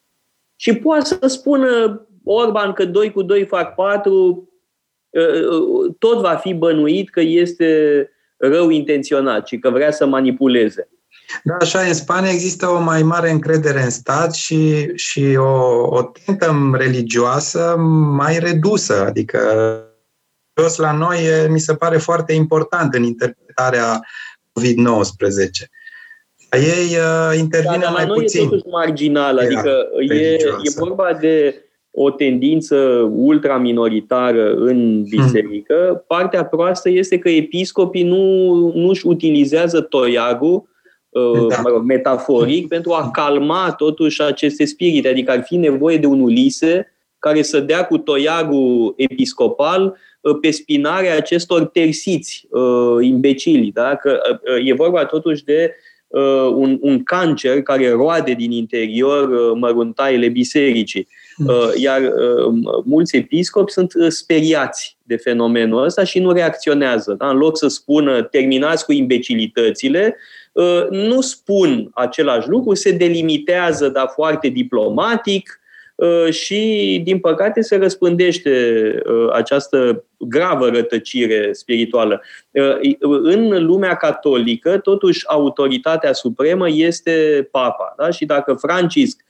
Și 0.57 0.77
poate 0.77 1.05
să 1.05 1.27
spună 1.27 2.01
Orban 2.24 2.73
că 2.73 2.85
2 2.85 3.12
cu 3.12 3.23
2 3.23 3.44
fac 3.44 3.74
4, 3.74 4.49
uh, 5.11 5.94
tot 5.99 6.20
va 6.20 6.35
fi 6.35 6.55
bănuit 6.55 7.11
că 7.11 7.20
este 7.20 8.11
rău 8.36 8.70
intenționat 8.70 9.47
și 9.47 9.59
că 9.59 9.70
vrea 9.70 9.90
să 9.90 10.07
manipuleze. 10.07 10.89
Da, 11.45 11.57
așa, 11.61 11.81
în 11.81 11.95
Spania 11.95 12.31
există 12.31 12.67
o 12.67 12.81
mai 12.81 13.03
mare 13.03 13.31
încredere 13.31 13.83
în 13.83 13.91
stat 13.91 14.35
și, 14.35 14.91
și 14.95 15.35
o, 15.39 15.87
o 15.87 16.03
tentă 16.03 16.71
religioasă 16.73 17.77
mai 18.17 18.39
redusă. 18.39 19.05
Adică, 19.07 19.39
jos 20.61 20.77
la 20.77 20.93
noi, 20.93 21.19
mi 21.49 21.61
se 21.61 21.75
pare 21.75 21.99
foarte 21.99 22.33
important 22.33 22.95
în 22.95 23.03
interpretarea 23.03 24.01
COVID-19. 24.61 25.69
Ei 26.53 26.97
uh, 26.97 27.39
intervine 27.39 27.79
Dar 27.83 27.93
mai 27.93 28.07
noi 28.07 28.19
puțin. 28.19 28.41
e 28.41 28.45
totuși 28.45 28.67
marginal, 28.71 29.39
adică 29.39 29.89
e, 30.09 30.33
e 30.63 30.79
vorba 30.79 31.13
de 31.21 31.65
o 31.91 32.11
tendință 32.11 32.77
ultraminoritară 33.15 34.55
în 34.55 35.03
biserică. 35.03 35.87
Hmm. 35.89 36.05
Partea 36.07 36.45
proastă 36.45 36.91
este 36.91 37.19
că 37.19 37.29
episcopii 37.29 38.03
nu, 38.03 38.55
nu-și 38.75 39.07
utilizează 39.07 39.81
toiagul 39.81 40.71
Uh, 41.13 41.47
da. 41.47 41.79
metaforic, 41.87 42.69
pentru 42.69 42.93
a 42.93 43.11
calma 43.11 43.75
totuși 43.77 44.23
aceste 44.23 44.65
spirite. 44.65 45.09
Adică 45.09 45.31
ar 45.31 45.43
fi 45.45 45.57
nevoie 45.57 45.97
de 45.97 46.07
un 46.07 46.21
Ulise 46.21 46.93
care 47.19 47.43
să 47.43 47.61
dea 47.61 47.85
cu 47.85 47.99
toiagul 47.99 48.95
episcopal 48.97 49.97
uh, 50.21 50.37
pe 50.41 50.51
spinarea 50.51 51.17
acestor 51.17 51.65
tersiți 51.65 52.47
uh, 52.51 53.07
imbecili. 53.07 53.71
Da? 53.73 53.97
Că 53.97 54.21
e 54.65 54.73
vorba 54.75 55.05
totuși 55.05 55.45
de 55.45 55.75
un, 56.55 56.79
un 56.81 57.03
cancer 57.03 57.63
care 57.63 57.91
roade 57.91 58.33
din 58.33 58.51
interior 58.51 59.55
măruntaiele 59.55 60.29
bisericii. 60.29 61.09
Iar 61.77 62.13
mulți 62.85 63.17
episcopi 63.17 63.73
sunt 63.73 63.93
speriați 64.09 64.97
de 65.03 65.17
fenomenul 65.17 65.85
ăsta 65.85 66.05
și 66.05 66.19
nu 66.19 66.33
reacționează. 66.33 67.15
Da? 67.19 67.29
În 67.29 67.37
loc 67.37 67.59
să 67.59 67.69
spună 67.69 68.23
terminați 68.23 68.85
cu 68.85 68.93
imbecilitățile, 68.93 70.07
Uh, 70.07 70.41
nu 70.91 71.20
spun 71.20 71.91
același 71.95 72.49
lucru, 72.49 72.74
se 72.74 72.91
delimitează, 72.91 73.89
dar 73.89 74.11
foarte 74.15 74.49
diplomatic 74.49 75.61
uh, 75.95 76.31
și, 76.31 77.01
din 77.05 77.19
păcate, 77.19 77.61
se 77.61 77.77
răspândește 77.77 78.51
uh, 79.07 79.33
această 79.33 80.05
gravă 80.19 80.69
rătăcire 80.69 81.53
spirituală. 81.53 82.23
În 83.23 83.65
lumea 83.65 83.95
catolică, 83.95 84.79
totuși, 84.79 85.29
autoritatea 85.29 86.12
supremă 86.12 86.66
este 86.70 87.49
papa. 87.51 87.95
Da? 87.99 88.11
Și 88.11 88.24
dacă 88.24 88.55
Francisc 88.55 89.20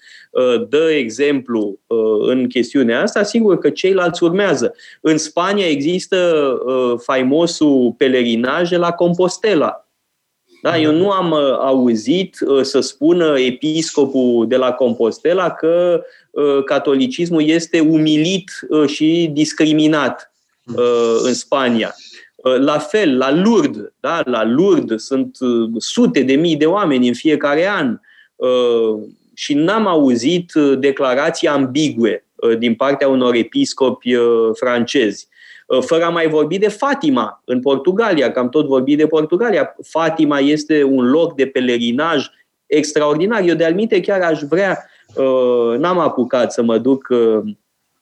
dă 0.68 0.90
exemplu 0.90 1.78
în 2.26 2.46
chestiunea 2.46 3.02
asta, 3.02 3.22
sigur 3.22 3.58
că 3.58 3.70
ceilalți 3.70 4.24
urmează. 4.24 4.74
În 5.00 5.18
Spania 5.18 5.68
există 5.68 6.58
faimosul 7.02 7.94
pelerinaj 7.96 8.70
la 8.70 8.92
Compostela, 8.92 9.81
da, 10.62 10.78
eu 10.78 10.92
nu 10.92 11.10
am 11.10 11.30
uh, 11.30 11.56
auzit 11.58 12.36
uh, 12.40 12.62
să 12.62 12.80
spună 12.80 13.38
episcopul 13.38 14.46
de 14.48 14.56
la 14.56 14.72
Compostela 14.72 15.50
că 15.50 16.04
uh, 16.30 16.64
catolicismul 16.64 17.42
este 17.42 17.80
umilit 17.80 18.50
și 18.86 19.30
discriminat 19.32 20.32
în 21.22 21.34
Spania. 21.34 21.94
La 22.42 22.78
fel, 22.78 23.16
la 23.16 23.32
Lourdes, 23.32 23.82
da, 24.00 24.20
la 24.24 24.44
Lourdes 24.44 25.04
sunt 25.04 25.36
sute 25.78 26.22
de 26.22 26.34
mii 26.34 26.56
de 26.56 26.66
oameni 26.66 27.08
în 27.08 27.14
fiecare 27.14 27.68
an 27.68 28.00
și 29.34 29.54
n-am 29.54 29.86
auzit 29.86 30.52
declarații 30.78 31.48
ambigue 31.48 32.26
din 32.58 32.74
partea 32.74 33.08
unor 33.08 33.34
episcopi 33.34 34.14
francezi. 34.54 35.28
Uh, 35.72 35.82
fără 35.82 36.04
a 36.04 36.08
mai 36.08 36.28
vorbi 36.28 36.58
de 36.58 36.68
Fatima 36.68 37.42
în 37.44 37.60
Portugalia, 37.60 38.32
că 38.32 38.38
am 38.38 38.48
tot 38.48 38.66
vorbit 38.66 38.98
de 38.98 39.06
Portugalia. 39.06 39.74
Fatima 39.82 40.38
este 40.38 40.82
un 40.82 41.10
loc 41.10 41.34
de 41.34 41.46
pelerinaj 41.46 42.26
extraordinar. 42.66 43.42
Eu 43.42 43.54
de-al 43.54 43.86
chiar 44.02 44.20
aș 44.20 44.40
vrea, 44.40 44.90
uh, 45.14 45.78
n-am 45.78 45.98
apucat 45.98 46.52
să 46.52 46.62
mă 46.62 46.78
duc 46.78 47.06
uh, 47.10 47.40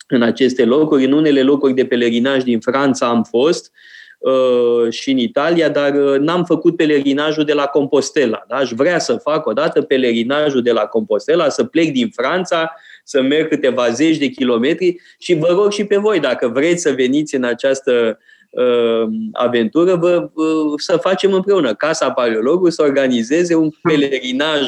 în 0.09 0.23
aceste 0.23 0.65
locuri. 0.65 1.05
În 1.05 1.13
unele 1.13 1.43
locuri 1.43 1.73
de 1.73 1.85
pelerinaj 1.85 2.43
din 2.43 2.61
Franța 2.61 3.07
am 3.07 3.23
fost 3.23 3.71
și 4.91 5.11
în 5.11 5.19
Italia, 5.19 5.69
dar 5.69 5.91
n-am 6.19 6.45
făcut 6.45 6.77
pelerinajul 6.77 7.45
de 7.45 7.53
la 7.53 7.65
Compostela. 7.65 8.45
Da? 8.49 8.57
Aș 8.57 8.71
vrea 8.71 8.99
să 8.99 9.15
fac 9.15 9.47
odată 9.47 9.83
pelerinajul 9.83 10.63
de 10.63 10.73
la 10.73 10.87
Compostela, 10.87 11.49
să 11.49 11.65
plec 11.65 11.93
din 11.93 12.11
Franța 12.15 12.75
să 13.05 13.23
merg 13.23 13.49
câteva 13.49 13.91
zeci 13.91 14.17
de 14.17 14.27
kilometri 14.27 15.01
și 15.19 15.35
vă 15.35 15.47
rog 15.47 15.73
și 15.73 15.85
pe 15.85 15.97
voi, 15.97 16.21
dacă 16.21 16.49
vreți 16.49 16.83
să 16.83 16.93
veniți 16.93 17.35
în 17.35 17.45
această 17.45 18.19
aventură, 19.33 19.95
vă, 19.95 20.31
să 20.77 20.97
facem 20.97 21.33
împreună. 21.33 21.75
Casa 21.75 22.11
Paleologului 22.11 22.73
să 22.73 22.83
organizeze 22.83 23.55
un 23.55 23.71
pelerinaj 23.83 24.61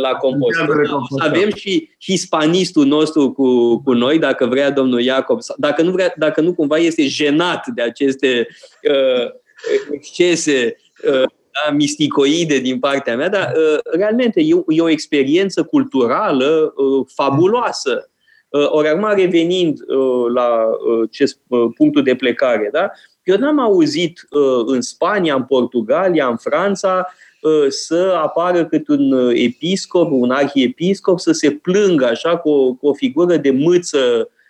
la 0.00 0.12
Compostela. 0.12 0.66
Să 1.18 1.24
avem 1.24 1.50
și 1.54 1.88
hispanistul 2.00 2.86
nostru 2.86 3.32
cu, 3.32 3.78
cu 3.82 3.92
noi, 3.92 4.18
dacă 4.18 4.46
vrea 4.46 4.70
domnul 4.70 5.00
Iacob. 5.00 5.38
Dacă 5.56 5.82
nu, 5.82 5.90
vrea, 5.90 6.14
dacă 6.16 6.40
nu 6.40 6.54
cumva 6.54 6.76
este 6.76 7.06
jenat 7.06 7.66
de 7.66 7.82
aceste 7.82 8.46
uh, 8.82 9.30
excese 9.90 10.76
uh, 11.12 11.28
da, 11.52 11.72
misticoide 11.72 12.58
din 12.58 12.78
partea 12.78 13.16
mea, 13.16 13.28
dar 13.28 13.52
uh, 13.56 13.78
realmente 13.92 14.40
e, 14.40 14.64
e 14.66 14.80
o 14.80 14.88
experiență 14.88 15.62
culturală 15.62 16.72
uh, 16.76 17.06
fabuloasă. 17.14 18.10
Uh, 18.48 18.66
ori 18.70 18.88
acum 18.88 19.12
revenind 19.14 19.78
uh, 19.80 20.32
la 20.34 20.64
uh, 20.64 21.08
ce, 21.10 21.24
uh, 21.46 21.68
punctul 21.76 22.02
de 22.02 22.14
plecare, 22.14 22.68
da? 22.72 22.90
eu 23.22 23.36
n-am 23.36 23.58
auzit 23.58 24.26
uh, 24.30 24.62
în 24.66 24.80
Spania, 24.80 25.34
în 25.34 25.42
Portugalia, 25.42 26.26
în 26.26 26.36
Franța 26.36 27.06
uh, 27.42 27.66
să 27.68 28.18
apară 28.22 28.64
cât 28.64 28.88
un 28.88 29.12
uh, 29.12 29.32
episcop, 29.34 30.10
un 30.10 30.30
arhiepiscop, 30.30 31.18
să 31.18 31.32
se 31.32 31.50
plângă 31.50 32.06
așa 32.06 32.36
cu 32.36 32.50
o, 32.50 32.72
cu 32.72 32.86
o 32.86 32.94
figură 32.94 33.36
de 33.36 33.50
mâță 33.50 33.98
Uh, 33.98 34.40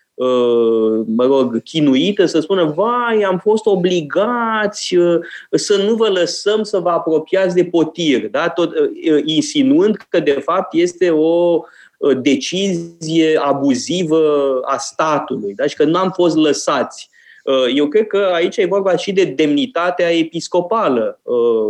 mă 1.06 1.24
rog, 1.24 1.62
chinuită, 1.62 2.24
să 2.24 2.40
spună, 2.40 2.64
vai, 2.64 3.22
am 3.22 3.38
fost 3.38 3.66
obligați 3.66 4.96
uh, 4.96 5.20
să 5.50 5.76
nu 5.76 5.94
vă 5.94 6.08
lăsăm 6.08 6.62
să 6.62 6.78
vă 6.78 6.88
apropiați 6.88 7.54
de 7.54 7.64
potir, 7.64 8.28
da? 8.28 8.48
Tot, 8.48 8.78
uh, 8.78 9.22
insinuând 9.24 9.96
că 10.08 10.20
de 10.20 10.40
fapt 10.44 10.74
este 10.74 11.10
o 11.10 11.60
decizie 12.20 13.40
abuzivă 13.42 14.60
a 14.64 14.76
statului 14.76 15.54
da? 15.54 15.66
și 15.66 15.76
că 15.76 15.84
nu 15.84 15.98
am 15.98 16.10
fost 16.10 16.36
lăsați. 16.36 17.10
Eu 17.74 17.88
cred 17.88 18.06
că 18.06 18.30
aici 18.32 18.56
e 18.56 18.66
vorba 18.66 18.96
și 18.96 19.12
de 19.12 19.24
demnitatea 19.24 20.10
episcopală 20.10 21.20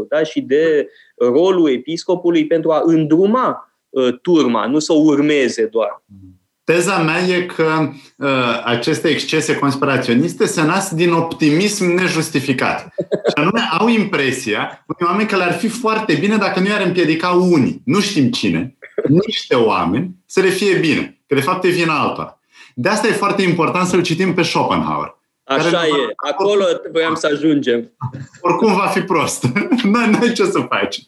da? 0.08 0.22
și 0.22 0.40
de 0.40 0.88
rolul 1.16 1.70
episcopului 1.70 2.46
pentru 2.46 2.70
a 2.70 2.82
îndruma 2.84 3.76
turma, 4.22 4.66
nu 4.66 4.78
să 4.78 4.92
o 4.92 5.00
urmeze 5.00 5.66
doar. 5.66 6.02
Mm. 6.06 6.41
Teza 6.64 6.98
mea 6.98 7.18
e 7.18 7.42
că 7.42 7.90
uh, 8.16 8.62
aceste 8.64 9.08
excese 9.08 9.56
conspiraționiste 9.56 10.46
se 10.46 10.62
nasc 10.62 10.90
din 10.90 11.12
optimism 11.12 11.84
nejustificat. 11.84 12.94
Și 12.98 13.34
anume 13.34 13.60
au 13.78 13.88
impresia, 13.88 14.84
unii 14.86 15.12
oameni, 15.12 15.28
că 15.28 15.36
le-ar 15.36 15.52
fi 15.52 15.68
foarte 15.68 16.14
bine 16.14 16.36
dacă 16.36 16.60
nu 16.60 16.66
i-ar 16.66 16.80
împiedica 16.80 17.28
unii, 17.28 17.82
nu 17.84 18.00
știm 18.00 18.30
cine, 18.30 18.76
niște 19.08 19.54
oameni, 19.54 20.10
să 20.26 20.40
le 20.40 20.48
fie 20.48 20.78
bine. 20.78 21.22
Că 21.26 21.34
de 21.34 21.40
fapt 21.40 21.64
e 21.64 21.68
vina 21.68 22.00
altora. 22.00 22.40
De 22.74 22.88
asta 22.88 23.06
e 23.06 23.12
foarte 23.12 23.42
important 23.42 23.86
să-l 23.86 24.02
citim 24.02 24.34
pe 24.34 24.42
Schopenhauer. 24.42 25.20
Așa 25.44 25.70
care 25.70 25.86
e. 25.86 26.12
Acolo 26.30 26.64
voiam 26.92 27.14
să 27.14 27.28
ajungem. 27.32 27.92
Oricum 28.40 28.74
va 28.74 28.86
fi 28.86 29.00
prost. 29.00 29.44
Nu 29.84 29.98
ai 29.98 30.32
ce 30.32 30.44
să 30.44 30.66
faci. 30.68 31.02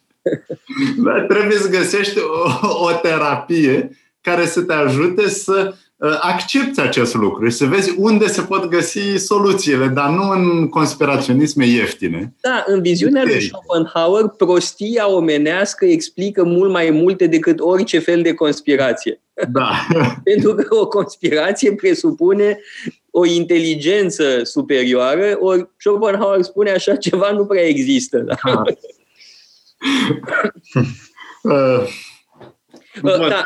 Trebuie 1.33 1.59
să 1.59 1.69
găsești 1.69 2.19
o, 2.19 2.85
o 2.85 2.91
terapie 2.93 3.91
care 4.25 4.47
să 4.47 4.63
te 4.63 4.73
ajute 4.73 5.29
să 5.29 5.75
uh, 5.97 6.19
accepti 6.21 6.81
acest 6.81 7.15
lucru 7.15 7.49
și 7.49 7.57
să 7.57 7.65
vezi 7.65 7.95
unde 7.97 8.27
se 8.27 8.43
pot 8.43 8.65
găsi 8.65 9.17
soluțiile, 9.17 9.87
dar 9.87 10.11
nu 10.11 10.31
în 10.31 10.69
conspiraționisme 10.69 11.67
ieftine. 11.67 12.35
Da, 12.41 12.65
în 12.67 12.83
viziunea 12.83 13.23
lui 13.25 13.41
Schopenhauer, 13.41 14.29
prostia 14.29 15.11
omenească 15.11 15.85
explică 15.85 16.45
mult 16.45 16.71
mai 16.71 16.91
multe 16.91 17.27
decât 17.27 17.61
orice 17.61 17.99
fel 17.99 18.23
de 18.23 18.35
conspirație. 18.35 19.21
Da. 19.49 19.71
Pentru 20.31 20.55
că 20.55 20.75
o 20.77 20.87
conspirație 20.87 21.75
presupune 21.75 22.59
o 23.11 23.25
inteligență 23.25 24.41
superioară, 24.43 25.37
ori 25.41 25.69
Schopenhauer 25.77 26.43
spune 26.43 26.71
așa 26.71 26.97
ceva 26.97 27.31
nu 27.31 27.47
prea 27.47 27.67
există. 27.67 28.19
Da? 28.19 28.35
Ah. 28.43 28.75
uh, 33.03 33.29
da. 33.29 33.43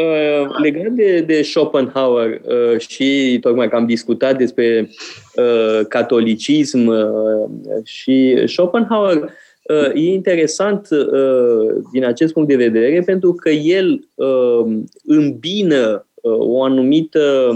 Uh, 0.00 0.48
legat 0.58 0.92
de, 0.92 1.20
de 1.20 1.42
Schopenhauer 1.42 2.40
uh, 2.44 2.78
și 2.78 3.38
tocmai 3.40 3.68
că 3.68 3.76
am 3.76 3.86
discutat 3.86 4.38
despre 4.38 4.90
uh, 5.36 5.86
catolicism 5.88 6.86
uh, 6.86 7.48
și 7.84 8.42
Schopenhauer 8.46 9.16
uh, 9.16 9.94
e 9.94 10.12
interesant 10.12 10.88
uh, 10.90 11.82
din 11.92 12.04
acest 12.04 12.32
punct 12.32 12.48
de 12.48 12.56
vedere 12.56 13.02
pentru 13.06 13.32
că 13.32 13.50
el 13.50 14.08
uh, 14.14 14.78
îmbină 15.04 16.06
uh, 16.14 16.36
o 16.38 16.62
anumită 16.62 17.50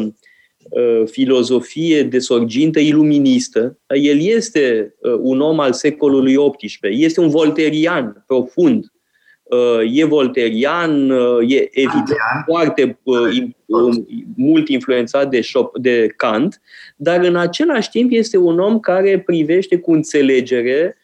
uh, 0.71 1.03
filozofie 1.05 2.03
de 2.03 2.19
sorgintă 2.19 2.79
iluministă. 2.79 3.79
El 4.03 4.21
este 4.21 4.95
uh, 5.01 5.19
un 5.21 5.41
om 5.41 5.61
al 5.61 5.73
secolului 5.73 6.37
XVIII, 6.57 7.05
este 7.05 7.21
un 7.21 7.29
volterian 7.29 8.25
profund 8.27 8.85
Uh, 8.85 9.00
e 9.93 10.05
volterian, 10.05 11.11
uh, 11.11 11.53
e 11.53 11.69
evident 11.73 12.45
foarte 12.47 12.99
uh, 13.03 13.29
mult 14.37 14.69
influențat 14.69 15.31
de, 15.31 15.41
Chop, 15.53 15.79
de 15.79 16.07
Kant, 16.17 16.61
dar 16.97 17.25
în 17.25 17.37
același 17.37 17.91
timp 17.91 18.13
este 18.13 18.37
un 18.37 18.59
om 18.59 18.81
care 18.81 19.21
privește 19.21 19.79
cu 19.79 19.93
înțelegere 19.93 20.97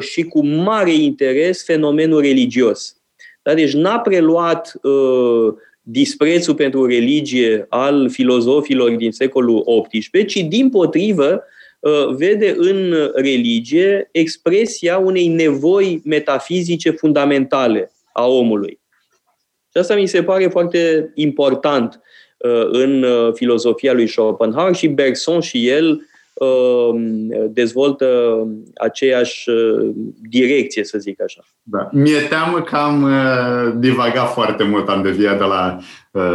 și 0.00 0.22
cu 0.22 0.46
mare 0.46 0.94
interes 0.94 1.64
fenomenul 1.64 2.20
religios. 2.20 2.96
Da? 3.42 3.54
Deci 3.54 3.74
n-a 3.74 3.98
preluat 3.98 4.72
uh, 4.82 5.54
disprețul 5.82 6.54
pentru 6.54 6.86
religie 6.86 7.66
al 7.68 8.08
filozofilor 8.10 8.90
din 8.90 9.12
secolul 9.12 9.86
XVIII, 9.88 10.24
ci 10.24 10.46
din 10.48 10.70
potrivă 10.70 11.32
Uh, 11.32 11.55
vede 12.16 12.54
în 12.58 13.10
religie 13.14 14.08
expresia 14.12 14.98
unei 14.98 15.26
nevoi 15.26 16.00
metafizice 16.04 16.90
fundamentale 16.90 17.92
a 18.12 18.26
omului. 18.26 18.80
Și 19.70 19.78
asta 19.78 19.94
mi 19.94 20.06
se 20.06 20.22
pare 20.22 20.46
foarte 20.46 21.12
important 21.14 22.00
uh, 22.38 22.66
în 22.70 23.02
uh, 23.02 23.32
filozofia 23.34 23.92
lui 23.92 24.06
Schopenhauer 24.06 24.74
și 24.74 24.88
Bergson 24.88 25.40
și 25.40 25.68
el 25.68 26.00
dezvoltă 27.48 28.36
aceeași 28.74 29.50
direcție, 30.28 30.84
să 30.84 30.98
zic 30.98 31.22
așa. 31.22 31.44
Da. 31.62 31.88
Mi-e 31.92 32.20
teamă 32.20 32.62
că 32.62 32.76
am 32.76 33.10
divagat 33.78 34.32
foarte 34.32 34.64
mult, 34.64 34.88
am 34.88 35.02
deviat 35.02 35.38
de 35.38 35.44
la 35.44 35.78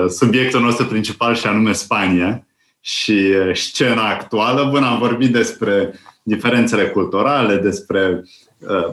subiectul 0.07 0.61
nostru 0.61 0.85
principal 0.85 1.35
și 1.35 1.47
anume 1.47 1.71
Spania 1.71 2.45
și 2.81 3.33
scena 3.53 4.09
actuală. 4.09 4.67
Bun, 4.71 4.83
am 4.83 4.99
vorbit 4.99 5.31
despre 5.31 5.99
diferențele 6.23 6.87
culturale, 6.87 7.55
despre 7.55 8.23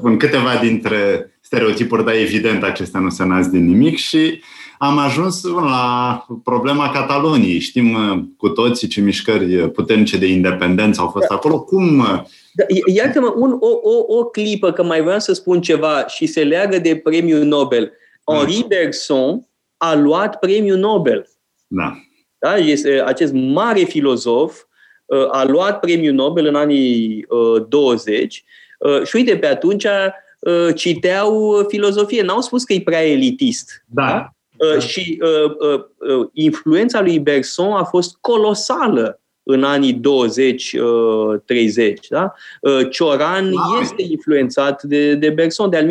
în 0.02 0.16
câteva 0.16 0.56
dintre 0.62 1.30
stereotipuri, 1.40 2.04
dar 2.04 2.14
evident 2.14 2.62
acestea 2.62 3.00
nu 3.00 3.08
se 3.08 3.24
nasc 3.24 3.48
din 3.48 3.64
nimic 3.64 3.96
și 3.96 4.40
am 4.78 4.98
ajuns 4.98 5.42
la 5.44 6.26
problema 6.44 6.90
Cataloniei. 6.90 7.58
Știm 7.58 7.96
cu 8.36 8.48
toții 8.48 8.88
ce 8.88 9.00
mișcări 9.00 9.70
puternice 9.70 10.16
de 10.18 10.26
independență 10.26 11.00
au 11.00 11.08
fost 11.08 11.30
acolo. 11.30 11.60
Cum... 11.60 12.06
Da, 12.52 12.64
iată-mă, 12.94 13.32
un, 13.36 13.56
o, 13.60 13.68
o, 13.82 14.18
o 14.18 14.24
clipă, 14.24 14.72
că 14.72 14.82
mai 14.82 15.02
vreau 15.02 15.18
să 15.18 15.32
spun 15.32 15.60
ceva 15.60 16.06
și 16.06 16.26
se 16.26 16.44
leagă 16.44 16.78
de 16.78 16.96
premiul 16.96 17.44
Nobel. 17.44 17.92
Henri 18.24 18.64
Bergson 18.68 19.48
a 19.76 19.94
luat 19.94 20.38
premiul 20.38 20.78
Nobel. 20.78 21.28
Da. 21.66 21.98
Da? 22.38 22.56
Este 22.56 23.02
acest 23.04 23.32
mare 23.32 23.80
filozof 23.80 24.62
uh, 25.06 25.28
a 25.30 25.44
luat 25.44 25.80
premiul 25.80 26.14
Nobel 26.14 26.46
în 26.46 26.54
anii 26.54 27.26
20 27.68 28.44
uh, 28.78 28.90
uh, 28.90 29.06
și 29.06 29.16
uite, 29.16 29.36
pe 29.36 29.46
atunci 29.46 29.86
citeau 30.74 31.64
filozofie. 31.68 32.22
N-au 32.22 32.40
spus 32.40 32.64
că 32.64 32.72
e 32.72 32.80
prea 32.80 33.06
elitist. 33.06 33.84
Da. 33.86 34.06
da? 34.06 34.32
da. 34.72 34.78
Și 34.78 35.18
influența 36.32 37.00
lui 37.00 37.18
Bergson 37.18 37.72
a 37.72 37.84
fost 37.84 38.16
colosală 38.20 39.20
în 39.42 39.64
anii 39.64 40.00
20-30. 40.00 40.00
Da? 42.08 42.32
Cioran 42.90 43.44
wow. 43.44 43.80
este 43.80 44.02
influențat 44.02 44.82
de, 44.82 45.14
de 45.14 45.30
Bergson. 45.30 45.70
De-al 45.70 45.84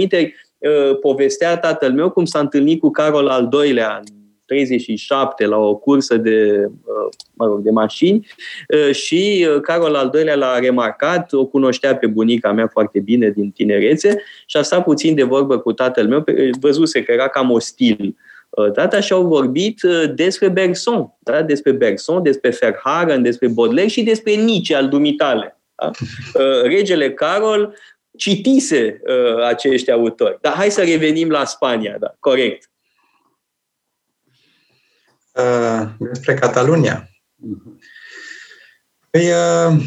povestea 1.02 1.58
tatăl 1.58 1.94
meu 1.94 2.10
cum 2.10 2.26
s-a 2.26 2.40
întâlnit 2.40 2.80
cu 2.80 2.92
Carol 2.92 3.28
al 3.28 3.50
II-lea 3.54 3.98
în 3.98 4.18
37 4.48 5.46
la 5.46 5.58
o 5.58 5.76
cursă 5.76 6.18
de, 6.18 6.66
uh, 6.66 7.14
mă 7.34 7.46
rog, 7.46 7.60
de 7.60 7.72
mașini 7.72 8.28
uh, 8.68 8.96
și 8.96 9.48
uh, 9.50 9.62
Carol 9.62 9.96
al 9.96 10.10
doilea 10.10 10.36
l-a 10.36 10.60
remarcat, 10.60 11.34
o 11.34 11.46
cunoștea 11.46 11.96
pe 11.96 12.08
bunica 12.08 12.52
mea 12.52 12.68
foarte 12.68 13.00
bine 13.00 13.30
din 13.30 13.52
tinerețe 13.52 14.22
și 14.46 14.58
a 14.58 14.62
stat 14.62 14.84
puțin 14.84 15.16
de 15.16 15.24
vorbă 15.24 15.60
cu 15.60 15.74
tatăl 15.74 16.08
meu, 16.08 16.24
văzuse 16.60 17.04
că 17.04 17.12
era 17.12 17.28
cam 17.28 17.52
ostil 17.52 18.16
tata 18.74 19.00
și 19.00 19.14
au 19.14 19.28
vorbit 19.28 19.82
despre 20.16 20.48
Bergson, 20.48 21.14
da? 21.20 21.42
despre 21.42 21.72
Bergson, 21.72 22.24
despre 22.24 22.58
Verhaeren, 22.60 23.22
despre 23.22 23.48
Baudelaire 23.48 23.90
și 23.90 24.04
despre 24.04 24.34
Nietzsche 24.34 24.76
al 24.76 24.88
dumitale. 24.88 25.60
Da? 25.76 25.92
Regele 26.74 27.14
Carol 27.14 27.76
citise 28.18 29.02
uh, 29.08 29.44
acești 29.44 29.92
autori. 29.92 30.38
Dar 30.42 30.54
hai 30.54 30.72
să 30.72 30.84
revenim 30.84 31.30
la 31.30 31.46
Spania, 31.46 31.98
da, 32.00 32.16
corect. 32.20 32.70
Uh, 35.38 35.88
despre 36.00 36.34
Catalunia. 36.34 37.10
Păi, 39.10 39.30
uh, 39.30 39.82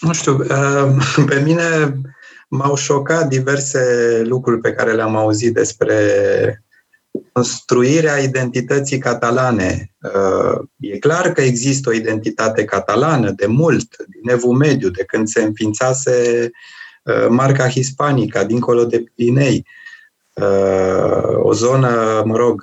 Nu 0.00 0.12
știu, 0.12 0.36
pe 1.28 1.40
mine 1.44 2.00
m-au 2.48 2.76
șocat 2.76 3.28
diverse 3.28 3.80
lucruri 4.24 4.60
pe 4.60 4.72
care 4.72 4.92
le-am 4.92 5.16
auzit 5.16 5.54
despre 5.54 5.96
construirea 7.32 8.18
identității 8.18 8.98
catalane. 8.98 9.94
E 10.76 10.98
clar 10.98 11.32
că 11.32 11.40
există 11.40 11.88
o 11.88 11.92
identitate 11.92 12.64
catalană 12.64 13.30
de 13.30 13.46
mult, 13.46 13.96
din 13.96 14.30
Evul 14.30 14.56
Mediu, 14.56 14.88
de 14.88 15.04
când 15.04 15.28
se 15.28 15.42
înființase 15.42 16.50
marca 17.28 17.68
hispanică, 17.68 18.44
dincolo 18.44 18.84
de 18.84 19.04
Pirinei. 19.14 19.66
O 21.42 21.52
zonă, 21.52 22.22
mă 22.24 22.36
rog, 22.36 22.62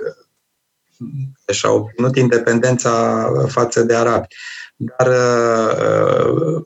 și-a 1.51 1.71
obținut 1.71 2.15
independența 2.15 3.27
față 3.47 3.83
de 3.83 3.95
arabi. 3.95 4.27
Dar 4.75 5.07
uh, 5.07 6.61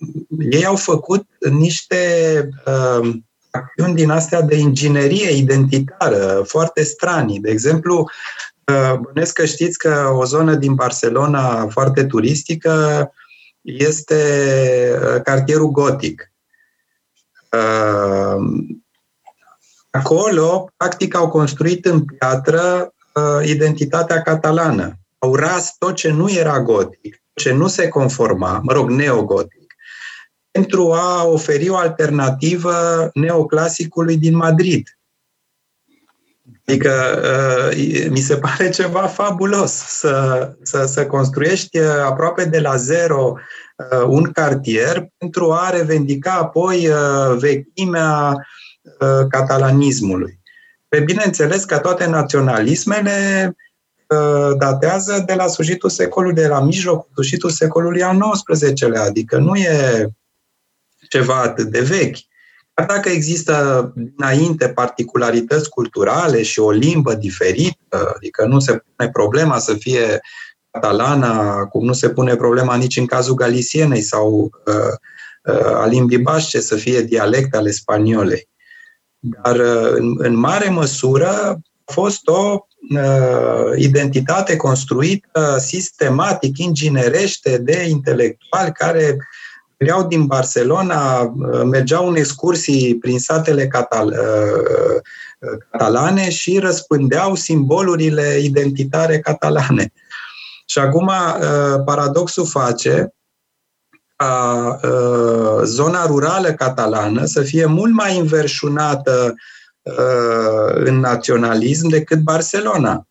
ei 0.49 0.65
au 0.65 0.75
făcut 0.75 1.25
niște 1.39 2.49
uh, 2.65 3.09
acțiuni 3.51 3.95
din 3.95 4.09
astea 4.09 4.41
de 4.41 4.55
inginerie 4.55 5.29
identitară 5.31 6.43
foarte 6.47 6.83
stranii. 6.83 7.39
De 7.39 7.49
exemplu, 7.49 8.09
uh, 8.65 8.99
bănesc 8.99 9.33
că 9.33 9.45
știți 9.45 9.77
că 9.77 10.13
o 10.17 10.25
zonă 10.25 10.55
din 10.55 10.73
Barcelona 10.73 11.67
foarte 11.67 12.05
turistică 12.05 13.11
este 13.61 14.15
uh, 15.01 15.21
cartierul 15.23 15.71
gotic. 15.71 16.31
Uh, 17.51 18.35
acolo, 19.89 20.71
practic, 20.77 21.15
au 21.15 21.29
construit 21.29 21.85
în 21.85 22.05
piatră 22.05 22.93
uh, 23.13 23.47
identitatea 23.47 24.21
catalană. 24.21 24.95
Au 25.17 25.35
ras 25.35 25.75
tot 25.77 25.95
ce 25.95 26.11
nu 26.11 26.31
era 26.31 26.61
gotic 26.61 27.21
ce 27.33 27.51
nu 27.51 27.67
se 27.67 27.87
conforma, 27.87 28.59
mă 28.63 28.73
rog, 28.73 28.89
neogotic, 28.89 29.75
pentru 30.51 30.91
a 30.91 31.23
oferi 31.25 31.69
o 31.69 31.75
alternativă 31.75 33.09
neoclasicului 33.13 34.17
din 34.17 34.35
Madrid. 34.35 34.97
Adică 36.65 36.91
uh, 37.69 38.09
mi 38.09 38.19
se 38.19 38.37
pare 38.45 38.69
ceva 38.69 39.07
fabulos 39.07 39.71
să, 39.71 40.51
să, 40.61 40.85
să 40.85 41.05
construiești 41.05 41.79
uh, 41.79 41.85
aproape 42.05 42.45
de 42.45 42.59
la 42.59 42.75
zero 42.75 43.33
uh, 43.75 44.03
un 44.07 44.31
cartier 44.31 45.07
pentru 45.17 45.51
a 45.51 45.69
revendica 45.69 46.31
apoi 46.33 46.89
vechimea 47.37 48.35
catalanismului. 49.29 50.40
Pe 50.91 50.99
bineînțeles 50.99 51.63
că 51.63 51.77
toate 51.77 52.05
naționalismele 52.05 53.55
datează 54.57 55.23
de 55.25 55.33
la 55.33 55.47
sfârșitul 55.47 55.89
secolului, 55.89 56.35
de 56.35 56.47
la 56.47 56.61
mijlocul, 56.61 57.07
sfârșitul 57.11 57.49
secolului 57.49 58.03
al 58.03 58.19
XIX-lea, 58.43 59.03
adică 59.03 59.37
nu 59.37 59.55
e 59.55 60.07
ceva 61.09 61.41
atât 61.41 61.67
de 61.67 61.81
vechi. 61.81 62.17
Dar 62.73 62.85
dacă 62.85 63.09
există 63.09 63.93
înainte 64.17 64.69
particularități 64.69 65.69
culturale 65.69 66.43
și 66.43 66.59
o 66.59 66.71
limbă 66.71 67.13
diferită, 67.13 68.13
adică 68.15 68.45
nu 68.45 68.59
se 68.59 68.83
pune 68.95 69.09
problema 69.09 69.59
să 69.59 69.73
fie 69.73 70.19
catalana, 70.71 71.65
cum 71.65 71.85
nu 71.85 71.93
se 71.93 72.09
pune 72.09 72.35
problema 72.35 72.75
nici 72.75 72.97
în 72.97 73.05
cazul 73.05 73.35
galisienei 73.35 74.01
sau 74.01 74.51
uh, 74.65 75.53
uh, 75.53 75.75
a 75.75 75.85
limbii 75.85 76.17
bașce 76.17 76.59
să 76.59 76.75
fie 76.75 77.01
dialect 77.01 77.55
ale 77.55 77.71
spaniolei. 77.71 78.49
Dar 79.23 79.55
uh, 79.55 79.91
în, 79.93 80.15
în 80.17 80.35
mare 80.35 80.69
măsură 80.69 81.29
a 81.85 81.91
fost 81.91 82.27
o 82.27 82.65
uh, 82.89 83.77
identitate 83.77 84.55
construită 84.55 85.57
sistematic, 85.59 86.57
inginerește 86.57 87.57
de 87.57 87.85
intelectuali 87.89 88.71
care 88.71 89.17
veneau 89.77 90.07
din 90.07 90.25
Barcelona, 90.25 91.21
uh, 91.21 91.61
mergeau 91.63 92.07
în 92.07 92.15
excursii 92.15 92.97
prin 92.97 93.19
satele 93.19 93.67
catal- 93.67 94.15
uh, 94.19 95.57
catalane 95.71 96.29
și 96.29 96.57
răspândeau 96.57 97.35
simbolurile 97.35 98.39
identitare 98.39 99.19
catalane. 99.19 99.93
Și 100.65 100.79
acum 100.79 101.07
uh, 101.07 101.83
paradoxul 101.85 102.45
face 102.45 103.13
ca 104.21 104.79
zona 105.63 106.05
rurală 106.05 106.53
catalană 106.53 107.25
să 107.25 107.41
fie 107.41 107.65
mult 107.65 107.93
mai 107.93 108.17
înverșunată 108.17 109.35
Uh, 109.83 110.73
în 110.73 110.99
naționalism 110.99 111.87
decât 111.87 112.19
Barcelona. 112.19 113.07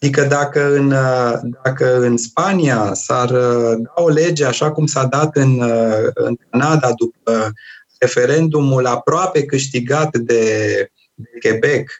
Adică 0.00 0.22
dacă 0.22 0.74
în, 0.74 0.90
uh, 0.90 1.32
dacă 1.62 2.00
în 2.00 2.16
Spania 2.16 2.94
s-ar 2.94 3.30
uh, 3.30 3.78
da 3.78 4.02
o 4.02 4.08
lege 4.08 4.44
așa 4.44 4.72
cum 4.72 4.86
s-a 4.86 5.04
dat 5.04 5.36
în, 5.36 5.60
în 6.14 6.36
Canada 6.50 6.92
după 6.92 7.52
referendumul 7.98 8.86
aproape 8.86 9.44
câștigat 9.44 10.16
de, 10.16 10.44
de 11.14 11.30
Quebec 11.40 11.90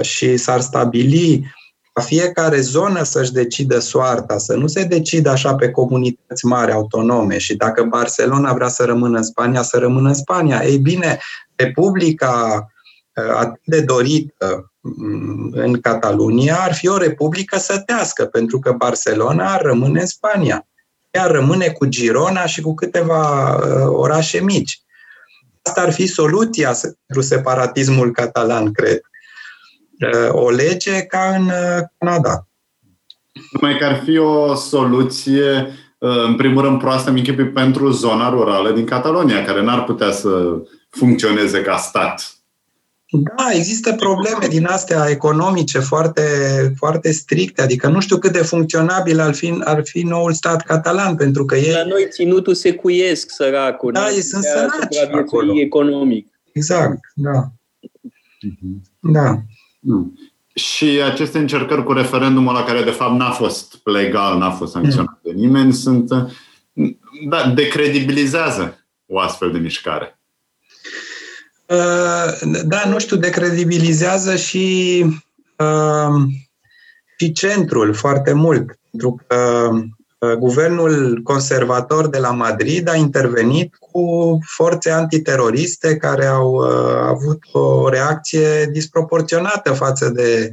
și 0.00 0.36
s-ar 0.36 0.60
stabili 0.60 1.38
ca 1.38 1.57
fiecare 2.00 2.60
zonă 2.60 3.02
să-și 3.02 3.32
decidă 3.32 3.78
soarta, 3.78 4.38
să 4.38 4.54
nu 4.54 4.66
se 4.66 4.84
decidă 4.84 5.30
așa 5.30 5.54
pe 5.54 5.70
comunități 5.70 6.46
mari, 6.46 6.72
autonome 6.72 7.38
și 7.38 7.56
dacă 7.56 7.82
Barcelona 7.82 8.52
vrea 8.52 8.68
să 8.68 8.84
rămână 8.84 9.16
în 9.16 9.22
Spania, 9.22 9.62
să 9.62 9.78
rămână 9.78 10.08
în 10.08 10.14
Spania. 10.14 10.64
Ei 10.64 10.78
bine, 10.78 11.18
Republica 11.56 12.66
uh, 13.14 13.34
atât 13.36 13.60
de 13.64 13.80
dorită 13.80 14.72
mm, 14.80 15.52
în 15.54 15.80
Catalunia 15.80 16.56
ar 16.60 16.74
fi 16.74 16.88
o 16.88 16.96
republică 16.96 17.58
sătească, 17.58 18.24
pentru 18.24 18.58
că 18.58 18.72
Barcelona 18.72 19.52
ar 19.52 19.62
rămâne 19.62 20.00
în 20.00 20.06
Spania. 20.06 20.66
Ea 21.10 21.26
rămâne 21.26 21.68
cu 21.68 21.86
Girona 21.86 22.46
și 22.46 22.60
cu 22.60 22.74
câteva 22.74 23.54
uh, 23.54 23.86
orașe 23.86 24.40
mici. 24.40 24.82
Asta 25.62 25.80
ar 25.80 25.92
fi 25.92 26.06
soluția 26.06 26.76
pentru 26.80 27.26
separatismul 27.26 28.12
catalan, 28.12 28.72
cred. 28.72 29.00
Uh, 30.00 30.28
o 30.32 30.50
lege 30.50 31.02
ca 31.02 31.34
în 31.38 31.50
Canada. 31.98 32.48
Numai 33.52 33.78
că 33.78 33.84
ar 33.84 34.02
fi 34.04 34.18
o 34.18 34.54
soluție, 34.54 35.66
în 35.98 36.36
primul 36.36 36.62
rând, 36.62 36.78
proastă, 36.78 37.10
mi 37.10 37.22
pentru 37.54 37.90
zona 37.90 38.28
rurală 38.28 38.72
din 38.72 38.84
Catalonia, 38.84 39.44
care 39.44 39.62
n-ar 39.62 39.84
putea 39.84 40.10
să 40.10 40.28
funcționeze 40.90 41.60
ca 41.60 41.76
stat. 41.76 42.38
Da, 43.10 43.46
există 43.52 43.92
probleme 43.92 44.46
din 44.48 44.66
astea 44.66 45.06
economice 45.08 45.78
foarte, 45.78 46.22
foarte 46.76 47.12
stricte, 47.12 47.62
adică 47.62 47.88
nu 47.88 48.00
știu 48.00 48.18
cât 48.18 48.32
de 48.32 48.42
funcționabil 48.42 49.20
ar 49.20 49.34
fi, 49.34 49.60
ar 49.64 49.80
fi 49.84 50.02
noul 50.02 50.32
stat 50.32 50.62
catalan, 50.62 51.16
pentru 51.16 51.44
că 51.44 51.56
ei... 51.56 51.72
La 51.72 51.84
noi 51.84 52.06
ținutul 52.10 52.54
secuiesc 52.54 53.30
săracul. 53.30 53.92
Da, 53.92 54.10
ei 54.10 54.22
sunt 54.22 54.44
săraci 54.44 54.96
acolo. 55.12 55.60
economic. 55.60 56.26
Exact, 56.52 57.00
da. 57.14 57.52
Mhm. 58.40 58.82
Da. 59.00 59.42
Mm. 59.78 60.18
Și 60.54 60.84
aceste 60.84 61.38
încercări 61.38 61.84
cu 61.84 61.92
referendumul 61.92 62.52
la 62.52 62.64
care 62.64 62.82
de 62.82 62.90
fapt 62.90 63.18
n-a 63.18 63.30
fost 63.30 63.80
legal, 63.84 64.38
n-a 64.38 64.50
fost 64.50 64.72
sancționat 64.72 65.18
de 65.22 65.32
nimeni, 65.32 65.72
sunt, 65.72 66.08
da, 67.28 67.52
decredibilizează 67.54 68.86
o 69.06 69.18
astfel 69.18 69.52
de 69.52 69.58
mișcare. 69.58 70.18
Uh, 71.66 72.60
da, 72.64 72.88
nu 72.88 72.98
știu, 72.98 73.16
decredibilizează 73.16 74.36
și, 74.36 75.04
uh, 75.56 76.22
și 77.18 77.32
centrul 77.32 77.94
foarte 77.94 78.32
mult, 78.32 78.78
pentru 78.90 79.20
că 79.26 79.68
uh, 79.72 79.84
guvernul 80.38 81.20
conservator 81.22 82.08
de 82.08 82.18
la 82.18 82.30
Madrid 82.30 82.88
a 82.88 82.96
intervenit 82.96 83.76
cu 83.76 84.38
forțe 84.44 84.90
antiteroriste 84.90 85.96
care 85.96 86.26
au 86.26 86.56
avut 87.08 87.38
o 87.52 87.88
reacție 87.88 88.66
disproporționată 88.72 89.72
față 89.72 90.08
de 90.08 90.50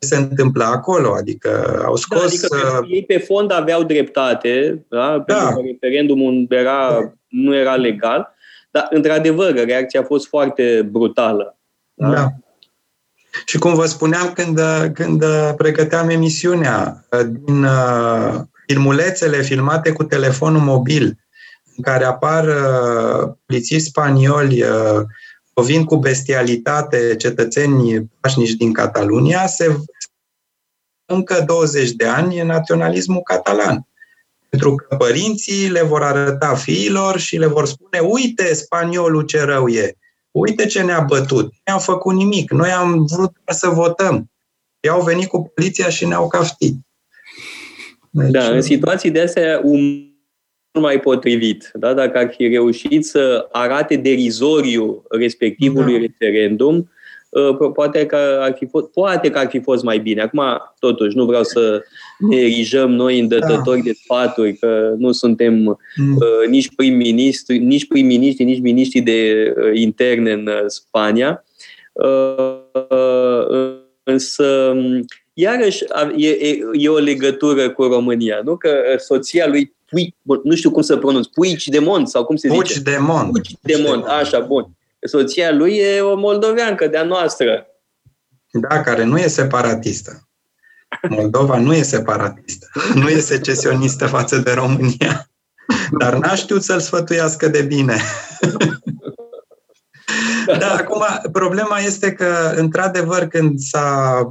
ce 0.00 0.08
se 0.08 0.16
întâmplă 0.16 0.64
acolo, 0.64 1.14
adică 1.14 1.82
au 1.84 1.94
da, 1.94 2.00
scos... 2.00 2.48
Da, 2.48 2.56
adică 2.56 2.86
ei 2.88 3.04
pe 3.04 3.18
fond 3.18 3.52
aveau 3.52 3.82
dreptate, 3.82 4.84
da? 4.88 5.24
da. 5.26 5.34
pentru 5.34 5.54
că 5.54 5.60
referendumul 5.66 6.46
era, 6.48 7.12
nu 7.28 7.54
era 7.56 7.74
legal, 7.74 8.34
dar, 8.70 8.86
într-adevăr, 8.90 9.54
reacția 9.54 10.00
a 10.00 10.04
fost 10.04 10.26
foarte 10.26 10.88
brutală. 10.90 11.58
Da? 11.94 12.10
da. 12.10 12.28
Și 13.44 13.58
cum 13.58 13.74
vă 13.74 13.86
spuneam 13.86 14.32
când, 14.32 14.60
când 14.94 15.24
pregăteam 15.56 16.08
emisiunea, 16.08 17.04
din 17.44 17.64
uh, 17.64 18.40
filmulețele 18.68 19.42
filmate 19.42 19.92
cu 19.92 20.04
telefonul 20.04 20.60
mobil, 20.60 21.18
în 21.76 21.82
care 21.82 22.04
apar 22.04 22.44
uh, 22.46 23.34
polițiști 23.46 23.88
spanioli 23.88 24.62
uh, 24.62 25.00
vin 25.64 25.84
cu 25.84 25.96
bestialitate 25.96 27.16
cetățenii 27.16 28.10
pașnici 28.20 28.50
din 28.50 28.72
Catalunia, 28.72 29.46
se 29.46 29.76
încă 31.04 31.42
20 31.46 31.90
de 31.90 32.06
ani 32.06 32.42
naționalismul 32.42 33.20
catalan. 33.22 33.86
Pentru 34.48 34.74
că 34.74 34.96
părinții 34.96 35.68
le 35.68 35.82
vor 35.82 36.02
arăta 36.02 36.54
fiilor 36.54 37.18
și 37.18 37.36
le 37.36 37.46
vor 37.46 37.66
spune, 37.66 37.98
uite 37.98 38.54
spaniolul 38.54 39.22
ce 39.22 39.40
rău 39.42 39.68
e, 39.68 39.96
uite 40.30 40.66
ce 40.66 40.82
ne-a 40.82 41.00
bătut, 41.00 41.52
nu 41.64 41.72
am 41.72 41.80
făcut 41.80 42.14
nimic, 42.14 42.50
noi 42.50 42.70
am 42.70 43.06
vrut 43.06 43.32
să 43.46 43.68
votăm. 43.68 44.30
Ei 44.80 44.90
au 44.90 45.02
venit 45.02 45.28
cu 45.28 45.52
poliția 45.54 45.88
și 45.88 46.06
ne-au 46.06 46.28
caftit. 46.28 46.76
Deci, 48.10 48.30
da, 48.30 48.48
în 48.48 48.60
situații 48.60 49.10
de 49.10 49.20
astea, 49.20 49.60
um, 49.64 50.08
mai 50.80 51.00
potrivit, 51.00 51.70
da? 51.74 51.94
dacă 51.94 52.18
ar 52.18 52.34
fi 52.36 52.48
reușit 52.48 53.04
să 53.04 53.48
arate 53.52 53.96
derizoriu 53.96 55.02
respectivului 55.10 55.92
da. 55.92 55.98
referendum, 55.98 56.90
uh, 57.28 57.70
poate 57.74 58.06
că, 58.06 58.38
ar 58.40 58.54
fi 58.58 58.66
fost, 58.66 58.86
poate 58.86 59.30
că 59.30 59.38
ar 59.38 59.48
fi 59.48 59.60
fost 59.60 59.82
mai 59.84 59.98
bine. 59.98 60.20
Acum, 60.20 60.42
totuși, 60.78 61.16
nu 61.16 61.24
vreau 61.24 61.42
să 61.42 61.82
ne 62.18 62.36
erijăm 62.36 62.90
noi 62.90 63.18
în 63.18 63.28
dătători 63.28 63.78
da. 63.78 63.84
de 63.84 63.92
sfaturi, 63.92 64.56
că 64.56 64.94
nu 64.98 65.12
suntem 65.12 65.54
mm. 65.54 66.16
uh, 66.16 66.48
nici 66.48 66.74
prim-ministri, 66.74 67.58
nici 67.58 67.86
prim-ministri, 67.86 68.44
nici 68.44 68.60
miniștri 68.60 69.00
de 69.00 69.52
uh, 69.56 69.80
interne 69.80 70.32
în 70.32 70.46
uh, 70.46 70.64
Spania. 70.66 71.44
Uh, 71.92 72.58
uh, 72.90 73.76
însă, 74.02 74.76
iarăși, 75.40 75.84
e, 76.16 76.28
e, 76.28 76.58
e 76.72 76.88
o 76.88 76.98
legătură 76.98 77.70
cu 77.70 77.82
România, 77.82 78.40
nu? 78.44 78.56
Că 78.56 78.70
soția 78.98 79.46
lui 79.46 79.76
Pui, 79.90 80.14
nu 80.42 80.54
știu 80.54 80.70
cum 80.70 80.82
să 80.82 80.96
pronunț, 80.96 81.26
Puici 81.26 81.68
de 81.68 81.78
Mont 81.78 82.08
sau 82.08 82.24
cum 82.24 82.36
se 82.36 82.48
Puici 82.48 82.66
zice? 82.66 82.80
de 82.80 82.96
Mont. 83.00 83.30
Puici 83.30 83.56
de 83.60 83.82
Mont, 83.86 84.04
așa, 84.04 84.40
bun. 84.40 84.68
Soția 85.00 85.52
lui 85.52 85.76
e 85.76 86.00
o 86.00 86.16
moldoveancă 86.16 86.86
de-a 86.86 87.02
noastră. 87.02 87.66
Da, 88.50 88.80
care 88.80 89.04
nu 89.04 89.18
e 89.18 89.26
separatistă. 89.26 90.28
Moldova 91.08 91.58
nu 91.58 91.74
e 91.74 91.82
separatistă, 91.82 92.66
nu 92.94 93.08
e 93.08 93.20
secesionistă 93.20 94.06
față 94.06 94.36
de 94.36 94.52
România, 94.52 95.30
dar 95.98 96.14
n-a 96.14 96.34
știut 96.34 96.62
să-l 96.62 96.80
sfătuiască 96.80 97.48
de 97.48 97.62
bine. 97.62 97.96
Da, 100.58 100.74
acum, 100.74 101.02
problema 101.32 101.78
este 101.78 102.12
că, 102.12 102.52
într-adevăr, 102.56 103.26
când 103.26 103.58
s-a 103.58 104.30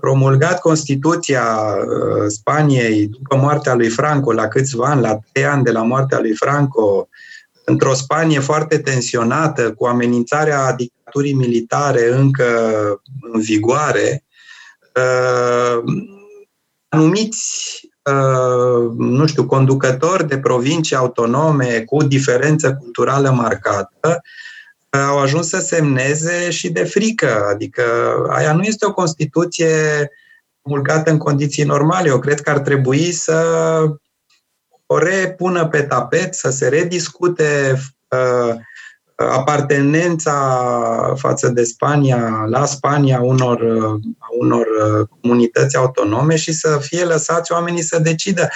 promulgat 0.00 0.60
Constituția 0.60 1.44
uh, 1.44 2.24
Spaniei 2.28 3.06
după 3.06 3.36
moartea 3.36 3.74
lui 3.74 3.88
Franco, 3.88 4.32
la 4.32 4.48
câțiva 4.48 4.86
ani, 4.86 5.00
la 5.00 5.18
trei 5.32 5.46
ani 5.46 5.64
de 5.64 5.70
la 5.70 5.82
moartea 5.82 6.20
lui 6.20 6.34
Franco, 6.34 7.08
într-o 7.64 7.94
Spanie 7.94 8.40
foarte 8.40 8.78
tensionată, 8.78 9.72
cu 9.72 9.86
amenințarea 9.86 10.72
dictaturii 10.72 11.32
militare 11.32 12.12
încă 12.12 12.46
în 13.32 13.40
vigoare, 13.40 14.24
uh, 14.94 15.82
anumiți, 16.88 17.80
uh, 17.82 17.89
nu 18.96 19.26
știu, 19.26 19.46
conducători 19.46 20.28
de 20.28 20.38
provincii 20.38 20.96
autonome 20.96 21.80
cu 21.80 22.02
diferență 22.02 22.74
culturală 22.74 23.30
marcată, 23.30 24.22
au 24.90 25.18
ajuns 25.18 25.48
să 25.48 25.58
semneze 25.58 26.50
și 26.50 26.70
de 26.70 26.84
frică. 26.84 27.46
Adică 27.50 27.82
aia 28.28 28.52
nu 28.52 28.62
este 28.62 28.86
o 28.86 28.92
Constituție 28.92 30.10
promulgată 30.62 31.10
în 31.10 31.18
condiții 31.18 31.64
normale. 31.64 32.08
Eu 32.08 32.18
cred 32.18 32.40
că 32.40 32.50
ar 32.50 32.58
trebui 32.58 33.12
să 33.12 33.44
o 34.86 34.98
repună 34.98 35.68
pe 35.68 35.82
tapet, 35.82 36.34
să 36.34 36.50
se 36.50 36.68
rediscute 36.68 37.80
uh, 38.08 38.54
apartenența 39.28 40.34
față 41.16 41.48
de 41.48 41.64
Spania, 41.64 42.44
la 42.48 42.64
Spania, 42.64 43.20
unor, 43.20 43.60
uh, 43.60 44.00
unor 44.38 44.66
uh, 44.66 45.06
comunități 45.20 45.76
autonome 45.76 46.36
și 46.36 46.52
să 46.52 46.78
fie 46.80 47.04
lăsați 47.04 47.52
oamenii 47.52 47.82
să 47.82 47.98
decidă. 47.98 48.48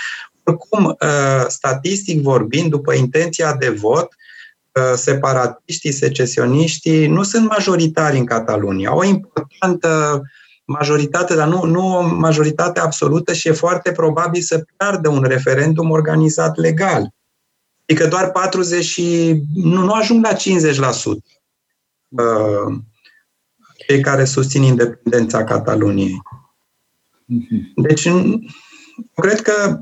Oricum, 0.45 0.85
uh, 0.85 1.45
statistic 1.49 2.23
vorbind, 2.23 2.71
după 2.71 2.95
intenția 2.95 3.55
de 3.55 3.69
vot, 3.69 4.09
separatiștii, 4.95 5.93
secesioniștii 5.93 7.07
nu 7.07 7.23
sunt 7.23 7.49
majoritari 7.49 8.19
în 8.19 8.25
Catalunia. 8.25 8.97
O 8.97 9.05
importantă 9.05 10.23
majoritate, 10.65 11.35
dar 11.35 11.49
nu, 11.49 11.65
nu 11.65 11.97
o 11.97 12.03
majoritate 12.03 12.81
absolută 12.81 13.33
și 13.33 13.49
e 13.49 13.53
foarte 13.53 13.93
probabil 13.93 14.41
să 14.41 14.65
piardă 14.77 15.09
un 15.09 15.23
referendum 15.23 15.91
organizat 15.91 16.57
legal. 16.57 17.15
Adică 17.87 18.07
doar 18.07 18.31
40 18.31 18.85
și 18.85 19.37
nu, 19.55 19.83
nu 19.83 19.93
ajung 19.93 20.25
la 20.25 20.33
50% 20.33 20.37
uh, 22.09 22.77
cei 23.87 24.01
care 24.01 24.25
susțin 24.25 24.63
independența 24.63 25.45
Cataluniei. 25.45 26.23
Mhm. 27.25 27.73
Deci, 27.77 28.09
cred 29.15 29.41
că 29.41 29.81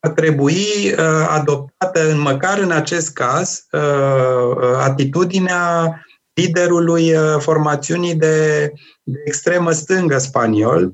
ar 0.00 0.10
trebui 0.10 0.92
uh, 0.92 1.26
adoptată, 1.28 2.10
în, 2.10 2.20
măcar 2.20 2.58
în 2.58 2.70
acest 2.70 3.12
caz, 3.12 3.66
uh, 3.72 4.76
atitudinea 4.78 5.98
liderului 6.32 7.12
formațiunii 7.38 8.14
de, 8.14 8.72
de 9.02 9.22
extremă 9.24 9.70
stângă 9.70 10.18
spaniol, 10.18 10.92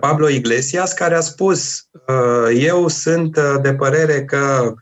Pablo 0.00 0.28
Iglesias, 0.28 0.92
care 0.92 1.14
a 1.14 1.20
spus 1.20 1.88
eu 2.54 2.88
sunt 2.88 3.38
de 3.62 3.74
părere 3.74 4.24
că 4.24 4.74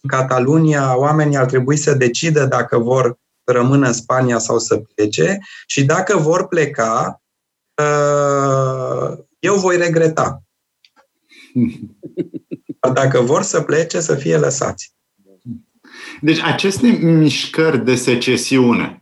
în 0.00 0.08
Catalunia 0.08 0.96
oamenii 0.96 1.36
ar 1.36 1.46
trebui 1.46 1.76
să 1.76 1.94
decidă 1.94 2.44
dacă 2.44 2.78
vor 2.78 3.18
rămână 3.44 3.86
în 3.86 3.92
Spania 3.92 4.38
sau 4.38 4.58
să 4.58 4.82
plece 4.94 5.38
și 5.66 5.84
dacă 5.84 6.16
vor 6.16 6.48
pleca, 6.48 7.22
eu 9.38 9.54
voi 9.54 9.76
regreta. 9.76 10.42
Dacă 12.92 13.20
vor 13.20 13.42
să 13.42 13.60
plece, 13.60 14.00
să 14.00 14.14
fie 14.14 14.36
lăsați. 14.36 14.94
Deci 16.20 16.40
aceste 16.42 16.86
mișcări 16.86 17.84
de 17.84 17.94
secesiune, 17.94 18.99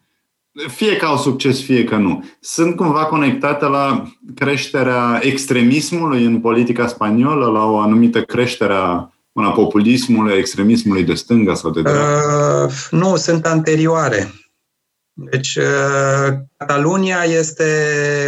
fie 0.66 0.96
că 0.96 1.04
au 1.04 1.16
succes, 1.16 1.62
fie 1.62 1.84
că 1.84 1.96
nu, 1.96 2.24
sunt 2.40 2.76
cumva 2.76 3.04
conectate 3.04 3.64
la 3.64 4.12
creșterea 4.34 5.18
extremismului 5.22 6.24
în 6.24 6.40
politica 6.40 6.86
spaniolă, 6.86 7.46
la 7.46 7.64
o 7.64 7.78
anumită 7.78 8.22
creștere 8.22 8.74
a 8.74 9.12
una 9.32 9.50
populismului, 9.50 10.38
extremismului 10.38 11.04
de 11.04 11.14
stânga 11.14 11.54
sau 11.54 11.70
de 11.70 11.82
dreapta? 11.82 12.66
Uh, 12.66 12.72
nu, 12.90 13.16
sunt 13.16 13.46
anterioare. 13.46 14.32
Deci, 15.12 15.56
uh, 15.56 16.36
Catalunia 16.56 17.22
este 17.22 17.64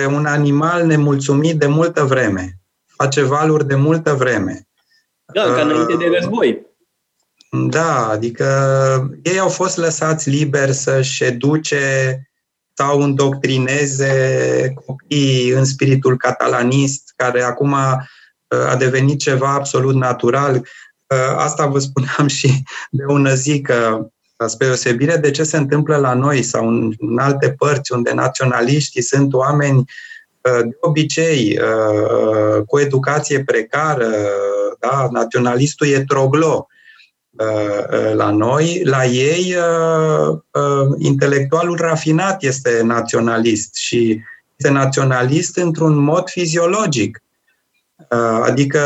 un 0.08 0.26
animal 0.26 0.86
nemulțumit 0.86 1.58
de 1.58 1.66
multă 1.66 2.04
vreme. 2.04 2.58
Face 2.86 3.22
valuri 3.22 3.66
de 3.66 3.74
multă 3.74 4.14
vreme. 4.14 4.68
Da, 5.32 5.42
ca 5.42 5.60
înainte 5.60 5.96
de 5.96 6.10
război. 6.18 6.66
Da, 7.52 8.08
adică 8.08 8.46
ei 9.22 9.38
au 9.38 9.48
fost 9.48 9.76
lăsați 9.76 10.30
liberi 10.30 10.72
să-și 10.72 11.24
educe 11.24 12.24
sau 12.74 13.00
îndoctrineze 13.00 14.74
copiii 14.86 15.50
în 15.50 15.64
spiritul 15.64 16.16
catalanist, 16.16 17.12
care 17.16 17.42
acum 17.42 17.72
uh, 17.72 18.66
a 18.70 18.76
devenit 18.76 19.18
ceva 19.18 19.52
absolut 19.52 19.94
natural. 19.94 20.54
Uh, 20.54 21.34
asta 21.36 21.66
vă 21.66 21.78
spuneam 21.78 22.26
și 22.26 22.62
de 22.90 23.04
ună 23.06 23.34
zi 23.34 23.60
că 23.60 24.06
spre 24.46 24.66
deosebire 24.66 25.16
de 25.16 25.30
ce 25.30 25.42
se 25.42 25.56
întâmplă 25.56 25.96
la 25.96 26.14
noi 26.14 26.42
sau 26.42 26.68
în, 26.68 26.92
în 26.98 27.18
alte 27.18 27.52
părți 27.58 27.92
unde 27.92 28.12
naționaliștii 28.12 29.02
sunt 29.02 29.32
oameni 29.32 29.78
uh, 29.78 30.62
de 30.62 30.76
obicei 30.80 31.58
cu 32.66 32.78
educație 32.78 33.44
precară, 33.44 34.10
da? 34.78 35.08
naționalistul 35.10 35.86
e 35.86 36.04
troglo, 36.04 36.66
Uh, 36.66 36.66
uh, 36.66 36.79
la 38.14 38.30
noi, 38.30 38.80
la 38.84 39.04
ei, 39.04 39.54
uh, 39.54 40.38
intelectualul 40.98 41.76
rafinat 41.76 42.42
este 42.42 42.80
naționalist 42.82 43.74
și 43.74 44.20
este 44.56 44.72
naționalist 44.72 45.56
într-un 45.56 45.96
mod 45.96 46.28
fiziologic. 46.28 47.22
Adică 48.42 48.80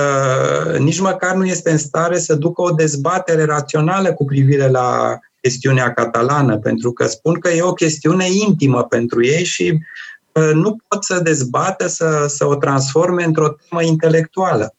nici 0.78 1.00
măcar 1.00 1.34
nu 1.34 1.44
este 1.44 1.70
în 1.70 1.78
stare 1.78 2.18
să 2.18 2.34
ducă 2.34 2.62
o 2.62 2.70
dezbatere 2.70 3.44
rațională 3.44 4.12
cu 4.12 4.24
privire 4.24 4.68
la 4.68 5.18
chestiunea 5.40 5.92
catalană, 5.92 6.58
pentru 6.58 6.92
că 6.92 7.06
spun 7.06 7.38
că 7.38 7.48
e 7.48 7.62
o 7.62 7.72
chestiune 7.72 8.26
intimă 8.46 8.84
pentru 8.84 9.24
ei 9.24 9.44
și 9.44 9.78
nu 10.54 10.76
pot 10.88 11.04
să 11.04 11.20
dezbată, 11.20 11.86
să, 11.86 12.24
să 12.28 12.46
o 12.46 12.54
transforme 12.54 13.24
într-o 13.24 13.48
temă 13.48 13.82
intelectuală. 13.82 14.74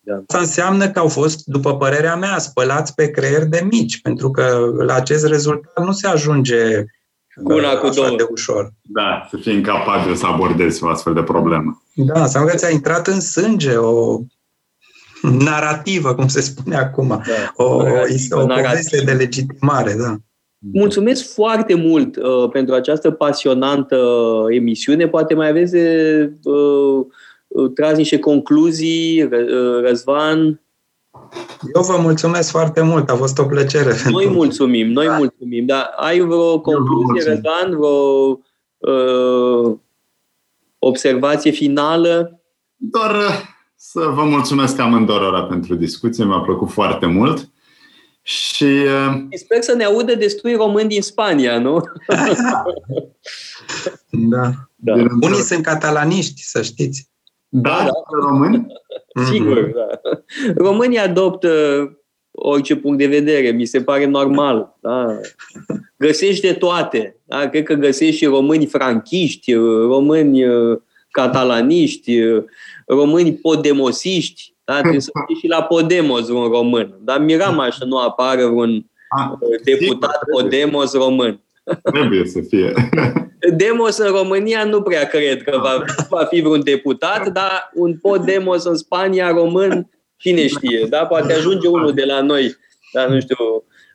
Da. 0.00 0.14
Asta 0.14 0.38
înseamnă 0.38 0.88
că 0.88 0.98
au 0.98 1.08
fost, 1.08 1.44
după 1.44 1.76
părerea 1.76 2.16
mea, 2.16 2.38
spălați 2.38 2.94
pe 2.94 3.10
creier 3.10 3.44
de 3.44 3.66
mici, 3.70 4.00
pentru 4.00 4.30
că 4.30 4.72
la 4.78 4.94
acest 4.94 5.26
rezultat 5.26 5.84
nu 5.84 5.92
se 5.92 6.06
ajunge 6.06 6.84
cu 7.44 7.52
una 7.52 7.76
cu 7.76 7.88
două. 7.88 8.16
de 8.16 8.26
ușor. 8.30 8.72
Da, 8.82 9.26
să 9.30 9.36
fii 9.36 9.54
incapabil 9.54 10.14
să 10.14 10.26
abordezi 10.26 10.84
o 10.84 10.88
astfel 10.88 11.14
de 11.14 11.22
problemă. 11.22 11.82
Da, 11.94 12.22
înseamnă 12.22 12.50
că 12.50 12.56
ți-a 12.56 12.70
intrat 12.70 13.06
în 13.06 13.20
sânge 13.20 13.76
o 13.76 14.20
narrativă, 15.22 16.14
cum 16.14 16.28
se 16.28 16.40
spune 16.40 16.76
acum, 16.76 17.08
da, 17.08 17.52
o, 17.54 17.64
o, 17.64 17.84
o 18.30 18.46
poveste 18.46 19.02
de 19.04 19.12
legitimare, 19.12 19.94
da. 19.94 20.16
Mulțumesc 20.72 21.34
foarte 21.34 21.74
mult 21.74 22.16
uh, 22.16 22.50
pentru 22.52 22.74
această 22.74 23.10
pasionantă 23.10 23.96
emisiune. 24.48 25.08
Poate 25.08 25.34
mai 25.34 25.48
aveți 25.48 25.72
de, 25.72 26.32
uh, 26.42 27.06
tras 27.74 27.96
niște 27.96 28.18
concluzii, 28.18 29.28
Răzvan? 29.80 30.60
Eu 31.74 31.82
vă 31.82 31.96
mulțumesc 32.00 32.50
foarte 32.50 32.80
mult, 32.80 33.10
a 33.10 33.16
fost 33.16 33.38
o 33.38 33.44
plăcere. 33.44 33.94
Noi 34.10 34.28
mulțumim, 34.28 34.90
noi 34.90 35.06
da. 35.06 35.16
mulțumim, 35.16 35.66
dar 35.66 35.92
ai 35.96 36.20
vreo 36.20 36.60
concluzie, 36.60 37.30
Răzvan, 37.30 37.76
vreo 37.78 38.40
uh, 38.78 39.76
observație 40.78 41.50
finală? 41.50 42.40
Doar 42.76 43.14
uh, 43.14 43.40
să 43.76 44.00
vă 44.14 44.24
mulțumesc 44.24 44.78
amândorora 44.78 45.42
pentru 45.42 45.74
discuție, 45.74 46.24
mi-a 46.24 46.38
plăcut 46.38 46.70
foarte 46.70 47.06
mult. 47.06 47.50
Și 48.22 48.64
uh, 48.64 49.14
sper 49.30 49.62
să 49.62 49.74
ne 49.74 49.84
audă 49.84 50.14
destui 50.14 50.54
români 50.54 50.88
din 50.88 51.02
Spania, 51.02 51.58
nu? 51.58 51.80
da. 54.10 54.50
da. 54.76 54.92
Unii 55.20 55.40
sunt 55.40 55.64
catalaniști, 55.64 56.42
să 56.42 56.62
știți. 56.62 57.09
Da, 57.50 57.84
da. 57.84 57.92
români? 58.28 58.66
Sigur, 59.30 59.68
mm-hmm. 59.68 59.74
da. 59.74 60.00
Românii 60.56 60.98
adoptă 60.98 61.50
orice 62.30 62.76
punct 62.76 62.98
de 62.98 63.06
vedere, 63.06 63.50
mi 63.50 63.64
se 63.64 63.82
pare 63.82 64.06
normal. 64.06 64.76
Da? 64.80 65.06
Găsești 65.96 66.46
de 66.46 66.52
toate. 66.52 67.16
Da? 67.24 67.48
Cred 67.48 67.62
că 67.62 67.74
găsești 67.74 68.16
și 68.16 68.26
români 68.26 68.66
franchiști, 68.66 69.54
români 69.88 70.44
uh, 70.44 70.78
catalaniști, 71.10 72.20
uh, 72.20 72.44
români 72.86 73.32
podemosiști. 73.32 74.54
Da? 74.64 74.80
Trebuie 74.80 75.00
să 75.00 75.10
fie 75.26 75.36
și 75.36 75.46
la 75.46 75.62
Podemos 75.62 76.28
un 76.28 76.48
român. 76.48 76.98
Dar 77.00 77.20
miram 77.20 77.58
așa 77.58 77.76
să 77.78 77.84
nu 77.84 77.98
apară 77.98 78.44
un 78.44 78.82
ah, 79.08 79.30
deputat 79.64 80.18
Podemos 80.32 80.94
român. 80.94 81.40
Trebuie 81.82 82.26
să 82.26 82.40
fie. 82.40 82.72
Demos 83.50 83.96
în 83.96 84.10
România 84.10 84.64
nu 84.64 84.82
prea 84.82 85.06
cred 85.06 85.42
că 85.42 85.58
va, 85.62 85.84
va 86.16 86.24
fi 86.24 86.40
vreun 86.40 86.64
deputat, 86.64 87.28
dar 87.28 87.70
un 87.74 87.98
Podemos 87.98 88.64
în 88.64 88.76
Spania 88.76 89.30
român, 89.30 89.90
cine 90.16 90.46
știe, 90.46 90.86
da? 90.88 91.06
Poate 91.06 91.32
ajunge 91.32 91.68
unul 91.68 91.92
de 91.92 92.04
la 92.04 92.20
noi, 92.20 92.56
dar 92.92 93.08
nu 93.08 93.20
știu, 93.20 93.36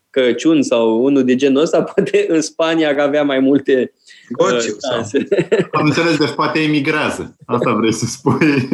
Crăciun 0.10 0.62
sau 0.62 1.04
unul 1.04 1.24
de 1.24 1.36
genul 1.36 1.62
ăsta, 1.62 1.84
poate 1.94 2.26
în 2.28 2.42
Spania 2.42 2.90
ar 2.90 3.00
avea 3.00 3.24
mai 3.24 3.40
multe 3.40 3.94
Gociu, 4.30 4.78
uh, 5.14 5.24
Am 5.72 5.86
înțeles, 5.86 6.18
deci 6.18 6.30
poate 6.30 6.60
emigrează. 6.60 7.36
Asta 7.46 7.74
vrei 7.74 7.94
să 7.94 8.06
spui. 8.06 8.68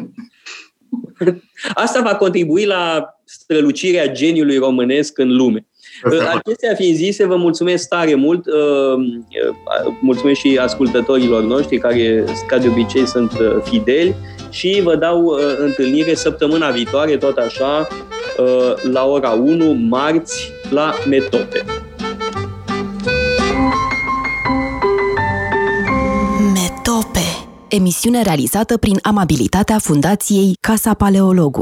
Asta 1.74 2.02
va 2.02 2.16
contribui 2.16 2.66
la 2.66 3.06
strălucirea 3.26 4.12
geniului 4.12 4.58
românesc 4.58 5.18
în 5.18 5.36
lume. 5.36 5.66
Acestea 6.04 6.76
fiind 6.76 6.96
zise, 6.96 7.26
vă 7.26 7.36
mulțumesc 7.36 7.88
tare 7.88 8.16
mult. 8.16 8.46
Uh, 8.46 8.54
uh, 8.94 9.94
mulțumesc 10.02 10.40
și 10.40 10.58
ascultătorilor 10.62 11.44
noștri 11.44 11.78
care, 11.78 12.24
ca 12.48 12.58
de 12.58 12.68
obicei, 12.68 13.08
sunt 13.08 13.32
uh, 13.32 13.56
fideli 13.64 14.16
și 14.50 14.82
vă 14.84 14.96
dau 14.96 15.38
întâlnire 15.58 16.14
săptămâna 16.14 16.70
viitoare, 16.70 17.18
tot 17.18 17.38
așa, 17.38 17.88
la 18.92 19.06
ora 19.06 19.30
1, 19.30 19.74
marți, 19.74 20.52
la 20.70 20.94
Metope. 21.10 21.66
Metope. 26.54 27.26
Emisiune 27.68 28.22
realizată 28.22 28.78
prin 28.78 29.00
amabilitatea 29.02 29.78
Fundației 29.80 30.58
Casa 30.62 30.94
Paleologu. 30.94 31.60